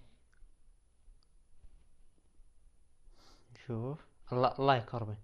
شوف. 3.67 3.99
الله 4.31 4.55
الله 4.59 4.75
يا 4.75 4.81
كوربن 4.81 5.17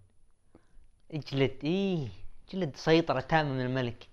إجلد 1.11 1.59
إيه 1.63 2.09
جلد 2.49 2.75
سيطرة 2.75 3.19
تامة 3.19 3.49
من 3.49 3.61
الملك. 3.61 4.07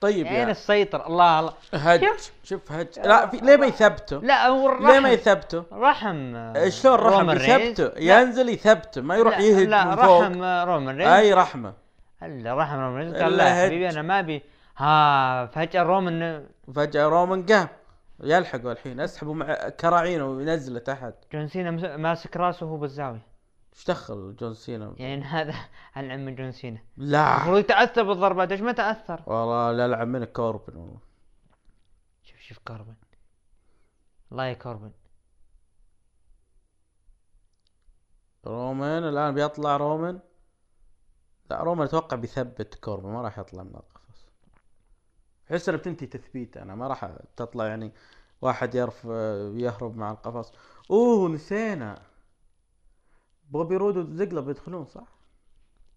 طيب 0.00 0.26
اين 0.26 0.34
يا 0.34 0.50
السيطرة. 0.50 1.06
الله 1.06 1.40
الله. 1.40 1.52
هج. 1.74 2.04
شوف. 2.04 2.32
شوف 2.44 2.72
هج. 2.72 2.86
لا 3.04 3.26
في 3.26 3.36
ليه 3.36 3.56
ما 3.56 3.66
يثبته 3.66 4.18
لا 4.20 4.46
هو 4.48 4.68
ليه 4.72 4.78
ما 4.80 4.90
الرحم. 4.98 5.06
يثبته 5.06 5.64
رحم 5.72 6.36
آه، 6.36 6.68
شلون 6.68 6.94
رحم؟ 6.94 7.06
رومان 7.20 7.36
رينز. 7.36 7.50
يثبته 7.80 7.84
لا، 8.00 8.20
ينزل 8.20 8.48
يثبته 8.48 9.00
ما 9.00 9.16
يروح 9.16 9.38
يهج 9.38 9.66
لا 9.66 9.84
من 9.84 9.96
فوق 9.96 10.20
رحم 10.22 10.42
آه، 10.42 10.64
رومان 10.64 10.96
رينز. 10.96 11.10
أي 11.10 11.34
رحمة؟ 11.34 11.72
إلا 12.22 12.54
رحم 12.54 12.78
رومان 12.78 12.96
رينز. 13.02 13.14
قال 13.14 13.36
لا 13.36 13.44
يا 13.48 13.64
هج. 13.64 13.66
حبيبي 13.68 13.90
أنا 13.90 14.02
ما 14.02 14.18
أبي. 14.18 14.42
ها 14.76 15.46
فجأة 15.46 15.82
رومان 15.82 16.46
فجأة 16.76 17.04
رومان 17.06 17.46
قام 17.46 17.68
يلحقوا 18.22 18.72
الحين. 18.72 19.00
اسحبوا 19.00 19.34
مع 19.34 19.54
كراعينه 19.80 20.24
وينزله 20.26 20.78
تحت. 20.78 21.14
جون 21.32 21.48
سينا 21.48 21.70
مس- 21.70 21.84
ماسك 21.84 22.36
راسه 22.36 22.66
وهو 22.66 22.76
بالزاوية. 22.76 23.29
إيش 23.72 23.86
دخل 23.86 24.36
جون 24.36 24.54
سينا؟ 24.54 24.94
يعني 24.98 25.22
هذا 25.22 25.54
عن 25.94 26.10
عم 26.10 26.30
جون 26.34 26.52
سينا. 26.52 26.82
لا. 26.96 27.36
المفروض 27.36 27.58
يتأثر 27.58 28.02
بالضربات 28.02 28.52
إيش 28.52 28.60
ما 28.60 28.72
تأثر؟ 28.72 29.22
والله 29.26 29.72
لا 29.72 29.88
لعب 29.88 30.08
منك 30.08 30.32
كوربن 30.32 30.76
والله. 30.76 30.98
شوف 32.22 32.40
شوف 32.40 32.58
كوربن. 32.58 32.94
الله 34.32 34.44
يا 34.44 34.54
كوربن. 34.54 34.90
رومان 38.46 39.04
الآن 39.04 39.34
بيطلع 39.34 39.76
رومان 39.76 40.20
لا 41.50 41.62
رومان 41.62 41.86
أتوقع 41.86 42.16
بيثبت 42.16 42.74
كوربن 42.74 43.08
ما 43.08 43.22
راح 43.22 43.38
يطلع 43.38 43.62
من 43.62 43.74
القفص. 43.74 44.26
أحس 45.50 45.68
انها 45.68 45.80
بتنتهي 45.80 46.06
تثبيت 46.06 46.56
أنا 46.56 46.74
ما 46.74 46.88
راح 46.88 47.12
تطلع 47.36 47.66
يعني 47.66 47.92
واحد 48.42 48.74
يرف 48.74 49.04
يهرب 49.54 49.96
مع 49.96 50.10
القفص. 50.10 50.52
أوه 50.90 51.28
نسينا. 51.28 52.09
بوبي 53.50 53.76
رود 53.76 53.96
وزيقلر 53.96 54.40
بيدخلون 54.40 54.84
صح؟ 54.84 55.06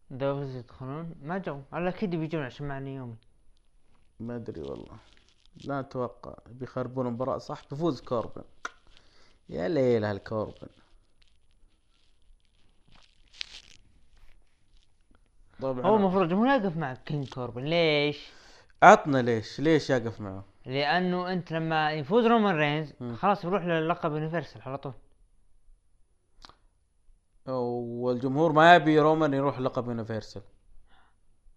دوز 0.10 0.56
يدخلون 0.56 1.16
ما 1.22 1.38
جو 1.38 1.62
على 1.72 1.90
أكيد 1.90 2.16
بيجون 2.16 2.44
عشان 2.44 2.68
معني 2.68 2.96
يومي. 2.96 3.16
ما 4.20 4.36
أدري 4.36 4.62
والله. 4.62 4.98
لا 5.66 5.80
أتوقع. 5.80 6.36
بيخربون 6.48 7.08
المباراة 7.08 7.38
صح؟ 7.38 7.62
بيفوز 7.72 8.02
كوربن. 8.02 8.44
يا 9.50 9.68
ليل 9.68 10.06
هالكوربن. 10.06 10.68
طبعا 15.62 15.86
هو 15.86 15.96
المفروض 15.96 16.24
الجمهور 16.24 16.48
يقف 16.48 16.78
مع 16.78 16.94
King 16.94 17.30
كوربن. 17.30 17.64
ليش؟ 17.64 18.30
عطنا 18.84 19.22
ليش. 19.22 19.60
ليش 19.60 19.90
يقف 19.90 20.22
معه؟ 20.22 20.44
لأنه 20.66 21.34
أنت 21.34 21.54
لما 21.54 21.92
يفوز 21.92 22.26
رومان 22.26 22.56
رينز. 22.56 22.94
خلاص 23.16 23.46
بيروح 23.46 23.64
للقب 23.66 24.12
Universal 24.12 24.62
على 24.62 24.78
طول. 24.78 24.94
والجمهور 27.48 28.52
ما 28.52 28.76
يبي 28.76 29.00
رومان 29.00 29.34
يروح 29.34 29.60
لقب 29.60 29.88
Universal 29.88 30.42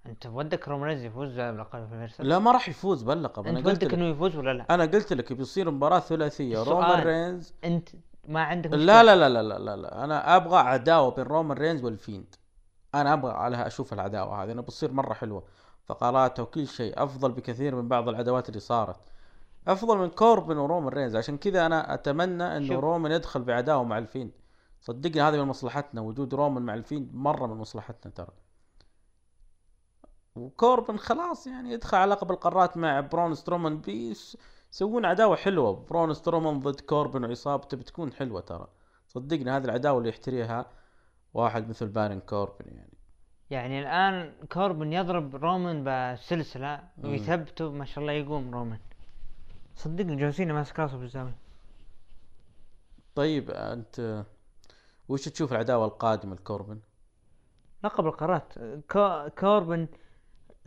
انت 0.07 0.27
ودك 0.27 0.69
رومان 0.69 0.99
يفوز 0.99 1.41
بلقب 1.41 1.93
Universal 1.93 2.29
لا 2.29 2.39
ما 2.39 2.53
راح 2.53 2.69
يفوز 2.69 3.03
باللقب 3.03 3.47
انت 3.47 3.67
ودك 3.67 3.95
إنه 3.95 4.05
يفوز 4.05 4.37
ولا 4.37 4.53
لا؟ 4.53 4.75
أنا 4.75 4.85
قلت 4.85 5.13
لك 5.13 5.33
بيصير 5.33 5.71
مباراة 5.71 5.99
ثلاثية 5.99 6.63
السؤال. 6.63 6.77
رومان 6.77 7.03
رينز 7.03 7.55
انت 7.65 7.89
ما 8.29 8.43
عندك 8.43 8.71
لا 8.71 8.77
مشكلة. 8.77 9.03
لا 9.03 9.17
لا 9.17 9.29
لا 9.29 9.43
لا 9.43 9.59
لا, 9.59 9.77
لا. 9.77 10.05
أنا 10.05 10.37
أبغى 10.37 10.59
عداوة 10.59 11.15
بين 11.15 11.25
رومان 11.25 11.59
رينز 11.59 11.85
والفيند 11.85 12.35
أنا 12.95 13.13
أبغى 13.13 13.33
عليها 13.33 13.67
أشوف 13.67 13.93
العداوة 13.93 14.45
هذه 14.45 14.53
أنا 14.53 14.61
بتصير 14.61 14.93
مرة 14.93 15.15
حلوة 15.15 15.45
فقراتها 15.85 16.43
وكل 16.43 16.67
شيء 16.67 17.03
أفضل 17.03 17.33
بكثير 17.33 17.75
من 17.75 17.89
بعض 17.89 18.09
العداوات 18.09 18.49
اللي 18.49 18.61
صارت 18.61 19.01
أفضل 19.69 19.99
من 19.99 20.09
كوربن 20.09 20.57
ورومان 20.57 20.89
رينز 20.89 21.17
عشان 21.17 21.39
كذا 21.39 21.67
أنا 21.67 21.95
أتمنى 21.95 22.57
إنه. 22.57 22.81
رومان 22.81 23.13
يدخل 23.13 23.43
بعداوة 23.43 23.85
مع 23.85 23.99
الفيند 23.99 24.31
صدقني 24.87 25.23
هذه 25.23 25.37
من 25.37 25.49
مصلحتنا 25.49 26.01
وجود 26.01 26.35
رومان 26.35 26.63
مع 26.63 26.75
الفيند 26.75 27.15
مرة 27.15 27.47
من 27.47 27.57
مصلحتنا 27.57 28.13
ترى. 28.13 28.33
وكوربن 30.37 30.97
خلاص 30.97 31.47
يعني 31.47 31.73
يدخل 31.73 31.97
على 31.97 32.11
لقب 32.11 32.31
القارات 32.31 32.77
مع 32.77 33.01
برون 33.01 33.35
سترومان 33.35 33.81
بيس 33.81 34.37
يسوون 34.73 35.05
عداوة 35.05 35.37
حلوة. 35.37 35.73
برون 35.91 36.15
سترومان 36.15 36.61
ضد 36.61 36.81
كوربن 36.81 37.25
وعصابته 37.25 37.77
بتكون 37.77 38.13
حلوة 38.13 38.41
ترى. 38.41 38.69
صدقني 39.09 39.51
هذه 39.51 39.65
العداوة 39.65 39.99
اللي 39.99 40.09
يحتريها 40.09 40.67
واحد 41.35 41.69
مثل 41.69 41.89
بارن 41.89 42.21
كوربن 42.21 42.75
يعني. 42.75 42.97
يعني 43.51 43.81
الآن 43.81 44.35
كوربن 44.53 44.93
يضرب 44.93 45.37
رومان 45.37 45.85
بسلسلة 45.85 46.89
مم. 46.99 47.11
ويثبته 47.11 47.71
ما 47.71 47.85
شاء 47.85 47.99
الله 48.03 48.13
يقوم 48.13 48.55
رومان 48.55 48.79
صدقني 49.75 50.17
جون 50.17 50.33
سينا 50.33 50.53
ماسك 50.53 50.81
راسه 50.81 50.97
بالزاوية 50.99 51.37
طيب 53.15 53.51
أنت 53.51 54.25
وش 55.09 55.25
تشوف 55.29 55.53
العداوة 55.53 55.87
القادمة 55.87 56.35
لكوربن؟ 56.35 56.81
لقب 57.85 58.07
القارات. 58.07 58.53
كو- 58.91 59.29
كوربن 59.39 59.87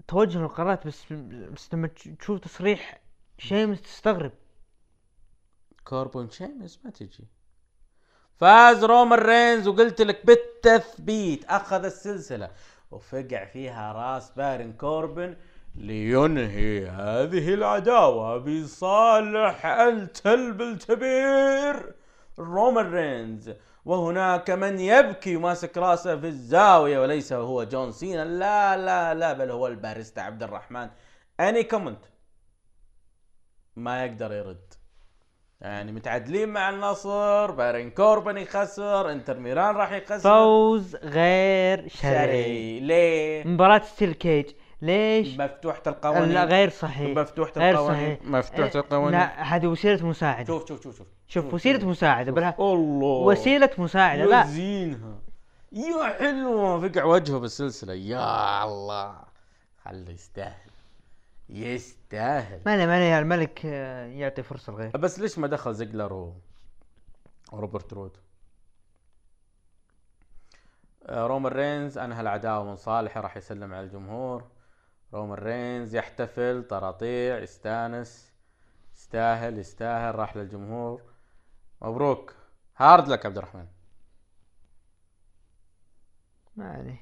توجه 0.07 0.37
للقارات 0.39 0.87
بس 0.87 1.13
بس 1.53 1.73
لما 1.73 1.87
تش- 1.87 2.09
تشوف 2.19 2.39
تصريح 2.39 3.01
شيمس 3.37 3.81
تستغرب. 3.81 4.31
كوربن 5.83 6.29
شيمس 6.29 6.79
ما 6.85 6.91
تجي. 6.91 7.27
فاز 8.35 8.83
رومان 8.83 9.19
رينز 9.19 9.67
وقلت 9.67 10.01
لك 10.01 10.25
بالتثبيت 10.25 11.45
أخذ 11.45 11.85
السلسلة 11.85 12.51
وفقع 12.91 13.45
فيها 13.45 13.93
راس 13.93 14.31
بارن 14.31 14.73
كوربن 14.73 15.35
لينهي 15.75 16.87
هذه 16.87 17.53
العداوة 17.53 18.37
بصالح 18.37 19.65
الكلب 19.65 20.61
الكبير 20.61 21.95
رومان 22.39 22.91
رينز 22.91 23.51
وهناك 23.85 24.49
من 24.49 24.79
يبكي 24.79 25.35
وماسك 25.35 25.77
راسه 25.77 26.17
في 26.17 26.27
الزاوية 26.27 26.99
وليس 26.99 27.33
هو 27.33 27.63
جون 27.63 27.91
سينا. 27.91 28.25
لا 28.25 28.77
لا 28.77 29.13
لا 29.13 29.33
بل 29.33 29.51
هو 29.51 29.67
الباريستا 29.67 30.19
عبد 30.19 30.43
الرحمن. 30.43 30.89
any 31.39 31.63
comment 31.63 32.05
ما 33.75 34.05
يقدر 34.05 34.31
يرد. 34.31 34.73
يعني 35.61 35.91
متعادلين 35.91 36.49
مع 36.49 36.69
النصر 36.69 37.51
بارين 37.51 37.89
كوربن 37.89 38.37
يخسر 38.37 39.11
انتر 39.11 39.39
ميلان 39.39 39.75
راح 39.75 39.91
يخسر. 39.91 40.19
فوز 40.19 40.95
غير 40.95 41.87
شرعي 41.87 42.13
شرعي. 42.13 42.79
ليه؟ 42.79 43.43
مباراة 43.47 43.81
steel 43.83 44.13
cage. 44.13 44.45
ليش؟ 44.81 45.37
مفتوحة 45.37 45.81
القوانين. 45.87 46.29
لا 46.29 46.43
غير 46.45 46.69
صحيح. 46.69 47.17
مفتوحة 47.17 47.51
القوانين. 47.57 48.15
صحيح. 48.15 48.19
مفتوحة 48.23 48.69
إيه، 48.69 48.75
القوانين. 48.75 49.11
لا 49.11 49.43
هذه 49.43 49.67
وسيلة 49.67 50.05
مساعدة. 50.05 50.47
شوف 50.47 50.67
شوف 50.67 50.83
شوف 50.83 50.97
شوف. 50.97 51.07
شوف 51.29 51.53
وسيلة 51.53 51.87
مساعدة 51.87 52.31
بالها 52.31 52.55
الله. 52.59 53.19
وسيلة 53.19 53.69
مساعدة 53.77 54.25
لا 54.25 54.43
وزينها 54.43 55.19
يا 55.71 56.13
حلوة. 56.13 56.89
فقع 56.89 57.03
وجهه 57.03 57.37
بالسلسلة. 57.39 57.93
يا 57.93 58.63
الله. 58.63 59.15
خله 59.85 60.11
يستاهل. 60.11 60.71
يستاهل. 61.49 62.61
ماني 62.65 62.87
ماني 62.87 63.05
يا 63.09 63.19
الملك 63.19 63.61
آه، 63.65 64.05
يعطي 64.05 64.43
فرصة 64.43 64.73
لغير 64.73 64.97
بس 64.97 65.19
ليش 65.19 65.39
ما 65.39 65.47
دخل 65.47 65.73
زيجلر 65.73 66.13
و... 66.13 66.33
وروبرت 67.51 67.93
رود 67.93 68.17
آه، 71.05 71.27
رومان 71.27 71.53
رينز 71.53 71.97
انهى 71.97 72.21
العداوه 72.21 72.63
من 72.63 72.75
صالحه 72.75 73.21
راح 73.21 73.37
يسلم 73.37 73.73
على 73.73 73.85
الجمهور. 73.85 74.43
رومان 75.13 75.39
رينز 75.39 75.95
يحتفل 75.95 76.63
طراطيع 76.69 77.39
يستانس. 77.39 78.33
يستاهل 78.95 79.57
يستاهل 79.57 80.15
راح 80.15 80.37
للجمهور. 80.37 81.08
مبروك. 81.81 82.35
hard 82.77 83.07
luck 83.07 83.25
عبد 83.25 83.37
الرحمن. 83.37 83.67
ما 86.55 86.71
عليه. 86.71 87.01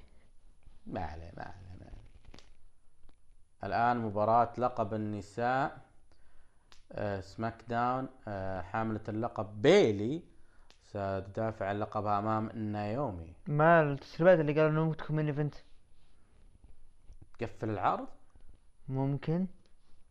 ما 0.87 1.05
عليه 1.05 1.31
ما 1.37 1.43
عليه 1.43 1.77
ما 1.79 1.85
عليه. 1.85 2.07
الآن 3.63 3.97
مباراة 3.97 4.53
لقب 4.57 4.93
النساء 4.93 5.87
آه، 6.91 7.19
سماك 7.19 7.63
داون 7.67 8.07
آه، 8.27 8.61
حاملة 8.61 9.01
اللقب 9.09 9.61
بيلي. 9.61 10.23
ستدافع 10.83 11.65
عن 11.65 11.79
لقبها 11.79 12.19
أمام 12.19 12.49
نايومي. 12.49 13.33
ما 13.47 13.81
التسريبات 13.81 14.39
اللي 14.39 14.53
قالوا 14.53 14.69
إنه 14.69 14.85
ممكن 14.85 14.97
تكون 14.97 15.15
main 15.15 15.27
event 15.27 15.55
تقفل 17.39 17.69
العرض؟ 17.69 18.07
ممكن. 18.87 19.47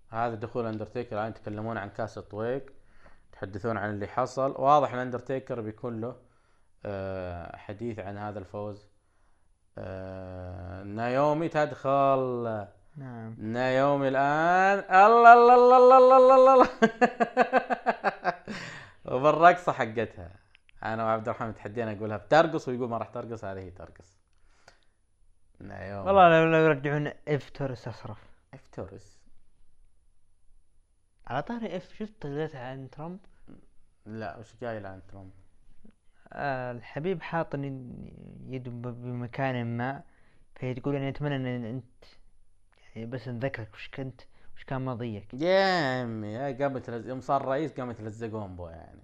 هذا 0.09 0.35
دخول 0.35 0.67
اندرتيكر 0.67 1.17
الآن 1.17 1.31
يتكلمون 1.31 1.79
عن 1.79 1.91
كأس 1.91 2.19
الطويق. 2.19 2.76
يتحدثون 3.37 3.77
عن 3.77 3.91
اللي 3.91 4.07
حصل. 4.07 4.55
واضح 4.59 4.93
إن 4.93 4.99
اندرتيكر 4.99 5.61
بيكون 5.61 6.01
له 6.01 6.17
آه، 6.85 7.57
حديث 7.57 7.99
عن 7.99 8.19
هذا 8.19 8.39
الفوز. 8.39 8.89
آه، 9.79 10.83
نايومي 10.83 11.49
تدخل. 11.49 12.67
نعم. 12.97 13.37
نايومي 13.39 14.09
الآن. 14.09 14.79
الله 14.79 15.33
الله 15.33 15.55
الله 15.55 15.77
الله 15.77 15.99
الله 15.99 16.35
الله 16.35 16.55
الله 16.55 16.69
وبالرقصة 19.17 19.73
حقتها. 19.73 20.31
أنا 20.85 21.05
وعبد 21.05 21.29
الرحمن 21.29 21.55
تحدينا 21.55 21.93
أقولها 21.93 22.17
بترقص 22.17 22.69
ويقول 22.69 22.89
ما 22.89 22.99
راح 22.99 23.09
ترقص 23.09 23.45
هذه 23.45 23.59
هي 23.59 23.71
ترقص. 23.71 24.19
نايومي. 25.61 26.07
والله 26.07 26.45
لو 26.45 26.59
يرجعون 26.59 27.13
اف 27.29 27.51
تورس 27.51 27.89
اصرف 27.89 28.19
اف 28.55 28.69
تورس 28.69 29.16
على 31.27 31.43
طاري 31.43 31.77
إف 31.77 31.95
شفت 31.95 32.13
تغريدتها 32.21 32.71
عن 32.71 32.91
ترامب؟ 32.91 33.19
لا 34.07 34.37
وش 34.39 34.55
قايل 34.65 34.87
عن 34.87 35.01
ترامب؟ 35.09 35.31
آه 36.33 36.73
الحبيب 36.73 37.23
حاط 37.23 37.55
يده 37.55 38.71
بمكان 38.71 39.77
ما 39.77 40.03
فهي 40.55 40.75
تقول 40.75 40.95
يعني 40.95 41.09
أتمنى 41.09 41.37
أن 41.37 41.65
أنت 41.65 42.05
يعني 42.95 43.07
بس 43.07 43.29
نذكرك 43.29 43.75
وش 43.75 43.89
كنت 43.89 44.21
وش 44.57 44.65
كان 44.65 44.81
ماضيك. 44.81 45.35
يا 45.35 46.05
يا 46.25 46.53
قامت. 46.53 46.89
يوم 46.89 47.21
صار 47.21 47.45
رئيس 47.45 47.73
قامت 47.73 48.01
يلزقون 48.01 48.57
بو 48.57 48.69
يعني. 48.69 49.03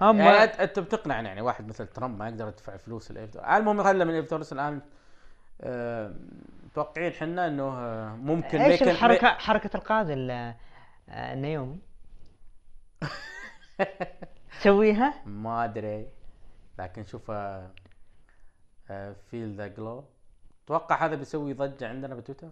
هم- 0.00 0.18
يعني 0.18 0.44
أنت 0.44 0.60
أنت 0.60 0.78
بتقنع 0.78 1.20
يعني 1.20 1.40
واحد 1.40 1.68
مثل 1.68 1.86
ترامب 1.86 2.18
ما 2.18 2.28
يقدر 2.28 2.48
يدفع 2.48 2.76
فلوس 2.76 3.10
الايف 3.10 3.36
المهم 3.36 3.82
خلى 3.82 4.04
من 4.04 4.10
الايف 4.10 4.26
تورس 4.30 4.52
الان 4.52 4.80
آه، 5.60 6.14
متوقعين 6.70 7.12
حنا 7.12 7.46
إنه 7.48 7.70
ممكن 8.16 8.60
إيش 8.60 8.80
ميكن- 8.82 8.90
الحركة 8.92 9.28
حركة 9.28 9.76
القاضي 9.76 10.12
ال- 10.14 10.54
نايومي 11.40 11.78
تسويها؟ 14.60 15.14
مي- 15.26 15.32
ما 15.32 15.64
أدري. 15.64 16.06
لكن 16.78 17.04
شوف 17.04 17.30
فيل 19.30 19.56
ذا 19.56 19.66
جلو 19.66 20.04
أتوقع 20.64 21.06
هذا 21.06 21.14
بيسوي 21.14 21.52
ضجة 21.52 21.88
عندنا 21.88 22.14
بتويتر؟ 22.14 22.50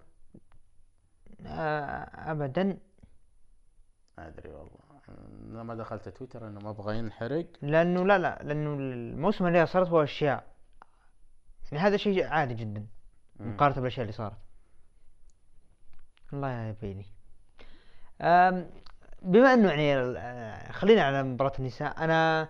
آه 1.46 2.30
ابدا. 2.32 2.64
ما 4.18 4.28
أدري 4.28 4.48
والله. 4.48 4.70
أنا 5.50 5.62
ما 5.62 5.74
دخلت 5.74 6.08
تويتر 6.08 6.48
انه 6.48 6.60
ما 6.60 6.70
أبغى 6.70 6.98
ينحرق. 6.98 7.46
لأنه 7.62 8.06
لا 8.06 8.18
لا 8.18 8.38
لأنه 8.42 8.74
الموسم 8.74 9.46
اللي 9.46 9.66
صارت 9.66 9.88
هو 9.88 10.02
أشياء. 10.02 10.46
يعني 11.72 11.84
هذا 11.84 11.96
شيء 11.96 12.26
عادي 12.26 12.54
جدا. 12.54 12.86
مم. 13.40 13.54
مقارنة 13.54 13.76
بالأشياء 13.76 14.02
اللي 14.02 14.12
صارت. 14.12 14.36
الله 16.32 16.50
يا 16.50 16.76
بيني 16.82 17.06
أم، 18.20 18.70
بما 19.22 19.54
إنه 19.54 19.68
يعني 19.68 19.94
آه، 20.18 20.72
خلينا 20.72 21.02
على 21.02 21.22
مباراة 21.22 21.52
النساء 21.58 22.04
أنا 22.04 22.48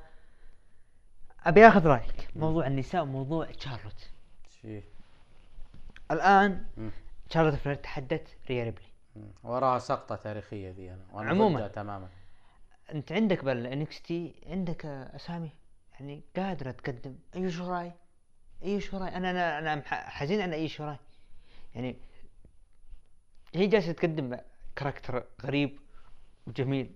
أبي 1.44 1.66
آخذ 1.68 1.86
رأيك. 1.86 2.28
موضوع 2.36 2.66
النساء 2.66 3.02
وموضوع 3.02 3.46
تشارلوت. 3.50 4.10
الآن. 6.10 6.64
تشارلوت 7.30 7.54
فلير 7.54 7.74
تحدت 7.76 8.36
ريا 8.50 8.64
ريبلي. 8.64 8.88
وراها 9.44 9.78
سقطة 9.78 10.16
تاريخية 10.16 10.70
ذي 10.70 10.90
أنا 10.90 11.04
وأنا 11.12 11.30
عموماً. 11.30 11.68
تماما. 11.68 12.08
أنت 12.94 13.12
عندك 13.12 13.44
بالانكس 13.44 14.02
تي 14.02 14.34
عندك 14.46 14.86
آه، 14.86 15.16
أسامي 15.16 15.50
يعني 16.00 16.22
قادرة 16.36 16.70
تقدم. 16.70 17.14
أي 17.36 17.50
شراي 17.50 17.92
أي 18.62 18.80
شراي 18.80 19.16
أنا 19.16 19.30
أنا 19.30 19.58
أنا 19.58 19.82
حزين 19.86 20.40
على 20.40 20.56
أي 20.56 20.68
شراي 20.68 20.96
يعني 21.74 21.96
هي 23.54 23.66
جالسة 23.66 23.92
تقدم 23.92 24.38
character 24.76 25.24
غريب 25.42 25.78
وجميل. 26.46 26.92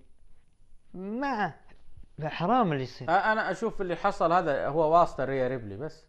ما 0.93 1.53
حرام 2.23 2.71
اللي 2.71 2.83
يصير. 2.83 3.09
أنا 3.09 3.51
أشوف 3.51 3.81
اللي 3.81 3.95
حصل 3.95 4.31
هذا 4.31 4.67
هو 4.67 4.93
واسطة 4.93 5.25
ريا 5.25 5.47
ريبلي 5.47 5.77
بس. 5.77 6.05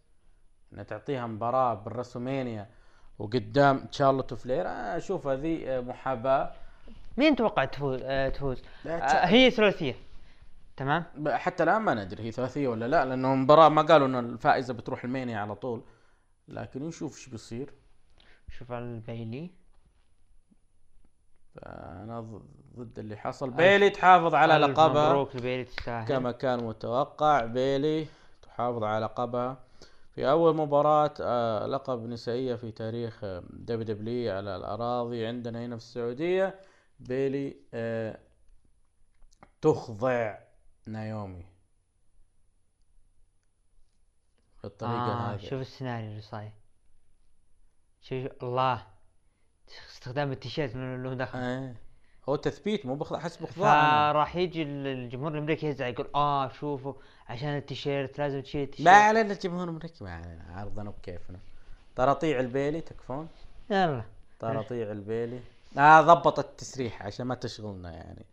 إن 0.72 0.86
تعطيها 0.86 1.26
مباراة 1.26 1.74
بالرسلمينيا 1.74 2.70
وقدام 3.18 3.86
تشارلوت 3.86 4.34
فلير 4.34 4.60
أنا 4.60 4.96
أشوف 4.96 5.26
هذه 5.26 5.80
محاباة. 5.80 6.52
مين 7.16 7.36
توقع 7.36 7.64
تفوز 7.64 8.00
آه 8.02 8.28
تفوز؟ 8.28 8.62
لا، 8.84 9.22
آه 9.22 9.26
هي 9.26 9.50
ثلاثية. 9.50 9.94
تمام؟ 10.76 11.04
حتى 11.28 11.62
الآن 11.62 11.82
ما 11.82 11.94
ندري 11.94 12.22
هي 12.22 12.30
ثلاثية 12.32 12.68
ولا 12.68 12.88
لا 12.88 13.04
لأنه 13.04 13.34
مباراة 13.34 13.68
ما 13.68 13.82
قالوا 13.82 14.06
إن 14.06 14.14
الفائزة 14.14 14.74
بتروح 14.74 15.04
ألمانيا 15.04 15.38
على 15.38 15.54
طول. 15.54 15.82
لكن 16.48 16.82
نشوف 16.82 17.16
إيش 17.16 17.28
بيصير. 17.28 17.72
شوف 18.50 18.72
البيلي. 18.72 19.50
فأنا 21.54 22.20
ض- 22.20 22.42
ضد 22.78 22.98
اللي 22.98 23.16
حصل. 23.16 23.50
بيلي 23.50 23.90
تحافظ 23.90 24.34
على 24.34 24.54
لقبها. 24.54 25.08
مبروك 25.08 25.34
البيلي 25.34 25.64
تستاهل. 25.64 26.08
كما 26.08 26.32
كان 26.32 26.64
متوقع 26.64 27.44
بيلي 27.44 28.06
تحافظ 28.42 28.82
على 28.84 29.04
لقبها. 29.04 29.58
في 30.14 30.30
أول 30.30 30.56
مباراة 30.56 31.14
آه، 31.20 31.66
لقب 31.66 32.06
نسائية 32.06 32.54
في 32.54 32.70
تاريخ 32.72 33.20
WW 33.50 34.32
على 34.36 34.56
الأراضي 34.56 35.26
عندنا 35.26 35.64
هنا 35.64 35.76
في 35.76 35.82
السعودية. 35.82 36.54
بيلي 37.00 37.56
آه، 37.74 38.18
تخضع. 39.62 40.34
نايومي. 40.86 41.44
بالطريقة 44.62 44.96
آه 45.12 45.34
هذه 45.34 45.40
شوف 45.40 45.60
السيناريو 45.60 46.10
اللي 46.10 46.22
صاير. 46.22 46.52
شوف 48.00 48.26
الله 48.42 48.86
استخدام 49.90 50.32
التيشيرت 50.32 50.76
من 50.76 50.94
اللي 50.94 51.08
هو 51.08 51.14
داخل. 51.14 51.38
آه. 51.38 51.74
هو 52.28 52.36
تثبيت 52.36 52.86
مو 52.86 52.94
بخ- 52.94 53.16
حسب 53.16 53.46
خضاع 53.46 54.12
فراح 54.12 54.36
يجي 54.36 54.62
ال- 54.62 54.86
الجمهور 54.86 55.32
الأمريكي 55.32 55.66
يزعل 55.66 55.92
يقول 55.92 56.10
آه 56.14 56.48
شوفوا 56.48 56.94
عشان 57.28 57.48
التيشيرت 57.48 58.18
لازم 58.18 58.40
تشيل 58.40 58.62
التيشيرت. 58.62 58.88
ما 58.88 58.96
علينا 58.96 59.32
الجمهور 59.32 59.64
الأمريكي 59.64 60.04
ما 60.04 60.14
علينا 60.14 60.44
عرضنا 60.50 60.90
بكيفنا 60.90 61.38
ترى 61.96 62.40
البيلي 62.40 62.80
تكفون؟ 62.80 63.28
يلا. 63.70 64.04
ترى 64.40 64.92
البيلي. 64.92 65.40
آه 65.78 66.00
ضبطت 66.00 66.38
التسريح 66.44 67.02
عشان 67.02 67.26
ما 67.26 67.34
تشغلنا 67.34 67.92
يعني. 67.92 68.24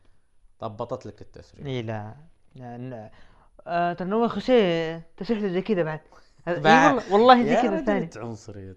ضبطت 0.62 1.06
لك 1.06 1.22
التسريح. 1.22 1.66
اي 1.66 1.82
لا. 1.82 2.16
لا, 2.56 2.78
لا. 2.78 3.12
آه 3.68 3.94
ترى 3.94 4.08
نواف 4.08 4.32
خوسيه 4.32 5.02
زي 5.32 5.62
كذا 5.62 5.84
بعد. 5.84 6.00
والله 6.48 7.14
والله 7.14 7.44
زي 7.44 7.50
يا 7.54 7.62
كذا 7.62 7.80
الثاني 7.80 8.04
انت 8.04 8.18
عنصري 8.18 8.76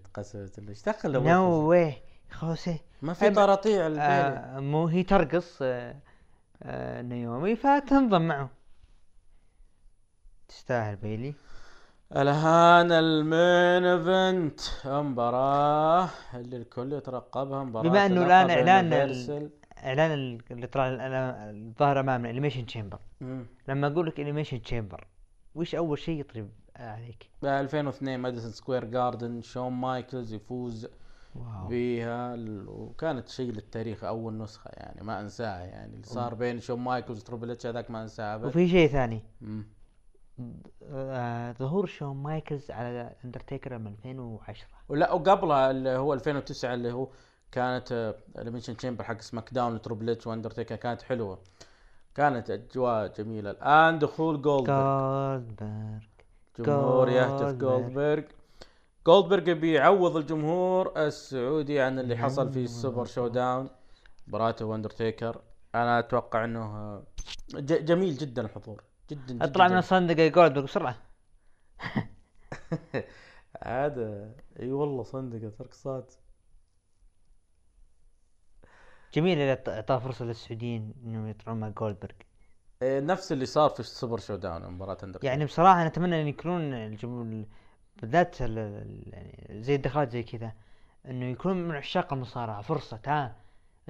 الله 0.57 0.69
إيش 0.69 0.83
دخل 0.83 1.23
نو 1.23 1.69
واي 1.69 1.93
خوسيه 2.31 2.79
ما 3.01 3.13
في 3.13 3.29
طراطيع 3.29 3.87
البيلي 3.87 4.03
آه 4.03 4.59
مو 4.59 4.87
هي 4.87 5.03
ترقص 5.03 5.59
آه 5.61 7.01
نايومي 7.01 7.55
فتنضم 7.55 8.21
معه. 8.21 8.49
تستاهل 10.47 10.95
بيلي. 10.95 11.33
الان 12.11 12.91
ال 12.91 13.10
main 13.10 13.85
event 13.85 14.59
مباراة 14.85 16.09
اللي 16.33 16.57
الكل 16.57 16.93
يترقبها 16.93 17.63
مباراة 17.63 17.89
بما 17.89 17.99
إعلان 17.99 18.49
universal. 18.49 19.33
اعلان 19.33 19.49
ال- 19.93 20.41
اللي 20.51 20.67
طلع 20.67 20.87
ال- 20.87 21.01
الظاهر 21.55 21.99
امامنا 21.99 22.29
elimination 22.29 22.65
chamber. 22.65 22.99
لما 23.67 23.87
أقول 23.87 24.07
لك 24.07 24.19
elimination 24.19 24.61
chamber 24.61 25.07
وش 25.55 25.75
أول 25.75 25.99
شيء 25.99 26.19
يطرب 26.19 26.49
عليك؟ 26.75 27.29
ب 27.41 27.45
2002 27.45 28.19
ماديسون 28.19 28.51
سكوير 28.51 28.85
جاردن 28.85 29.41
شون 29.41 29.73
مايكلز 29.73 30.33
يفوز 30.33 30.87
واو. 31.35 31.67
بيها. 31.67 32.33
ال- 32.35 32.67
وكانت 32.69 33.27
شيء 33.29 33.51
للتاريخ 33.51 34.03
أول 34.03 34.37
نسخة 34.37 34.69
يعني 34.73 35.03
ما 35.03 35.19
أنساها 35.21 35.63
يعني. 35.63 35.93
اللي 35.93 36.05
صار 36.05 36.33
بين 36.33 36.59
شون 36.59 36.79
مايكلز 36.79 37.19
وتربل 37.19 37.51
اتش 37.51 37.65
هذاك 37.65 37.91
ما 37.91 38.01
انساه 38.01 38.35
ابد 38.35 38.45
وفي 38.45 38.67
شيء 38.67 38.87
ثاني. 38.89 39.21
مم. 39.41 39.65
آه 40.83 41.51
ظهور 41.51 41.85
شون 41.85 42.17
مايكلز 42.17 42.71
على 42.71 43.15
اندرتيكر 43.25 43.77
من 43.77 43.87
2010 44.05 44.67
ولا 44.89 45.11
وقبلها 45.11 45.71
اللي 45.71 45.89
هو 45.89 46.13
2009 46.13 46.73
اللي 46.73 46.91
هو 46.91 47.07
كانت 47.51 48.15
elimination 48.37 48.77
chamber 48.77 49.03
حق 49.03 49.21
سماك 49.21 49.53
داون 49.53 49.81
تربل 49.81 50.09
اتش 50.09 50.27
واندرتيكر 50.27 50.75
كانت 50.75 51.01
حلوة. 51.01 51.39
كانت 52.15 52.49
أجواء 52.49 53.07
جميلة. 53.07 53.51
الآن 53.51 53.99
دخول 53.99 54.41
جولدبرغ 54.41 55.37
جولدبرغ 55.37 55.99
جمهور 56.59 57.09
يهتف 57.09 57.53
جولدبرغ. 57.55 58.23
جولدبرغ 59.07 59.53
بيعوض 59.53 60.17
الجمهور 60.17 60.93
السعودي 60.97 61.79
عن 61.79 61.99
اللي 61.99 62.17
حصل 62.17 62.51
في 62.53 62.63
السوبر 62.63 63.05
شو 63.05 63.27
داون 63.27 63.69
مباراته 64.27 64.65
واندرتيكر 64.65 65.41
أنا 65.75 65.99
أتوقع 65.99 66.43
إنه 66.45 66.99
ج- 67.53 67.85
جميل 67.85 68.17
جدا 68.17 68.41
الحضور. 68.41 68.83
جدا 69.11 69.33
جدا 69.33 69.45
أطلع 69.45 69.67
من. 69.67 69.77
الصندوق 69.77 70.19
يا 70.19 70.27
جولدبرغ 70.27 70.63
بسرعة. 70.63 70.95
عاد 73.61 73.97
أي 74.59 74.71
والله 74.71 75.03
صندقة 75.03 75.51
رقصات 75.61 76.13
جميل 79.15 79.55
ط- 79.55 79.69
اعطاه 79.69 79.99
فرصة 79.99 80.25
للسعوديين 80.25 80.93
إنهم 81.05 81.27
يطلعون 81.27 81.59
مع 81.59 81.69
جولدبرغ. 81.69 82.15
إيه، 82.81 82.99
نفس 82.99 83.31
اللي 83.31 83.45
صار 83.45 83.69
في 83.69 83.79
السوبر 83.79 84.19
شو 84.19 84.35
داون 84.35 84.67
مباراة 84.71 84.97
اندر 85.03 85.19
يعني 85.23 85.45
بصراحة 85.45 85.79
أنا 85.81 85.87
أتمنى 85.87 86.21
أن 86.21 86.27
يكونون 86.27 86.73
الجمهور 86.73 87.45
بالذات 88.01 88.41
ال- 88.41 88.57
ال- 88.59 89.13
يعني 89.13 89.61
زي 89.63 89.75
الدخلات 89.75 90.11
زي 90.11 90.23
كذا 90.23 90.53
إنه 91.05 91.25
يكون 91.25 91.67
من 91.67 91.75
عشاق 91.75 92.13
المصارعة. 92.13 92.61
فرصة 92.61 92.97
تعال 92.97 93.31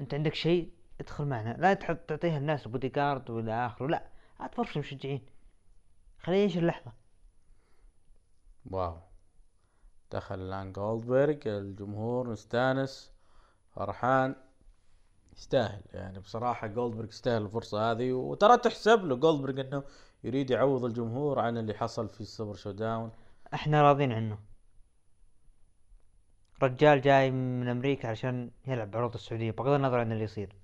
أنت 0.00 0.14
عندك 0.14 0.34
شيء 0.34 0.70
ادخل 1.00 1.24
معنا. 1.24 1.56
لا 1.58 1.74
تحط 1.74 1.96
تعطيها 1.96 2.38
الناس 2.38 2.68
بودي 2.68 2.88
جارد 2.88 3.30
وإلى 3.30 3.66
آخره. 3.66 3.86
لا 3.86 4.02
عاد 4.40 4.54
فرصه 4.54 4.70
للمشجعين. 4.74 5.22
خليه 6.22 6.36
يعيش 6.38 6.58
اللحظه 6.58 6.92
واو. 8.70 8.96
دخل 10.12 10.34
الآن 10.40 10.72
جولدبرغ 10.72 11.36
الجمهور 11.46 12.28
مستانس 12.28 13.12
فرحان. 13.74 14.34
يستاهل. 15.36 15.82
يعني 15.94 16.18
بصراحة 16.18 16.66
جولدبرغ 16.66 17.08
يستاهل 17.08 17.42
الفرصة 17.42 17.90
هذه 17.90 18.12
وترى 18.12 18.58
تحسب 18.58 19.04
له 19.04 19.16
جولدبرغ 19.16 19.60
إنه 19.60 19.82
يريد 20.24 20.50
يعوض 20.50 20.84
الجمهور 20.84 21.38
عن 21.38 21.58
اللي 21.58 21.74
حصل 21.74 22.08
في 22.08 22.20
السوبر 22.20 22.54
شو 22.54 22.70
داون. 22.70 23.10
إحنا 23.54 23.82
راضين 23.82 24.12
عنه. 24.12 24.38
رجال 26.62 27.00
جاي 27.00 27.30
من 27.30 27.68
أمريكا 27.68 28.08
عشان 28.08 28.50
يلعب 28.66 28.90
بعروض 28.90 29.14
السعودية 29.14 29.50
بغض 29.50 29.68
النظر 29.68 29.98
عن 29.98 30.12
اللي 30.12 30.24
يصير. 30.24 30.56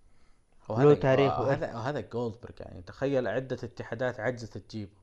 له 0.71 0.95
تاريخ 0.95 1.41
وإرث. 1.41 1.63
هذا 1.63 1.77
هذا 1.77 2.01
جولدبرغ 2.01 2.53
يعني 2.61 2.83
تخيل 2.83 3.27
عدة 3.27 3.57
اتحادات 3.65 4.21
عجزت 4.21 4.59
تجيبه. 4.59 5.03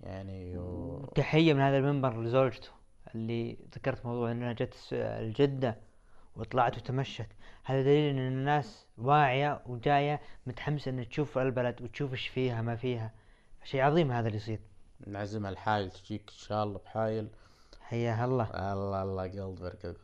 يعني 0.00 0.58
و... 0.58 1.12
تحية 1.14 1.52
من 1.52 1.60
هذا 1.60 1.76
المنبر 1.76 2.22
لزوجته 2.22 2.68
اللي 3.14 3.58
ذكرت 3.74 4.06
موضوع 4.06 4.30
إنها 4.30 4.52
جت 4.52 4.74
الجدة. 4.92 5.89
وطلعت 6.40 6.76
وتمشت. 6.76 7.26
هذا 7.64 7.82
دليل 7.82 8.16
إن 8.16 8.18
الناس 8.18 8.86
واعية 8.98 9.62
وجاية 9.66 10.20
متحمسة 10.46 10.90
إنها 10.90 11.04
تشوف 11.04 11.38
البلد 11.38 11.82
وتشوف 11.82 12.12
إيش 12.12 12.28
فيها 12.28 12.62
ما 12.62 12.76
فيها. 12.76 13.14
شيء 13.64 13.80
عظيم 13.80 14.12
هذا 14.12 14.26
اللي 14.26 14.36
يصير. 14.36 14.60
نعزمها 15.06 15.50
الحايل 15.50 15.90
تجيك 15.90 16.30
إن 16.30 16.36
شاء 16.36 16.64
الله 16.64 16.78
بحايل 16.78 17.30
حياها 17.80 18.24
الله. 18.24 18.72
الله 18.72 19.02
الله 19.02 19.26
جولدبرغ 19.26 19.94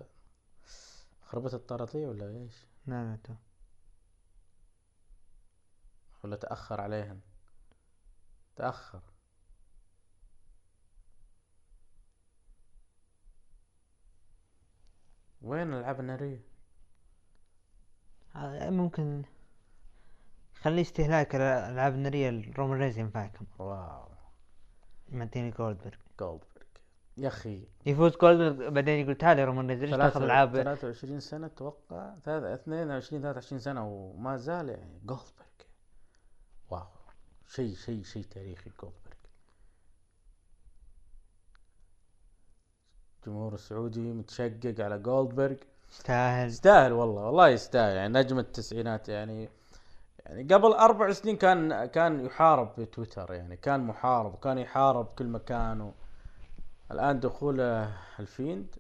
خربت 1.23 1.55
الطراطيع 1.55 2.09
ولا 2.09 2.29
إيش؟ 2.29 2.67
لا 2.87 3.05
لا 3.05 3.19
تو. 3.25 3.35
ولا 6.25 6.37
تأخر 6.37 6.81
عليهن. 6.81 7.21
تأخر. 8.57 9.01
وين 15.43 15.73
الألعاب 15.73 16.01
النارية؟ 16.01 16.41
ممكن 18.71 19.23
خليه 20.61 20.83
استهلاك 20.83 21.35
الألعاب 21.35 21.95
النارية 21.95 22.29
الرومان 22.29 22.79
رينز 22.79 22.99
ينفعكم. 22.99 23.47
واو. 23.59 24.09
معطيني 25.13 25.51
جولدبرغ. 25.51 25.97
جولدبرغ. 26.21 26.47
يا 27.17 27.29
أخي. 27.29 27.69
يفوز 27.87 28.17
جولدبرغ 28.17 28.69
بعدين 28.71 28.99
يقول 28.99 29.15
تعال 29.15 29.39
يا 29.39 29.45
رومان 29.45 29.67
رينز 29.71 29.81
ليش 29.81 29.91
تاخذ 29.91 30.23
ألعاب؟ 30.23 30.53
23 30.57 31.21
سنة 31.21 31.47
أتوقع. 31.47 32.15
ثلاثة- 32.25 32.27
22 32.27 33.23
23 33.23 33.59
سنة 33.59 33.89
وما 33.89 34.37
زال 34.37 34.69
يعني 34.69 35.01
جولدبرغ. 35.05 35.27
wow. 36.71 36.87
شيء 37.49 37.75
شيء 37.75 38.03
شيء 38.03 38.23
تاريخي 38.25 38.71
جولدبرغ. 38.71 39.06
الجمهور 43.27 43.55
السعودي 43.55 44.01
متشقق 44.01 44.75
على 44.81 44.99
جولدبرغ 44.99 45.57
يستاهل. 45.91 46.49
يستاهل 46.49 46.93
والله 46.93 47.23
والله 47.23 47.49
يستاهل. 47.49 47.97
يعني 47.97 48.19
نجم 48.19 48.39
التسعينات 48.39 49.09
يعني 49.09 49.49
يعني 50.27 50.55
قبل 50.55 50.73
أربع 50.73 51.13
سنين 51.13 51.37
كان 51.37 51.85
كان 51.85 52.27
يحارب 52.27 52.81
بتويتر 52.81 53.33
يعني 53.35 53.57
كان 53.57 53.81
محارب 53.81 54.35
وكان 54.35 54.59
يحارب 54.59 55.07
كل 55.07 55.27
مكان 55.27 55.81
و... 55.81 55.93
الآن 56.91 57.21
دخوله 57.21 57.97
الفيند. 58.21 58.75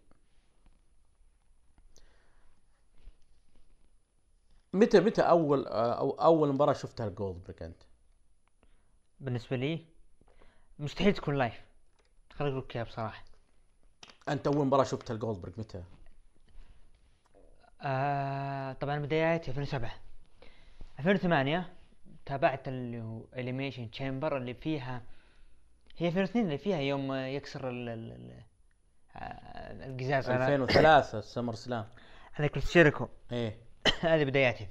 متى 4.72 5.00
متى 5.00 5.22
أول 5.22 5.66
أو 5.66 6.10
أول 6.10 6.52
مباراة 6.52 6.72
شفتها 6.72 7.08
لجولدبرغ 7.08 7.54
أنت؟ 7.62 7.82
بالنسبة 9.20 9.56
لي؟ 9.56 9.84
مستحيل 10.78 11.14
تكون 11.14 11.34
live 11.34 11.60
خليني 12.32 12.52
أقول 12.52 12.64
لك 12.68 12.78
بصراحة. 12.78 13.24
أنت 14.28 14.46
أول 14.46 14.66
مباراة 14.66 14.84
شفتها 14.84 15.14
لجولدبرغ 15.14 15.52
متى؟ 15.58 15.82
آه 17.82 18.72
طبعا 18.72 18.98
بداياتي 18.98 19.50
2007 19.50 19.90
2008 20.98 21.72
تابعت 22.26 22.68
اللي 22.68 23.00
هو 23.02 23.24
Elimination 23.36 23.90
Chamber 23.90 24.36
اللي 24.36 24.54
فيها 24.54 25.02
هي 25.96 26.08
2002 26.08 26.44
اللي 26.44 26.58
فيها 26.58 26.78
يوم 26.78 27.12
يكسر 27.14 27.68
ال 27.70 27.88
ال 27.88 28.12
ال 28.12 28.42
آه، 29.16 29.86
القزاز. 29.86 30.30
على 30.30 30.54
2003 30.54 31.20
SummerSlam. 31.20 31.88
على 32.34 32.48
كريس 32.48 32.70
جيريكو 32.70 33.08
إيه. 33.32 33.56
هذه 34.00 34.24
بداياتي. 34.24 34.68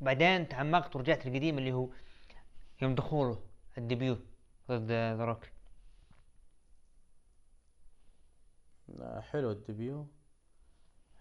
بعدين 0.00 0.48
تعمقت 0.48 0.96
ورجعت 0.96 1.26
القديم 1.26 1.58
اللي 1.58 1.72
هو 1.72 1.88
يوم 2.82 2.94
دخوله 2.94 3.38
ال 3.78 3.85
debut 3.85 4.18
ضد 4.70 4.90
ذا 4.90 5.24
روك 5.24 5.44
لا، 5.44 5.50
حلو 9.20 9.50
ال 9.50 9.58
debut. 9.58 10.06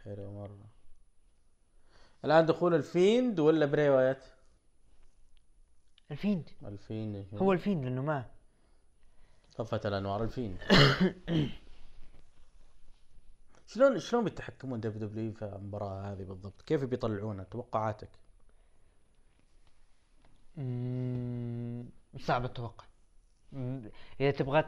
حلو 0.04 0.32
مرة. 0.32 0.70
الآن 2.26 2.46
دخول 2.46 2.76
الفيند 2.76 3.40
ولا 3.40 3.66
بري 3.66 3.90
وايت؟ 3.90 4.24
الفيند. 6.12 6.50
الفيند. 6.66 7.26
هو 7.34 7.54
الفيند 7.54 7.84
لأنه 7.84 8.02
ما. 8.02 8.26
طفت 9.56 9.86
الأنوار 9.86 10.24
الفيند. 10.24 10.58
شلون 13.68 14.00
شلون 14.00 14.24
بيتحكمون 14.24 14.80
WWE 14.80 15.32
في 15.32 15.46
المباراة 15.46 16.12
هذه 16.12 16.24
بالضبط؟ 16.24 16.62
كيف 16.62 16.84
بيطلعونها؟ 16.84 17.44
توقعاتك؟ 17.44 18.10
صعب 22.20 22.46
التوقع. 22.46 22.86
إذا 24.20 24.32
تبغى 24.32 24.64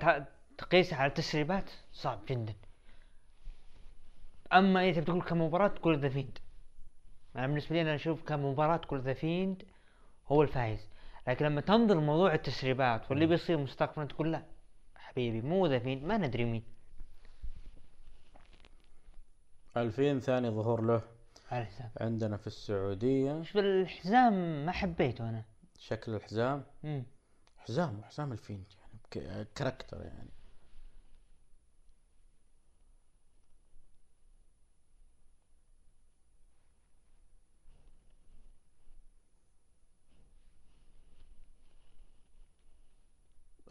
تقيسها 0.57 0.97
على 0.97 1.09
التسريبات 1.09 1.69
صعب 1.91 2.25
جدا. 2.25 2.55
أما 4.53 4.89
إذا 4.89 5.01
بتقول 5.01 5.21
كمباراة 5.21 5.67
تقول 5.67 5.99
ذا 5.99 6.09
فيند 6.09 6.37
أنا 7.35 7.47
بالنسبة 7.47 7.75
لي 7.75 7.81
أنا 7.81 7.95
أشوف 7.95 8.23
كمباراة 8.23 8.77
تقول 8.77 9.01
ذا 9.01 9.13
فيند 9.13 9.63
هو 10.27 10.43
الفايز 10.43 10.87
لكن 11.27 11.45
لما 11.45 11.61
تنظر 11.61 11.99
موضوع 11.99 12.33
التسريبات 12.33 13.11
واللي 13.11 13.25
بيصير 13.25 13.57
مستقبلا 13.57 14.07
تقول 14.07 14.31
لا 14.31 14.43
حبيبي 14.95 15.41
مو 15.41 15.67
ذا 15.67 15.79
فيند 15.79 16.03
ما 16.03 16.17
ندري 16.17 16.45
مين. 16.45 16.63
2000 19.77 20.19
ثاني 20.19 20.49
ظهور 20.49 20.81
له 20.81 21.01
على 21.51 21.61
الحساب 21.61 21.91
عندنا 22.01 22.37
في 22.37 22.47
السعودية. 22.47 23.43
شوف 23.43 23.57
الحزام 23.57 24.65
ما 24.65 24.71
حبيته 24.71 25.29
أنا. 25.29 25.43
شكل 25.79 26.15
الحزام؟ 26.15 26.63
مم. 26.83 27.03
حزام 27.57 28.03
حزام 28.03 28.31
الفيند 28.31 28.65
يعني 29.15 29.45
character 29.55 30.01
يعني. 30.01 30.29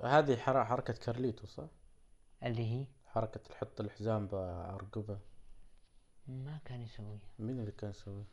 هذه 0.03 0.37
حر- 0.37 0.65
حركة 0.65 0.93
كارليتو 0.93 1.47
صح؟ 1.47 1.65
اللي 2.43 2.73
هي؟ 2.73 2.87
حركة 3.07 3.41
تحط 3.41 3.81
الحزام 3.81 4.27
بأرقبة. 4.27 5.19
ما 6.27 6.61
كان 6.65 6.83
يسويها. 6.83 7.19
مين 7.39 7.61
اللي 7.61 7.73
كان 7.73 7.91
يسويها؟ 7.91 8.25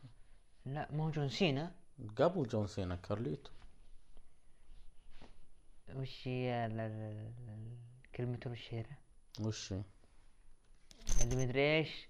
لا 0.65 0.91
مو 0.91 1.09
جون 1.09 1.29
سينا. 1.29 1.75
قبل 2.17 2.47
جون 2.47 2.67
سينا 2.67 2.95
كارليتو. 2.95 3.51
وش 5.95 6.27
هي 6.27 6.65
ال- 6.65 6.79
ال- 6.79 7.33
ال- 7.49 7.77
كلمته 8.15 8.51
الشهيرة 8.51 8.97
وش 9.41 9.73
هي؟ 9.73 9.83
اللي 11.21 11.45
مدري 11.45 11.77
إيش؟ 11.77 12.07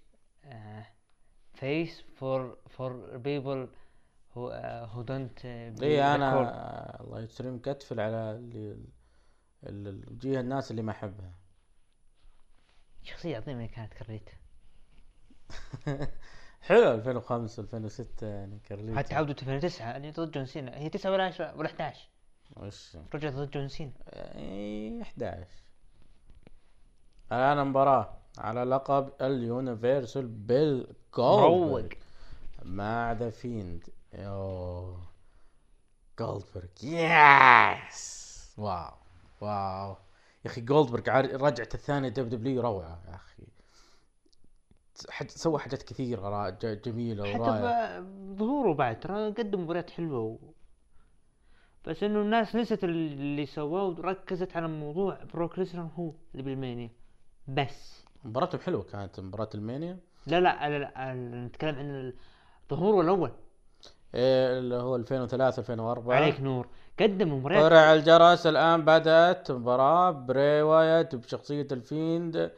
face 1.54 2.00
for 2.16 2.58
for 2.70 3.16
people 3.16 3.68
who 4.36 4.50
هو 4.92 5.02
دونت 5.02 5.44
اي 5.44 6.14
أنا 6.14 7.00
الله 7.00 7.20
يسلمك 7.20 7.68
اتفل 7.68 8.00
على 8.00 8.30
اللي 8.36 8.76
ال- 9.64 9.88
ال- 9.88 10.08
الجهة 10.08 10.40
الناس 10.40 10.70
اللي 10.70 10.82
ما 10.82 10.92
احبها 10.92 11.32
شخصية 13.02 13.36
عظيمة 13.36 13.66
كانت 13.66 13.94
كارليتا 13.94 14.32
حلو 16.66 16.94
2005 16.94 17.62
2006 17.62 18.26
يعني 18.26 18.58
كارليتو 18.58 18.98
حتى 18.98 19.14
عودة 19.14 19.32
2009 19.42 19.96
اللي 19.96 20.10
ضد 20.10 20.30
جون 20.30 20.46
سينا. 20.46 20.76
هي 20.78 20.88
9 20.88 21.12
ولا 21.12 21.24
10 21.24 21.56
ولا 21.56 21.68
11 21.68 22.08
وش؟ 22.56 22.96
رجعت 23.14 23.32
ضد 23.32 23.50
جون 23.50 23.68
سينا. 23.68 23.92
إيه، 24.08 25.02
11 25.02 25.46
الآن 27.32 27.66
مباراة 27.66 28.16
على 28.38 28.62
لقب 28.64 29.12
اليونيفرسال 29.20 30.26
بيل. 30.28 30.86
جولدبرغ 31.16 31.88
مع 32.62 33.12
ذا 33.12 33.30
فيند. 33.30 33.84
يوه. 34.14 35.06
جولدبرغ 36.18 36.68
yes 36.82 38.54
wow. 38.58 38.94
wow. 39.40 39.96
يا 40.44 40.50
أخي 40.50 40.60
جولدبرغ 40.60 41.02
رجعته 41.18 41.74
الثانية 41.74 42.08
WWE 42.08 42.60
روعة 42.60 43.02
يا 43.08 43.14
أخي. 43.14 43.42
حد 45.10 45.30
سوى 45.30 45.58
حاجات 45.58 45.82
كثيرة 45.82 46.28
را- 46.28 46.50
ج- 46.50 46.80
جميلة 46.82 47.24
حتى 47.32 47.40
ورائعة. 47.42 48.00
ب- 48.00 48.36
ظهوره 48.38 48.74
بعد 48.74 49.00
ترى 49.00 49.30
قدم 49.30 49.60
مباريات 49.60 49.90
حلوة 49.90 50.18
و... 50.18 50.38
بس 51.86 52.02
إنه 52.02 52.20
الناس 52.22 52.56
نسيت 52.56 52.84
اللي 52.84 53.46
سواه 53.46 53.84
وركزت 53.84 54.56
على 54.56 54.68
موضوع 54.68 55.24
بروك 55.34 55.58
ليسنر 55.58 55.90
هو 55.98 56.12
اللي 56.32 56.42
بالمانيا. 56.42 56.90
بس. 57.48 58.04
مباراتهم 58.24 58.60
حلوة 58.60 58.82
كانت 58.82 59.20
مباراة 59.20 59.48
المانيا. 59.54 59.98
لا 60.26 60.40
لا 60.40 60.68
لا, 60.68 60.78
لا, 60.78 60.92
لا 61.14 61.14
نتكلم 61.46 61.78
عن 61.78 62.12
ظهوره 62.70 63.00
الأول. 63.00 63.32
اللي 64.14 64.74
هو 64.74 64.96
2003 64.96 65.60
2004 65.60 66.16
عليك 66.16 66.40
نور. 66.40 66.68
قدم 67.00 67.32
مباريات. 67.32 67.64
قرع 67.64 67.92
الجرس 67.94 68.46
الآن 68.46 68.84
بدأت 68.84 69.50
مباراة 69.50 70.10
بري 70.10 70.62
وايت 70.62 71.14
بشخصية 71.14 71.68
الفيند 71.72 72.52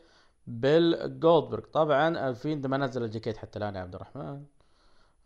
بيل 0.46 1.20
جولدبرغ. 1.20 1.64
طبعا 1.72 2.28
الفيند 2.28 2.66
ما 2.66 2.76
نزل 2.76 3.02
الجاكيت 3.04 3.36
حتى 3.36 3.58
الآن 3.58 3.74
يا 3.74 3.80
عبد 3.80 3.94
الرحمن. 3.94 4.44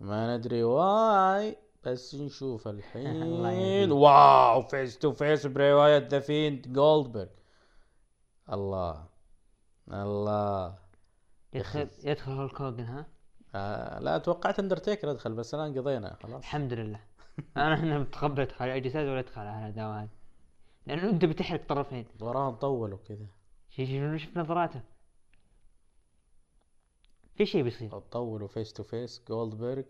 ما 0.01 0.37
ندري 0.37 0.63
why 0.63 1.57
بس 1.85 2.15
نشوف 2.15 2.69
الحين. 2.69 3.93
wow 4.03 4.63
face 4.63 4.99
to 4.99 5.13
face 5.13 5.47
بري 5.47 5.73
وايت 5.73 6.11
ذا 6.11 6.21
فيند 6.21 6.73
جولدبرغ 6.73 7.27
الله 8.53 9.05
الله. 9.93 10.75
يدخل 11.55 11.89
يدخل 12.05 12.33
هولك 12.33 12.61
هوجن 12.61 12.85
ها؟ 12.85 13.07
آه 13.55 13.99
لا 13.99 14.19
توقعت 14.19 14.59
اندرتيكر 14.59 15.11
أدخل 15.11 15.35
بس 15.35 15.55
الآن 15.55 15.79
قضينا 15.79 16.17
خلاص. 16.23 16.41
الحمد 16.41 16.73
لله. 16.73 17.01
أنا 17.57 17.99
متقبل 17.99 18.41
ادخل 18.41 18.65
أي 18.65 18.81
جسد 18.81 18.97
ولا 18.97 19.19
أدخل 19.19 19.41
على 19.41 19.51
هذا 19.51 20.09
لأنه 20.87 21.11
أنت 21.11 21.25
بتحرق 21.25 21.67
طرفين. 21.69 22.07
وراهم 22.21 22.55
طولوا 22.55 22.99
كذا. 23.09 23.27
شي 23.69 23.87
شي 23.87 24.19
شوف 24.19 24.37
نظراته؟ 24.39 24.81
في 27.35 27.47
شيء 27.47 27.63
بيصير. 27.63 27.99
طولوا 27.99 28.49
face 28.49 28.73
to 28.73 28.83
face 28.83 29.23
جولدبرغ 29.29 29.83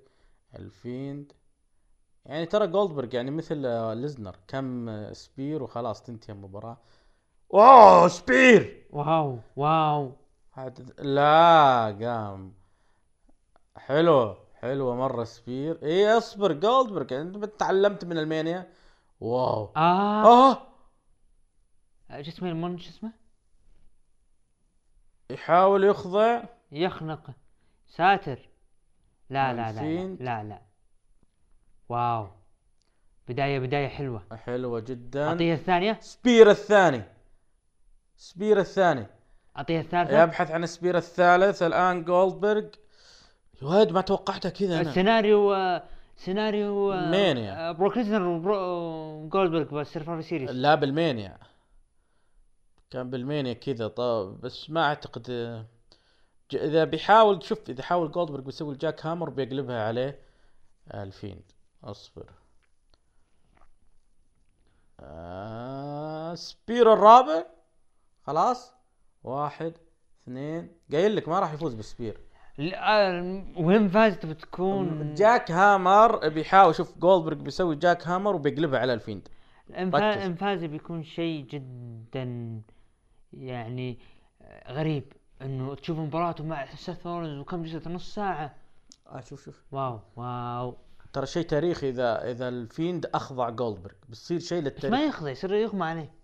الفيند. 0.55 1.32
يعني 2.26 2.47
ترى 2.47 2.66
جولدبرغ 2.66 3.14
يعني 3.14 3.30
مثل 3.30 3.56
ليزنر 3.97 4.36
كم 4.48 4.89
آه، 4.89 5.12
spear 5.12 5.62
وخلاص 5.62 6.02
تنتهي 6.02 6.34
المباراة. 6.34 6.76
اوه 7.55 8.09
spear 8.09 8.86
wow 8.90 9.39
wow. 9.56 10.12
لا 10.98 11.97
قام. 12.01 12.61
حلو 13.77 14.36
حلوة 14.55 14.97
مرة 14.97 15.24
spear. 15.24 15.78
اي 15.82 16.19
أصبر 16.19 16.53
جولدبرغ 16.53 17.20
أنت 17.20 17.44
تعلمت 17.44 18.05
من 18.05 18.19
ألمانيا؟ 18.19 18.73
wow. 19.20 19.72
آه. 19.77 20.53
آه. 20.53 20.62
شو 22.23 22.31
اسمه 22.31 22.49
المون 22.49 22.78
شو 22.78 22.90
اسمه؟ 22.90 23.12
يحاول 25.31 25.85
يخضع. 25.85 26.43
يخنق. 26.73 27.31
ساتر. 27.89 28.39
لا 29.31 29.53
لا 29.53 29.57
لا 29.57 29.70
الفيند. 29.70 30.23
لا 30.23 30.44
لا. 30.44 30.62
wow. 31.89 32.28
بداية 33.28 33.59
بداية 33.59 33.89
حلوة. 33.89 34.23
حلوة 34.32 34.81
جدا. 34.81 35.28
أعطيها 35.28 35.55
الثانية. 35.55 35.99
spear 36.01 36.51
الثاني. 36.51 37.03
spear 38.16 38.59
الثاني. 38.59 39.07
أعطيها 39.57 39.81
الثالثة. 39.81 40.23
يبحث 40.23 40.51
عن 40.51 40.65
ال 40.64 40.70
spear 40.70 40.97
الثالث. 40.97 41.62
الآن 41.62 42.05
جولدبرغ. 42.05 42.69
ولد 43.64 43.93
ما 43.93 44.01
توقعتها 44.01 44.48
كذا 44.48 44.80
أنا. 44.80 44.89
السيناريو 44.90 45.55
آه، 45.55 45.82
سيناريو 46.16 46.93
آه، 46.93 47.10
مانيا. 47.10 47.68
آه، 47.68 47.72
بروك 47.72 47.97
ليزنر 47.97 48.22
وجولدبرغ 48.28 49.80
بس 49.80 49.93
Survivor 49.93 50.20
Series 50.22 50.51
لا 50.51 50.74
بالمانيا. 50.74 51.39
كان 52.90 53.10
بالمانيا 53.10 53.52
كذا 53.52 53.89
طب 53.89 54.40
بس 54.40 54.70
ما 54.70 54.84
أعتقد 54.84 55.22
ج- 56.51 56.56
إذا 56.56 56.84
بيحاول 56.84 57.43
شوف 57.43 57.70
إذا 57.70 57.82
حاول 57.82 58.10
جولدبرغ 58.10 58.40
بيسوي 58.40 58.72
ال 58.72 59.06
jackhammer 59.06 59.30
بيقلبها 59.30 59.86
عليه 59.89 60.18
الفيند. 60.94 61.43
أصبر. 61.84 62.30
آه 65.01 66.34
spear 66.34 66.93
الرابع. 66.93 67.44
خلاص. 68.26 68.72
واحد 69.24 69.72
اثنين. 70.22 70.68
قايل 70.93 71.16
لك 71.16 71.28
ما 71.28 71.39
راح 71.40 71.52
يفوز 71.52 71.74
بال 71.74 71.88
spear 71.88 72.20
آه، 72.20 72.31
وإن 72.59 73.89
فاز 73.89 74.26
بتكون 74.26 75.14
jackhammer 75.14 76.28
بيحاول 76.28 76.74
شوف 76.74 76.98
جولدبرغ 76.98 77.36
بيسوي 77.36 77.76
jackhammer 77.76 78.34
وبيقلبها 78.34 78.80
على 78.80 78.94
الفيند. 78.94 79.28
ركز. 79.70 80.22
إن 80.22 80.38
فاز 80.38 80.68
بيكون 80.68 81.02
شيء 81.02 81.46
جدا 81.46 82.62
يعني 83.32 83.98
غريب 84.68 85.12
إنه 85.42 85.74
تشوف 85.74 85.98
مباراته 85.98 86.44
مع 86.44 86.74
سيث 86.74 87.06
وكم 87.06 87.62
جلسة 87.62 87.90
نص 87.90 88.14
ساعة. 88.14 88.56
آه 89.06 89.20
شوف 89.20 89.44
شوف. 89.44 89.62
واو 89.72 90.00
واو. 90.16 90.76
ترى 91.12 91.26
شيء 91.26 91.46
تاريخي 91.46 91.88
إذا 91.88 92.30
إذا 92.30 92.48
الفيند 92.48 93.06
أخضع 93.14 93.50
جولدبرغ 93.50 93.94
بتصير 94.08 94.38
شيء 94.38 94.60
بس 94.60 94.64
ما 94.66 94.70
للتاريخ 94.70 95.14
يخضع 95.14 95.30
يصير 95.30 95.54
يغمى 95.54 95.84
عليه. 95.84 96.14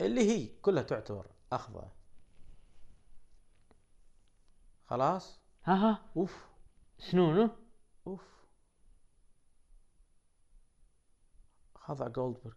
اللي 0.00 0.20
هي 0.20 0.48
كلها 0.62 0.82
تعتبر 0.82 1.26
أخضع. 1.52 1.82
خلاص؟ 4.86 5.43
ها 5.64 5.74
ها 5.74 6.02
اوف 6.16 6.46
سنونو 6.98 7.50
اوف 8.06 8.22
خضع 11.74 12.08
جولدبرغ 12.08 12.54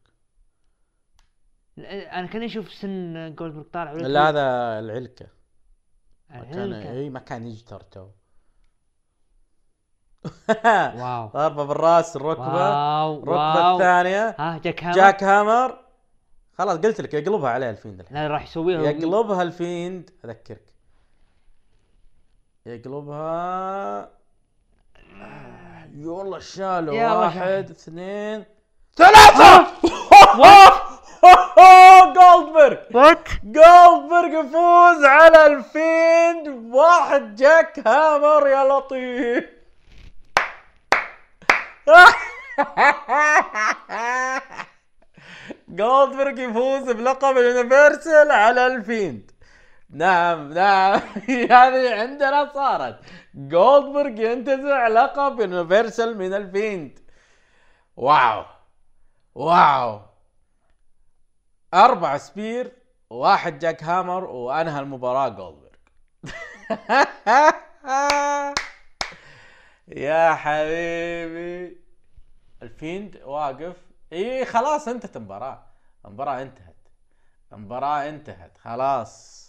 أنا 1.77 2.27
كان 2.27 2.43
أشوف 2.43 2.73
سن 2.73 3.35
جولدبرغ 3.35 3.63
طالع 3.63 3.91
لا 3.91 4.29
هذا 4.29 4.79
العلكة. 4.79 5.27
العلكة. 6.31 6.91
إي 6.91 7.09
ما 7.09 7.19
كان 7.19 7.47
يجتر 7.47 7.81
تو. 7.81 8.09
واو. 11.01 11.27
ضربة 11.27 11.65
بالراس 11.65 12.15
الركبة. 12.15 12.53
واو 12.53 13.23
الركبة 13.23 13.73
الثانية. 13.73 14.35
ها 14.39 14.57
jackhammer. 14.57 14.95
jackhammer. 14.95 15.85
خلاص 16.53 16.77
قلت 16.77 17.01
لك 17.01 17.13
يقلبها 17.13 17.49
عليه 17.49 17.69
الفيند 17.69 17.99
الحين. 17.99 18.17
لا 18.17 18.27
راح 18.27 18.43
يسويها. 18.43 18.81
يقلبها 18.81 19.43
الفيند. 19.43 20.09
أذكرك. 20.25 20.76
يقلبها. 22.67 24.09
والله 26.05 26.39
شالوا. 26.39 26.95
يلا 26.95 27.13
واحد. 27.13 27.69
اثنين. 27.69 28.45
ثلاثة! 28.95 29.67
جولدبرغ 32.15 32.77
جولدبرغ 33.57 34.39
يفوز 34.39 35.05
على 35.05 35.45
الفيند. 35.45 36.47
واحد 36.75 37.35
jackhammer. 37.35 38.47
يا 38.47 38.63
لطيف. 38.63 39.43
جولدبرغ 45.69 46.39
يفوز 46.39 46.91
بلقب 46.91 47.37
ال 47.37 47.47
Universal 47.47 48.31
على 48.31 48.67
الفيند. 48.67 49.31
نعم 49.89 50.53
نعم. 50.53 50.99
هذه 51.51 52.01
عندنا 52.01 52.53
صارت. 52.53 52.99
جولدبرغ 53.35 54.19
ينتزع 54.21 54.87
لقب 54.87 55.39
Universal 55.39 56.17
من 56.17 56.33
الفيند. 56.33 56.99
واو. 57.95 58.45
واو. 59.35 60.01
أربع 61.73 62.17
spear 62.17 62.71
واحد 63.09 63.59
jackhammer 63.59 64.23
وأنهى 64.23 64.79
المباراة 64.79 65.29
جولدبرغ 65.29 65.67
يا 69.87 70.35
حبيبي. 70.35 71.77
الفيند 72.63 73.15
واقف. 73.25 73.75
إي 74.13 74.45
خلاص 74.45 74.87
انتهت 74.87 75.17
المباراة. 75.17 75.63
المباراة 76.05 76.41
انتهت. 76.41 76.75
المباراة 77.53 78.09
انتهت. 78.09 78.57
خلاص. 78.57 79.46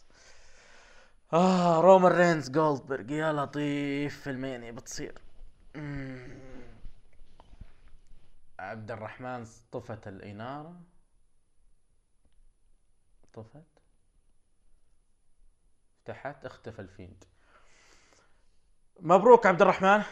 آه 1.33 1.81
رومان 1.81 2.13
رينز 2.13 2.51
جولدبرغ 2.51 3.11
يا 3.11 3.33
لطيف 3.33 4.21
في 4.21 4.31
ال 4.31 4.37
Mania 4.37 4.71
بتصير. 4.71 5.21
عبد 8.59 8.91
الرحمن 8.91 9.45
طفت 9.73 10.09
الإنارة. 10.09 10.81
طفت. 13.35 13.65
فتحت 16.05 16.45
اختفى 16.45 16.79
الفيند. 16.79 17.25
مبروك 19.01 19.47
عبد 19.47 19.63
الرحمن. 19.63 20.03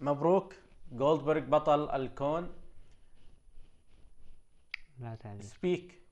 مبروك. 0.00 0.54
جولدبرغ 0.92 1.40
بطل 1.40 1.90
الكون. 1.90 2.60
لا 4.98 5.14
تعلم 5.14 5.40
سبيك. 5.40 6.02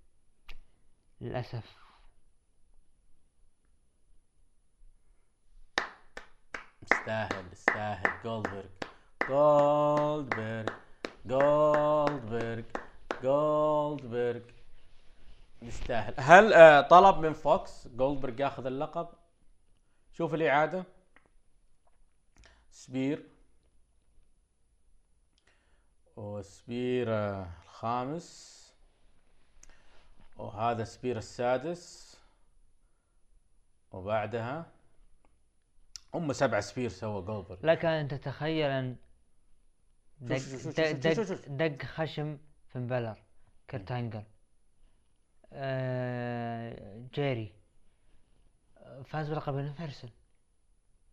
للأسف. 1.21 1.86
يستاهل 6.93 7.45
يستاهل 7.53 8.23
جولدبرغ. 8.25 8.65
جولدبرغ. 9.29 10.67
جولدبرغ. 11.27 12.63
جولدبرغ. 13.23 14.41
يستاهل. 15.63 16.15
هل 16.19 16.53
آه 16.53 16.81
طلب 16.81 17.17
من 17.19 17.33
فوكس 17.33 17.89
جولدبرغ 17.89 18.41
ياخذ 18.41 18.67
اللقب؟ 18.67 19.09
شوف 20.13 20.35
الإعادة. 20.35 20.85
spear. 22.71 23.27
و 26.17 26.32
spear 26.32 27.07
آه، 27.15 27.47
الخامس. 27.65 28.57
وهذا 30.37 30.85
spear 30.85 31.19
السادس. 31.19 32.17
وبعدها 33.93 34.67
هم 36.17 36.33
سبع 36.33 36.61
spear 36.61 36.89
سوى 36.89 37.23
جولدبرغ 37.23 37.59
لك 37.63 37.85
أن 37.85 38.09
تتخيل 38.09 38.71
أن 38.71 38.97
دق 40.21 40.37
دق, 41.49 41.83
خشم 41.83 42.39
فين 42.73 42.87
بلر 42.87 43.23
كرت 43.71 43.93
انجل 43.93 44.23
آه 45.53 47.07
جيري. 47.15 47.53
فاز 49.05 49.31
بلقب 49.31 49.55
Universal. 49.55 50.11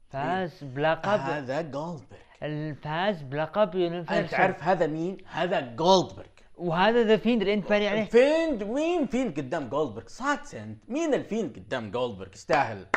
فاز 0.10 0.64
بلقب 0.64 1.20
هذا 1.20 1.62
جولدبرغ 1.62 2.18
الفاز 2.44 3.22
بلقب 3.22 3.76
Universal. 3.76 4.18
أنت 4.24 4.32
تعرف 4.32 4.64
هذا 4.64 4.88
مين؟ 4.88 5.18
هذا 5.28 5.76
جولدبرغ 5.76 6.26
وهذا 6.56 7.04
The 7.04 7.18
Fiend 7.18 7.42
اللي 7.42 7.54
أنت 7.54 7.70
باني 7.70 7.88
عليه. 7.88 8.06
فيند 8.06 8.64
مين 8.64 9.06
فيند 9.08 9.40
قدام 9.40 9.70
جولدبرغ؟ 9.70 10.08
صاحي 10.08 10.54
أنت. 10.54 10.90
مين 10.90 11.14
الفيند 11.14 11.56
قدام 11.56 11.92
جولدبرغ؟ 11.92 12.30
يستاهل 12.34 12.88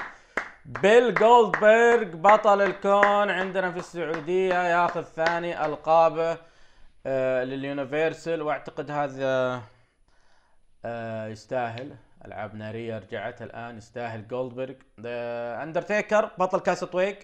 بيل 0.66 1.14
جولدبرغ 1.14 2.16
بطل 2.16 2.60
الكون 2.62 3.30
عندنا 3.30 3.70
في 3.72 3.78
السعودية 3.78 4.55
ياخذ 4.55 5.02
ثاني 5.02 5.64
القابه 5.66 6.38
آه 7.06 7.44
لل 7.44 7.61
Universal. 7.61 8.43
وأعتقد 8.43 8.90
هذا 8.90 9.62
آه 10.84 11.26
يستاهل. 11.26 11.97
ألعاب 12.24 12.55
نارية 12.55 12.98
رجعت 12.98 13.43
الآن 13.43 13.78
يستاهل 13.78 14.28
جولدبرغ 14.28 14.74
اندرتيكر 15.62 16.30
بطل 16.38 16.60
كاس 16.60 16.84
طويق 16.84 17.18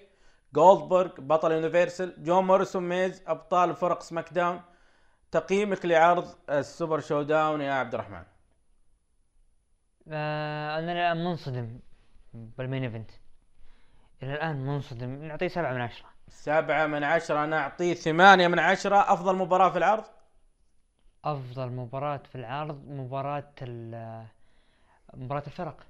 جولدبرغ 0.54 1.10
بطل 1.18 1.52
Universal. 1.52 2.24
جون 2.24 2.44
موريسون 2.44 2.88
ميز 2.88 3.22
أبطال 3.26 3.76
فرق 3.76 4.02
SmackDown 4.02 4.60
تقييمك 5.30 5.86
لعرض 5.86 6.34
ال 6.50 7.00
Super 7.00 7.22
ShowDown 7.22 7.60
يا 7.60 7.72
عبد 7.72 7.94
الرحمن. 7.94 8.24
آه 10.08 10.78
أنا 10.78 11.14
منصدم 11.14 11.80
بال 12.34 12.50
main 12.50 12.82
event. 12.82 13.10
إلى 14.22 14.34
الآن 14.34 14.66
منصدم 14.66 15.24
نعطيه 15.24 15.48
سبعة 15.48 15.72
من 15.72 15.80
عشرة. 15.80 16.06
سبعة 16.28 16.86
من 16.86 17.04
عشرة 17.04 17.44
أنا 17.44 17.58
أعطيه 17.58 17.94
ثمانية 17.94 18.48
من 18.48 18.58
عشرة. 18.58 19.12
أفضل 19.12 19.36
مباراة 19.36 19.70
في 19.70 19.78
العرض؟ 19.78 20.04
أفضل 21.24 21.68
مباراة 21.68 22.20
في 22.32 22.34
العرض 22.34 22.84
مباراة 22.88 23.52
مباراة 25.14 25.42
الفرق 25.46 25.86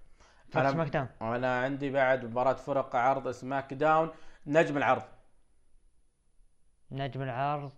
فرق 0.52 0.70
SmackDown. 0.70 1.08
وأنا 1.20 1.60
عندي 1.60 1.90
بعد 1.90 2.24
مباراة 2.24 2.52
فرق 2.52 2.96
عرض 2.96 3.30
SmackDown 3.30 4.10
نجم 4.46 4.76
العرض. 4.76 5.02
نجم 6.90 7.22
العرض 7.22 7.72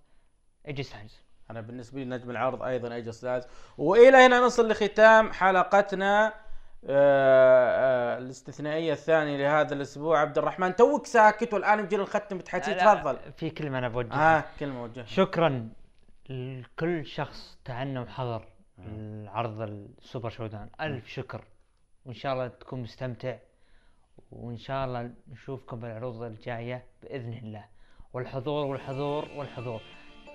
إيجي 0.68 0.82
ستايلز. 0.82 1.18
أنا 1.50 1.60
بالنسبة 1.60 1.98
لي 1.98 2.04
نجم 2.04 2.30
العرض 2.30 2.62
أيضا 2.62 2.94
إيجي 2.94 3.10
ستايلز. 3.10 3.44
وإلى 3.78 4.16
هنا 4.16 4.40
نصل 4.40 4.68
لختام 4.68 5.32
حلقتنا. 5.32 6.43
آه، 6.88 8.14
آه، 8.14 8.18
الاستثنائية 8.18 8.92
الثانية 8.92 9.36
لهذا 9.36 9.74
الأسبوع. 9.74 10.18
عبد 10.18 10.38
الرحمن 10.38 10.76
توك 10.76 11.06
ساكت 11.06 11.54
والآن 11.54 11.80
يجي 11.80 11.96
نختم 11.96 12.38
بتحكي 12.38 12.74
تفضل. 12.74 13.18
في 13.36 13.50
كلمة 13.50 13.78
أنا 13.78 13.88
بوجهها. 13.88 14.38
آه 14.38 14.44
كلمة 14.60 14.82
وجهها 14.82 15.04
شكرا 15.04 15.68
لكل 16.28 17.06
شخص 17.06 17.58
تعنى 17.64 18.00
وحضر 18.00 18.44
العرض 18.78 19.60
السوبر 19.60 20.30
شودان. 20.30 20.68
ألف 20.80 21.08
شكر. 21.08 21.44
وإن 22.06 22.14
شاء 22.14 22.32
الله 22.32 22.48
تكون 22.48 22.82
مستمتع 22.82 23.36
وإن 24.30 24.56
شاء 24.56 24.84
الله 24.84 25.10
نشوفكم 25.28 25.80
بالعروض 25.80 26.22
الجاية 26.22 26.84
بإذن 27.02 27.32
الله. 27.32 27.64
والحضور 28.12 28.66
والحضور 28.66 29.28
والحضور. 29.36 29.80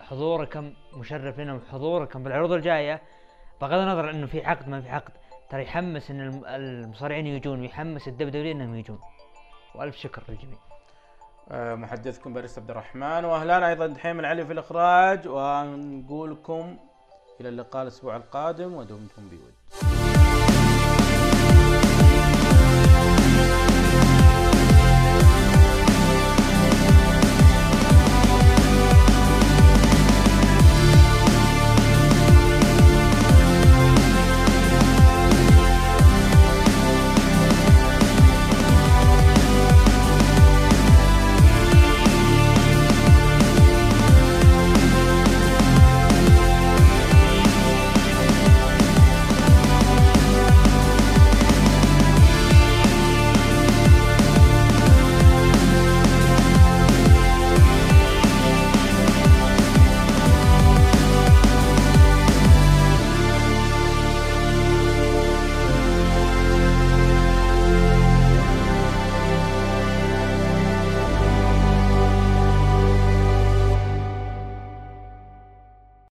حضوركم 0.02 0.74
مشرف 0.94 1.40
لنا 1.40 1.54
وحضوركم 1.54 2.24
بالعروض 2.24 2.52
الجاية. 2.52 3.02
بغض 3.62 3.74
النظر 3.80 4.10
إنه 4.10 4.28
في 4.28 4.46
عقد 4.46 4.68
ما 4.70 4.82
في 4.82 4.90
عقد. 4.90 5.12
ترى 5.50 5.64
يحمس 5.64 6.12
إن 6.12 6.22
الم- 6.22 6.46
المصارعين 6.46 7.28
يجون 7.28 7.62
ويحمس 7.62 8.08
الدب 8.08 8.28
دبليو 8.28 8.52
إنهم 8.52 8.76
يجون. 8.76 9.00
وألف 9.76 9.96
شكر 9.96 10.24
للجميع. 10.30 10.58
آه، 11.52 11.76
محدثكم 11.76 12.34
باريس 12.34 12.60
عبد 12.60 12.70
الرحمن 12.70 13.26
واهلا 13.26 13.70
أيضا 13.70 13.88
دحيم 13.88 14.20
العلي 14.20 14.46
في 14.46 14.54
الإخراج 14.54 15.28
ونقول 15.28 16.32
لكم 16.32 16.78
إلى 17.42 17.50
اللقاء 17.50 17.84
الأسبوع 17.84 18.16
القادم 18.16 18.74
ودمتم 18.74 19.30
بود. 19.30 19.99